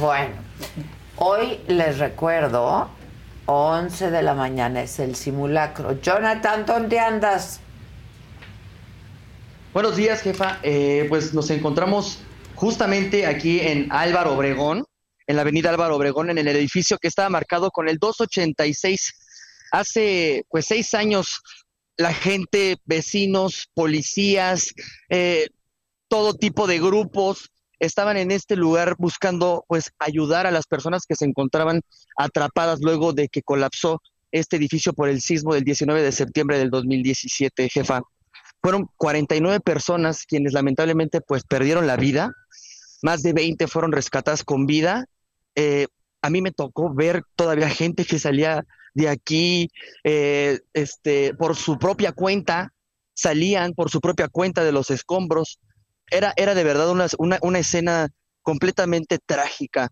Bueno, 0.00 0.34
hoy 1.16 1.60
les 1.68 1.98
recuerdo, 1.98 2.90
11 3.50 4.10
de 4.10 4.22
la 4.22 4.34
mañana 4.34 4.82
es 4.82 4.98
el 4.98 5.16
simulacro. 5.16 5.98
Jonathan, 6.02 6.66
¿dónde 6.66 7.00
andas? 7.00 7.60
Buenos 9.72 9.96
días, 9.96 10.20
jefa. 10.20 10.58
Eh, 10.62 11.06
pues 11.08 11.32
nos 11.32 11.48
encontramos 11.48 12.18
justamente 12.54 13.24
aquí 13.24 13.60
en 13.60 13.90
Álvaro 13.90 14.34
Obregón, 14.34 14.84
en 15.26 15.36
la 15.36 15.42
avenida 15.42 15.70
Álvaro 15.70 15.96
Obregón, 15.96 16.28
en 16.28 16.36
el 16.36 16.46
edificio 16.48 16.98
que 16.98 17.08
estaba 17.08 17.30
marcado 17.30 17.70
con 17.70 17.88
el 17.88 17.96
286. 17.96 19.14
Hace 19.72 20.44
pues 20.50 20.66
seis 20.66 20.92
años 20.92 21.40
la 21.96 22.12
gente, 22.12 22.76
vecinos, 22.84 23.70
policías, 23.72 24.74
eh, 25.08 25.46
todo 26.08 26.34
tipo 26.34 26.66
de 26.66 26.80
grupos 26.80 27.50
estaban 27.78 28.16
en 28.16 28.30
este 28.30 28.56
lugar 28.56 28.96
buscando 28.98 29.64
pues 29.68 29.92
ayudar 29.98 30.46
a 30.46 30.50
las 30.50 30.66
personas 30.66 31.04
que 31.06 31.16
se 31.16 31.24
encontraban 31.24 31.82
atrapadas 32.16 32.80
luego 32.80 33.12
de 33.12 33.28
que 33.28 33.42
colapsó 33.42 34.00
este 34.32 34.56
edificio 34.56 34.92
por 34.92 35.08
el 35.08 35.20
sismo 35.20 35.54
del 35.54 35.64
19 35.64 36.02
de 36.02 36.12
septiembre 36.12 36.58
del 36.58 36.70
2017, 36.70 37.68
jefa. 37.68 38.02
Fueron 38.60 38.88
49 38.96 39.60
personas 39.60 40.24
quienes 40.24 40.52
lamentablemente 40.52 41.20
pues 41.20 41.44
perdieron 41.44 41.86
la 41.86 41.96
vida, 41.96 42.32
más 43.02 43.22
de 43.22 43.32
20 43.32 43.66
fueron 43.68 43.92
rescatadas 43.92 44.44
con 44.44 44.66
vida. 44.66 45.06
Eh, 45.54 45.86
a 46.22 46.30
mí 46.30 46.42
me 46.42 46.50
tocó 46.50 46.92
ver 46.92 47.22
todavía 47.36 47.68
gente 47.68 48.04
que 48.04 48.18
salía 48.18 48.64
de 48.94 49.08
aquí 49.08 49.70
eh, 50.04 50.60
este, 50.72 51.34
por 51.34 51.54
su 51.54 51.78
propia 51.78 52.12
cuenta, 52.12 52.72
salían 53.14 53.74
por 53.74 53.90
su 53.90 54.00
propia 54.00 54.28
cuenta 54.28 54.64
de 54.64 54.72
los 54.72 54.90
escombros. 54.90 55.60
Era, 56.10 56.32
era 56.36 56.54
de 56.54 56.64
verdad 56.64 56.90
una, 56.90 57.06
una, 57.40 57.58
escena 57.58 58.08
completamente 58.42 59.18
trágica. 59.24 59.90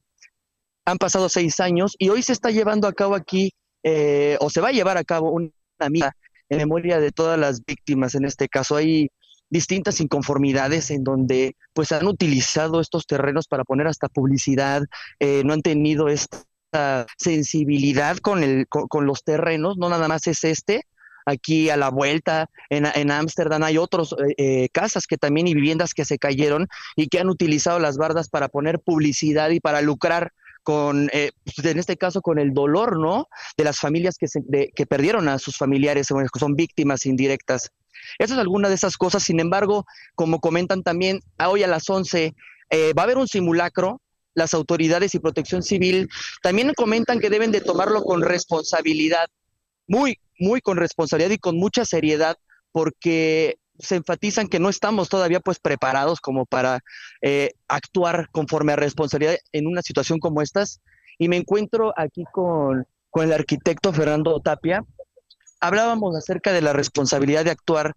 Han 0.84 0.98
pasado 0.98 1.28
seis 1.28 1.60
años 1.60 1.94
y 1.98 2.08
hoy 2.08 2.22
se 2.22 2.32
está 2.32 2.50
llevando 2.50 2.88
a 2.88 2.92
cabo 2.92 3.14
aquí, 3.14 3.52
eh, 3.82 4.36
o 4.40 4.50
se 4.50 4.60
va 4.60 4.68
a 4.68 4.72
llevar 4.72 4.96
a 4.96 5.04
cabo 5.04 5.30
una 5.30 5.50
misa 5.90 6.12
en 6.48 6.58
memoria 6.58 7.00
de 7.00 7.10
todas 7.10 7.38
las 7.38 7.64
víctimas. 7.64 8.14
En 8.14 8.24
este 8.24 8.48
caso 8.48 8.76
hay 8.76 9.10
distintas 9.50 10.00
inconformidades 10.00 10.90
en 10.90 11.04
donde 11.04 11.56
pues 11.72 11.92
han 11.92 12.06
utilizado 12.06 12.80
estos 12.80 13.06
terrenos 13.06 13.46
para 13.46 13.64
poner 13.64 13.86
hasta 13.86 14.08
publicidad, 14.08 14.82
eh, 15.20 15.42
no 15.44 15.52
han 15.52 15.62
tenido 15.62 16.08
esta 16.08 17.06
sensibilidad 17.16 18.16
con, 18.18 18.42
el, 18.42 18.66
con, 18.68 18.88
con 18.88 19.06
los 19.06 19.22
terrenos, 19.22 19.76
no 19.76 19.88
nada 19.88 20.08
más 20.08 20.26
es 20.26 20.44
este, 20.44 20.82
aquí 21.26 21.68
a 21.68 21.76
la 21.76 21.90
vuelta, 21.90 22.48
en 22.70 23.10
Ámsterdam 23.10 23.62
hay 23.64 23.76
otras 23.76 24.14
eh, 24.38 24.68
casas 24.70 25.06
que 25.06 25.18
también 25.18 25.48
y 25.48 25.54
viviendas 25.54 25.92
que 25.92 26.04
se 26.04 26.18
cayeron 26.18 26.68
y 26.94 27.08
que 27.08 27.18
han 27.18 27.28
utilizado 27.28 27.78
las 27.78 27.98
bardas 27.98 28.28
para 28.28 28.48
poner 28.48 28.80
publicidad 28.80 29.50
y 29.50 29.60
para 29.60 29.82
lucrar 29.82 30.32
con, 30.66 31.08
eh, 31.12 31.30
pues, 31.44 31.64
en 31.64 31.78
este 31.78 31.96
caso, 31.96 32.20
con 32.22 32.40
el 32.40 32.52
dolor, 32.52 32.98
¿no? 32.98 33.28
De 33.56 33.62
las 33.62 33.78
familias 33.78 34.16
que, 34.18 34.26
se, 34.26 34.40
de, 34.46 34.72
que 34.74 34.84
perdieron 34.84 35.28
a 35.28 35.38
sus 35.38 35.56
familiares, 35.56 36.08
que 36.08 36.38
son 36.40 36.56
víctimas 36.56 37.06
indirectas. 37.06 37.70
Esa 38.18 38.34
es 38.34 38.40
alguna 38.40 38.68
de 38.68 38.74
esas 38.74 38.96
cosas. 38.96 39.22
Sin 39.22 39.38
embargo, 39.38 39.86
como 40.16 40.40
comentan 40.40 40.82
también, 40.82 41.20
hoy 41.38 41.62
a 41.62 41.68
las 41.68 41.88
11 41.88 42.34
eh, 42.70 42.92
va 42.94 43.02
a 43.02 43.04
haber 43.04 43.16
un 43.16 43.28
simulacro. 43.28 44.00
Las 44.34 44.54
autoridades 44.54 45.14
y 45.14 45.20
protección 45.20 45.62
civil 45.62 46.08
también 46.42 46.74
comentan 46.74 47.20
que 47.20 47.30
deben 47.30 47.52
de 47.52 47.60
tomarlo 47.60 48.02
con 48.02 48.22
responsabilidad, 48.22 49.28
muy, 49.86 50.18
muy 50.38 50.60
con 50.60 50.76
responsabilidad 50.76 51.30
y 51.30 51.38
con 51.38 51.56
mucha 51.56 51.84
seriedad, 51.84 52.36
porque 52.72 53.58
se 53.78 53.96
enfatizan 53.96 54.48
que 54.48 54.58
no 54.58 54.68
estamos 54.68 55.08
todavía 55.08 55.40
pues 55.40 55.58
preparados 55.58 56.20
como 56.20 56.46
para 56.46 56.80
eh, 57.22 57.52
actuar 57.68 58.28
conforme 58.30 58.72
a 58.72 58.76
responsabilidad 58.76 59.36
en 59.52 59.66
una 59.66 59.82
situación 59.82 60.18
como 60.18 60.42
estas. 60.42 60.80
Y 61.18 61.28
me 61.28 61.36
encuentro 61.36 61.92
aquí 61.96 62.24
con, 62.32 62.86
con 63.10 63.24
el 63.24 63.32
arquitecto 63.32 63.92
Fernando 63.92 64.40
Tapia. 64.40 64.84
Hablábamos 65.60 66.16
acerca 66.16 66.52
de 66.52 66.62
la 66.62 66.72
responsabilidad 66.72 67.44
de 67.44 67.50
actuar 67.50 67.94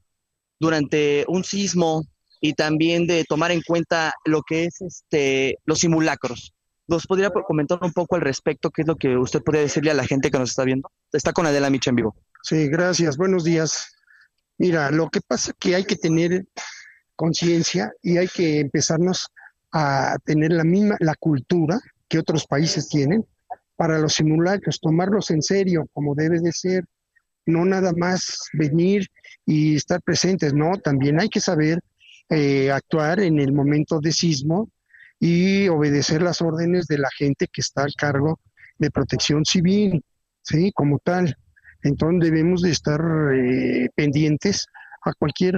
durante 0.60 1.26
un 1.28 1.44
sismo 1.44 2.03
y 2.41 2.53
también 2.53 3.07
de 3.07 3.26
tomar 3.26 3.52
en 3.52 3.61
cuenta 3.61 4.14
lo 4.26 4.41
que 4.44 4.66
es 4.66 4.82
este 4.82 5.57
los 5.66 5.80
simulacros. 5.80 6.53
¿Nos 6.88 7.06
podría 7.06 7.30
comentar 7.30 7.80
un 7.82 7.94
poco 7.94 8.16
al 8.16 8.22
respecto? 8.22 8.72
¿Qué 8.72 8.82
es 8.82 8.88
lo 8.88 8.95
que 8.95 9.16
usted 9.16 9.44
podría 9.44 9.61
decirle 9.61 9.91
a 9.91 9.94
la 9.94 10.07
gente 10.07 10.32
que 10.32 10.40
nos 10.40 10.49
está 10.49 10.64
viendo? 10.64 10.90
Está 11.11 11.34
con 11.34 11.45
Adela 11.45 11.70
Micha 11.70 11.91
en 11.91 11.98
vivo. 11.98 12.16
Sí, 12.41 12.68
gracias. 12.68 13.18
Buenos 13.18 13.44
días. 13.44 13.94
Mira, 14.57 14.91
lo 14.91 15.10
que 15.10 15.22
pasa 15.22 15.52
es 15.52 15.57
que 15.60 15.76
hay 15.76 15.84
que 15.84 15.95
tener 15.95 16.45
conciencia 17.16 17.91
y 18.02 18.18
hay 18.18 18.28
que 18.28 18.60
empezarnos 18.60 19.28
a 19.72 20.18
tener 20.26 20.52
la 20.52 20.64
misma, 20.64 20.95
la 20.99 21.16
cultura 21.16 21.80
que 22.07 22.18
otros 22.18 22.45
países 22.48 22.88
tienen 22.88 23.26
para 23.76 23.99
los 23.99 24.14
simulacros, 24.14 24.80
tomarlos 24.80 25.32
en 25.32 25.41
serio 25.41 25.86
como 25.94 26.16
debe 26.16 26.40
de 26.40 26.52
ser, 26.52 26.86
no 27.45 27.66
nada 27.66 27.94
más 27.95 28.49
venir 28.53 29.07
y 29.45 29.76
estar 29.76 30.02
presentes, 30.02 30.53
no, 30.53 30.78
también 30.78 31.20
hay 31.20 31.30
que 31.30 31.40
saber 31.40 31.80
eh, 32.30 32.72
actuar 32.72 33.20
en 33.20 33.40
el 33.40 33.53
momento 33.53 33.99
de 33.99 34.11
sismo 34.11 34.70
y 35.20 35.68
obedecer 35.68 36.22
las 36.22 36.41
órdenes 36.41 36.88
de 36.88 36.98
la 36.98 37.10
gente 37.18 37.48
que 37.52 37.61
está 37.61 37.84
al 37.84 37.94
cargo 37.95 38.40
de 38.78 38.91
protección 38.91 39.45
civil, 39.45 40.03
¿sí? 40.41 40.72
Como 40.74 40.99
tal. 40.99 41.36
Entonces 41.84 42.30
debemos 42.30 42.61
de 42.61 42.72
estar 42.72 43.01
eh, 43.34 43.89
pendientes 43.95 44.68
a 45.03 45.14
cualquier 45.14 45.57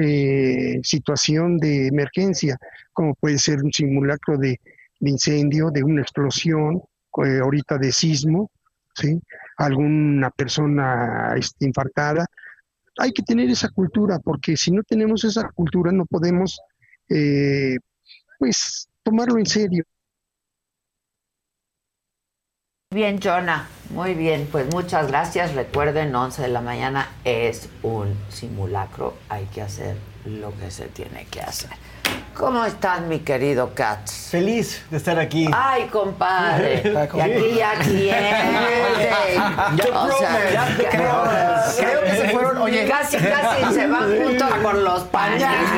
eh, 0.00 0.80
situación 0.82 1.58
de 1.58 1.86
emergencia, 1.88 2.58
como 2.92 3.14
puede 3.14 3.38
ser 3.38 3.62
un 3.62 3.72
simulacro 3.72 4.36
de, 4.38 4.60
incendio, 5.00 5.70
de 5.70 5.82
una 5.82 6.02
explosión, 6.02 6.82
eh, 7.24 7.38
ahorita 7.42 7.78
de 7.78 7.92
sismo, 7.92 8.50
¿sí? 8.94 9.20
alguna 9.56 10.30
persona 10.30 11.34
este, 11.36 11.66
infartada. 11.66 12.26
Hay 12.98 13.12
que 13.12 13.22
tener 13.22 13.50
esa 13.50 13.68
cultura, 13.68 14.18
porque 14.18 14.56
si 14.56 14.70
no 14.70 14.82
tenemos 14.82 15.24
esa 15.24 15.48
cultura 15.50 15.92
no 15.92 16.06
podemos, 16.06 16.60
eh, 17.08 17.76
pues, 18.38 18.88
tomarlo 19.02 19.38
en 19.38 19.46
serio. 19.46 19.84
Bien, 22.94 23.18
Jonah. 23.20 23.66
Muy 23.90 24.14
bien, 24.14 24.48
pues 24.52 24.72
muchas 24.72 25.08
gracias. 25.08 25.52
Recuerden, 25.56 26.14
11 26.14 26.42
de 26.42 26.46
la 26.46 26.60
mañana 26.60 27.08
es 27.24 27.68
un 27.82 28.16
simulacro. 28.28 29.14
Hay 29.28 29.46
que 29.46 29.62
hacer 29.62 29.96
lo 30.24 30.56
que 30.56 30.70
se 30.70 30.84
tiene 30.86 31.26
que 31.28 31.40
hacer. 31.40 31.70
¿Cómo 32.34 32.64
estás, 32.64 33.00
mi 33.00 33.18
querido 33.18 33.74
Katz? 33.74 34.30
Feliz 34.30 34.84
de 34.92 34.98
estar 34.98 35.18
aquí. 35.18 35.50
Ay, 35.52 35.88
compadre. 35.88 36.82
y 37.14 37.20
aquí 37.20 37.54
ya 37.56 37.72
cliente. 37.80 38.20
o 39.92 40.12
sea, 40.16 40.76
creo, 40.88 41.24
creo 41.76 42.04
que 42.04 42.16
se 42.16 42.28
fueron, 42.28 42.58
oye. 42.58 42.86
Casi, 42.86 43.16
casi 43.16 43.74
se 43.74 43.88
van 43.88 44.22
juntos 44.22 44.52
por 44.62 44.74
los 44.76 45.02
pañales. 45.04 45.68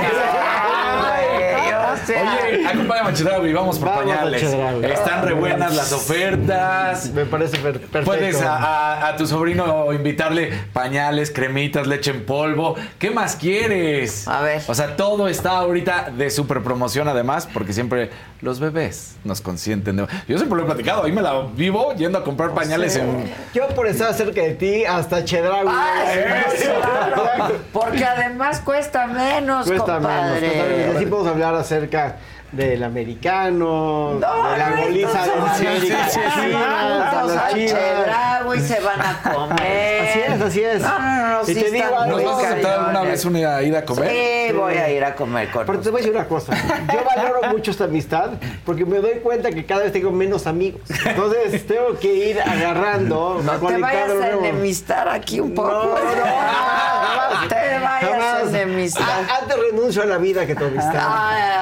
Oye, 2.09 2.67
acompáñame 2.67 3.11
a 3.11 3.13
Chedraui, 3.13 3.53
vamos 3.53 3.79
por 3.79 3.89
Vamos 3.89 4.05
pañales. 4.05 4.43
Están 4.43 5.25
re 5.25 5.33
buenas 5.33 5.75
las 5.75 5.93
ofertas. 5.93 7.11
Me 7.13 7.25
parece 7.27 7.57
per- 7.59 7.81
perfecto. 7.81 8.05
Puedes 8.05 8.41
a, 8.43 8.57
a- 8.57 9.09
a 9.09 9.17
tu 9.17 9.27
sobrino 9.27 9.93
invitarle 9.93 10.53
pañales, 10.73 11.31
cremitas, 11.31 11.87
leche 11.87 12.11
en 12.11 12.25
polvo. 12.25 12.75
¿Qué 12.99 13.11
más 13.11 13.37
quieres? 13.37 14.27
A 14.29 14.41
ver. 14.43 14.63
O 14.67 14.75
sea, 14.75 14.97
todo 14.97 15.29
está 15.29 15.59
ahorita 15.59 16.11
de 16.17 16.31
super 16.31 16.63
promoción 16.63 17.09
además, 17.09 17.49
porque 17.53 17.73
siempre 17.73 18.11
los 18.47 18.61
bebés 18.61 19.17
nos 19.25 19.41
consienten. 19.41 19.97
de- 19.97 20.07
Yo 20.29 20.39
siempre 20.39 20.57
lo 20.57 20.63
he 20.63 20.67
platicado, 20.67 21.03
ahí 21.05 21.11
me 21.13 21.21
la 21.21 21.43
vivo 21.55 21.93
yendo 21.95 22.17
a 22.19 22.23
comprar 22.25 22.55
pañales 22.55 22.95
en... 22.95 23.29
Yo 23.53 23.67
por 23.69 23.89
estar 23.89 24.15
cerca 24.15 24.41
de 24.41 24.55
ti, 24.55 24.85
hasta 24.85 25.25
Chedraui. 25.25 25.67
Claro, 25.67 27.25
porque 27.73 28.05
además 28.05 28.61
cuesta 28.61 29.07
menos, 29.09 29.67
Cuesta 29.67 29.99
menos, 29.99 30.39
cuesta 30.39 30.65
menos. 30.65 30.97
Así 30.97 31.07
podemos 31.07 31.33
hablar 31.33 31.55
acerca 31.57 32.17
del 32.57 32.83
americano, 32.83 34.15
de 34.15 34.21
la 34.21 34.71
no, 34.71 34.83
goliza 34.83 35.23
América, 35.23 36.09
ser 36.09 36.23
Chivas, 36.23 37.53
Chivas. 37.53 37.55
Chedraui, 37.55 38.61
se 38.61 38.81
van 38.81 39.01
a 39.01 39.23
comer. 39.35 40.09
Así 40.09 40.21
es, 40.21 40.41
así 40.41 40.63
es. 40.63 40.83
No, 40.83 40.99
no, 40.99 41.29
no, 41.29 41.43
Y 41.43 41.47
sí 41.47 41.55
te 41.55 41.71
digo 41.71 42.07
¿Nos 42.07 42.25
vas 42.25 42.45
a 42.45 42.49
aceptar 42.49 42.79
alguna 42.79 43.03
vez 43.03 43.25
una 43.25 43.63
ida 43.63 43.79
a 43.79 43.85
comer? 43.85 44.11
Sí, 44.11 44.53
voy 44.55 44.75
a 44.75 44.91
ir 44.91 45.05
a 45.05 45.15
comer 45.15 45.51
con 45.51 45.67
Pero 45.67 45.81
te 45.81 45.91
voy 45.91 46.01
a 46.01 46.03
decir 46.03 46.17
una 46.17 46.27
cosa. 46.29 46.55
Yo 46.93 46.99
valoro 47.05 47.43
mucho 47.51 47.71
esta 47.71 47.85
amistad 47.85 48.31
porque 48.65 48.85
me 48.85 48.99
doy 48.99 49.21
cuenta 49.23 49.51
que 49.51 49.65
cada 49.67 49.83
vez 49.85 49.93
tengo 49.93 50.11
menos 50.11 50.47
amigos. 50.47 50.81
Entonces 51.05 51.67
tengo 51.67 51.99
que 51.99 52.13
ir 52.31 52.41
agarrando. 52.41 53.41
No 53.45 53.53
te 53.53 53.77
vayas 53.79 54.11
a 54.11 54.31
enemistar 54.31 55.09
aquí 55.09 55.41
un 55.41 55.55
poco. 55.55 55.71
No, 55.71 55.95
no, 55.95 57.43
No 57.43 57.49
te 57.49 57.79
vayas 57.79 58.55
a 58.55 58.63
enemistar. 58.63 59.27
Antes 59.41 59.57
renuncio 59.71 60.03
a 60.03 60.07
la 60.07 60.19
vida 60.19 60.47
que 60.47 60.55
tu 60.55 60.65
amistad. 60.65 61.07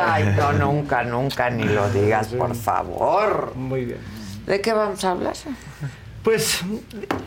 Ay, 0.06 0.34
no, 0.36 0.52
nunca, 0.52 0.83
nunca, 1.04 1.50
ni 1.50 1.64
lo 1.64 1.88
digas, 1.90 2.28
por 2.28 2.54
favor. 2.54 3.52
Muy 3.56 3.84
bien. 3.86 3.98
¿De 4.46 4.60
qué 4.60 4.72
vamos 4.72 5.02
a 5.04 5.10
hablar? 5.12 5.34
Pues 6.22 6.62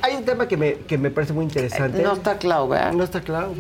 hay 0.02 0.16
un 0.16 0.26
tema 0.26 0.48
que 0.48 0.58
me, 0.58 0.74
que 0.80 0.98
me 0.98 1.10
parece 1.12 1.34
muy 1.34 1.46
interesante. 1.46 2.02
No 2.02 2.14
está 2.14 2.38
claro, 2.38 2.68
¿verdad? 2.68 2.94
No 2.94 3.04
está 3.04 3.22
claro. 3.22 3.54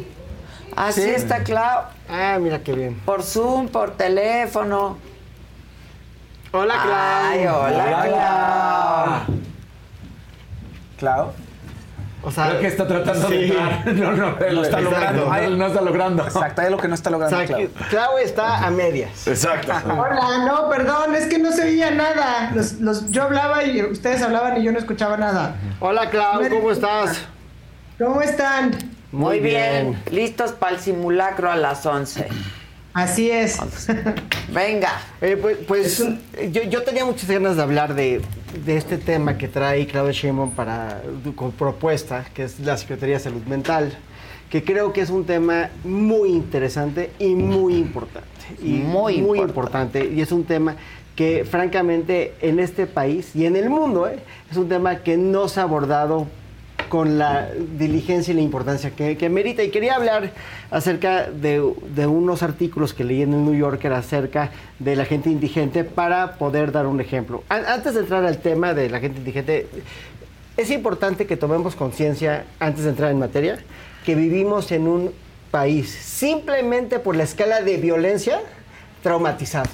Ah, 0.75 0.91
sí, 0.91 1.01
está 1.01 1.43
claro. 1.43 1.87
Ah, 2.07 2.37
mira 2.39 2.61
qué 2.63 2.73
bien. 2.73 2.95
Por 3.05 3.23
Zoom, 3.23 3.67
por 3.67 3.91
teléfono. 3.97 4.97
Hola, 6.51 6.73
Clau. 6.83 6.95
Ay, 6.95 7.47
hola, 7.47 8.05
Clau. 8.07 9.37
Clau. 10.97 11.33
O 12.27 12.31
sea, 12.31 12.49
Creo 12.49 12.59
que 12.59 12.67
está 12.67 12.85
tratando 12.85 13.29
de 13.29 13.47
entrar. 13.47 13.87
No, 13.93 14.11
no, 14.11 14.31
Lo 14.31 14.63
está 14.63 14.81
exacto. 14.81 14.81
logrando. 14.81 15.25
No, 15.27 15.49
no 15.55 15.67
está 15.67 15.81
logrando. 15.81 16.23
Exacto, 16.25 16.61
hay 16.61 16.69
lo 16.71 16.77
que 16.77 16.89
no 16.89 16.95
está 16.95 17.09
O 17.09 17.13
logrando, 17.13 17.37
sea, 17.37 17.45
Clau. 17.47 17.67
Clau 17.89 18.17
está 18.17 18.67
a 18.67 18.69
medias. 18.69 19.25
Exacto. 19.27 19.71
Hola, 19.85 20.45
no, 20.45 20.69
perdón, 20.69 21.15
es 21.15 21.27
que 21.27 21.39
no 21.39 21.53
se 21.53 21.63
oía 21.63 21.91
nada. 21.91 22.51
Los, 22.53 22.73
los, 22.81 23.09
yo 23.11 23.23
hablaba 23.23 23.63
y 23.63 23.81
ustedes 23.81 24.21
hablaban 24.21 24.57
y 24.59 24.63
yo 24.65 24.73
no 24.73 24.77
escuchaba 24.77 25.15
nada. 25.15 25.55
Hola, 25.79 26.09
Clau, 26.09 26.49
¿cómo 26.49 26.69
estás? 26.69 27.21
¿Cómo 27.97 28.21
están? 28.21 28.71
Muy 29.13 29.39
bien. 29.39 29.97
Listos 30.11 30.51
para 30.51 30.75
el 30.75 30.81
simulacro 30.81 31.49
a 31.49 31.55
las 31.55 31.85
11. 31.85 32.27
Así 32.97 33.29
es. 33.29 33.59
Venga. 34.51 34.89
Eh, 35.21 35.37
pues 35.39 35.57
pues, 35.67 36.03
yo, 36.51 36.63
yo 36.63 36.81
tenía 36.81 37.05
muchas 37.05 37.29
ganas 37.29 37.55
de 37.55 37.61
hablar 37.61 37.93
de, 37.93 38.21
de 38.65 38.75
este 38.75 38.97
tema 38.97 39.37
que 39.37 39.47
trae 39.47 39.85
Claudia 39.85 40.11
Sheinbaum 40.11 40.49
para 40.49 41.03
con 41.35 41.51
propuesta, 41.51 42.25
que 42.33 42.45
es 42.45 42.59
la 42.59 42.75
Secretaría 42.75 43.17
de 43.17 43.19
Salud 43.19 43.43
Mental, 43.43 43.95
que 44.49 44.63
creo 44.63 44.93
que 44.93 45.01
es 45.01 45.11
un 45.11 45.25
tema 45.25 45.69
muy 45.83 46.29
interesante 46.29 47.11
y 47.19 47.35
muy 47.35 47.75
importante. 47.75 48.29
Y 48.63 48.71
Muy 48.71 49.19
importante. 49.41 50.11
Y 50.11 50.21
es 50.21 50.31
un 50.31 50.45
tema 50.45 50.75
que 51.15 51.45
francamente 51.45 52.33
en 52.41 52.59
este 52.59 52.87
país 52.87 53.35
y 53.35 53.45
en 53.45 53.57
el 53.57 53.69
mundo 53.69 54.07
¿eh? 54.07 54.17
es 54.49 54.57
un 54.57 54.69
tema 54.69 55.03
que 55.03 55.17
no 55.17 55.47
se 55.49 55.59
ha 55.59 55.63
abordado 55.63 56.25
con 56.89 57.17
la 57.17 57.49
diligencia 57.77 58.31
y 58.33 58.35
la 58.35 58.41
importancia 58.41 58.91
que, 58.91 59.17
que 59.17 59.29
merita. 59.29 59.63
Y 59.63 59.69
quería 59.69 59.95
hablar 59.95 60.31
acerca 60.71 61.29
de, 61.29 61.61
de 61.95 62.07
unos 62.07 62.43
artículos 62.43 62.93
que 62.93 63.03
leí 63.03 63.21
en 63.21 63.33
el 63.33 63.43
New 63.45 63.55
Yorker 63.55 63.93
acerca 63.93 64.51
de 64.79 64.95
la 64.95 65.05
gente 65.05 65.29
indigente 65.29 65.83
para 65.83 66.33
poder 66.33 66.71
dar 66.71 66.87
un 66.87 66.99
ejemplo. 67.01 67.43
An- 67.49 67.65
Antes 67.65 67.93
de 67.93 68.01
entrar 68.01 68.25
al 68.25 68.37
tema 68.39 68.73
de 68.73 68.89
la 68.89 68.99
gente 68.99 69.19
indigente, 69.19 69.67
es 70.55 70.71
importante 70.71 71.27
que 71.27 71.37
tomemos 71.37 71.75
conciencia, 71.75 72.45
antes 72.59 72.83
de 72.83 72.89
entrar 72.89 73.11
en 73.11 73.19
materia, 73.19 73.59
que 74.05 74.15
vivimos 74.15 74.71
en 74.71 74.87
un 74.87 75.11
país 75.51 75.89
simplemente 75.91 76.99
por 76.99 77.15
la 77.15 77.23
escala 77.23 77.61
de 77.61 77.77
violencia 77.77 78.39
traumatizado. 79.03 79.69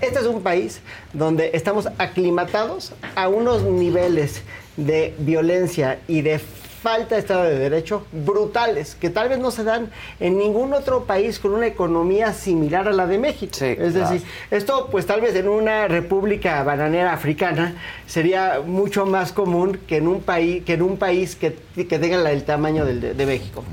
Este 0.00 0.18
es 0.20 0.26
un 0.26 0.40
país 0.42 0.80
donde 1.12 1.50
estamos 1.52 1.88
aclimatados 1.98 2.92
a 3.16 3.28
unos 3.28 3.62
niveles 3.64 4.42
de 4.76 5.14
violencia 5.18 5.98
y 6.08 6.22
de 6.22 6.40
falta 6.84 7.14
de 7.14 7.22
Estado 7.22 7.44
de 7.44 7.58
Derecho 7.58 8.04
brutales, 8.12 8.94
que 8.94 9.08
tal 9.08 9.30
vez 9.30 9.38
no 9.38 9.50
se 9.50 9.64
dan 9.64 9.90
en 10.20 10.36
ningún 10.36 10.74
otro 10.74 11.04
país 11.04 11.38
con 11.38 11.54
una 11.54 11.66
economía 11.66 12.34
similar 12.34 12.86
a 12.88 12.92
la 12.92 13.06
de 13.06 13.16
México. 13.16 13.52
es 13.58 13.76
claro. 13.78 14.10
decir, 14.10 14.28
esto 14.50 14.88
pues 14.90 15.06
tal 15.06 15.22
vez 15.22 15.34
en 15.34 15.48
una 15.48 15.88
república 15.88 16.62
bananera 16.62 17.14
africana 17.14 17.74
sería 18.06 18.60
mucho 18.66 19.06
más 19.06 19.32
común 19.32 19.78
que 19.86 19.96
en 19.96 20.08
un 20.08 20.20
país 20.20 20.62
que, 20.62 20.74
en 20.74 20.82
un 20.82 20.98
país 20.98 21.36
que, 21.36 21.56
que 21.74 21.98
tenga 21.98 22.30
el 22.30 22.44
tamaño 22.44 22.84
de, 22.84 23.14
de 23.14 23.26
México. 23.26 23.64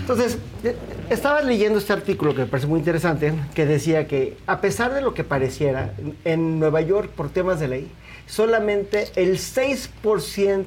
Entonces, 0.00 0.38
eh, 0.64 0.74
estaba 1.10 1.42
leyendo 1.42 1.78
este 1.78 1.92
artículo 1.92 2.34
que 2.34 2.40
me 2.40 2.46
parece 2.46 2.66
muy 2.66 2.78
interesante, 2.78 3.34
que 3.54 3.66
decía 3.66 4.06
que 4.06 4.38
a 4.46 4.62
pesar 4.62 4.94
de 4.94 5.02
lo 5.02 5.12
que 5.12 5.22
pareciera, 5.22 5.92
en 6.24 6.60
Nueva 6.60 6.80
York, 6.80 7.10
por 7.10 7.28
temas 7.28 7.60
de 7.60 7.68
ley, 7.68 7.90
solamente 8.26 9.08
el 9.16 9.38
6% 9.38 10.64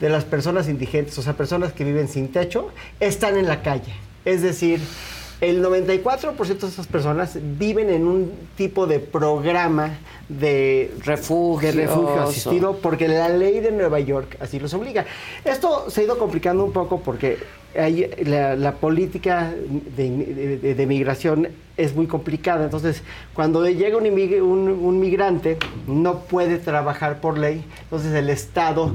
de 0.00 0.08
las 0.08 0.24
personas 0.24 0.68
indigentes, 0.68 1.16
o 1.18 1.22
sea, 1.22 1.34
personas 1.34 1.72
que 1.72 1.84
viven 1.84 2.08
sin 2.08 2.28
techo, 2.28 2.70
están 3.00 3.36
en 3.36 3.46
la 3.46 3.62
calle. 3.62 3.94
Es 4.24 4.42
decir, 4.42 4.80
el 5.40 5.62
94% 5.62 6.58
de 6.58 6.66
esas 6.66 6.86
personas 6.86 7.38
viven 7.58 7.90
en 7.90 8.06
un 8.06 8.32
tipo 8.56 8.86
de 8.86 9.00
programa 9.00 9.98
de 10.28 10.92
refugio, 11.04 11.72
de 11.72 11.86
refugio 11.86 12.22
asistido 12.22 12.78
porque 12.78 13.06
la 13.06 13.28
ley 13.28 13.60
de 13.60 13.70
Nueva 13.70 14.00
York 14.00 14.36
así 14.40 14.58
los 14.58 14.72
obliga. 14.74 15.04
Esto 15.44 15.90
se 15.90 16.00
ha 16.00 16.04
ido 16.04 16.18
complicando 16.18 16.64
un 16.64 16.72
poco 16.72 17.00
porque 17.00 17.38
hay- 17.78 18.10
la, 18.24 18.56
la 18.56 18.72
política 18.72 19.52
de, 19.96 20.58
de- 20.62 20.74
de 20.74 20.86
migración 20.86 21.48
es 21.76 21.94
muy 21.94 22.06
complicada. 22.06 22.64
Entonces, 22.64 23.02
cuando 23.34 23.66
llega 23.68 23.96
un, 23.98 24.04
inmig- 24.04 24.40
un- 24.40 24.68
un 24.68 24.98
migrante, 25.00 25.58
no 25.86 26.20
puede 26.20 26.58
trabajar 26.58 27.20
por 27.20 27.36
ley. 27.38 27.64
Entonces, 27.82 28.12
el 28.14 28.30
Estado 28.30 28.92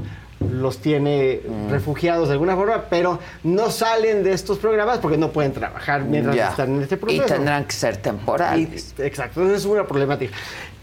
los 0.52 0.78
tiene 0.78 1.40
refugiados 1.70 2.26
de 2.26 2.32
alguna 2.32 2.56
forma, 2.56 2.86
pero 2.90 3.20
no 3.44 3.70
salen 3.70 4.24
de 4.24 4.32
estos 4.32 4.58
programas 4.58 4.98
porque 4.98 5.16
no 5.16 5.30
pueden 5.30 5.52
trabajar 5.52 6.02
mientras 6.04 6.34
Ya. 6.34 6.48
están 6.50 6.74
en 6.74 6.82
este 6.82 6.96
Y 6.96 6.98
proceso. 6.98 7.24
tendrán 7.26 7.64
que 7.64 7.72
ser 7.72 7.98
temporales. 7.98 8.94
Y- 8.98 9.02
exacto, 9.02 9.40
entonces 9.40 9.64
es 9.64 9.70
una 9.70 9.86
problemática. 9.86 10.36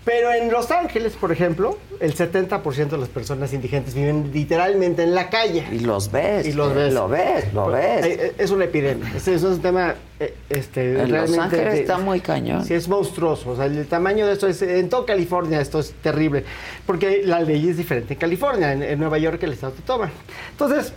Pero 0.06 0.32
en 0.34 0.50
Los 0.52 0.72
Ángeles, 0.72 1.14
por 1.14 1.32
ejemplo, 1.32 1.78
el 2.00 2.16
70% 2.16 2.90
de 2.90 2.98
las 2.98 3.10
personas 3.10 3.54
indigentes 3.54 3.94
viven 3.94 4.32
literalmente 4.34 5.04
en 5.04 5.14
la 5.14 5.30
calle. 5.30 5.66
Y 5.72 5.80
los 5.80 6.12
ves. 6.12 6.48
Y 6.48 6.54
los 6.54 6.74
ves. 6.74 6.94
Lo 6.94 7.08
ves, 7.10 7.54
lo 7.54 7.68
ves. 7.68 8.06
Eh, 8.06 8.34
Es 8.38 8.50
una 8.50 8.66
epidemia. 8.66 9.12
Es 9.16 9.28
un 9.44 9.62
tema 9.62 9.96
eh, 10.20 10.34
este, 10.50 10.94
En 10.94 10.98
Los 11.00 11.10
realmente 11.12 11.42
Ángeles 11.42 11.74
de- 11.74 11.80
está 11.82 11.98
muy 11.98 12.22
cañón. 12.22 12.66
Sí, 12.66 12.74
es 12.74 12.88
monstruoso. 12.88 13.52
O 13.52 13.56
sea, 13.56 13.66
el 13.66 13.86
tamaño 13.88 14.26
de 14.26 14.34
esto 14.34 14.48
es. 14.48 14.62
En 14.62 14.90
toda 14.90 15.06
California 15.06 15.60
esto 15.62 15.80
es 15.80 15.92
terrible. 16.02 16.44
Porque 16.88 17.22
la 17.26 17.42
ley 17.42 17.70
es 17.70 17.78
diferente 17.78 18.14
en 18.14 18.20
California. 18.20 18.74
En, 18.74 18.82
en 18.82 18.98
Nueva 19.00 19.18
York 19.20 19.44
el 19.44 19.54
Estado 19.54 19.74
te 19.74 19.82
toma. 19.84 20.10
Entonces, 20.52 20.94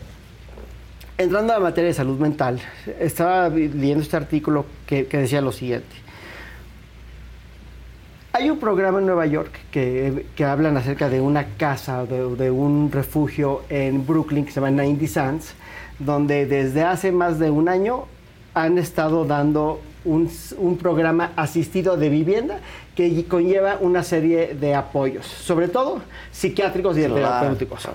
entrando 1.18 1.52
a 1.52 1.56
la 1.58 1.62
materia 1.64 1.88
de 1.88 1.94
salud 1.94 2.18
mental, 2.18 2.60
estaba 2.98 3.48
leyendo 3.48 4.02
este 4.02 4.16
artículo 4.16 4.64
que, 4.86 5.06
que 5.06 5.18
decía 5.18 5.40
lo 5.40 5.52
siguiente. 5.52 6.01
Hay 8.34 8.48
un 8.48 8.58
programa 8.58 8.98
en 8.98 9.06
Nueva 9.06 9.26
York 9.26 9.50
que, 9.70 10.24
que 10.34 10.44
hablan 10.44 10.76
acerca 10.78 11.10
de 11.10 11.20
una 11.20 11.44
casa, 11.58 12.06
de, 12.06 12.34
de 12.36 12.50
un 12.50 12.90
refugio 12.90 13.62
en 13.68 14.06
Brooklyn 14.06 14.46
que 14.46 14.52
se 14.52 14.60
llama 14.60 14.70
90 14.70 15.06
Sands, 15.06 15.52
donde 15.98 16.46
desde 16.46 16.82
hace 16.82 17.12
más 17.12 17.38
de 17.38 17.50
un 17.50 17.68
año 17.68 18.06
han 18.54 18.78
estado 18.78 19.26
dando 19.26 19.80
un, 20.06 20.30
un 20.58 20.78
programa 20.78 21.32
asistido 21.36 21.96
de 21.98 22.08
vivienda 22.08 22.60
que 22.96 23.24
conlleva 23.26 23.76
una 23.80 24.02
serie 24.02 24.54
de 24.54 24.74
apoyos, 24.74 25.26
sobre 25.26 25.68
todo 25.68 26.00
psiquiátricos 26.32 26.96
y 26.96 27.00
Claro, 27.00 27.14
terapéuticos. 27.14 27.86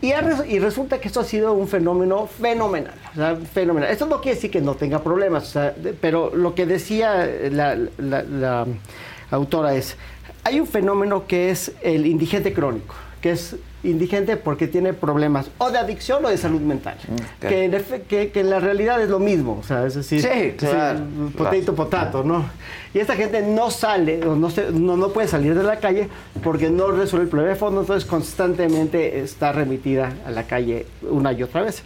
Y, 0.00 0.10
ha 0.12 0.20
res- 0.20 0.44
y 0.48 0.58
resulta 0.58 1.00
que 1.00 1.06
esto 1.06 1.20
ha 1.20 1.24
sido 1.24 1.52
un 1.52 1.68
fenómeno 1.68 2.26
fenomenal. 2.26 2.94
o 3.12 3.14
sea, 3.14 3.36
fenomenal. 3.36 3.90
Esto 3.90 4.06
no 4.06 4.20
quiere 4.20 4.34
decir 4.34 4.50
que 4.50 4.60
no 4.60 4.74
tenga 4.74 4.98
problemas, 5.00 5.44
o 5.44 5.46
sea, 5.46 5.70
de- 5.70 5.92
pero 5.92 6.34
lo 6.34 6.54
que 6.56 6.66
decía 6.66 7.28
la, 7.50 7.76
la- 7.98 8.22
la 8.24 8.66
autora 9.36 9.74
es, 9.74 9.96
hay 10.44 10.60
un 10.60 10.66
fenómeno 10.66 11.26
que 11.26 11.50
es 11.50 11.72
el 11.82 12.06
indigente 12.06 12.52
crónico, 12.52 12.94
que 13.20 13.32
es 13.32 13.56
indigente 13.84 14.36
porque 14.36 14.68
tiene 14.68 14.92
problemas 14.92 15.50
o 15.58 15.70
de 15.72 15.78
adicción 15.78 16.24
o 16.24 16.28
de 16.28 16.36
salud 16.38 16.60
mental, 16.60 16.96
ok. 17.40 17.48
que, 17.48 17.64
en 17.64 17.72
efe- 17.72 18.02
que- 18.02 18.30
que 18.30 18.38
en 18.40 18.48
la 18.50 18.60
realidad 18.60 19.02
es 19.02 19.08
lo 19.08 19.18
mismo, 19.18 19.58
o 19.60 19.64
sea, 19.64 19.84
es 19.86 19.94
decir, 19.96 20.22
Sí, 20.22 20.52
claro, 20.56 21.00
potato, 21.36 21.74
potato, 21.74 22.22
¿no? 22.22 22.44
Y 22.94 23.00
esta 23.00 23.16
gente 23.16 23.42
no 23.42 23.70
sale, 23.72 24.24
o 24.24 24.36
no, 24.36 24.50
se- 24.50 24.70
no, 24.70 24.96
no 24.96 25.08
puede 25.08 25.26
salir 25.26 25.56
de 25.56 25.64
la 25.64 25.80
calle 25.80 26.08
porque 26.44 26.70
no 26.70 26.92
resuelve 26.92 27.24
el 27.24 27.30
problema 27.30 27.54
de 27.54 27.58
fondo, 27.58 27.80
entonces 27.80 28.08
constantemente 28.08 29.18
está 29.20 29.50
remitida 29.52 30.12
a 30.26 30.30
la 30.30 30.44
calle 30.44 30.86
una 31.10 31.32
y 31.32 31.42
otra 31.42 31.62
vez. 31.62 31.82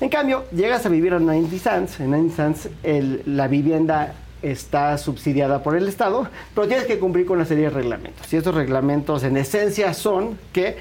En 0.00 0.08
cambio, 0.08 0.44
llegas 0.52 0.86
a 0.86 0.88
vivir 0.88 1.12
a 1.14 1.18
90 1.20 1.58
Sands, 1.58 2.00
en 2.00 2.10
90 2.10 2.36
Sands 2.36 2.68
el- 2.82 3.22
la 3.26 3.46
vivienda 3.48 4.14
está 4.42 4.96
subsidiada 4.98 5.62
por 5.62 5.76
el 5.76 5.88
Estado, 5.88 6.28
pero 6.54 6.68
tienes 6.68 6.86
que 6.86 6.98
cumplir 6.98 7.26
con 7.26 7.36
una 7.38 7.46
serie 7.46 7.64
de 7.64 7.70
reglamentos. 7.70 8.32
Y 8.32 8.36
estos 8.36 8.54
reglamentos 8.54 9.22
en 9.24 9.36
esencia 9.36 9.94
son 9.94 10.38
que 10.52 10.76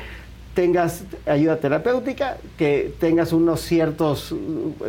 tengas 0.53 1.03
ayuda 1.27 1.57
terapéutica, 1.57 2.37
que 2.57 2.93
tengas 2.99 3.31
unos 3.31 3.61
ciertos 3.61 4.33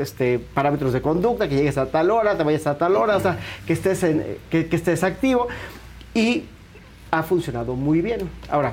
este, 0.01 0.39
parámetros 0.39 0.93
de 0.95 1.03
conducta, 1.03 1.47
que 1.49 1.57
llegues 1.57 1.77
a 1.77 1.86
tal 1.86 2.11
hora, 2.11 2.36
te 2.39 2.43
vayas 2.45 2.66
a 2.66 2.78
tal 2.78 2.97
hora, 2.97 3.16
o 3.16 3.20
sea, 3.20 3.39
que 3.66 3.74
estés, 3.74 4.03
en- 4.03 4.24
que, 4.51 4.66
que 4.66 4.77
estés 4.77 5.05
activo 5.05 5.47
y 6.15 6.45
ha 7.11 7.23
funcionado 7.23 7.74
muy 7.74 8.01
bien. 8.01 8.31
Ahora, 8.51 8.73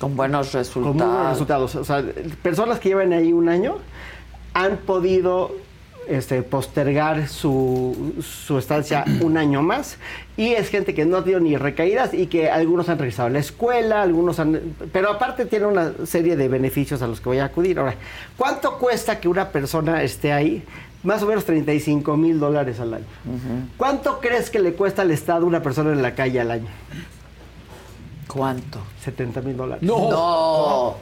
Con 0.00 0.14
buenos 0.16 0.50
con 0.50 0.58
resultados. 0.60 0.94
muy 0.96 1.06
buenos 1.06 1.30
resultados. 1.30 1.74
O 1.74 1.84
sea, 1.84 2.04
personas 2.42 2.78
que 2.78 2.90
llevan 2.90 3.12
ahí 3.12 3.32
un 3.32 3.48
año 3.48 3.78
han 4.54 4.76
podido 4.78 5.54
este, 6.08 6.42
postergar 6.42 7.28
su, 7.28 8.14
su 8.22 8.58
estancia 8.58 9.04
un 9.20 9.36
año 9.36 9.62
más 9.62 9.98
y 10.36 10.52
es 10.52 10.68
gente 10.68 10.94
que 10.94 11.04
no 11.06 11.16
ha 11.16 11.22
tenido 11.22 11.40
ni 11.40 11.56
recaídas 11.56 12.12
y 12.12 12.26
que 12.26 12.50
algunos 12.50 12.88
han 12.88 12.98
regresado 12.98 13.28
a 13.28 13.30
la 13.30 13.38
escuela, 13.38 14.02
algunos 14.02 14.38
han... 14.38 14.76
Pero 14.92 15.10
aparte 15.10 15.46
tiene 15.46 15.66
una 15.66 15.92
serie 16.04 16.36
de 16.36 16.48
beneficios 16.48 17.02
a 17.02 17.06
los 17.06 17.20
que 17.20 17.28
voy 17.30 17.38
a 17.38 17.46
acudir. 17.46 17.78
Ahora, 17.78 17.94
¿cuánto 18.36 18.78
cuesta 18.78 19.18
que 19.18 19.28
una 19.28 19.48
persona 19.48 20.02
esté 20.02 20.32
ahí? 20.32 20.62
Más 21.02 21.22
o 21.22 21.26
menos 21.26 21.44
35 21.44 22.16
mil 22.16 22.38
dólares 22.38 22.80
al 22.80 22.94
año. 22.94 23.04
¿Cuánto 23.76 24.20
crees 24.20 24.50
que 24.50 24.58
le 24.58 24.72
cuesta 24.72 25.02
al 25.02 25.10
Estado 25.10 25.46
una 25.46 25.62
persona 25.62 25.92
en 25.92 26.02
la 26.02 26.14
calle 26.14 26.40
al 26.40 26.50
año? 26.50 26.68
¿Cuánto? 28.26 28.80
70 29.02 29.40
mil 29.40 29.56
dólares. 29.56 29.82
No. 29.82 30.96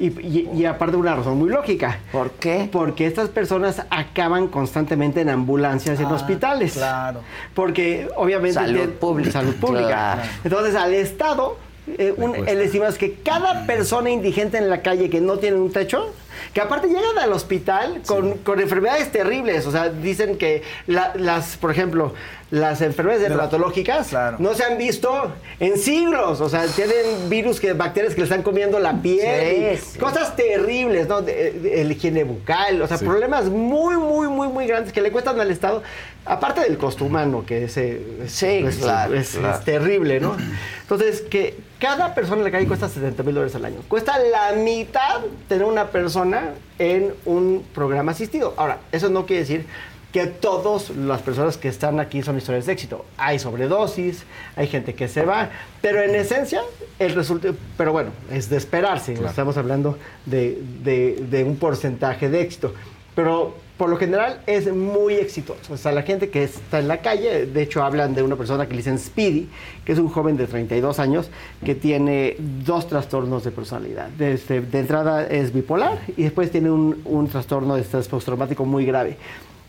Y, 0.00 0.06
y- 0.06 0.50
y 0.54 0.64
aparte 0.64 0.96
una 0.96 1.16
razón 1.16 1.38
muy 1.38 1.50
lógica. 1.50 1.98
¿Por 2.12 2.30
qué? 2.32 2.68
Porque 2.70 3.06
estas 3.06 3.28
personas 3.30 3.82
acaban 3.90 4.46
constantemente 4.46 5.20
en 5.22 5.28
ambulancias 5.28 5.98
y 5.98 6.02
en 6.04 6.08
Ah, 6.08 6.14
hospitales. 6.14 6.74
claro. 6.74 7.20
Porque 7.54 8.08
obviamente... 8.16 8.54
Salud 8.54 8.90
pública. 8.90 9.32
Salud 9.32 9.54
pública. 9.56 9.88
Claro. 9.88 10.22
Entonces 10.44 10.74
al 10.76 10.94
Estado, 10.94 11.58
eh, 11.88 12.14
un- 12.16 12.36
el 12.36 12.60
estimado 12.60 12.92
es 12.92 12.98
que 12.98 13.14
cada 13.14 13.66
persona 13.66 14.08
indigente 14.10 14.56
en 14.58 14.70
la 14.70 14.82
calle 14.82 15.10
que 15.10 15.20
no 15.20 15.38
tiene 15.38 15.56
un 15.56 15.72
techo, 15.72 16.12
que 16.52 16.60
aparte 16.60 16.88
llegan 16.88 17.18
al 17.20 17.32
hospital 17.32 18.02
con, 18.06 18.38
con 18.38 18.60
enfermedades 18.60 19.10
terribles. 19.12 19.66
O 19.66 19.72
sea, 19.72 19.88
dicen 19.88 20.36
que 20.38 20.62
la- 20.86 21.12
las, 21.16 21.56
por 21.56 21.70
ejemplo, 21.70 22.14
las 22.50 22.80
enfermedades 22.80 23.28
dermatológicas 23.28 24.10
no 24.38 24.54
se 24.54 24.64
han 24.64 24.78
visto 24.78 25.32
en 25.60 25.76
siglos. 25.78 26.40
O 26.40 26.48
sea, 26.48 26.66
tienen 26.66 27.28
virus, 27.28 27.60
que, 27.60 27.74
bacterias 27.74 28.14
que 28.14 28.20
le 28.20 28.24
están 28.24 28.42
comiendo 28.42 28.78
la 28.78 29.02
piel. 29.02 29.20
Sí, 29.20 29.64
y 29.64 29.92
sí. 29.94 29.98
Cosas 29.98 30.34
terribles, 30.34 31.08
¿no? 31.08 31.18
El 31.20 31.92
higiene 31.92 32.24
bucal. 32.24 32.80
O 32.80 32.86
sea, 32.86 32.96
Sí. 32.96 33.04
problemas 33.04 33.46
muy, 33.46 33.96
muy, 33.96 34.28
muy, 34.28 34.48
muy 34.48 34.66
grandes 34.66 34.92
que 34.92 35.02
le 35.02 35.10
cuestan 35.12 35.38
al 35.40 35.50
Estado. 35.50 35.82
Aparte 36.24 36.60
del 36.62 36.76
costo 36.78 37.04
humano, 37.04 37.44
que 37.46 37.64
ese, 37.64 38.00
es, 38.24 38.42
es- 38.42 38.76
claro, 38.76 39.14
es- 39.14 39.30
claro. 39.36 39.58
es 39.58 39.64
terrible, 39.64 40.20
¿no? 40.20 40.36
Entonces, 40.82 41.22
que 41.22 41.54
cada 41.78 42.14
persona 42.14 42.38
en 42.38 42.44
la 42.44 42.50
calle 42.50 42.66
cuesta 42.66 42.88
70 42.88 43.22
mil 43.22 43.34
dólares 43.34 43.54
al 43.54 43.64
año. 43.64 43.78
Cuesta 43.88 44.18
la 44.18 44.52
mitad 44.60 45.20
tener 45.48 45.64
una 45.64 45.86
persona 45.88 46.54
en 46.78 47.14
un 47.24 47.64
programa 47.74 48.12
asistido. 48.12 48.54
Ahora, 48.56 48.78
eso 48.92 49.08
no 49.08 49.26
quiere 49.26 49.40
decir 49.42 49.66
que 50.12 50.26
todas 50.26 50.88
las 50.90 51.20
personas 51.20 51.58
que 51.58 51.68
están 51.68 52.00
aquí 52.00 52.22
son 52.22 52.38
historias 52.38 52.64
de 52.66 52.72
éxito. 52.72 53.04
Hay 53.18 53.38
sobredosis, 53.38 54.24
hay 54.56 54.66
gente 54.66 54.94
que 54.94 55.06
se 55.06 55.22
va, 55.22 55.50
pero 55.82 56.02
en 56.02 56.14
esencia 56.14 56.62
el 56.98 57.14
resultado, 57.14 57.54
pero 57.76 57.92
bueno, 57.92 58.10
es 58.32 58.48
de 58.48 58.56
esperarse, 58.56 59.12
estamos 59.12 59.56
hablando 59.58 59.98
de, 60.24 60.60
de- 60.82 61.24
de 61.30 61.44
un 61.44 61.56
porcentaje 61.56 62.30
de 62.30 62.40
éxito, 62.40 62.72
pero 63.14 63.54
por 63.78 63.88
lo 63.88 63.96
general 63.96 64.40
es 64.46 64.70
muy 64.74 65.14
exitoso. 65.14 65.72
O 65.72 65.76
sea, 65.76 65.92
la 65.92 66.02
gente 66.02 66.28
que 66.30 66.42
está 66.44 66.80
en 66.80 66.88
la 66.88 66.98
calle, 66.98 67.46
de 67.46 67.62
hecho 67.62 67.82
hablan 67.82 68.14
de 68.14 68.22
una 68.22 68.36
persona 68.36 68.66
que 68.66 68.72
le 68.72 68.78
dicen 68.78 68.98
Speedy, 68.98 69.48
que 69.84 69.92
es 69.92 69.98
un 69.98 70.08
joven 70.08 70.36
de 70.36 70.46
32 70.46 70.98
años 70.98 71.30
que 71.64 71.74
tiene 71.74 72.36
dos 72.38 72.88
trastornos 72.88 73.44
de 73.44 73.52
personalidad. 73.52 74.08
De, 74.08 74.32
este- 74.34 74.60
de 74.60 74.80
entrada 74.80 75.26
es 75.26 75.52
bipolar 75.54 75.98
y 76.16 76.24
después 76.24 76.50
tiene 76.50 76.70
un, 76.70 77.00
un 77.04 77.28
trastorno 77.28 77.76
de 77.76 77.82
estrés 77.82 78.08
postraumático 78.08 78.64
muy 78.64 78.84
grave. 78.84 79.16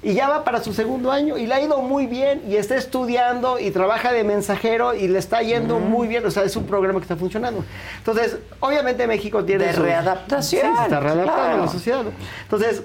Y 0.01 0.13
ya 0.13 0.29
va 0.29 0.45
para 0.45 0.63
su 0.63 0.73
segundo 0.73 1.11
año 1.11 1.37
y 1.37 1.45
le 1.45 1.53
ha 1.53 1.61
ido 1.61 1.79
muy 1.81 2.05
bien 2.07 2.41
y 2.47 2.55
está 2.55 2.75
estudiando 2.77 3.59
y 3.59 3.69
trabaja 3.71 4.13
de 4.13 4.23
mensajero 4.23 4.95
y 4.95 5.09
le 5.09 5.19
está 5.19 5.41
yendo 5.41 5.79
muy 5.79 6.07
bien. 6.07 6.25
O 6.25 6.31
sea, 6.31 6.43
es 6.43 6.55
un 6.55 6.63
programa 6.63 6.99
que 6.99 7.03
está 7.03 7.17
funcionando. 7.17 7.65
Entonces, 7.97 8.37
obviamente 8.61 9.05
México 9.07 9.43
tiene... 9.43 9.65
De 9.65 9.73
su- 9.73 9.81
readaptación, 9.83 10.61
Sí, 10.71 10.77
se 10.77 10.83
está 10.83 10.99
readaptando 11.01 11.33
claro. 11.43 11.65
la 11.65 11.67
sociedad. 11.71 12.03
¿no? 12.03 12.11
Entonces, 12.43 12.81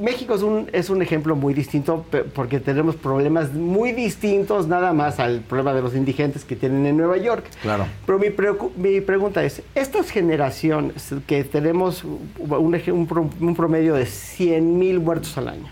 México 0.00 0.34
es 0.34 0.42
un, 0.42 0.68
es 0.72 0.90
un 0.90 1.02
ejemplo 1.02 1.36
muy 1.36 1.54
distinto 1.54 2.04
porque 2.34 2.60
tenemos 2.60 2.96
problemas 2.96 3.52
muy 3.52 3.92
distintos 3.92 4.66
nada 4.66 4.92
más 4.92 5.18
al 5.20 5.40
problema 5.40 5.74
de 5.74 5.82
los 5.82 5.94
indigentes 5.94 6.44
que 6.44 6.56
tienen 6.56 6.86
en 6.86 6.96
Nueva 6.96 7.18
York. 7.18 7.44
Claro. 7.60 7.86
Pero 8.06 8.18
mi, 8.18 8.28
mi 8.76 9.00
pregunta 9.00 9.44
es, 9.44 9.62
estas 9.74 10.10
generaciones 10.10 11.14
que 11.26 11.44
tenemos 11.44 12.04
un, 12.04 12.30
un 12.38 13.32
un 13.40 13.54
promedio 13.54 13.94
de 13.94 14.06
100 14.06 14.78
mil 14.78 15.00
muertos 15.00 15.36
al 15.36 15.48
año, 15.48 15.68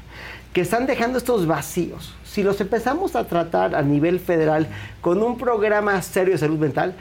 que 0.53 0.61
están 0.61 0.87
dejando 0.87 1.19
estos 1.19 1.47
vacíos, 1.47 2.15
si 2.25 2.43
los 2.43 2.61
empezamos 2.61 3.17
a 3.17 3.27
tratar 3.27 3.75
a 3.75 3.83
nivel 3.83 4.21
federal 4.21 4.69
con 5.01 5.23
un 5.23 5.39
programa 5.39 6.01
serio 6.03 6.35
de 6.35 6.39
salud 6.39 6.59
mental, 6.59 6.95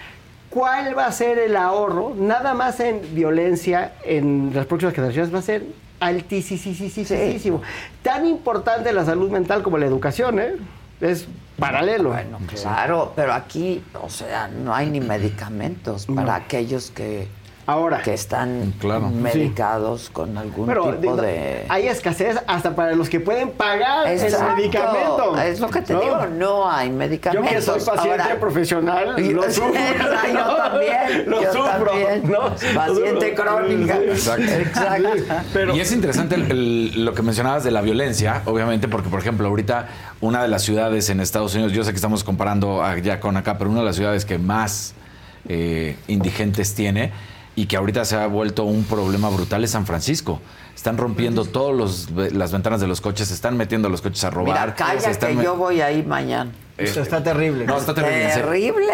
¿cuál 0.50 0.98
va 0.98 1.06
a 1.06 1.12
ser 1.12 1.38
el 1.38 1.56
ahorro? 1.56 2.14
Nada 2.18 2.54
más 2.54 2.80
en 2.80 3.02
violencia 3.14 3.94
en 4.04 4.52
las 4.54 4.66
próximas 4.66 4.96
generaciones 4.96 5.34
va 5.34 5.40
a 5.40 5.44
ser 5.44 5.64
altísimo. 6.00 7.62
Tan 8.02 8.26
importante 8.26 8.92
la 8.94 9.06
salud 9.06 9.30
mental 9.30 9.62
como 9.64 9.78
la 9.78 9.86
educación, 9.86 10.40
¿eh? 10.40 10.56
Es 11.02 11.28
paralelo. 11.58 12.10
Bueno, 12.10 12.40
claro, 12.48 13.14
pero 13.16 13.34
aquí, 13.34 13.84
o 14.02 14.10
sea, 14.10 14.48
no 14.48 14.74
hay 14.74 14.90
ni 14.90 15.00
medicamentos 15.00 16.06
para 16.08 16.36
aquellos 16.36 16.92
que, 16.92 17.28
Ahora, 17.70 18.02
que 18.02 18.14
están 18.14 18.74
medicados 19.22 20.10
con 20.10 20.38
algún 20.38 20.66
Pero 20.66 20.96
tipo 20.96 21.16
de... 21.16 21.66
hay 21.70 21.88
escasez 21.88 22.38
hasta 22.48 22.76
para 22.76 22.94
los 22.94 23.10
que 23.10 23.20
pueden 23.20 23.52
pagar 23.52 24.08
Exacto, 24.08 24.50
el 24.50 24.56
medicamento. 24.56 25.38
Es 25.40 25.60
lo 25.60 25.70
que 25.70 25.82
te 25.82 25.94
¿no? 25.94 26.02
digo, 26.02 26.26
no 26.38 26.70
hay 26.70 26.90
Yo 26.90 26.96
medicamentos. 26.96 27.52
que 27.54 27.62
soy 27.62 27.80
paciente 27.82 28.22
Ahora- 28.24 28.40
profesional, 28.40 29.16
lo 29.34 29.44
sufro. 29.52 29.72
yo 30.28 30.34
¿no? 30.34 30.56
también, 30.56 31.24
Lo 31.30 31.42
yo 31.44 31.52
sufro, 31.54 31.92
también. 31.92 32.32
¿no? 32.32 32.40
Paciente 32.76 33.34
crónica. 33.36 33.98
Exacto. 33.98 34.52
Exacto. 34.52 35.76
y 35.76 35.80
es 35.80 35.92
interesante 35.92 36.36
el- 36.36 36.52
el- 36.52 37.06
lo 37.06 37.14
que 37.14 37.22
mencionabas 37.22 37.64
de 37.64 37.72
la 37.72 37.82
violencia, 37.82 38.42
obviamente, 38.46 38.88
porque, 38.88 39.10
por 39.10 39.20
ejemplo, 39.20 39.48
ahorita 39.48 39.88
una 40.22 40.42
de 40.42 40.48
las 40.48 40.64
ciudades 40.64 41.10
en 41.10 41.20
Estados 41.20 41.54
Unidos, 41.54 41.72
yo 41.74 41.84
sé 41.84 41.92
que 41.92 41.96
estamos 41.98 42.24
comparando 42.24 42.84
allá 42.84 43.20
con 43.20 43.38
acá, 43.38 43.58
pero 43.58 43.70
una 43.70 43.80
de 43.82 43.86
las 43.86 43.96
ciudades 43.96 44.26
que 44.26 44.38
más 44.38 44.94
eh, 45.48 45.96
indigentes 46.08 46.76
tiene 46.76 47.12
y 47.56 47.66
que 47.66 47.78
ahorita 47.78 48.06
se 48.06 48.16
ha 48.16 48.28
vuelto 48.28 48.64
un 48.64 48.84
problema 48.84 49.30
brutal 49.30 49.64
es 49.64 49.72
San 49.72 49.86
Francisco. 49.86 50.40
Están 50.76 50.98
rompiendo 50.98 51.46
todas 51.46 52.08
las 52.10 52.52
ventanas 52.52 52.80
de 52.80 52.88
los 52.88 53.02
coches, 53.02 53.32
están 53.32 53.58
metiendo 53.58 53.90
los 53.90 54.02
coches 54.02 54.24
a 54.24 54.30
robar. 54.30 54.76
Mira, 54.78 55.00
se 55.00 55.12
están 55.12 55.42
yo 55.42 55.56
voy 55.56 55.82
ahí 55.82 56.04
mañana. 56.04 56.52
Eh, 56.80 57.02
está 57.02 57.22
terrible. 57.24 57.66
No, 57.66 57.78
está 57.78 57.94
terrible. 57.94 58.28
Terrible. 58.34 58.94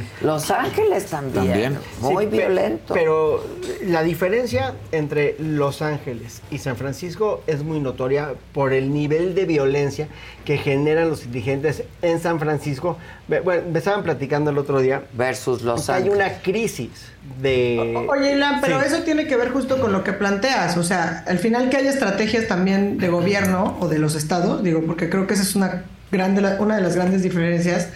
Sí. 0.00 0.06
Los 0.24 0.50
Ángeles 0.50 1.06
también. 1.06 1.34
También. 1.46 1.78
Muy 2.00 2.24
Sí, 2.24 2.30
violento. 2.30 2.94
Pero 2.94 3.44
la 3.84 4.02
diferencia 4.02 4.74
entre 4.92 5.36
Los 5.38 5.82
Ángeles 5.82 6.42
y 6.50 6.58
San 6.58 6.76
Francisco 6.76 7.42
es 7.46 7.62
muy 7.62 7.80
notoria 7.80 8.32
por 8.52 8.72
el 8.72 8.92
nivel 8.92 9.34
de 9.34 9.44
violencia 9.44 10.08
que 10.44 10.58
generan 10.58 11.08
los 11.10 11.24
indigentes 11.24 11.82
en 12.02 12.20
San 12.20 12.38
Francisco. 12.38 12.96
Bueno, 13.28 13.62
me 13.72 13.78
estaban 13.78 14.02
platicando 14.02 14.50
el 14.50 14.58
otro 14.58 14.80
día. 14.80 15.02
Versus 15.12 15.62
Los 15.62 15.88
Hay 15.90 16.02
Ángeles. 16.04 16.16
una 16.16 16.32
crisis 16.42 16.90
de... 17.42 18.06
Oye, 18.08 18.32
Ilan, 18.34 18.60
pero 18.60 18.80
Sí. 18.80 18.86
eso 18.86 19.02
tiene 19.02 19.26
que 19.26 19.36
ver 19.36 19.50
justo 19.50 19.80
con 19.80 19.92
lo 19.92 20.04
que 20.04 20.12
planteas. 20.12 20.76
O 20.76 20.84
sea, 20.84 21.24
al 21.26 21.38
final 21.38 21.68
que 21.68 21.76
haya 21.76 21.90
estrategias 21.90 22.46
también 22.46 22.98
de 22.98 23.08
gobierno 23.08 23.76
o 23.80 23.88
de 23.88 23.98
los 23.98 24.14
estados, 24.14 24.62
digo, 24.62 24.82
porque 24.86 25.10
creo 25.10 25.26
que 25.26 25.34
esa 25.34 25.42
es 25.42 25.56
una, 25.56 25.82
grande, 26.10 26.42
una 26.58 26.76
de 26.76 26.82
las 26.82 26.94
grandes 26.94 27.22
diferencias 27.22 27.88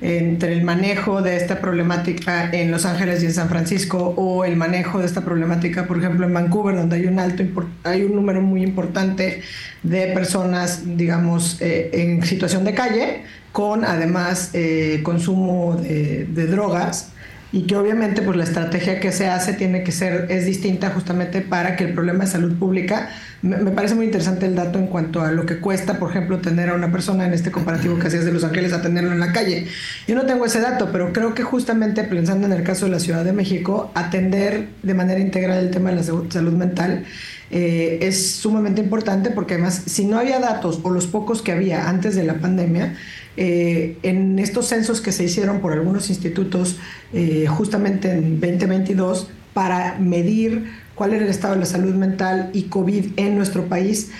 entre 0.00 0.52
el 0.52 0.64
manejo 0.64 1.22
de 1.22 1.36
esta 1.36 1.60
problemática 1.60 2.50
en 2.52 2.70
Los 2.70 2.84
Ángeles 2.84 3.22
y 3.22 3.26
en 3.26 3.32
San 3.32 3.48
Francisco 3.48 4.14
o 4.16 4.44
el 4.44 4.56
manejo 4.56 4.98
de 4.98 5.06
esta 5.06 5.22
problemática, 5.22 5.86
por 5.86 5.98
ejemplo, 5.98 6.26
en 6.26 6.34
Vancouver, 6.34 6.76
donde 6.76 6.96
hay 6.96 7.06
un 7.06 7.18
alto 7.18 7.44
hay 7.84 8.02
un 8.02 8.14
número 8.14 8.40
muy 8.42 8.62
importante 8.62 9.42
de 9.82 10.08
personas, 10.08 10.82
digamos, 10.96 11.60
eh, 11.60 11.90
en 11.92 12.24
situación 12.24 12.64
de 12.64 12.74
calle, 12.74 13.22
con 13.52 13.84
además 13.84 14.50
eh, 14.52 15.00
consumo 15.04 15.76
de 15.76 16.46
drogas 16.48 17.13
y 17.54 17.68
que 17.68 17.76
obviamente 17.76 18.20
pues 18.20 18.36
la 18.36 18.42
estrategia 18.42 18.98
que 18.98 19.12
se 19.12 19.28
hace 19.28 19.52
tiene 19.52 19.84
que 19.84 19.92
ser 19.92 20.26
es 20.28 20.44
distinta 20.44 20.90
justamente 20.90 21.40
para 21.40 21.76
que 21.76 21.84
el 21.84 21.94
problema 21.94 22.24
de 22.24 22.30
salud 22.32 22.52
pública 22.54 23.10
me, 23.42 23.70
parece 23.70 23.94
muy 23.94 24.06
interesante 24.06 24.46
el 24.46 24.56
dato 24.56 24.80
en 24.80 24.88
cuanto 24.88 25.20
a 25.20 25.30
lo 25.30 25.46
que 25.46 25.58
cuesta 25.60 26.00
por 26.00 26.10
ejemplo 26.10 26.40
tener 26.40 26.70
a 26.70 26.74
una 26.74 26.90
persona 26.90 27.24
en 27.24 27.32
este 27.32 27.52
comparativo 27.52 27.96
que 27.96 28.08
hacías 28.08 28.24
de 28.24 28.32
Los 28.32 28.42
Ángeles 28.42 28.72
a 28.72 28.82
tenerlo 28.82 29.12
en 29.12 29.20
la 29.20 29.32
calle. 29.32 29.68
Yo 30.08 30.16
no 30.16 30.26
tengo 30.26 30.46
ese 30.46 30.60
dato 30.60 30.88
pero 30.90 31.12
creo 31.12 31.32
que 31.34 31.44
justamente 31.44 32.02
pensando 32.02 32.44
en 32.48 32.52
el 32.52 32.64
caso 32.64 32.86
de 32.86 32.90
la 32.90 32.98
Ciudad 32.98 33.24
de 33.24 33.32
México 33.32 33.92
atender 33.94 34.70
de 34.82 34.94
manera 34.94 35.20
integral 35.20 35.58
el 35.58 35.70
tema 35.70 35.90
de 35.90 35.96
la 35.96 36.02
salud 36.02 36.26
salud 36.32 36.54
mental 36.54 37.04
eh, 37.52 37.98
es 38.02 38.32
sumamente 38.32 38.80
importante 38.80 39.30
porque 39.30 39.54
además 39.54 39.80
si 39.86 40.06
no 40.06 40.18
había 40.18 40.40
datos 40.40 40.80
o 40.82 40.90
los 40.90 41.06
pocos 41.06 41.40
que 41.40 41.52
había 41.52 41.88
antes 41.88 42.16
de 42.16 42.24
la 42.24 42.34
pandemia 42.34 42.96
eh, 43.36 43.98
en 44.02 44.38
estos 44.38 44.66
censos 44.66 45.00
que 45.00 45.12
se 45.12 45.24
hicieron 45.24 45.60
por 45.60 45.72
algunos 45.72 46.08
institutos 46.10 46.78
eh, 47.12 47.46
justamente 47.48 48.10
en 48.10 48.40
2022 48.40 49.28
para 49.52 49.98
medir 49.98 50.70
cuál 50.94 51.14
era 51.14 51.24
el 51.24 51.30
estado 51.30 51.54
de 51.54 51.60
la 51.60 51.66
salud 51.66 51.94
mental 51.94 52.50
y 52.52 52.64
COVID 52.64 53.12
en 53.16 53.36
nuestro 53.36 53.66
país, 53.66 54.10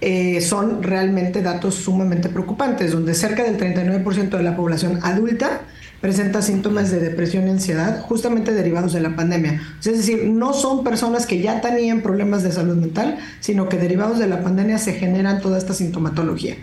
eh, 0.00 0.40
son 0.40 0.82
realmente 0.82 1.40
datos 1.40 1.76
sumamente 1.76 2.28
preocupantes, 2.28 2.92
donde 2.92 3.14
cerca 3.14 3.44
del 3.44 3.56
39% 3.56 4.36
de 4.36 4.42
la 4.42 4.56
población 4.56 4.98
adulta 5.02 5.62
presenta 6.04 6.42
síntomas 6.42 6.90
de 6.90 7.00
depresión 7.00 7.46
y 7.46 7.50
ansiedad 7.50 8.02
justamente 8.02 8.52
derivados 8.52 8.92
de 8.92 9.00
la 9.00 9.16
pandemia. 9.16 9.62
Es 9.78 9.96
decir, 9.96 10.24
no 10.26 10.52
son 10.52 10.84
personas 10.84 11.24
que 11.24 11.40
ya 11.40 11.62
tenían 11.62 12.02
problemas 12.02 12.42
de 12.42 12.52
salud 12.52 12.76
mental, 12.76 13.16
sino 13.40 13.70
que 13.70 13.78
derivados 13.78 14.18
de 14.18 14.26
la 14.26 14.42
pandemia 14.42 14.76
se 14.76 14.92
generan 14.92 15.40
toda 15.40 15.56
esta 15.56 15.72
sintomatología. 15.72 16.56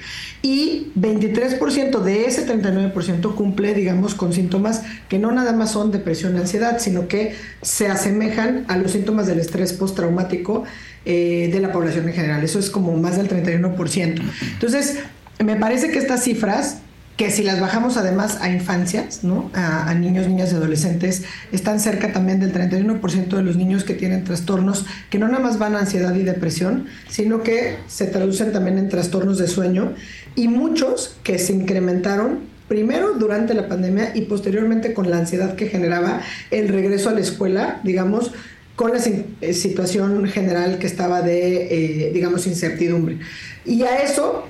Y 0.43 0.91
23% 0.95 2.01
de 2.01 2.25
ese 2.25 2.47
39% 2.47 3.33
cumple, 3.33 3.73
digamos, 3.73 4.13
con 4.13 4.31
síntomas 4.31 4.83
que 5.09 5.17
no 5.17 5.31
nada 5.31 5.53
más 5.53 5.71
son 5.71 5.89
depresión 5.91 6.35
y 6.35 6.41
ansiedad, 6.41 6.77
sino 6.77 7.07
que 7.07 7.33
se 7.63 7.87
asemejan 7.87 8.65
a 8.67 8.77
los 8.77 8.91
síntomas 8.91 9.25
del 9.25 9.39
estrés 9.39 9.73
postraumático 9.73 10.65
eh, 11.03 11.49
de 11.51 11.59
la 11.59 11.71
población 11.71 12.07
en 12.07 12.13
general. 12.13 12.43
Eso 12.43 12.59
es 12.59 12.69
como 12.69 12.95
más 12.95 13.17
del 13.17 13.27
31%. 13.27 14.21
Entonces, 14.53 14.99
me 15.43 15.55
parece 15.55 15.89
que 15.89 15.97
estas 15.97 16.25
cifras 16.25 16.77
que 17.17 17.29
si 17.29 17.43
las 17.43 17.59
bajamos 17.59 17.97
además 17.97 18.39
a 18.41 18.49
infancias, 18.49 19.23
¿no? 19.23 19.51
a, 19.53 19.93
niños, 19.93 20.27
niñas 20.27 20.51
y 20.51 20.55
adolescentes, 20.55 21.23
están 21.51 21.79
cerca 21.79 22.13
también 22.13 22.39
del 22.39 22.53
31% 22.53 23.27
de 23.27 23.43
los 23.43 23.57
niños 23.57 23.83
que 23.83 23.93
tienen 23.93 24.23
trastornos 24.23 24.85
que 25.09 25.19
no 25.19 25.27
nada 25.27 25.39
más 25.39 25.59
van 25.59 25.75
a 25.75 25.79
ansiedad 25.79 26.15
y 26.15 26.23
depresión, 26.23 26.87
sino 27.09 27.43
que 27.43 27.77
se 27.87 28.07
traducen 28.07 28.51
también 28.51 28.77
en 28.77 28.89
trastornos 28.89 29.37
de 29.37 29.47
sueño 29.47 29.93
y 30.35 30.47
muchos 30.47 31.17
que 31.23 31.37
se 31.37 31.53
incrementaron 31.53 32.39
primero 32.67 33.13
durante 33.13 33.53
la 33.53 33.67
pandemia 33.67 34.13
y 34.15 34.21
posteriormente 34.21 34.93
con 34.93 35.09
la 35.09 35.17
ansiedad 35.17 35.55
que 35.55 35.67
generaba 35.67 36.21
el 36.51 36.69
regreso 36.69 37.09
a 37.09 37.13
la 37.13 37.19
escuela, 37.19 37.81
digamos, 37.83 38.31
con 38.77 38.91
la 38.93 39.01
eh, 39.41 39.53
situación 39.53 40.25
general 40.27 40.79
que 40.79 40.87
estaba 40.87 41.21
de, 41.21 42.07
eh, 42.07 42.11
digamos, 42.13 42.47
incertidumbre. 42.47 43.19
Y 43.65 43.83
a 43.83 43.97
eso 43.97 44.47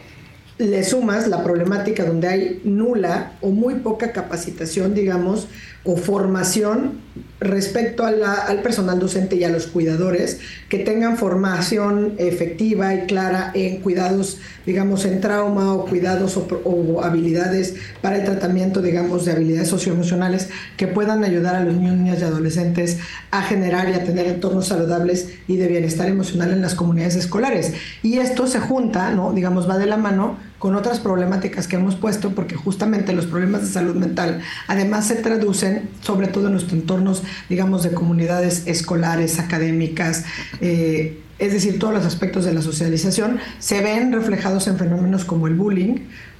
le 0.61 0.83
sumas 0.83 1.27
la 1.27 1.43
problemática 1.43 2.05
donde 2.05 2.27
hay 2.27 2.61
nula 2.63 3.33
o 3.41 3.49
muy 3.49 3.75
poca 3.75 4.11
capacitación, 4.11 4.93
digamos, 4.93 5.47
o 5.83 5.97
formación 5.97 7.01
respecto 7.39 8.05
al 8.05 8.61
personal 8.61 8.99
docente 8.99 9.35
y 9.35 9.43
a 9.43 9.49
los 9.49 9.65
cuidadores, 9.65 10.39
que 10.69 10.77
tengan 10.77 11.17
formación 11.17 12.13
efectiva 12.19 12.93
y 12.93 13.07
clara 13.07 13.49
en 13.55 13.81
cuidados, 13.81 14.37
digamos, 14.63 15.05
en 15.05 15.19
trauma 15.21 15.73
o 15.73 15.87
cuidados 15.87 16.37
o 16.37 17.01
habilidades 17.03 17.73
para 18.01 18.17
el 18.17 18.25
tratamiento, 18.25 18.83
digamos, 18.83 19.25
de 19.25 19.31
habilidades 19.31 19.69
socioemocionales 19.69 20.49
que 20.77 20.85
puedan 20.85 21.23
ayudar 21.23 21.55
a 21.55 21.63
los 21.63 21.73
niños, 21.73 21.97
niñas 21.97 22.19
y 22.21 22.25
adolescentes 22.25 22.99
a 23.31 23.41
generar 23.41 23.89
y 23.89 23.93
a 23.93 24.03
tener 24.03 24.27
entornos 24.27 24.67
saludables 24.67 25.29
y 25.47 25.57
de 25.57 25.67
bienestar 25.67 26.07
emocional 26.09 26.51
en 26.51 26.61
las 26.61 26.75
comunidades 26.75 27.15
escolares. 27.15 27.73
Y 28.03 28.19
esto 28.19 28.45
se 28.45 28.59
junta, 28.59 29.09
¿no? 29.09 29.33
Digamos, 29.33 29.67
va 29.67 29.79
de 29.79 29.87
la 29.87 29.97
mano 29.97 30.37
con 30.61 30.75
otras 30.75 30.99
problemáticas 30.99 31.67
que 31.67 31.75
hemos 31.75 31.95
puesto, 31.95 32.35
porque 32.35 32.53
justamente 32.53 33.13
los 33.13 33.25
problemas 33.25 33.63
de 33.63 33.67
salud 33.67 33.95
mental 33.95 34.41
además 34.67 35.07
se 35.07 35.15
traducen 35.15 35.89
sobre 36.01 36.27
todo 36.27 36.45
en 36.45 36.51
nuestros 36.51 36.79
entornos, 36.79 37.23
digamos, 37.49 37.81
de 37.81 37.93
comunidades 37.93 38.67
escolares, 38.67 39.39
académicas, 39.39 40.23
eh, 40.61 41.19
es 41.39 41.51
decir, 41.51 41.79
todos 41.79 41.95
los 41.95 42.05
aspectos 42.05 42.45
de 42.45 42.53
la 42.53 42.61
socialización, 42.61 43.39
se 43.57 43.81
ven 43.81 44.11
reflejados 44.11 44.67
en 44.67 44.77
fenómenos 44.77 45.25
como 45.25 45.47
el 45.47 45.55
bullying, 45.55 45.95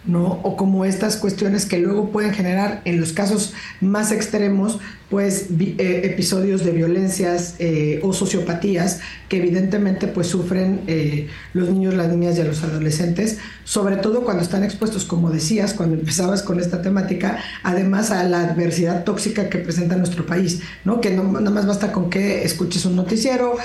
¿no? 0.05 0.39
O 0.43 0.55
como 0.55 0.85
estas 0.85 1.17
cuestiones 1.17 1.65
que 1.65 1.79
luego 1.79 2.11
pueden 2.11 2.31
generar, 2.31 2.83
en 2.85 2.99
los 2.99 3.13
casos 3.13 3.55
más 3.81 4.11
extremos, 4.11 4.79
pues 5.11 5.47
eh, 5.59 6.01
episodios 6.05 6.63
de 6.65 6.71
violencias 6.71 7.55
eh, 7.59 7.99
o 8.01 8.13
sociopatías 8.13 9.01
que 9.29 9.37
evidentemente 9.37 10.07
pues 10.07 10.27
sufren 10.27 10.81
eh, 10.87 11.27
los 11.53 11.69
niños, 11.69 11.93
las 11.93 12.09
niñas 12.09 12.37
y 12.39 12.43
los 12.43 12.63
adolescentes, 12.63 13.37
sobre 13.65 13.97
todo 13.97 14.23
cuando 14.23 14.41
están 14.41 14.63
expuestos, 14.63 15.05
como 15.05 15.29
decías, 15.29 15.73
cuando 15.73 15.95
empezabas 15.95 16.41
con 16.43 16.59
esta 16.59 16.81
temática, 16.81 17.37
además 17.63 18.09
a 18.11 18.23
la 18.23 18.41
adversidad 18.41 19.03
tóxica 19.03 19.49
que 19.49 19.57
presenta 19.59 19.95
nuestro 19.97 20.25
país, 20.25 20.61
¿no? 20.85 20.99
Que 21.01 21.11
no, 21.11 21.23
nada 21.23 21.49
más 21.51 21.67
basta 21.67 21.91
con 21.91 22.09
que 22.09 22.43
escuches 22.43 22.85
un 22.85 22.95
noticiero, 22.95 23.55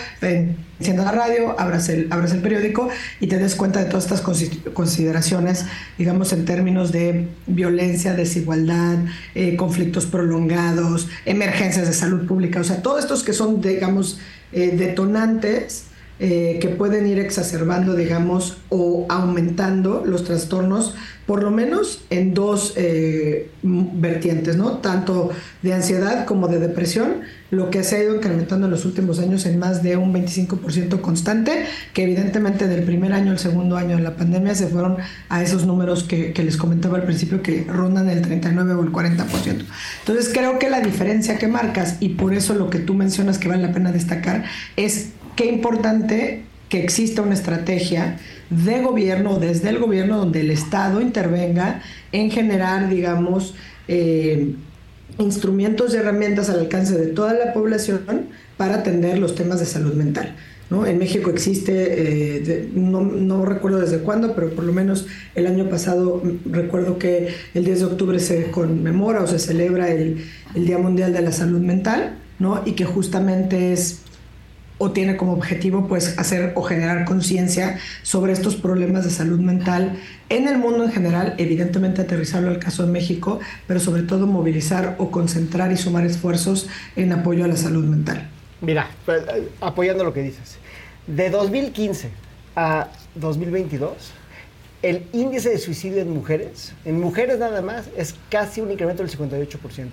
enciendas 0.79 1.07
la 1.07 1.13
radio, 1.13 1.59
abras 1.59 1.89
el, 1.89 2.07
abras 2.11 2.33
el 2.33 2.41
periódico 2.41 2.89
y 3.21 3.29
te 3.29 3.39
des 3.39 3.55
cuenta 3.55 3.81
de 3.81 3.87
todas 3.87 4.05
estas 4.05 4.23
consi- 4.23 4.73
consideraciones, 4.73 5.65
digamos, 5.97 6.33
en 6.33 6.45
términos 6.45 6.93
de 6.93 7.29
violencia, 7.47 8.15
desigualdad, 8.15 8.99
conflictos 9.57 10.07
prolongados, 10.07 11.09
emergencias 11.37 11.87
de 11.87 11.95
salud 11.95 12.27
pública, 12.27 12.61
o 12.61 12.65
sea, 12.65 12.83
todos 12.83 13.01
estos 13.01 13.23
que 13.23 13.33
son, 13.33 13.61
digamos, 13.61 14.19
eh, 14.53 14.73
detonantes 14.77 15.85
eh, 16.19 16.59
que 16.63 16.69
pueden 16.69 17.07
ir 17.07 17.19
exacerbando, 17.19 17.95
digamos, 17.95 18.57
o 18.71 19.05
aumentando 19.11 20.03
los 20.07 20.25
trastornos, 20.25 20.95
por 21.27 21.43
lo 21.43 21.51
menos 21.51 22.05
en 22.09 22.33
dos 22.33 22.73
eh, 22.77 23.51
vertientes, 23.63 24.57
¿no? 24.57 24.79
Tanto 24.79 25.29
de 25.61 25.75
ansiedad 25.75 26.25
como 26.25 26.49
de 26.49 26.59
depresión, 26.59 27.21
lo 27.51 27.69
que 27.69 27.85
se 27.85 27.97
ha 27.97 28.03
ido 28.03 28.15
incrementando 28.15 28.65
en 28.65 28.71
los 28.71 28.87
últimos 28.87 29.19
años 29.19 29.45
en 29.45 29.59
más 29.59 29.83
de 29.83 29.99
un 29.99 30.15
25% 30.15 31.03
constante, 31.03 31.67
que 31.93 32.05
evidentemente 32.05 32.67
del 32.67 32.85
primer 32.85 33.13
año 33.13 33.33
al 33.33 33.39
segundo 33.39 33.77
año 33.77 33.97
de 33.97 34.03
la 34.03 34.17
pandemia 34.17 34.55
se 34.55 34.69
fueron 34.69 34.97
a 35.29 35.43
esos 35.43 35.67
números 35.67 36.05
que, 36.05 36.33
que 36.33 36.43
les 36.43 36.57
comentaba 36.57 36.97
al 36.97 37.05
principio, 37.05 37.43
que 37.43 37.67
rondan 37.69 38.09
el 38.09 38.23
39 38.23 38.73
o 38.73 38.83
el 38.83 38.91
40%. 38.91 39.65
Entonces 39.99 40.31
creo 40.33 40.59
que 40.59 40.71
la 40.71 40.81
diferencia 40.81 41.37
que 41.37 41.47
marcas, 41.47 41.97
y 42.01 42.11
por 42.11 42.33
eso 42.33 42.55
lo 42.55 42.71
que 42.71 42.79
tú 42.79 42.95
mencionas 42.95 43.37
que 43.37 43.49
vale 43.49 43.63
la 43.63 43.73
pena 43.73 43.93
destacar, 43.93 44.45
es 44.77 45.11
qué 45.37 45.47
importante 45.47 46.43
que 46.69 46.83
exista 46.83 47.23
una 47.23 47.35
estrategia 47.35 48.19
de 48.51 48.83
gobierno 48.83 49.39
desde 49.39 49.69
el 49.69 49.79
gobierno 49.79 50.19
donde 50.19 50.41
el 50.41 50.51
Estado 50.51 51.01
intervenga 51.01 51.83
en 52.13 52.31
generar, 52.31 52.89
digamos, 52.89 53.55
eh, 53.87 54.55
instrumentos 55.19 55.95
y 55.95 55.99
herramientas 55.99 56.51
al 56.51 56.61
alcance 56.61 56.97
de 56.97 57.07
toda 57.09 57.35
la 57.35 57.53
población 57.53 58.27
para 58.57 58.77
atender 58.77 59.19
los 59.19 59.35
temas 59.35 59.61
de 59.61 59.67
salud 59.67 59.95
mental. 59.95 60.35
¿no? 60.69 60.85
En 60.85 60.99
México 60.99 61.31
existe, 61.31 61.73
eh, 61.77 62.69
no, 62.75 63.03
no 63.03 63.45
recuerdo 63.45 63.79
desde 63.79 63.99
cuándo, 63.99 64.35
pero 64.35 64.51
por 64.51 64.65
lo 64.65 64.73
menos 64.73 65.07
el 65.37 65.47
año 65.47 65.69
pasado 65.69 66.21
mm, 66.23 66.53
recuerdo 66.53 66.99
que 66.99 67.29
el 67.55 67.65
10 67.65 67.79
de 67.79 67.85
octubre 67.85 68.19
se 68.19 68.51
conmemora 68.51 69.23
o 69.23 69.27
se 69.29 69.39
celebra 69.39 69.91
el, 69.93 70.25
el 70.55 70.67
Día 70.67 70.79
Mundial 70.79 71.13
de 71.13 71.23
la 71.23 71.31
Salud 71.31 71.61
Mental, 71.61 72.17
¿no? 72.41 72.63
y 72.67 72.73
que 72.73 72.85
justamente 72.85 73.73
es 73.73 74.01
o 74.79 74.91
tiene 74.91 75.17
como 75.17 75.33
objetivo 75.33 75.87
pues 75.89 76.19
hacer 76.19 76.53
o 76.55 76.63
generar 76.63 77.05
conciencia 77.05 77.79
sobre 78.03 78.33
estos 78.33 78.57
problemas 78.57 79.05
de 79.05 79.11
salud 79.11 79.41
mental 79.41 79.99
en 80.29 80.49
el 80.49 80.59
mundo 80.59 80.85
en 80.85 80.93
general, 80.93 81.35
evidentemente 81.39 82.03
aterrizarlo 82.03 82.51
al 82.51 82.59
caso 82.59 82.85
de 82.85 82.93
México, 82.93 83.41
pero 83.67 83.81
sobre 83.81 84.03
todo 84.03 84.27
movilizar 84.27 84.97
o 84.99 85.11
concentrar 85.11 85.73
y 85.73 85.77
sumar 85.77 86.05
esfuerzos 86.05 86.69
en 86.97 87.13
apoyo 87.13 87.45
a 87.45 87.49
la 87.49 87.57
salud 87.57 87.85
mental. 87.85 88.29
Mira, 88.61 88.91
eh, 89.07 89.49
apoyando 89.61 90.05
lo 90.05 90.13
que 90.13 90.23
dices, 90.23 90.59
de 91.07 91.31
2015 91.31 92.11
a 92.57 92.89
2022, 93.15 93.93
el 94.83 95.03
índice 95.13 95.51
de 95.51 95.59
suicidio 95.59 96.03
en 96.03 96.11
mujeres, 96.11 96.73
en 96.85 97.01
mujeres 97.01 97.39
nada 97.39 97.63
más, 97.63 97.87
es 97.97 98.15
casi 98.31 98.61
un 98.61 98.71
incremento 98.71 99.03
del 99.03 99.11
58%. 99.17 99.89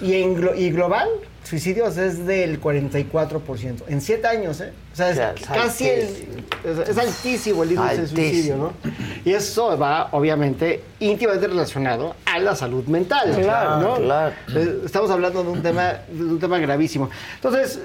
Y, 0.00 0.14
en 0.14 0.36
glo- 0.36 0.56
y 0.56 0.70
global, 0.70 1.08
suicidios 1.42 1.96
es 1.96 2.24
del 2.24 2.60
44%. 2.60 3.82
En 3.88 4.00
siete 4.00 4.26
años, 4.26 4.60
¿eh? 4.60 4.72
O 4.92 4.96
sea, 4.96 5.10
es 5.10 5.16
Ya, 5.16 5.32
es 5.32 5.46
casi 5.46 5.88
el, 5.88 6.02
es, 6.64 6.88
es 6.88 6.96
altísimo 6.98 7.62
el 7.64 7.72
índice 7.72 8.00
de 8.02 8.06
suicidio, 8.08 8.56
¿no? 8.56 8.72
Y 9.24 9.32
eso 9.32 9.76
va, 9.76 10.08
obviamente, 10.12 10.82
íntimamente 11.00 11.48
relacionado 11.48 12.14
a 12.24 12.38
la 12.38 12.54
salud 12.54 12.84
mental. 12.86 13.32
Claro, 13.42 13.80
¿no? 13.80 13.96
claro. 13.96 14.34
Eh, 14.54 14.82
Estamos 14.84 15.10
hablando 15.10 15.42
de 15.42 15.50
un 15.50 15.62
tema, 15.62 15.94
de 16.10 16.22
un 16.24 16.38
tema 16.38 16.58
gravísimo. 16.58 17.10
Entonces, 17.36 17.80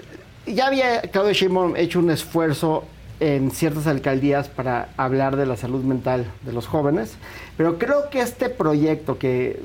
ya 0.46 0.68
había 0.68 1.02
Claudio 1.02 1.34
Sheinbaum 1.34 1.76
hecho 1.76 2.00
un 2.00 2.12
esfuerzo 2.12 2.86
en 3.20 3.52
ciertas 3.52 3.86
alcaldías 3.88 4.48
para 4.48 4.90
hablar 4.98 5.36
de 5.36 5.46
la 5.46 5.58
salud 5.58 5.84
mental 5.84 6.26
de 6.46 6.54
los 6.54 6.68
jóvenes, 6.68 7.16
pero 7.58 7.78
creo 7.78 8.10
que 8.10 8.22
este 8.22 8.48
proyecto, 8.50 9.18
que, 9.18 9.60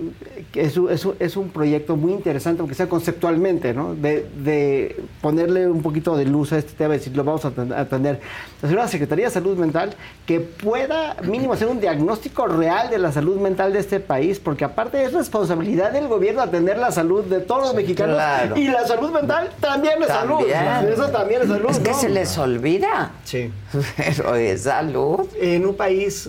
que 0.51 0.63
es, 0.63 0.77
un- 0.77 0.91
es 0.91 1.05
un- 1.05 1.15
es 1.21 1.37
un 1.37 1.51
proyecto 1.51 1.97
muy 1.97 2.13
interesante, 2.13 2.61
aunque 2.61 2.75
sea 2.75 2.89
conceptualmente, 2.89 3.73
¿no? 3.73 3.95
de, 3.95 4.27
de 4.43 4.97
ponerle 5.21 5.69
un 5.69 5.83
poquito 5.83 6.17
de 6.17 6.25
luz 6.25 6.53
a 6.53 6.59
este 6.59 6.73
tema, 6.73 6.95
y 6.95 6.99
decir, 6.99 7.17
lo 7.17 7.23
vamos 7.23 7.45
a 7.45 7.53
aten- 7.55 7.73
a 7.73 7.81
atender, 7.83 8.19
hacer 8.61 8.77
una 8.77 8.89
Secretaría 8.89 9.27
de 9.27 9.31
Salud 9.31 9.57
Mental 9.57 9.95
que 10.27 10.41
pueda 10.41 11.17
mínimo 11.23 11.53
hacer 11.53 11.69
un 11.69 11.81
diagnóstico 11.81 12.47
real 12.49 12.91
de 12.91 12.99
la 12.99 13.13
salud 13.13 13.39
mental 13.41 13.73
de 13.73 13.79
este 13.79 14.01
país, 14.01 14.41
porque 14.41 14.65
aparte 14.65 15.05
es 15.05 15.13
responsabilidad 15.13 15.93
del 15.93 16.09
gobierno 16.09 16.43
atender 16.43 16.77
la 16.79 16.91
salud 16.91 17.23
de 17.25 17.39
todos 17.41 17.63
los 17.67 17.75
mexicanos 17.77 18.17
Claro. 18.17 18.57
y 18.57 18.67
la 18.67 18.85
salud 18.87 19.11
mental 19.13 19.51
también 19.61 20.03
es 20.03 20.09
salud. 20.09 20.41
Eso 20.93 21.09
también 21.11 21.43
es 21.43 21.49
salud. 21.49 21.71
Es 21.71 21.79
que 21.79 21.91
¿no? 21.91 21.97
se 21.97 22.09
les 22.09 22.37
olvida. 22.39 23.13
Sí. 23.25 23.44
day 23.49 23.64
Pero 23.97 24.35
es 24.35 24.63
salud. 24.63 25.21
En 25.41 25.67
un 25.67 25.75
país 25.77 26.29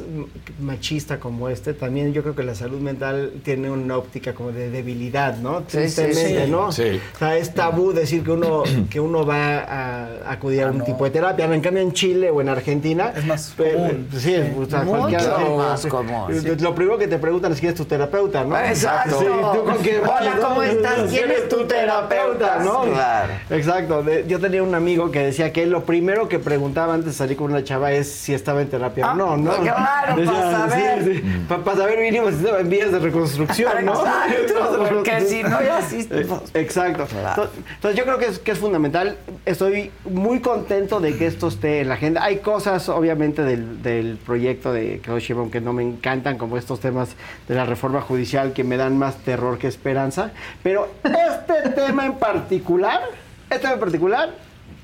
machista 0.60 1.20
como 1.20 1.50
este, 1.50 1.74
también 1.74 2.14
yo 2.14 2.22
creo 2.22 2.36
que 2.36 2.44
la 2.44 2.56
salud 2.56 2.80
mental 2.80 3.34
tiene 3.44 3.70
una 3.70 3.98
óptica 3.98 4.34
como 4.34 4.52
de 4.52 4.70
debilidad, 4.70 5.38
¿no? 5.38 5.60
Sí, 5.62 5.78
Tristemente, 5.78 6.28
sí, 6.40 6.46
sí. 6.46 6.52
¿no? 6.52 6.72
Sí. 6.72 7.00
O 7.16 7.18
sea, 7.20 7.38
es 7.38 7.54
tabú 7.54 7.92
decir 7.94 8.24
que 8.24 8.32
uno, 8.32 8.64
que 8.90 9.00
uno 9.00 9.26
va 9.26 9.60
a 9.60 10.32
acudir 10.32 10.64
a 10.64 10.68
un 10.72 10.84
tipo 10.84 11.04
de 11.06 11.12
terapia. 11.12 11.46
En 11.46 11.62
cambio, 11.62 11.82
en 11.84 11.94
Chile 11.94 12.30
o 12.30 12.42
en 12.42 12.50
Argentina... 12.50 13.14
Es 13.16 13.26
más 13.26 13.54
común. 13.56 14.08
Sí, 14.18 14.36
o 14.58 14.66
sea, 14.66 14.84
Mucho 14.84 14.98
cualquiera- 15.00 15.38
más 15.58 15.86
común, 15.86 16.32
Eh, 16.32 16.40
sí. 16.42 16.56
Lo 16.64 16.74
primero 16.76 16.98
que 16.98 17.08
te 17.08 17.18
preguntan 17.18 17.52
es 17.52 17.60
quién 17.60 17.72
es 17.72 17.78
tu 17.78 17.86
terapeuta, 17.86 18.44
¿no? 18.44 18.58
Exacto. 18.60 19.20
Sí, 19.20 19.26
¿tú 19.26 19.64
con 19.64 19.78
quién 19.78 20.02
vas, 20.02 20.22
Hola? 20.22 20.38
¿cómo 20.42 20.64
estás? 20.64 21.10
¿Quién 21.10 21.32
es 21.32 21.48
tu 21.50 21.66
terapeuta? 21.66 22.60
¿no? 22.64 22.84
Claro. 22.84 23.34
Exacto. 23.50 24.04
De- 24.04 24.26
Yo 24.28 24.40
tenía 24.40 24.64
un 24.64 24.74
amigo 24.76 25.12
que 25.12 25.20
decía 25.20 25.52
que 25.54 25.64
él 25.64 25.70
lo 25.70 25.84
primero 25.86 26.28
que 26.28 26.40
preguntaba 26.40 26.94
antes 26.94 27.08
de 27.12 27.14
salir 27.14 27.35
con 27.36 27.52
una 27.52 27.64
chava 27.64 27.92
es 27.92 28.12
si 28.12 28.34
estaba 28.34 28.62
en 28.62 28.70
terapia 28.70 29.12
o 29.12 29.16
no, 29.16 29.38
¿no? 29.38 29.52
Ah, 29.52 29.58
claro, 29.62 30.26
para 30.26 30.52
saber. 30.70 31.22
para 31.48 31.78
saber 31.78 32.00
mínimo 32.00 32.30
si 32.30 32.36
estaba 32.38 32.60
en 32.60 32.70
vías 32.70 32.92
de 32.92 33.00
reconstrucción, 33.00 33.86
¿no? 33.86 33.94
Exacto, 33.94 34.86
porque 34.90 35.22
si 35.22 35.44
no, 35.44 35.62
ya 35.62 35.82
sí- 35.82 36.08
Eh, 36.12 36.26
Exacto. 36.54 37.04
Entonces, 37.04 37.50
entonces, 37.76 37.98
yo 37.98 38.04
creo 38.06 38.18
que 38.18 38.26
es, 38.28 38.40
que 38.40 38.52
es 38.52 38.58
fundamental. 38.60 39.18
Estoy 39.46 39.92
muy 40.10 40.40
contento 40.40 41.00
de 41.00 41.18
que 41.18 41.28
esto 41.28 41.48
esté 41.48 41.82
en 41.82 41.90
la 41.90 41.96
agenda. 41.96 42.24
Hay 42.24 42.38
cosas, 42.38 42.90
obviamente, 42.90 43.44
del, 43.44 43.82
del 43.84 44.18
proyecto 44.18 44.72
de 44.74 45.00
Claudio 45.04 45.20
Sheinbaum 45.26 45.52
que 45.52 45.62
no 45.62 45.74
me 45.74 45.84
encantan, 45.84 46.38
como 46.38 46.58
estos 46.58 46.80
temas 46.80 47.10
de 47.48 47.56
la 47.56 47.66
reforma 47.66 48.02
judicial 48.02 48.54
que 48.54 48.64
me 48.64 48.78
dan 48.78 48.98
más 48.98 49.16
terror 49.18 49.58
que 49.58 49.68
esperanza. 49.68 50.32
Pero 50.64 50.88
este 51.04 51.70
tema 51.76 52.06
en 52.06 52.14
particular, 52.16 53.02
este 53.50 53.60
tema 53.60 53.74
en 53.74 53.80
particular, 53.80 54.30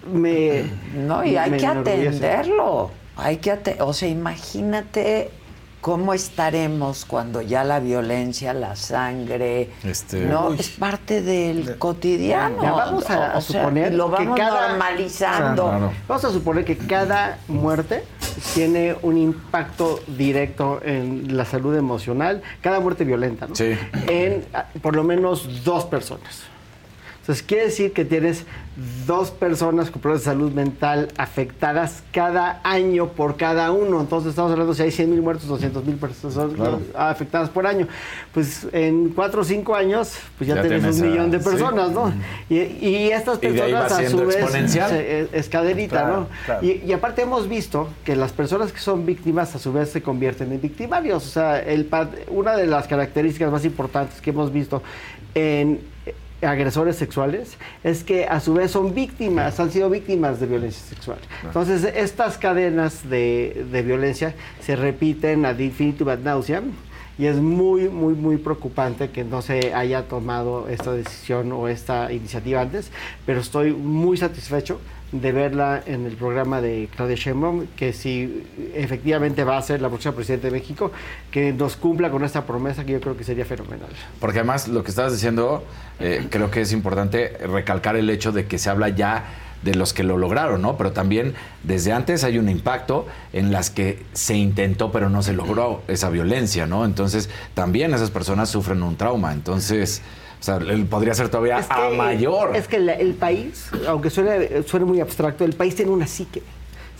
me... 0.05 0.63
No, 0.95 1.23
y 1.23 1.35
hay 1.35 1.51
que 1.51 1.67
atenderlo. 1.67 2.91
Hay 3.17 3.37
que 3.37 3.51
o 3.79 3.93
sea, 3.93 4.07
imagínate 4.09 5.31
cómo 5.81 6.13
estaremos 6.13 7.05
cuando 7.05 7.41
ya 7.41 7.63
la 7.63 7.79
violencia, 7.79 8.53
la 8.53 8.75
sangre, 8.75 9.71
Este- 9.83 10.25
no 10.25 10.49
Uy. 10.49 10.57
es 10.59 10.69
parte 10.69 11.21
del 11.21 11.77
cotidiano. 11.77 12.61
Ya 12.61 12.71
vamos 12.71 13.09
a, 13.09 13.19
O 13.19 13.37
a 13.37 13.41
sea, 13.41 13.61
suponer 13.61 13.93
lo 13.93 14.05
que 14.05 14.23
vamos 14.23 14.37
cada 14.39 14.69
normalizando. 14.69 15.91
Vamos 16.07 16.25
a 16.25 16.29
suponer 16.29 16.63
que 16.63 16.77
cada 16.77 17.39
muerte 17.47 18.03
tiene 18.53 18.95
un 19.01 19.17
impacto 19.17 19.99
directo 20.07 20.79
en 20.83 21.35
la 21.35 21.45
salud 21.45 21.75
emocional, 21.75 22.41
cada 22.61 22.79
muerte 22.79 23.03
violenta, 23.03 23.47
¿no? 23.47 23.55
Sí. 23.55 23.75
En 24.07 24.45
ah, 24.53 24.67
por 24.81 24.95
lo 24.95 25.03
menos 25.03 25.63
dos 25.63 25.85
personas. 25.85 26.43
Entonces, 27.21 27.43
quiere 27.43 27.65
decir 27.65 27.93
que 27.93 28.03
tienes 28.03 28.45
dos 29.05 29.29
personas 29.29 29.91
con 29.91 30.01
problemas 30.01 30.25
de 30.25 30.31
salud 30.31 30.51
mental 30.53 31.09
afectadas 31.17 32.01
cada 32.11 32.59
año 32.63 33.09
por 33.09 33.37
cada 33.37 33.71
uno. 33.71 34.01
Entonces, 34.01 34.31
estamos 34.31 34.51
hablando 34.51 34.73
si 34.73 34.81
hay 34.81 34.91
100 34.91 35.11
mil 35.11 35.21
muertos, 35.21 35.47
200 35.47 35.85
mil 35.85 35.97
personas 35.97 36.51
Claro. 36.55 36.81
afectadas 36.95 37.49
por 37.49 37.67
año. 37.67 37.87
Pues 38.33 38.67
en 38.71 39.09
cuatro 39.09 39.41
o 39.41 39.43
cinco 39.43 39.75
años, 39.75 40.13
pues 40.37 40.47
ya, 40.47 40.55
Ya 40.55 40.61
tienes 40.61 40.81
tienes 40.81 40.99
un 40.99 41.07
a- 41.07 41.11
millón 41.11 41.31
de 41.31 41.39
sí. 41.39 41.45
personas, 41.49 41.91
¿no? 41.91 42.11
Y, 42.49 42.55
y 42.57 43.11
estas 43.11 43.37
personas 43.37 43.91
a 43.91 44.09
su 44.09 44.17
vez 44.25 44.35
se- 44.51 45.21
es, 45.31 45.49
Claro, 46.01 46.19
¿no? 46.21 46.27
claro. 46.45 46.65
Y, 46.65 46.81
y 46.87 46.91
aparte 46.93 47.21
hemos 47.21 47.47
visto 47.47 47.87
que 48.03 48.15
las 48.15 48.31
personas 48.31 48.71
que 48.71 48.79
son 48.79 49.05
víctimas 49.05 49.53
a 49.53 49.59
su 49.59 49.71
vez 49.71 49.89
se 49.91 50.01
convierten 50.01 50.51
en 50.51 50.59
victimarios. 50.59 51.23
O 51.27 51.29
sea, 51.29 51.59
el, 51.59 51.87
una 52.29 52.55
de 52.55 52.65
las 52.65 52.87
características 52.87 53.51
más 53.51 53.63
importantes 53.63 54.19
que 54.21 54.31
hemos 54.31 54.51
visto 54.51 54.81
en 55.35 55.73
eh, 55.73 55.79
agresores 56.41 56.95
sexuales 56.95 57.57
es 57.83 58.03
que 58.03 58.25
a 58.25 58.39
su 58.39 58.53
vez 58.53 58.71
son 58.71 58.93
víctimas, 58.93 59.59
han 59.59 59.71
sido 59.71 59.89
víctimas 59.89 60.39
de 60.39 60.47
violencia 60.47 60.83
sexual. 60.83 61.19
Entonces, 61.43 61.83
estas 61.95 62.37
cadenas 62.37 63.09
de, 63.09 63.65
de 63.71 63.81
violencia 63.81 64.33
se 64.61 64.75
repiten 64.75 65.45
ad 65.45 65.59
infinitum 65.59 66.09
ad 66.09 66.19
nauseam 66.19 66.71
y 67.17 67.27
es 67.27 67.37
muy, 67.37 67.89
muy, 67.89 68.13
muy 68.13 68.37
preocupante 68.37 69.11
que 69.11 69.23
no 69.23 69.41
se 69.41 69.73
haya 69.73 70.07
tomado 70.07 70.67
esta 70.69 70.93
decisión 70.93 71.51
o 71.51 71.67
esta 71.67 72.11
iniciativa 72.11 72.61
antes, 72.61 72.91
pero 73.25 73.41
estoy 73.41 73.73
muy 73.73 74.17
satisfecho 74.17 74.79
de 75.11 75.31
verla 75.31 75.83
en 75.85 76.05
el 76.05 76.15
programa 76.15 76.61
de 76.61 76.87
Claudia 76.95 77.15
Sheinbaum, 77.15 77.67
que 77.75 77.91
si 77.91 78.43
efectivamente 78.73 79.43
va 79.43 79.57
a 79.57 79.61
ser 79.61 79.81
la 79.81 79.89
próxima 79.89 80.15
presidenta 80.15 80.47
de 80.47 80.51
México, 80.51 80.91
que 81.31 81.51
nos 81.51 81.75
cumpla 81.75 82.09
con 82.09 82.23
esta 82.23 82.45
promesa 82.45 82.85
que 82.85 82.93
yo 82.93 83.01
creo 83.01 83.17
que 83.17 83.23
sería 83.23 83.45
fenomenal. 83.45 83.89
Porque 84.19 84.39
además 84.39 84.67
lo 84.67 84.83
que 84.83 84.89
estabas 84.89 85.11
diciendo, 85.13 85.63
eh, 85.99 86.27
creo 86.29 86.49
que 86.49 86.61
es 86.61 86.71
importante 86.71 87.37
recalcar 87.45 87.95
el 87.95 88.09
hecho 88.09 88.31
de 88.31 88.45
que 88.45 88.57
se 88.57 88.69
habla 88.69 88.89
ya 88.89 89.25
de 89.61 89.75
los 89.75 89.93
que 89.93 90.03
lo 90.03 90.17
lograron, 90.17 90.61
¿no? 90.61 90.77
Pero 90.77 90.91
también 90.91 91.33
desde 91.63 91.91
antes 91.91 92.23
hay 92.23 92.37
un 92.37 92.49
impacto 92.49 93.05
en 93.31 93.51
las 93.51 93.69
que 93.69 94.03
se 94.13 94.35
intentó 94.35 94.91
pero 94.91 95.09
no 95.09 95.21
se 95.21 95.33
logró 95.33 95.83
esa 95.87 96.09
violencia, 96.09 96.65
¿no? 96.65 96.85
Entonces 96.85 97.29
también 97.53 97.93
esas 97.93 98.11
personas 98.11 98.49
sufren 98.49 98.81
un 98.81 98.95
trauma. 98.95 99.33
Entonces, 99.33 100.01
o 100.41 100.43
sea, 100.43 100.55
él 100.57 100.87
podría 100.87 101.13
ser 101.13 101.29
todavía 101.29 101.59
Es 101.59 101.69
a 101.69 101.89
mayor. 101.91 102.55
Es 102.55 102.67
que 102.67 102.79
la- 102.79 102.93
el 102.93 103.13
país, 103.13 103.69
aunque 103.87 104.09
suene, 104.09 104.63
suene 104.63 104.87
muy 104.87 104.99
abstracto, 104.99 105.45
el 105.45 105.53
país 105.53 105.75
tiene 105.75 105.91
una 105.91 106.07
psique. 106.07 106.41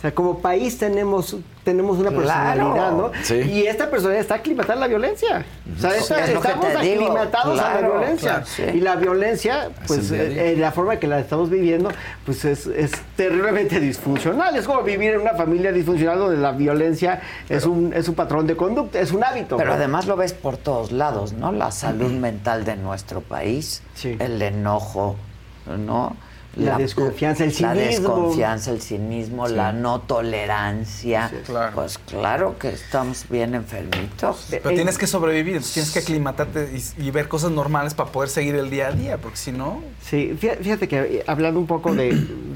Sea, 0.02 0.12
como 0.14 0.40
país 0.40 0.78
tenemos, 0.78 1.36
tenemos 1.62 1.96
una 1.98 2.10
Claro. 2.10 2.22
personalidad, 2.22 2.92
¿no? 2.92 3.10
Sí. 3.22 3.34
Y 3.36 3.66
esta 3.68 3.88
personalidad 3.88 4.20
está 4.20 4.34
aclimatada 4.34 4.72
a 4.74 4.76
la 4.80 4.88
violencia. 4.88 5.44
O 5.76 5.80
sea, 5.80 5.90
Es 5.96 6.10
estamos 6.10 6.66
aclimatados 6.76 7.60
a 7.60 7.74
la 7.80 7.86
violencia. 7.88 8.30
claro, 8.30 8.46
sí. 8.46 8.62
Y 8.74 8.80
la 8.80 8.96
violencia, 8.96 9.70
pues, 9.86 10.10
eh, 10.10 10.54
eh, 10.54 10.56
la 10.58 10.72
forma 10.72 10.96
que 10.96 11.06
la 11.06 11.20
estamos 11.20 11.50
viviendo, 11.50 11.90
pues 12.26 12.44
es, 12.44 12.66
es 12.66 12.90
terriblemente 13.16 13.78
disfuncional. 13.78 14.56
Es 14.56 14.66
como 14.66 14.82
vivir 14.82 15.12
en 15.14 15.20
una 15.20 15.34
familia 15.34 15.70
disfuncional 15.70 16.18
donde 16.18 16.36
la 16.38 16.50
violencia 16.50 17.20
es, 17.48 17.64
un, 17.64 17.92
es 17.94 18.08
un 18.08 18.16
patrón 18.16 18.48
de 18.48 18.56
conducta, 18.56 18.98
es 18.98 19.12
un 19.12 19.22
hábito. 19.22 19.56
Pero 19.56 19.68
¿no? 19.70 19.74
además 19.76 20.06
lo 20.08 20.16
ves 20.16 20.32
por 20.32 20.56
todos 20.56 20.90
lados, 20.90 21.32
¿no? 21.32 21.52
La 21.52 21.70
salud 21.70 22.10
mental 22.10 22.64
de 22.64 22.74
nuestro 22.74 23.20
país, 23.20 23.82
el 24.02 24.42
enojo, 24.42 25.14
¿no? 25.78 26.16
La 26.56 26.76
desconfianza, 26.76 27.44
el 27.44 27.50
La 27.50 27.72
cinismo. 27.74 28.08
desconfianza, 28.08 28.70
el 28.72 28.82
cinismo, 28.82 29.48
Sí. 29.48 29.54
la 29.54 29.72
no 29.72 30.00
tolerancia. 30.00 31.28
Sí, 31.30 31.36
claro. 31.46 31.72
Pues 31.74 31.98
claro 31.98 32.58
que 32.58 32.68
estamos 32.70 33.24
bien 33.30 33.54
enfermitos. 33.54 34.48
Pero 34.50 34.70
tienes 34.70 34.98
que 34.98 35.06
sobrevivir, 35.06 35.54
entonces 35.56 35.72
tienes 35.74 35.90
que 35.92 35.98
aclimatarte 36.00 36.70
y, 36.98 37.06
y 37.06 37.10
ver 37.10 37.28
cosas 37.28 37.50
normales 37.52 37.94
para 37.94 38.10
poder 38.12 38.28
seguir 38.28 38.54
el 38.56 38.68
día 38.70 38.88
a 38.88 38.92
día, 38.92 39.18
porque 39.18 39.36
si 39.38 39.52
no... 39.52 39.82
Sí, 40.02 40.36
fí- 40.40 40.56
fíjate 40.58 40.88
que 40.88 40.98
eh, 41.00 41.24
hablando 41.26 41.58
un 41.58 41.66
poco 41.66 41.94
de, 41.94 42.12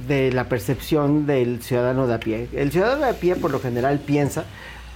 de 0.06 0.30
la 0.32 0.44
percepción 0.44 1.26
del 1.26 1.62
ciudadano 1.62 2.06
de 2.06 2.14
a 2.14 2.20
pie, 2.20 2.48
el 2.54 2.70
ciudadano 2.72 3.02
de 3.04 3.10
a 3.10 3.14
pie 3.14 3.36
por 3.36 3.50
lo 3.50 3.60
general 3.60 3.98
piensa 4.00 4.44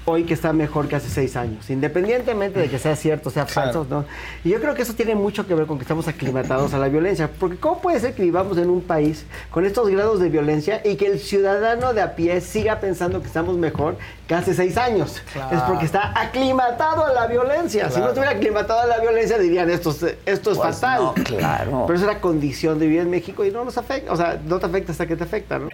hoy 0.07 0.25
que 0.25 0.35
está 0.35 0.53
mejor 0.53 0.89
que 0.89 0.97
hace 0.97 1.09
seis 1.09 1.37
años, 1.37 1.69
independientemente 1.71 2.59
de 2.59 2.69
que 2.69 2.79
sea 2.79 2.97
cierto, 2.97 3.31
sea 3.31 3.47
falso, 3.47 3.87
¿no? 3.89 4.05
Y 4.45 4.49
yo 4.51 4.61
creo 4.61 4.75
que 4.75 4.83
eso 4.83 4.95
tiene 4.95 5.15
mucho 5.15 5.47
que 5.47 5.55
ver 5.55 5.67
con 5.67 5.79
que 5.79 5.83
estamos 5.83 6.09
aclimatados 6.09 6.75
a 6.75 6.79
la 6.79 6.89
violencia, 6.89 7.31
porque 7.39 7.57
¿cómo 7.59 7.81
puede 7.81 8.01
ser 8.01 8.15
que 8.15 8.23
vivamos 8.23 8.59
en 8.59 8.71
un 8.71 8.81
país 8.83 9.25
con 9.51 9.65
estos 9.67 9.89
grados 9.89 10.19
de 10.21 10.29
violencia 10.29 10.81
y 10.85 10.97
que 10.97 11.07
el 11.07 11.19
ciudadano 11.21 11.93
de 11.93 12.03
a 12.03 12.17
pie 12.17 12.41
siga 12.41 12.81
pensando 12.81 13.21
que 13.21 13.27
estamos 13.27 13.57
mejor 13.57 13.99
que 14.27 14.35
hace 14.35 14.55
seis 14.55 14.77
años? 14.77 15.23
Claro. 15.33 15.57
Es 15.57 15.63
porque 15.63 15.85
está 15.85 16.19
aclimatado 16.19 17.05
a 17.05 17.13
la 17.13 17.27
violencia. 17.27 17.91
Si 17.91 18.01
no 18.01 18.09
estuviera 18.09 18.33
aclimatado 18.33 18.81
a 18.81 18.87
la 18.87 18.99
violencia 18.99 19.39
dirían 19.39 19.71
esto 19.71 19.91
es, 19.91 20.17
esto 20.27 20.53
es 20.53 20.59
Pues 20.59 20.77
fatal. 20.77 21.03
no, 21.03 21.15
claro. 21.15 21.85
Pero 21.87 21.99
es 21.99 22.05
la 22.05 22.21
condición 22.21 22.79
de 22.79 22.87
vivir 22.87 23.03
en 23.03 23.11
México 23.11 23.45
y 23.45 23.51
no 23.51 23.65
nos 23.65 23.79
afecta, 23.79 24.13
o 24.13 24.17
sea, 24.17 24.41
no 24.45 24.59
te 24.59 24.67
afecta 24.67 24.93
hasta 24.93 25.07
que 25.07 25.17
te 25.17 25.25
afecta, 25.25 25.59
¿no? 25.59 25.69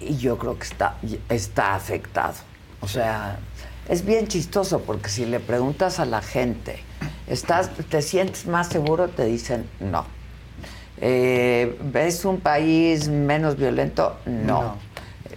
Y 0.00 0.16
yo 0.16 0.36
creo 0.38 0.58
que 0.58 0.64
está, 0.64 0.96
está 1.28 1.74
afectado. 1.74 2.34
O 2.86 2.88
sea, 2.88 3.40
es 3.88 4.06
bien 4.06 4.28
chistoso 4.28 4.80
porque 4.82 5.08
si 5.08 5.26
le 5.26 5.40
preguntas 5.40 5.98
a 5.98 6.04
la 6.06 6.22
gente, 6.22 6.78
¿estás, 7.26 7.68
¿te 7.90 8.00
sientes 8.00 8.46
más 8.46 8.68
seguro? 8.68 9.08
Te 9.08 9.24
dicen 9.24 9.66
no. 9.80 10.04
Eh, 11.00 11.76
¿Ves 11.82 12.24
un 12.24 12.38
país 12.38 13.08
menos 13.08 13.56
violento? 13.56 14.16
No. 14.24 14.76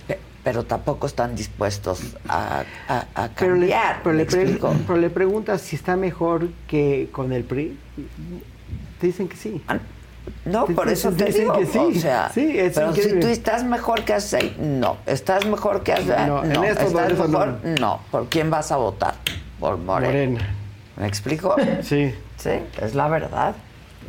Pe- 0.08 0.20
Pero 0.44 0.64
tampoco 0.66 1.08
están 1.08 1.36
dispuestos 1.36 2.02
a, 2.28 2.66
a- 2.88 3.06
a 3.16 3.30
Pero 3.30 3.56
le, 3.56 3.62
cambiar. 3.62 4.04
pero, 4.04 4.14
¿me 4.16 4.20
le 4.22 4.26
pre- 4.30 4.42
explico? 4.44 4.76
pero 4.86 5.00
le 5.00 5.10
preguntas 5.10 5.62
si 5.62 5.76
está 5.76 5.96
mejor 5.96 6.50
que 6.68 7.10
con 7.12 7.34
el 7.34 7.44
PRI. 7.44 7.76
Te 9.02 9.08
dicen 9.08 9.28
que 9.28 9.38
sí. 9.38 9.60
No, 10.46 10.66
por 10.66 10.88
te- 10.88 10.94
eso 10.94 11.12
te 11.12 11.26
digo. 11.26 11.54
que 11.54 11.66
sí. 11.66 11.78
O 11.80 11.94
sea, 12.00 12.30
Sí, 12.34 12.58
es 12.60 12.74
pero 12.76 12.94
si 12.94 13.20
tú 13.20 13.28
estás 13.28 13.64
mejor 13.64 14.04
que 14.04 14.14
hace 14.14 14.40
seis, 14.40 14.58
no. 14.58 14.98
¿Estás 15.06 15.46
mejor 15.46 15.84
que 15.84 15.94
hace 15.94 16.06
No, 16.28 16.44
no? 16.44 16.44
en 16.44 16.64
esto 16.66 16.90
no, 16.90 17.00
¿Estás 17.00 17.18
no. 17.18 17.28
mejor? 17.28 17.60
No. 17.80 18.00
¿Por 18.12 18.28
quién 18.28 18.50
vas 18.50 18.72
a 18.72 18.78
votar? 18.78 19.16
Por 19.60 19.78
Morena. 19.78 20.08
Morena. 20.08 20.56
¿Me 20.98 21.08
explico? 21.08 21.56
Sí. 21.84 22.14
Sí, 22.38 22.52
es 22.82 22.96
la 22.96 23.08
verdad. 23.08 23.56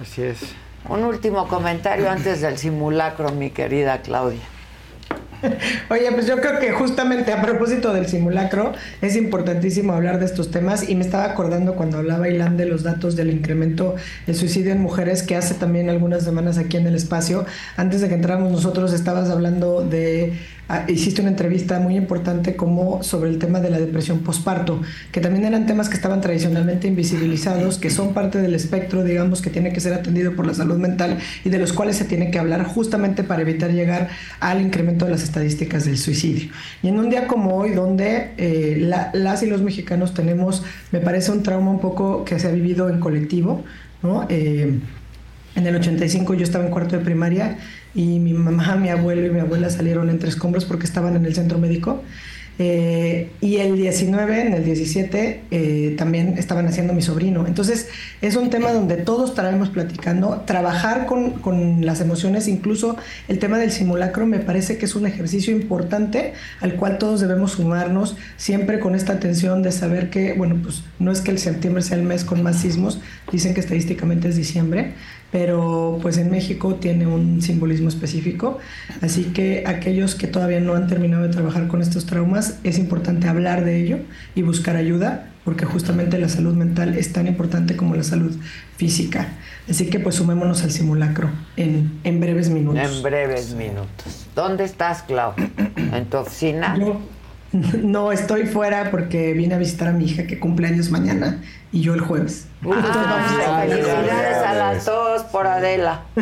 Así 0.00 0.22
es. 0.22 0.40
Un 0.88 1.04
último 1.04 1.46
comentario 1.48 2.08
antes 2.10 2.40
del 2.40 2.56
simulacro, 2.58 3.30
mi 3.32 3.50
querida 3.50 4.00
Claudia. 4.02 4.40
Oye, 5.90 6.10
pues 6.12 6.26
yo 6.26 6.40
creo 6.40 6.58
que 6.58 6.72
justamente 6.72 7.32
a 7.32 7.42
propósito 7.42 7.92
del 7.92 8.06
simulacro 8.06 8.72
es 9.00 9.16
importantísimo 9.16 9.92
hablar 9.92 10.18
de 10.18 10.26
estos 10.26 10.50
temas 10.50 10.88
y 10.88 10.94
me 10.94 11.04
estaba 11.04 11.24
acordando 11.24 11.74
cuando 11.74 11.98
hablaba 11.98 12.28
Ilan 12.28 12.56
de 12.56 12.66
los 12.66 12.82
datos 12.82 13.16
del 13.16 13.30
incremento 13.30 13.96
del 14.26 14.36
suicidio 14.36 14.72
en 14.72 14.80
mujeres 14.80 15.22
que 15.22 15.36
hace 15.36 15.54
también 15.54 15.90
algunas 15.90 16.24
semanas 16.24 16.58
aquí 16.58 16.76
en 16.76 16.86
el 16.86 16.94
espacio. 16.94 17.46
Antes 17.76 18.00
de 18.00 18.08
que 18.08 18.14
entráramos 18.14 18.52
nosotros 18.52 18.92
estabas 18.92 19.30
hablando 19.30 19.82
de, 19.82 20.34
hiciste 20.88 21.20
una 21.20 21.30
entrevista 21.30 21.78
muy 21.80 21.96
importante 21.96 22.56
como 22.56 23.02
sobre 23.02 23.30
el 23.30 23.38
tema 23.38 23.60
de 23.60 23.70
la 23.70 23.78
depresión 23.78 24.20
posparto, 24.20 24.80
que 25.12 25.20
también 25.20 25.44
eran 25.44 25.66
temas 25.66 25.88
que 25.88 25.94
estaban 25.96 26.20
tradicionalmente 26.20 26.88
invisibilizados, 26.88 27.78
que 27.78 27.90
son 27.90 28.14
parte 28.14 28.38
del 28.38 28.54
espectro, 28.54 29.02
digamos, 29.04 29.42
que 29.42 29.50
tiene 29.50 29.72
que 29.72 29.80
ser 29.80 29.94
atendido 29.94 30.34
por 30.36 30.46
la 30.46 30.54
salud 30.54 30.76
mental 30.78 31.18
y 31.44 31.50
de 31.50 31.58
los 31.58 31.72
cuales 31.72 31.96
se 31.96 32.04
tiene 32.04 32.30
que 32.30 32.38
hablar 32.38 32.64
justamente 32.64 33.24
para 33.24 33.42
evitar 33.42 33.70
llegar 33.72 34.08
al 34.40 34.60
incremento 34.60 35.04
de 35.06 35.12
las 35.12 35.22
estadísticas 35.22 35.84
del 35.84 35.98
suicidio. 35.98 36.50
Y 36.82 36.88
en 36.88 36.98
un 36.98 37.10
día 37.10 37.26
como 37.26 37.56
hoy, 37.56 37.70
donde 37.70 38.30
eh, 38.36 38.76
la- 38.80 39.10
las 39.12 39.42
y 39.42 39.46
los 39.46 39.62
mexicanos 39.62 40.14
tenemos, 40.14 40.62
me 40.92 41.00
parece 41.00 41.32
un 41.32 41.42
trauma 41.42 41.70
un 41.70 41.80
poco 41.80 42.24
que 42.24 42.38
se 42.38 42.48
ha 42.48 42.50
vivido 42.52 42.88
en 42.88 43.00
colectivo, 43.00 43.64
¿no? 44.02 44.26
Eh, 44.28 44.78
en 45.56 45.66
el 45.66 45.74
85 45.76 46.34
yo 46.34 46.44
estaba 46.44 46.64
en 46.64 46.70
cuarto 46.70 46.96
de 46.96 47.04
primaria 47.04 47.58
y 47.94 48.18
mi 48.18 48.32
mamá, 48.32 48.76
mi 48.76 48.88
abuelo 48.88 49.26
y 49.26 49.30
mi 49.30 49.40
abuela 49.40 49.70
salieron 49.70 50.10
entre 50.10 50.28
escombros 50.28 50.64
porque 50.64 50.86
estaban 50.86 51.16
en 51.16 51.26
el 51.26 51.34
centro 51.34 51.58
médico. 51.58 52.02
Eh, 52.62 53.30
y 53.40 53.56
el 53.56 53.74
19, 53.74 54.42
en 54.42 54.52
el 54.52 54.62
17, 54.62 55.40
eh, 55.50 55.94
también 55.96 56.34
estaban 56.36 56.66
haciendo 56.66 56.92
mi 56.92 57.00
sobrino. 57.00 57.46
Entonces, 57.46 57.88
es 58.20 58.36
un 58.36 58.50
tema 58.50 58.70
donde 58.70 58.98
todos 58.98 59.30
estaremos 59.30 59.70
platicando. 59.70 60.42
Trabajar 60.44 61.06
con, 61.06 61.30
con 61.40 61.86
las 61.86 62.02
emociones, 62.02 62.48
incluso 62.48 62.98
el 63.28 63.38
tema 63.38 63.56
del 63.56 63.70
simulacro, 63.70 64.26
me 64.26 64.40
parece 64.40 64.76
que 64.76 64.84
es 64.84 64.94
un 64.94 65.06
ejercicio 65.06 65.56
importante 65.56 66.34
al 66.60 66.74
cual 66.74 66.98
todos 66.98 67.22
debemos 67.22 67.52
sumarnos, 67.52 68.18
siempre 68.36 68.78
con 68.78 68.94
esta 68.94 69.14
atención 69.14 69.62
de 69.62 69.72
saber 69.72 70.10
que, 70.10 70.34
bueno, 70.34 70.58
pues 70.62 70.84
no 70.98 71.12
es 71.12 71.22
que 71.22 71.30
el 71.30 71.38
septiembre 71.38 71.82
sea 71.82 71.96
el 71.96 72.02
mes 72.02 72.24
con 72.24 72.42
más 72.42 72.60
sismos, 72.60 73.00
dicen 73.32 73.54
que 73.54 73.60
estadísticamente 73.60 74.28
es 74.28 74.36
diciembre, 74.36 74.92
pero 75.30 75.98
pues 76.02 76.18
en 76.18 76.30
México 76.30 76.74
tiene 76.76 77.06
un 77.06 77.40
simbolismo 77.42 77.88
específico, 77.88 78.58
así 79.00 79.24
que 79.24 79.64
aquellos 79.66 80.14
que 80.14 80.26
todavía 80.26 80.60
no 80.60 80.74
han 80.74 80.86
terminado 80.86 81.22
de 81.22 81.28
trabajar 81.28 81.68
con 81.68 81.82
estos 81.82 82.06
traumas, 82.06 82.58
es 82.64 82.78
importante 82.78 83.28
hablar 83.28 83.64
de 83.64 83.82
ello 83.82 83.98
y 84.34 84.42
buscar 84.42 84.76
ayuda, 84.76 85.28
porque 85.44 85.64
justamente 85.64 86.18
la 86.18 86.28
salud 86.28 86.54
mental 86.54 86.94
es 86.96 87.12
tan 87.12 87.26
importante 87.26 87.76
como 87.76 87.94
la 87.94 88.02
salud 88.02 88.36
física. 88.76 89.28
Así 89.68 89.86
que 89.88 90.00
pues 90.00 90.16
sumémonos 90.16 90.62
al 90.62 90.70
simulacro 90.70 91.30
en, 91.56 92.00
en 92.04 92.20
breves 92.20 92.50
minutos. 92.50 92.96
En 92.96 93.02
breves 93.02 93.54
minutos. 93.54 94.26
¿Dónde 94.34 94.64
estás, 94.64 95.02
Clau? 95.02 95.32
¿En 95.76 96.06
tu 96.06 96.18
oficina? 96.18 96.76
Yo, 96.76 97.00
no 97.82 98.12
estoy 98.12 98.46
fuera 98.46 98.90
porque 98.90 99.32
vine 99.32 99.54
a 99.54 99.58
visitar 99.58 99.88
a 99.88 99.92
mi 99.92 100.04
hija 100.04 100.26
que 100.26 100.38
cumple 100.38 100.68
años 100.68 100.90
mañana 100.90 101.42
y 101.72 101.82
yo 101.82 101.94
el 101.94 102.00
jueves. 102.00 102.46
Entonces 102.62 102.92
vamos 102.94 103.32
a 103.32 103.38
estar 103.38 103.60
Ay, 103.60 103.70
felicidades 103.70 104.36
a 104.36 104.54
las 104.54 104.84
dos 104.84 105.22
por 105.24 105.46
Adela. 105.46 106.02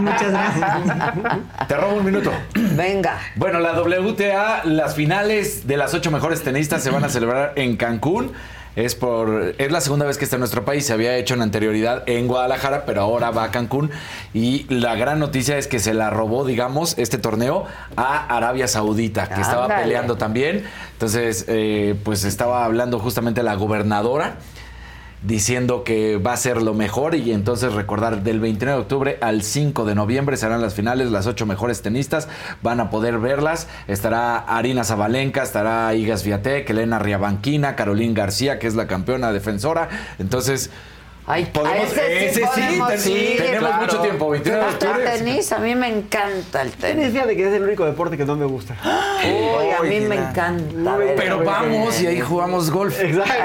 Muchas 0.00 0.30
gracias. 0.30 1.68
Te 1.68 1.76
robo 1.76 1.96
un 1.96 2.04
minuto. 2.04 2.32
Venga. 2.76 3.18
Bueno, 3.34 3.58
la 3.58 3.80
WTA, 3.80 4.64
las 4.64 4.94
finales 4.94 5.66
de 5.66 5.76
las 5.76 5.94
ocho 5.94 6.10
mejores 6.10 6.42
tenistas 6.42 6.82
se 6.82 6.90
van 6.90 7.04
a 7.04 7.08
celebrar 7.08 7.52
en 7.56 7.76
Cancún. 7.76 8.32
Es 8.76 8.94
por 8.94 9.54
es 9.58 9.72
la 9.72 9.80
segunda 9.80 10.06
vez 10.06 10.18
que 10.18 10.24
está 10.24 10.36
en 10.36 10.40
nuestro 10.40 10.64
país. 10.64 10.86
Se 10.86 10.92
había 10.92 11.16
hecho 11.16 11.34
en 11.34 11.42
anterioridad 11.42 12.04
en 12.06 12.28
Guadalajara, 12.28 12.84
pero 12.84 13.00
ahora 13.00 13.30
va 13.30 13.44
a 13.44 13.50
Cancún. 13.50 13.90
Y 14.34 14.66
la 14.72 14.94
gran 14.94 15.18
noticia 15.18 15.56
es 15.56 15.66
que 15.66 15.78
se 15.78 15.94
la 15.94 16.10
robó, 16.10 16.44
digamos, 16.44 16.96
este 16.98 17.18
torneo 17.18 17.64
a 17.96 18.36
Arabia 18.36 18.68
Saudita, 18.68 19.28
que 19.28 19.40
estaba 19.40 19.66
peleando 19.68 20.16
también. 20.16 20.64
Entonces, 20.92 21.46
eh, 21.48 21.98
pues 22.04 22.24
estaba 22.24 22.64
hablando 22.64 22.98
justamente 22.98 23.42
la 23.42 23.54
gobernadora 23.54 24.36
diciendo 25.26 25.82
que 25.82 26.18
va 26.18 26.32
a 26.32 26.36
ser 26.36 26.62
lo 26.62 26.72
mejor 26.72 27.14
y 27.14 27.32
entonces 27.32 27.72
recordar 27.72 28.22
del 28.22 28.38
29 28.40 28.76
de 28.76 28.82
octubre 28.82 29.18
al 29.20 29.42
5 29.42 29.84
de 29.84 29.94
noviembre 29.94 30.36
serán 30.36 30.62
las 30.62 30.74
finales, 30.74 31.10
las 31.10 31.26
ocho 31.26 31.46
mejores 31.46 31.82
tenistas 31.82 32.28
van 32.62 32.80
a 32.80 32.90
poder 32.90 33.18
verlas, 33.18 33.66
estará 33.88 34.38
Arina 34.38 34.84
Zabalenka, 34.84 35.42
estará 35.42 35.92
Igas 35.94 36.24
Viatek, 36.24 36.70
Elena 36.70 36.98
Riabanquina, 36.98 37.74
Carolín 37.74 38.14
García, 38.14 38.58
que 38.58 38.66
es 38.66 38.74
la 38.74 38.86
campeona 38.86 39.32
defensora, 39.32 39.88
entonces... 40.18 40.70
Ay, 41.28 41.46
podemos- 41.46 41.92
ese 41.92 42.34
sí 42.34 42.40
podemos 42.40 42.88
ten- 43.02 43.12
ir. 43.12 43.36
tenemos 43.38 43.68
Claro. 43.68 43.82
mucho 43.82 43.98
tiempo, 44.00 44.30
29 44.30 44.64
de 44.64 44.70
octubre. 44.70 45.04
tenis, 45.10 45.52
a 45.52 45.58
mí 45.58 45.74
me 45.74 45.88
encanta 45.88 46.62
el 46.62 46.70
Tenis, 46.70 46.96
tenis. 46.96 47.12
fíjate 47.12 47.36
que 47.36 47.48
es 47.48 47.54
el 47.54 47.62
único 47.64 47.84
deporte 47.84 48.16
que 48.16 48.24
no 48.24 48.36
me 48.36 48.44
gusta. 48.46 48.76
Uy, 49.24 49.70
a 49.70 49.82
mí 49.82 50.00
me 50.06 50.16
Uy, 50.20 50.24
encanta. 50.24 50.96
ver 50.96 51.16
Pero 51.16 51.42
vamos 51.44 52.00
y 52.00 52.06
ahí 52.06 52.20
jugamos 52.20 52.70
golf. 52.70 52.98
Exacto. 53.00 53.32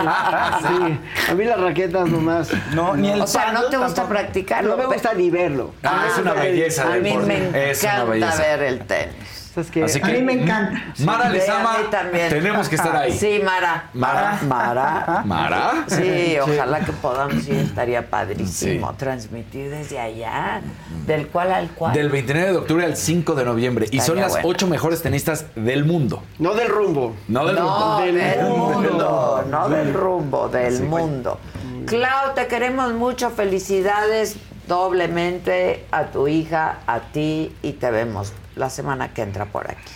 Sí, 0.00 0.98
a 1.30 1.34
mí 1.34 1.44
las 1.44 1.60
raquetas 1.60 2.08
nomás. 2.08 2.50
No, 2.74 2.96
ni 2.96 3.10
el 3.10 3.20
O 3.20 3.26
sea, 3.26 3.52
¿no 3.52 3.64
te 3.64 3.76
gusta 3.76 3.96
tampoco. 4.02 4.08
practicarlo? 4.20 4.70
No 4.70 4.76
me 4.76 4.86
gusta 4.86 5.12
ni 5.14 5.28
verlo. 5.30 5.74
Ah, 5.82 6.06
es 6.10 6.18
una 6.18 6.32
belleza 6.32 6.84
A 6.84 6.96
mí 6.96 7.00
deporte. 7.10 7.26
me 7.26 7.70
encanta 7.70 8.36
ver 8.36 8.62
el 8.62 8.78
tenis. 8.80 9.39
¿Sabes 9.52 9.70
qué? 9.70 9.82
Así 9.82 10.00
A 10.00 10.06
mí 10.06 10.22
me 10.22 10.34
encanta. 10.34 10.80
Mara 11.00 11.26
Sí, 11.26 11.32
Lezama, 11.32 11.74
a 11.74 11.78
mí 11.78 11.84
también. 11.90 12.28
tenemos 12.28 12.68
que 12.68 12.76
estar 12.76 12.94
ahí. 12.96 13.12
Sí, 13.12 13.40
Mara. 13.44 13.90
Mara. 13.94 14.38
Mara. 14.46 15.22
¿Mara? 15.24 15.84
Sí, 15.88 16.36
ojalá 16.40 16.80
que 16.84 16.92
podamos 16.92 17.46
ir, 17.48 17.56
estaría 17.56 18.08
padrísimo 18.08 18.94
transmitir 18.94 19.70
desde 19.70 19.98
allá, 19.98 20.60
del 21.04 21.26
cual 21.28 21.52
al 21.52 21.68
cual. 21.70 21.94
Del 21.94 22.10
29 22.10 22.52
de 22.52 22.58
octubre 22.58 22.84
al 22.84 22.96
5 22.96 23.34
de 23.34 23.44
noviembre. 23.44 23.86
y 23.90 24.00
son 24.00 24.16
las 24.20 24.32
bueno. 24.34 24.48
ocho 24.48 24.66
mejores 24.68 25.02
tenistas 25.02 25.46
del 25.56 25.84
mundo. 25.84 26.22
No 26.38 26.54
del 26.54 26.68
rumbo. 26.68 27.16
No 27.26 27.44
del. 27.44 27.56
No, 27.56 27.98
del, 28.00 28.14
Del 28.14 28.44
mundo, 28.46 28.80
mundo. 28.90 29.44
no 29.50 29.68
del 29.68 29.92
rumbo, 29.94 30.48
del 30.48 30.82
mundo. 30.84 31.40
Clau, 31.86 32.34
te 32.36 32.46
queremos 32.46 32.92
mucho, 32.92 33.30
felicidades 33.30 34.36
doblemente 34.68 35.84
a 35.90 36.04
tu 36.06 36.28
hija, 36.28 36.78
a 36.86 37.00
ti 37.00 37.52
y 37.62 37.72
te 37.72 37.90
vemos 37.90 38.32
la 38.60 38.70
semana 38.70 39.12
que 39.12 39.22
entra 39.22 39.46
por 39.46 39.68
aquí. 39.68 39.92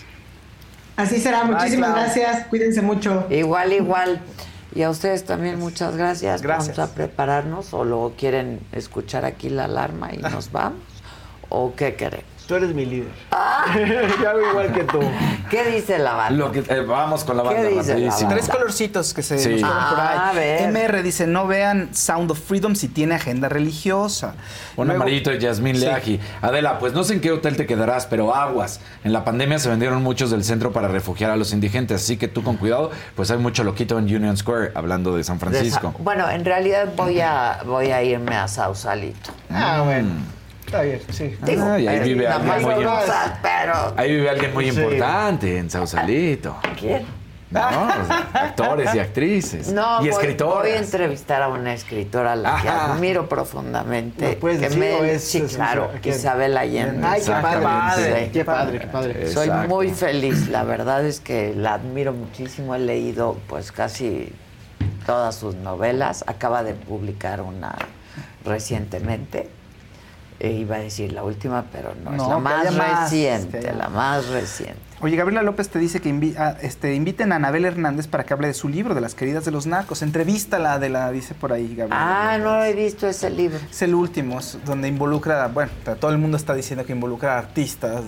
Así 0.97 1.21
será, 1.21 1.45
muchísimas 1.45 1.95
gracias, 1.95 2.47
cuídense 2.47 2.83
mucho. 2.83 3.27
Igual, 3.31 3.73
igual. 3.73 4.21
Y 4.75 4.83
a 4.83 4.91
ustedes 4.91 5.25
también 5.25 5.59
muchas 5.61 5.97
gracias. 5.97 6.43
Gracias. 6.43 6.77
Vamos 6.77 6.91
a 6.91 6.95
prepararnos 6.95 7.73
o 7.75 7.85
luego 7.85 8.15
quieren 8.19 8.61
escuchar 8.73 9.25
aquí 9.25 9.49
la 9.49 9.65
alarma 9.67 10.13
y 10.13 10.19
nos 10.19 10.51
vamos. 10.51 10.81
¿O 11.49 11.75
qué 11.77 11.95
queremos? 11.95 12.34
Tú 12.47 12.55
eres 12.57 12.75
mi 12.75 12.85
líder. 12.85 13.09
Yo 14.23 14.29
hago 14.31 14.51
igual 14.51 14.73
que 14.73 14.85
tú. 14.85 15.01
¿Qué 15.49 15.65
dice 15.71 15.99
la 15.99 16.13
banda? 16.13 16.37
Lo 16.37 16.53
que, 16.53 16.59
eh, 16.59 16.81
vamos 16.87 17.25
con 17.25 17.39
la 17.39 17.43
¿Qué 17.45 17.49
banda 17.55 17.63
dice 17.71 17.75
la 17.77 17.83
rapidísimo. 17.95 18.29
banda? 18.29 18.35
Tres 18.35 18.49
colorcitos 18.55 19.15
que 19.15 19.23
se 19.23 19.39
Sí. 19.39 19.49
nos 19.51 19.61
por 19.63 19.71
Ah, 19.71 20.27
a 20.27 20.31
ahí. 20.31 20.37
ver. 20.37 20.63
MR 20.71 21.03
dice, 21.03 21.27
no 21.27 21.47
vean 21.47 21.95
Sound 21.95 22.31
of 22.31 22.39
Freedom 22.39 22.75
si 22.75 22.89
tiene 22.89 23.15
agenda 23.15 23.49
religiosa. 23.49 24.35
Un 24.77 24.89
Luego- 24.89 25.03
amarillito 25.03 25.31
de 25.31 25.39
Yasmín 25.41 25.77
Sí. 25.77 25.83
Leaji. 25.87 26.21
Adela, 26.43 26.79
pues 26.79 26.93
no 26.93 27.03
sé 27.03 27.15
en 27.15 27.21
qué 27.23 27.33
hotel 27.33 27.57
te 27.57 27.65
quedarás, 27.67 28.05
pero 28.07 28.35
aguas. 28.35 28.81
En 29.05 29.15
la 29.15 29.25
pandemia 29.25 29.59
se 29.59 29.71
vendieron 29.71 30.03
muchos 30.03 30.31
del 30.31 30.45
centro 30.45 30.71
para 30.73 30.89
refugiar 30.89 31.31
a 31.31 31.37
los 31.37 31.53
indigentes, 31.55 32.03
así 32.03 32.19
que 32.19 32.29
tú 32.29 32.43
con 32.43 32.57
cuidado, 32.59 32.91
pues 33.17 33.31
hay 33.31 33.39
mucho 33.39 33.65
loquito 33.65 33.99
en 33.99 34.05
Union 34.05 34.37
Square, 34.37 34.73
hablando 34.75 35.17
de 35.17 35.25
San 35.25 35.39
De 35.39 35.47
Francisco. 35.47 35.95
Bueno, 35.99 36.29
en 36.29 36.45
realidad 36.45 36.89
voy 36.95 37.21
a 37.21 37.61
voy 37.65 37.91
a 37.91 38.03
irme 38.03 38.37
a 38.37 38.49
Sausalito. 38.49 39.31
Ah, 39.51 39.81
bueno. 39.83 40.11
Está 40.75 40.83
bien, 40.83 41.01
sí. 41.11 41.37
Digo, 41.45 41.63
Ah, 41.65 41.79
y 41.79 41.89
ahí 41.89 42.01
vive 42.01 42.27
alguien 42.29 42.63
muy 42.63 42.85
cosas, 42.85 43.33
pero 43.43 43.95
Ahí 43.97 44.13
vive 44.13 44.31
alguien 44.31 44.53
muy 44.55 44.71
Sí. 44.71 44.81
importante 44.81 45.59
en 45.59 45.71
Sausalito. 45.71 46.57
¿quién? 46.79 47.07
¿No? 47.51 47.61
O 47.61 47.71
sea, 48.07 48.29
actores 48.33 48.93
y 48.97 48.99
actrices. 48.99 49.73
No, 49.73 49.99
y 50.01 50.09
voy, 50.09 50.09
escritoras. 50.09 50.63
voy 50.65 50.71
a 50.73 50.79
entrevistar 50.79 51.41
a 51.43 51.49
una 51.49 51.73
escritora 51.73 52.33
a 52.33 52.37
la 52.37 52.61
que 52.61 52.69
Ajá. 52.69 52.95
admiro 52.95 53.29
profundamente. 53.29 54.33
¿Lo 54.35 54.41
puedes 54.41 54.59
que 54.59 54.65
decir 54.65 54.79
me- 54.81 55.13
es- 55.13 55.23
sí, 55.25 55.39
es- 55.39 55.55
claro? 55.55 55.91
Isabel 56.03 56.57
Allende. 56.57 57.07
Ay, 57.07 57.21
qué 57.25 57.31
padre. 57.31 58.25
Sí. 58.27 58.31
Qué 58.33 58.45
padre, 58.45 58.79
qué 58.81 58.87
padre. 58.89 59.29
Soy 59.33 59.47
Exacto. 59.47 59.69
muy 59.69 59.91
feliz, 59.91 60.49
la 60.49 60.65
verdad 60.65 61.07
es 61.07 61.21
que 61.21 61.55
la 61.55 61.75
admiro 61.75 62.13
muchísimo, 62.13 62.75
he 62.75 62.81
leído 62.81 63.39
pues 63.47 63.71
casi 63.71 64.33
todas 65.07 65.37
sus 65.37 65.55
novelas, 65.55 66.25
acaba 66.27 66.65
de 66.65 66.75
publicar 66.75 67.41
una 67.41 67.77
recientemente, 68.45 69.49
E 70.45 70.53
iba 70.53 70.77
a 70.77 70.81
decir 70.81 71.13
la 71.13 71.23
última, 71.25 71.65
pero 71.73 71.95
no, 72.05 72.11
es 72.11 72.17
No, 72.19 72.29
la 72.29 72.35
que 72.37 72.41
más 72.43 72.75
más, 72.77 73.11
reciente, 73.11 73.61
que 73.61 73.69
haya 73.69 73.73
la 73.79 73.89
más 73.89 74.27
reciente. 74.29 74.79
Oye, 75.01 75.17
Gabriela 75.17 75.43
López 75.43 75.69
te 75.69 75.79
dice 75.79 76.01
que 76.01 76.09
invi- 76.11 76.35
ah, 76.39 76.57
este, 76.63 76.95
inviten 76.95 77.33
a 77.33 77.37
Anabel 77.37 77.65
Hernández 77.65 78.07
para 78.07 78.25
que 78.25 78.33
hable 78.33 78.47
de 78.49 78.55
su 78.55 78.69
libro, 78.69 78.95
de 78.95 79.01
las 79.01 79.15
queridas 79.15 79.45
de 79.45 79.51
los 79.51 79.67
narcos. 79.67 80.03
Entrevístala 80.03 80.79
de 80.79 80.89
la, 80.89 81.11
dice 81.13 81.35
por 81.35 81.53
ahí, 81.53 81.69
Gabriela. 81.75 82.33
Ah, 82.33 82.39
no 82.39 82.63
he 82.65 82.73
visto 82.75 83.07
ese 83.09 83.29
libro. 83.31 83.59
Es 83.71 83.83
el 83.83 83.95
último, 83.95 84.39
es 84.39 84.59
donde 84.65 84.89
involucra, 84.89 85.47
bueno, 85.49 85.71
todo 86.01 86.11
el 86.11 86.19
mundo 86.19 86.37
está 86.37 86.55
diciendo 86.55 86.85
que 86.87 86.93
involucra 86.93 87.35
a 87.35 87.39
artistas 87.39 88.03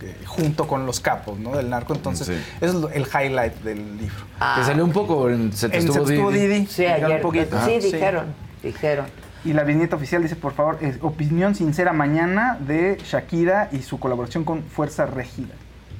que- 0.00 0.14
junto 0.26 0.66
con 0.66 0.84
los 0.86 1.00
capos, 1.00 1.38
¿no? 1.38 1.56
Del 1.56 1.70
narco. 1.70 1.94
Entonces, 1.94 2.26
Sí. 2.26 2.34
eso 2.60 2.66
es 2.66 2.74
lo- 2.74 2.88
el 2.90 3.02
highlight 3.06 3.54
del 3.62 3.98
libro. 3.98 4.24
Que 4.56 4.64
salió 4.64 4.84
un 4.84 4.92
poco 4.92 5.30
en 5.30 5.52
Se 5.52 5.68
te 5.68 5.76
En 5.76 5.82
estuvo 5.86 6.04
Se 6.06 6.12
te 6.12 6.14
estuvo 6.14 6.30
Didi. 6.32 6.46
Didi. 6.48 6.66
Sí, 6.66 6.84
ayer. 6.86 7.16
un 7.16 7.20
poquito. 7.22 7.56
sí, 7.64 7.74
Ah, 7.76 7.80
sí. 7.80 7.92
dijeron, 7.92 8.26
dijeron. 8.62 9.06
Y 9.44 9.52
la 9.54 9.64
viñeta 9.64 9.96
oficial 9.96 10.22
dice, 10.22 10.36
por 10.36 10.52
favor, 10.52 10.78
es 10.80 10.98
opinión 11.02 11.54
sincera 11.54 11.92
mañana 11.92 12.56
de 12.60 12.98
Shakira 13.04 13.68
y 13.72 13.82
su 13.82 13.98
colaboración 13.98 14.44
con 14.44 14.62
Fuerza 14.62 15.04
Regida. 15.06 15.54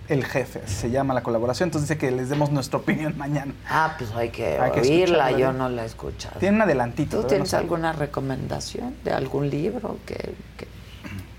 El 0.09 0.24
jefe, 0.24 0.60
se 0.66 0.90
llama 0.90 1.14
la 1.14 1.23
colaboración. 1.23 1.69
Entonces 1.69 1.89
dice 1.89 1.98
que 1.98 2.10
les 2.10 2.28
demos 2.28 2.51
nuestra 2.51 2.78
opinión 2.78 3.16
mañana. 3.16 3.55
Ah, 3.69 3.94
pues 3.98 4.10
hay 4.12 4.31
que, 4.31 4.59
Hay 4.59 4.70
que 4.73 4.81
oírla, 4.81 5.31
yo 5.32 5.52
¿no? 5.52 5.69
la 5.69 5.82
he 5.82 5.86
escuchado. 5.86 6.39
Tiene 6.39 6.56
un 6.56 6.62
adelantito. 6.62 7.20
¿Tú 7.23 7.27
tienes 7.28 7.52
no 7.52 7.59
alguna 7.59 7.93
recomendación 7.93 8.94
de 9.05 9.12
algún 9.12 9.48
libro 9.51 9.97
que, 10.06 10.35
que- 10.56 10.69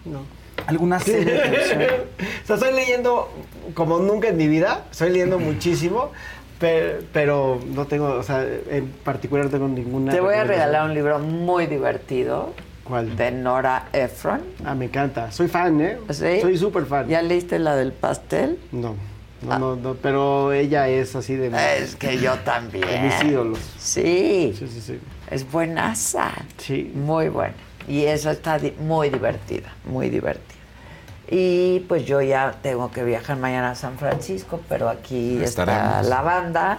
No. 0.05 0.21
¿Alguna 0.67 0.99
serie? 1.01 1.41
O 2.43 2.45
sea, 2.47 2.55
estoy 2.55 2.73
leyendo 2.73 3.29
como 3.73 3.99
nunca 3.99 4.29
en 4.29 4.37
mi 4.37 4.47
vida, 4.47 4.85
estoy 4.91 5.09
leyendo 5.11 5.39
muchísimo, 5.39 6.11
pero, 6.63 6.99
pero 7.11 7.59
no 7.75 7.85
tengo, 7.87 8.07
o 8.11 8.23
sea, 8.23 8.45
en 8.69 8.87
particular 9.03 9.43
no 9.45 9.51
tengo 9.51 9.67
ninguna. 9.67 10.13
Te 10.13 10.21
voy 10.21 10.35
a 10.35 10.45
regalar 10.45 10.85
un 10.85 10.93
libro 10.93 11.19
muy 11.19 11.65
divertido 11.67 12.53
¿Cuál? 12.85 13.17
de 13.17 13.31
Nora 13.31 13.89
Ephron. 13.91 14.39
Ah, 14.63 14.73
me 14.73 14.85
encanta. 14.85 15.29
Soy 15.33 15.49
fan, 15.49 15.81
¿eh? 15.81 15.97
¿Sí? 16.11 16.39
Soy 16.39 16.57
súper 16.57 16.85
fan. 16.85 17.09
¿Ya 17.09 17.21
leíste 17.21 17.59
la 17.59 17.75
del 17.75 17.91
pastel? 17.91 18.57
No, 18.71 18.95
no, 19.41 19.51
Ah. 19.51 19.59
no, 19.59 19.75
no, 19.75 19.95
pero 19.95 20.53
ella 20.53 20.87
es 20.87 21.17
así 21.17 21.35
de, 21.35 21.51
Es 21.77 21.97
que 21.97 22.17
yo 22.17 22.35
también. 22.45 22.87
de 22.87 22.99
mis 23.01 23.23
ídolos. 23.29 23.59
Sí, 23.77 24.55
Sí, 24.57 24.67
sí, 24.69 24.79
sí. 24.79 24.99
es 25.29 25.51
buenaza. 25.51 26.31
Sí. 26.59 26.93
Muy 26.95 27.27
buena. 27.27 27.55
Y 27.89 28.05
eso 28.05 28.31
está 28.31 28.57
di- 28.57 28.73
muy 28.79 29.09
divertida, 29.09 29.73
muy 29.83 30.09
divertida. 30.09 30.62
Y 31.35 31.79
pues 31.87 32.05
yo 32.05 32.21
ya 32.21 32.53
tengo 32.61 32.91
que 32.91 33.03
viajar 33.03 33.37
mañana 33.37 33.71
a 33.71 33.75
San 33.75 33.97
Francisco, 33.97 34.61
pero 34.69 34.87
aquí 34.87 35.41
está 35.43 35.65
la 36.03 36.21
banda. 36.21 36.77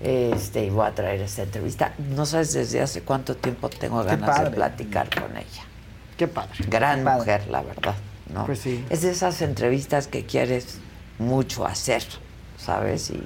Este, 0.00 0.66
y 0.66 0.68
voy 0.70 0.86
a 0.86 0.94
traer 0.94 1.22
esta 1.22 1.44
entrevista. 1.44 1.94
No 2.10 2.26
sabes 2.26 2.52
desde 2.52 2.82
hace 2.82 3.00
cuánto 3.00 3.34
tiempo 3.34 3.70
tengo 3.70 4.02
Qué 4.02 4.08
ganas 4.10 4.44
de 4.44 4.50
platicar 4.50 5.08
con 5.08 5.34
ella. 5.34 5.62
Qué 6.18 6.28
padre. 6.28 6.50
Gran 6.68 6.98
Qué 6.98 7.04
padre. 7.04 7.18
mujer, 7.18 7.46
la 7.50 7.62
verdad. 7.62 7.94
¿no? 8.34 8.44
Pues 8.44 8.58
sí. 8.58 8.84
Es 8.90 9.00
de 9.00 9.10
esas 9.12 9.40
entrevistas 9.40 10.06
que 10.06 10.26
quieres 10.26 10.78
mucho 11.18 11.64
hacer, 11.64 12.02
¿sabes? 12.58 13.08
Y, 13.08 13.22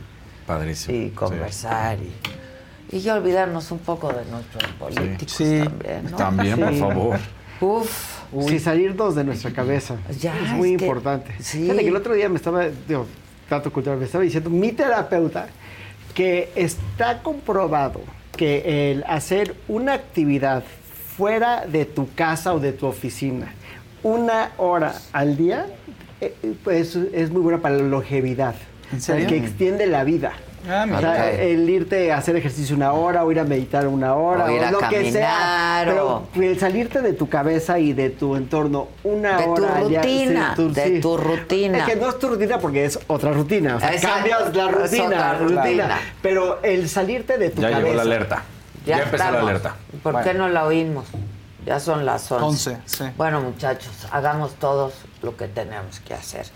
Padrísimo. 0.46 0.96
y 0.96 1.10
conversar 1.10 1.98
y, 1.98 2.96
y 2.96 3.00
ya 3.00 3.14
olvidarnos 3.16 3.72
un 3.72 3.80
poco 3.80 4.12
de 4.12 4.24
nuestros 4.26 4.64
políticos 4.78 5.32
Sí. 5.36 5.60
también. 5.64 6.10
¿no? 6.12 6.16
También, 6.16 6.60
por 6.60 6.74
favor. 6.78 7.18
Uf, 7.60 8.17
Sí, 8.48 8.58
salirnos 8.58 9.14
de 9.14 9.24
nuestra 9.24 9.50
cabeza. 9.52 9.96
Ya, 10.20 10.36
es 10.38 10.50
muy 10.52 10.72
es 10.74 10.78
que- 10.78 10.84
importante. 10.86 11.32
sí. 11.40 11.62
Fíjate 11.62 11.80
que 11.82 11.88
el 11.88 11.96
otro 11.96 12.14
día 12.14 12.28
me 12.28 12.36
estaba, 12.36 12.66
digo, 12.86 13.06
dato 13.48 13.72
cultural, 13.72 13.98
me 13.98 14.04
estaba 14.04 14.24
diciendo 14.24 14.50
mi 14.50 14.72
terapeuta 14.72 15.48
que 16.14 16.50
está 16.54 17.22
comprobado 17.22 18.00
que 18.36 18.90
el 18.92 19.04
hacer 19.08 19.54
una 19.68 19.94
actividad 19.94 20.62
fuera 21.16 21.66
de 21.66 21.84
tu 21.84 22.08
casa 22.14 22.54
o 22.54 22.60
de 22.60 22.72
tu 22.72 22.86
oficina 22.86 23.52
una 24.02 24.52
hora 24.58 24.94
al 25.12 25.36
día 25.36 25.66
eh, 26.20 26.34
pues 26.62 26.94
es 26.96 27.30
muy 27.30 27.42
buena 27.42 27.60
para 27.60 27.76
la 27.76 27.82
longevidad. 27.84 28.54
¿En 28.92 28.98
O 28.98 29.00
sea, 29.00 29.14
serio? 29.16 29.28
que 29.28 29.36
extiende 29.38 29.86
la 29.86 30.04
vida. 30.04 30.32
Ah, 30.68 30.86
O 30.94 31.00
sea, 31.00 31.30
el 31.32 31.68
irte 31.70 32.12
a 32.12 32.18
hacer 32.18 32.36
ejercicio 32.36 32.76
una 32.76 32.92
hora, 32.92 33.24
o 33.24 33.32
ir 33.32 33.40
a 33.40 33.44
meditar 33.44 33.86
una 33.86 34.14
hora, 34.14 34.44
O 34.44 34.50
ir 34.50 34.62
a 34.62 34.70
lo 34.70 34.78
que 34.80 35.10
sea. 35.10 35.30
caminar, 35.30 35.86
Pero 35.86 36.26
el 36.34 36.58
salirte 36.60 37.00
de 37.00 37.12
tu 37.14 37.28
cabeza 37.28 37.78
y 37.78 37.92
de 37.94 38.10
tu 38.10 38.36
entorno 38.36 38.88
una 39.04 39.38
De 39.38 39.44
tu 39.44 39.50
hora. 39.52 39.80
ya- 39.88 40.00
rutina, 40.02 40.54
sí, 40.56 40.68
de 40.68 41.00
tu 41.00 41.16
rutina. 41.16 41.78
Es 41.78 41.84
que 41.84 41.96
no 41.96 42.08
es 42.10 42.18
tu 42.18 42.28
rutina 42.28 42.58
porque 42.58 42.84
es 42.84 42.98
otra 43.06 43.32
rutina. 43.32 43.76
O 43.76 43.80
sea, 43.80 43.92
Exacto, 43.94 44.16
cambias 44.16 44.54
la 44.56 44.68
rutina, 44.68 45.04
otra 45.06 45.38
rutina. 45.38 45.62
rutina. 45.62 45.98
Pero 46.20 46.62
el 46.62 46.88
salirte 46.88 47.38
de 47.38 47.50
tu 47.50 47.62
Ya 47.62 47.70
cabeza. 47.70 47.82
llegó 47.86 47.96
la 47.96 48.02
alerta. 48.02 48.42
Ya, 48.84 48.98
empezó 49.02 49.30
la 49.30 49.40
alerta. 49.40 49.76
¿Por 50.02 50.12
Bueno. 50.12 50.28
qué 50.30 50.34
no 50.36 50.48
la 50.48 50.64
oímos? 50.66 51.06
Ya 51.66 51.80
son 51.80 52.06
las 52.06 52.30
11. 52.32 52.70
11, 52.72 52.78
sí. 52.86 53.04
Bueno, 53.16 53.40
muchachos, 53.42 53.90
hagamos 54.10 54.54
todos 54.54 54.94
lo 55.22 55.36
que 55.36 55.48
tenemos 55.48 56.00
que 56.00 56.14
hacer. 56.14 56.46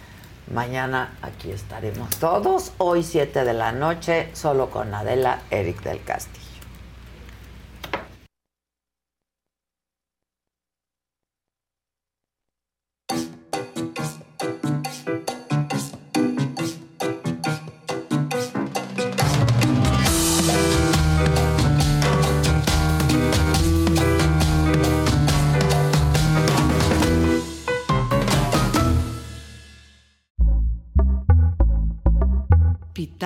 Mañana 0.51 1.17
aquí 1.23 1.51
estaremos 1.51 2.11
todos. 2.17 2.73
Hoy 2.79 3.03
7 3.03 3.45
de 3.45 3.55
la 3.55 3.73
noche, 3.73 4.29
solo 4.33 4.71
con 4.71 4.93
Adela 4.93 5.43
Eric 5.51 5.83
del 5.83 6.03
Castillo. 6.03 6.42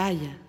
Pitaya. 0.07 0.46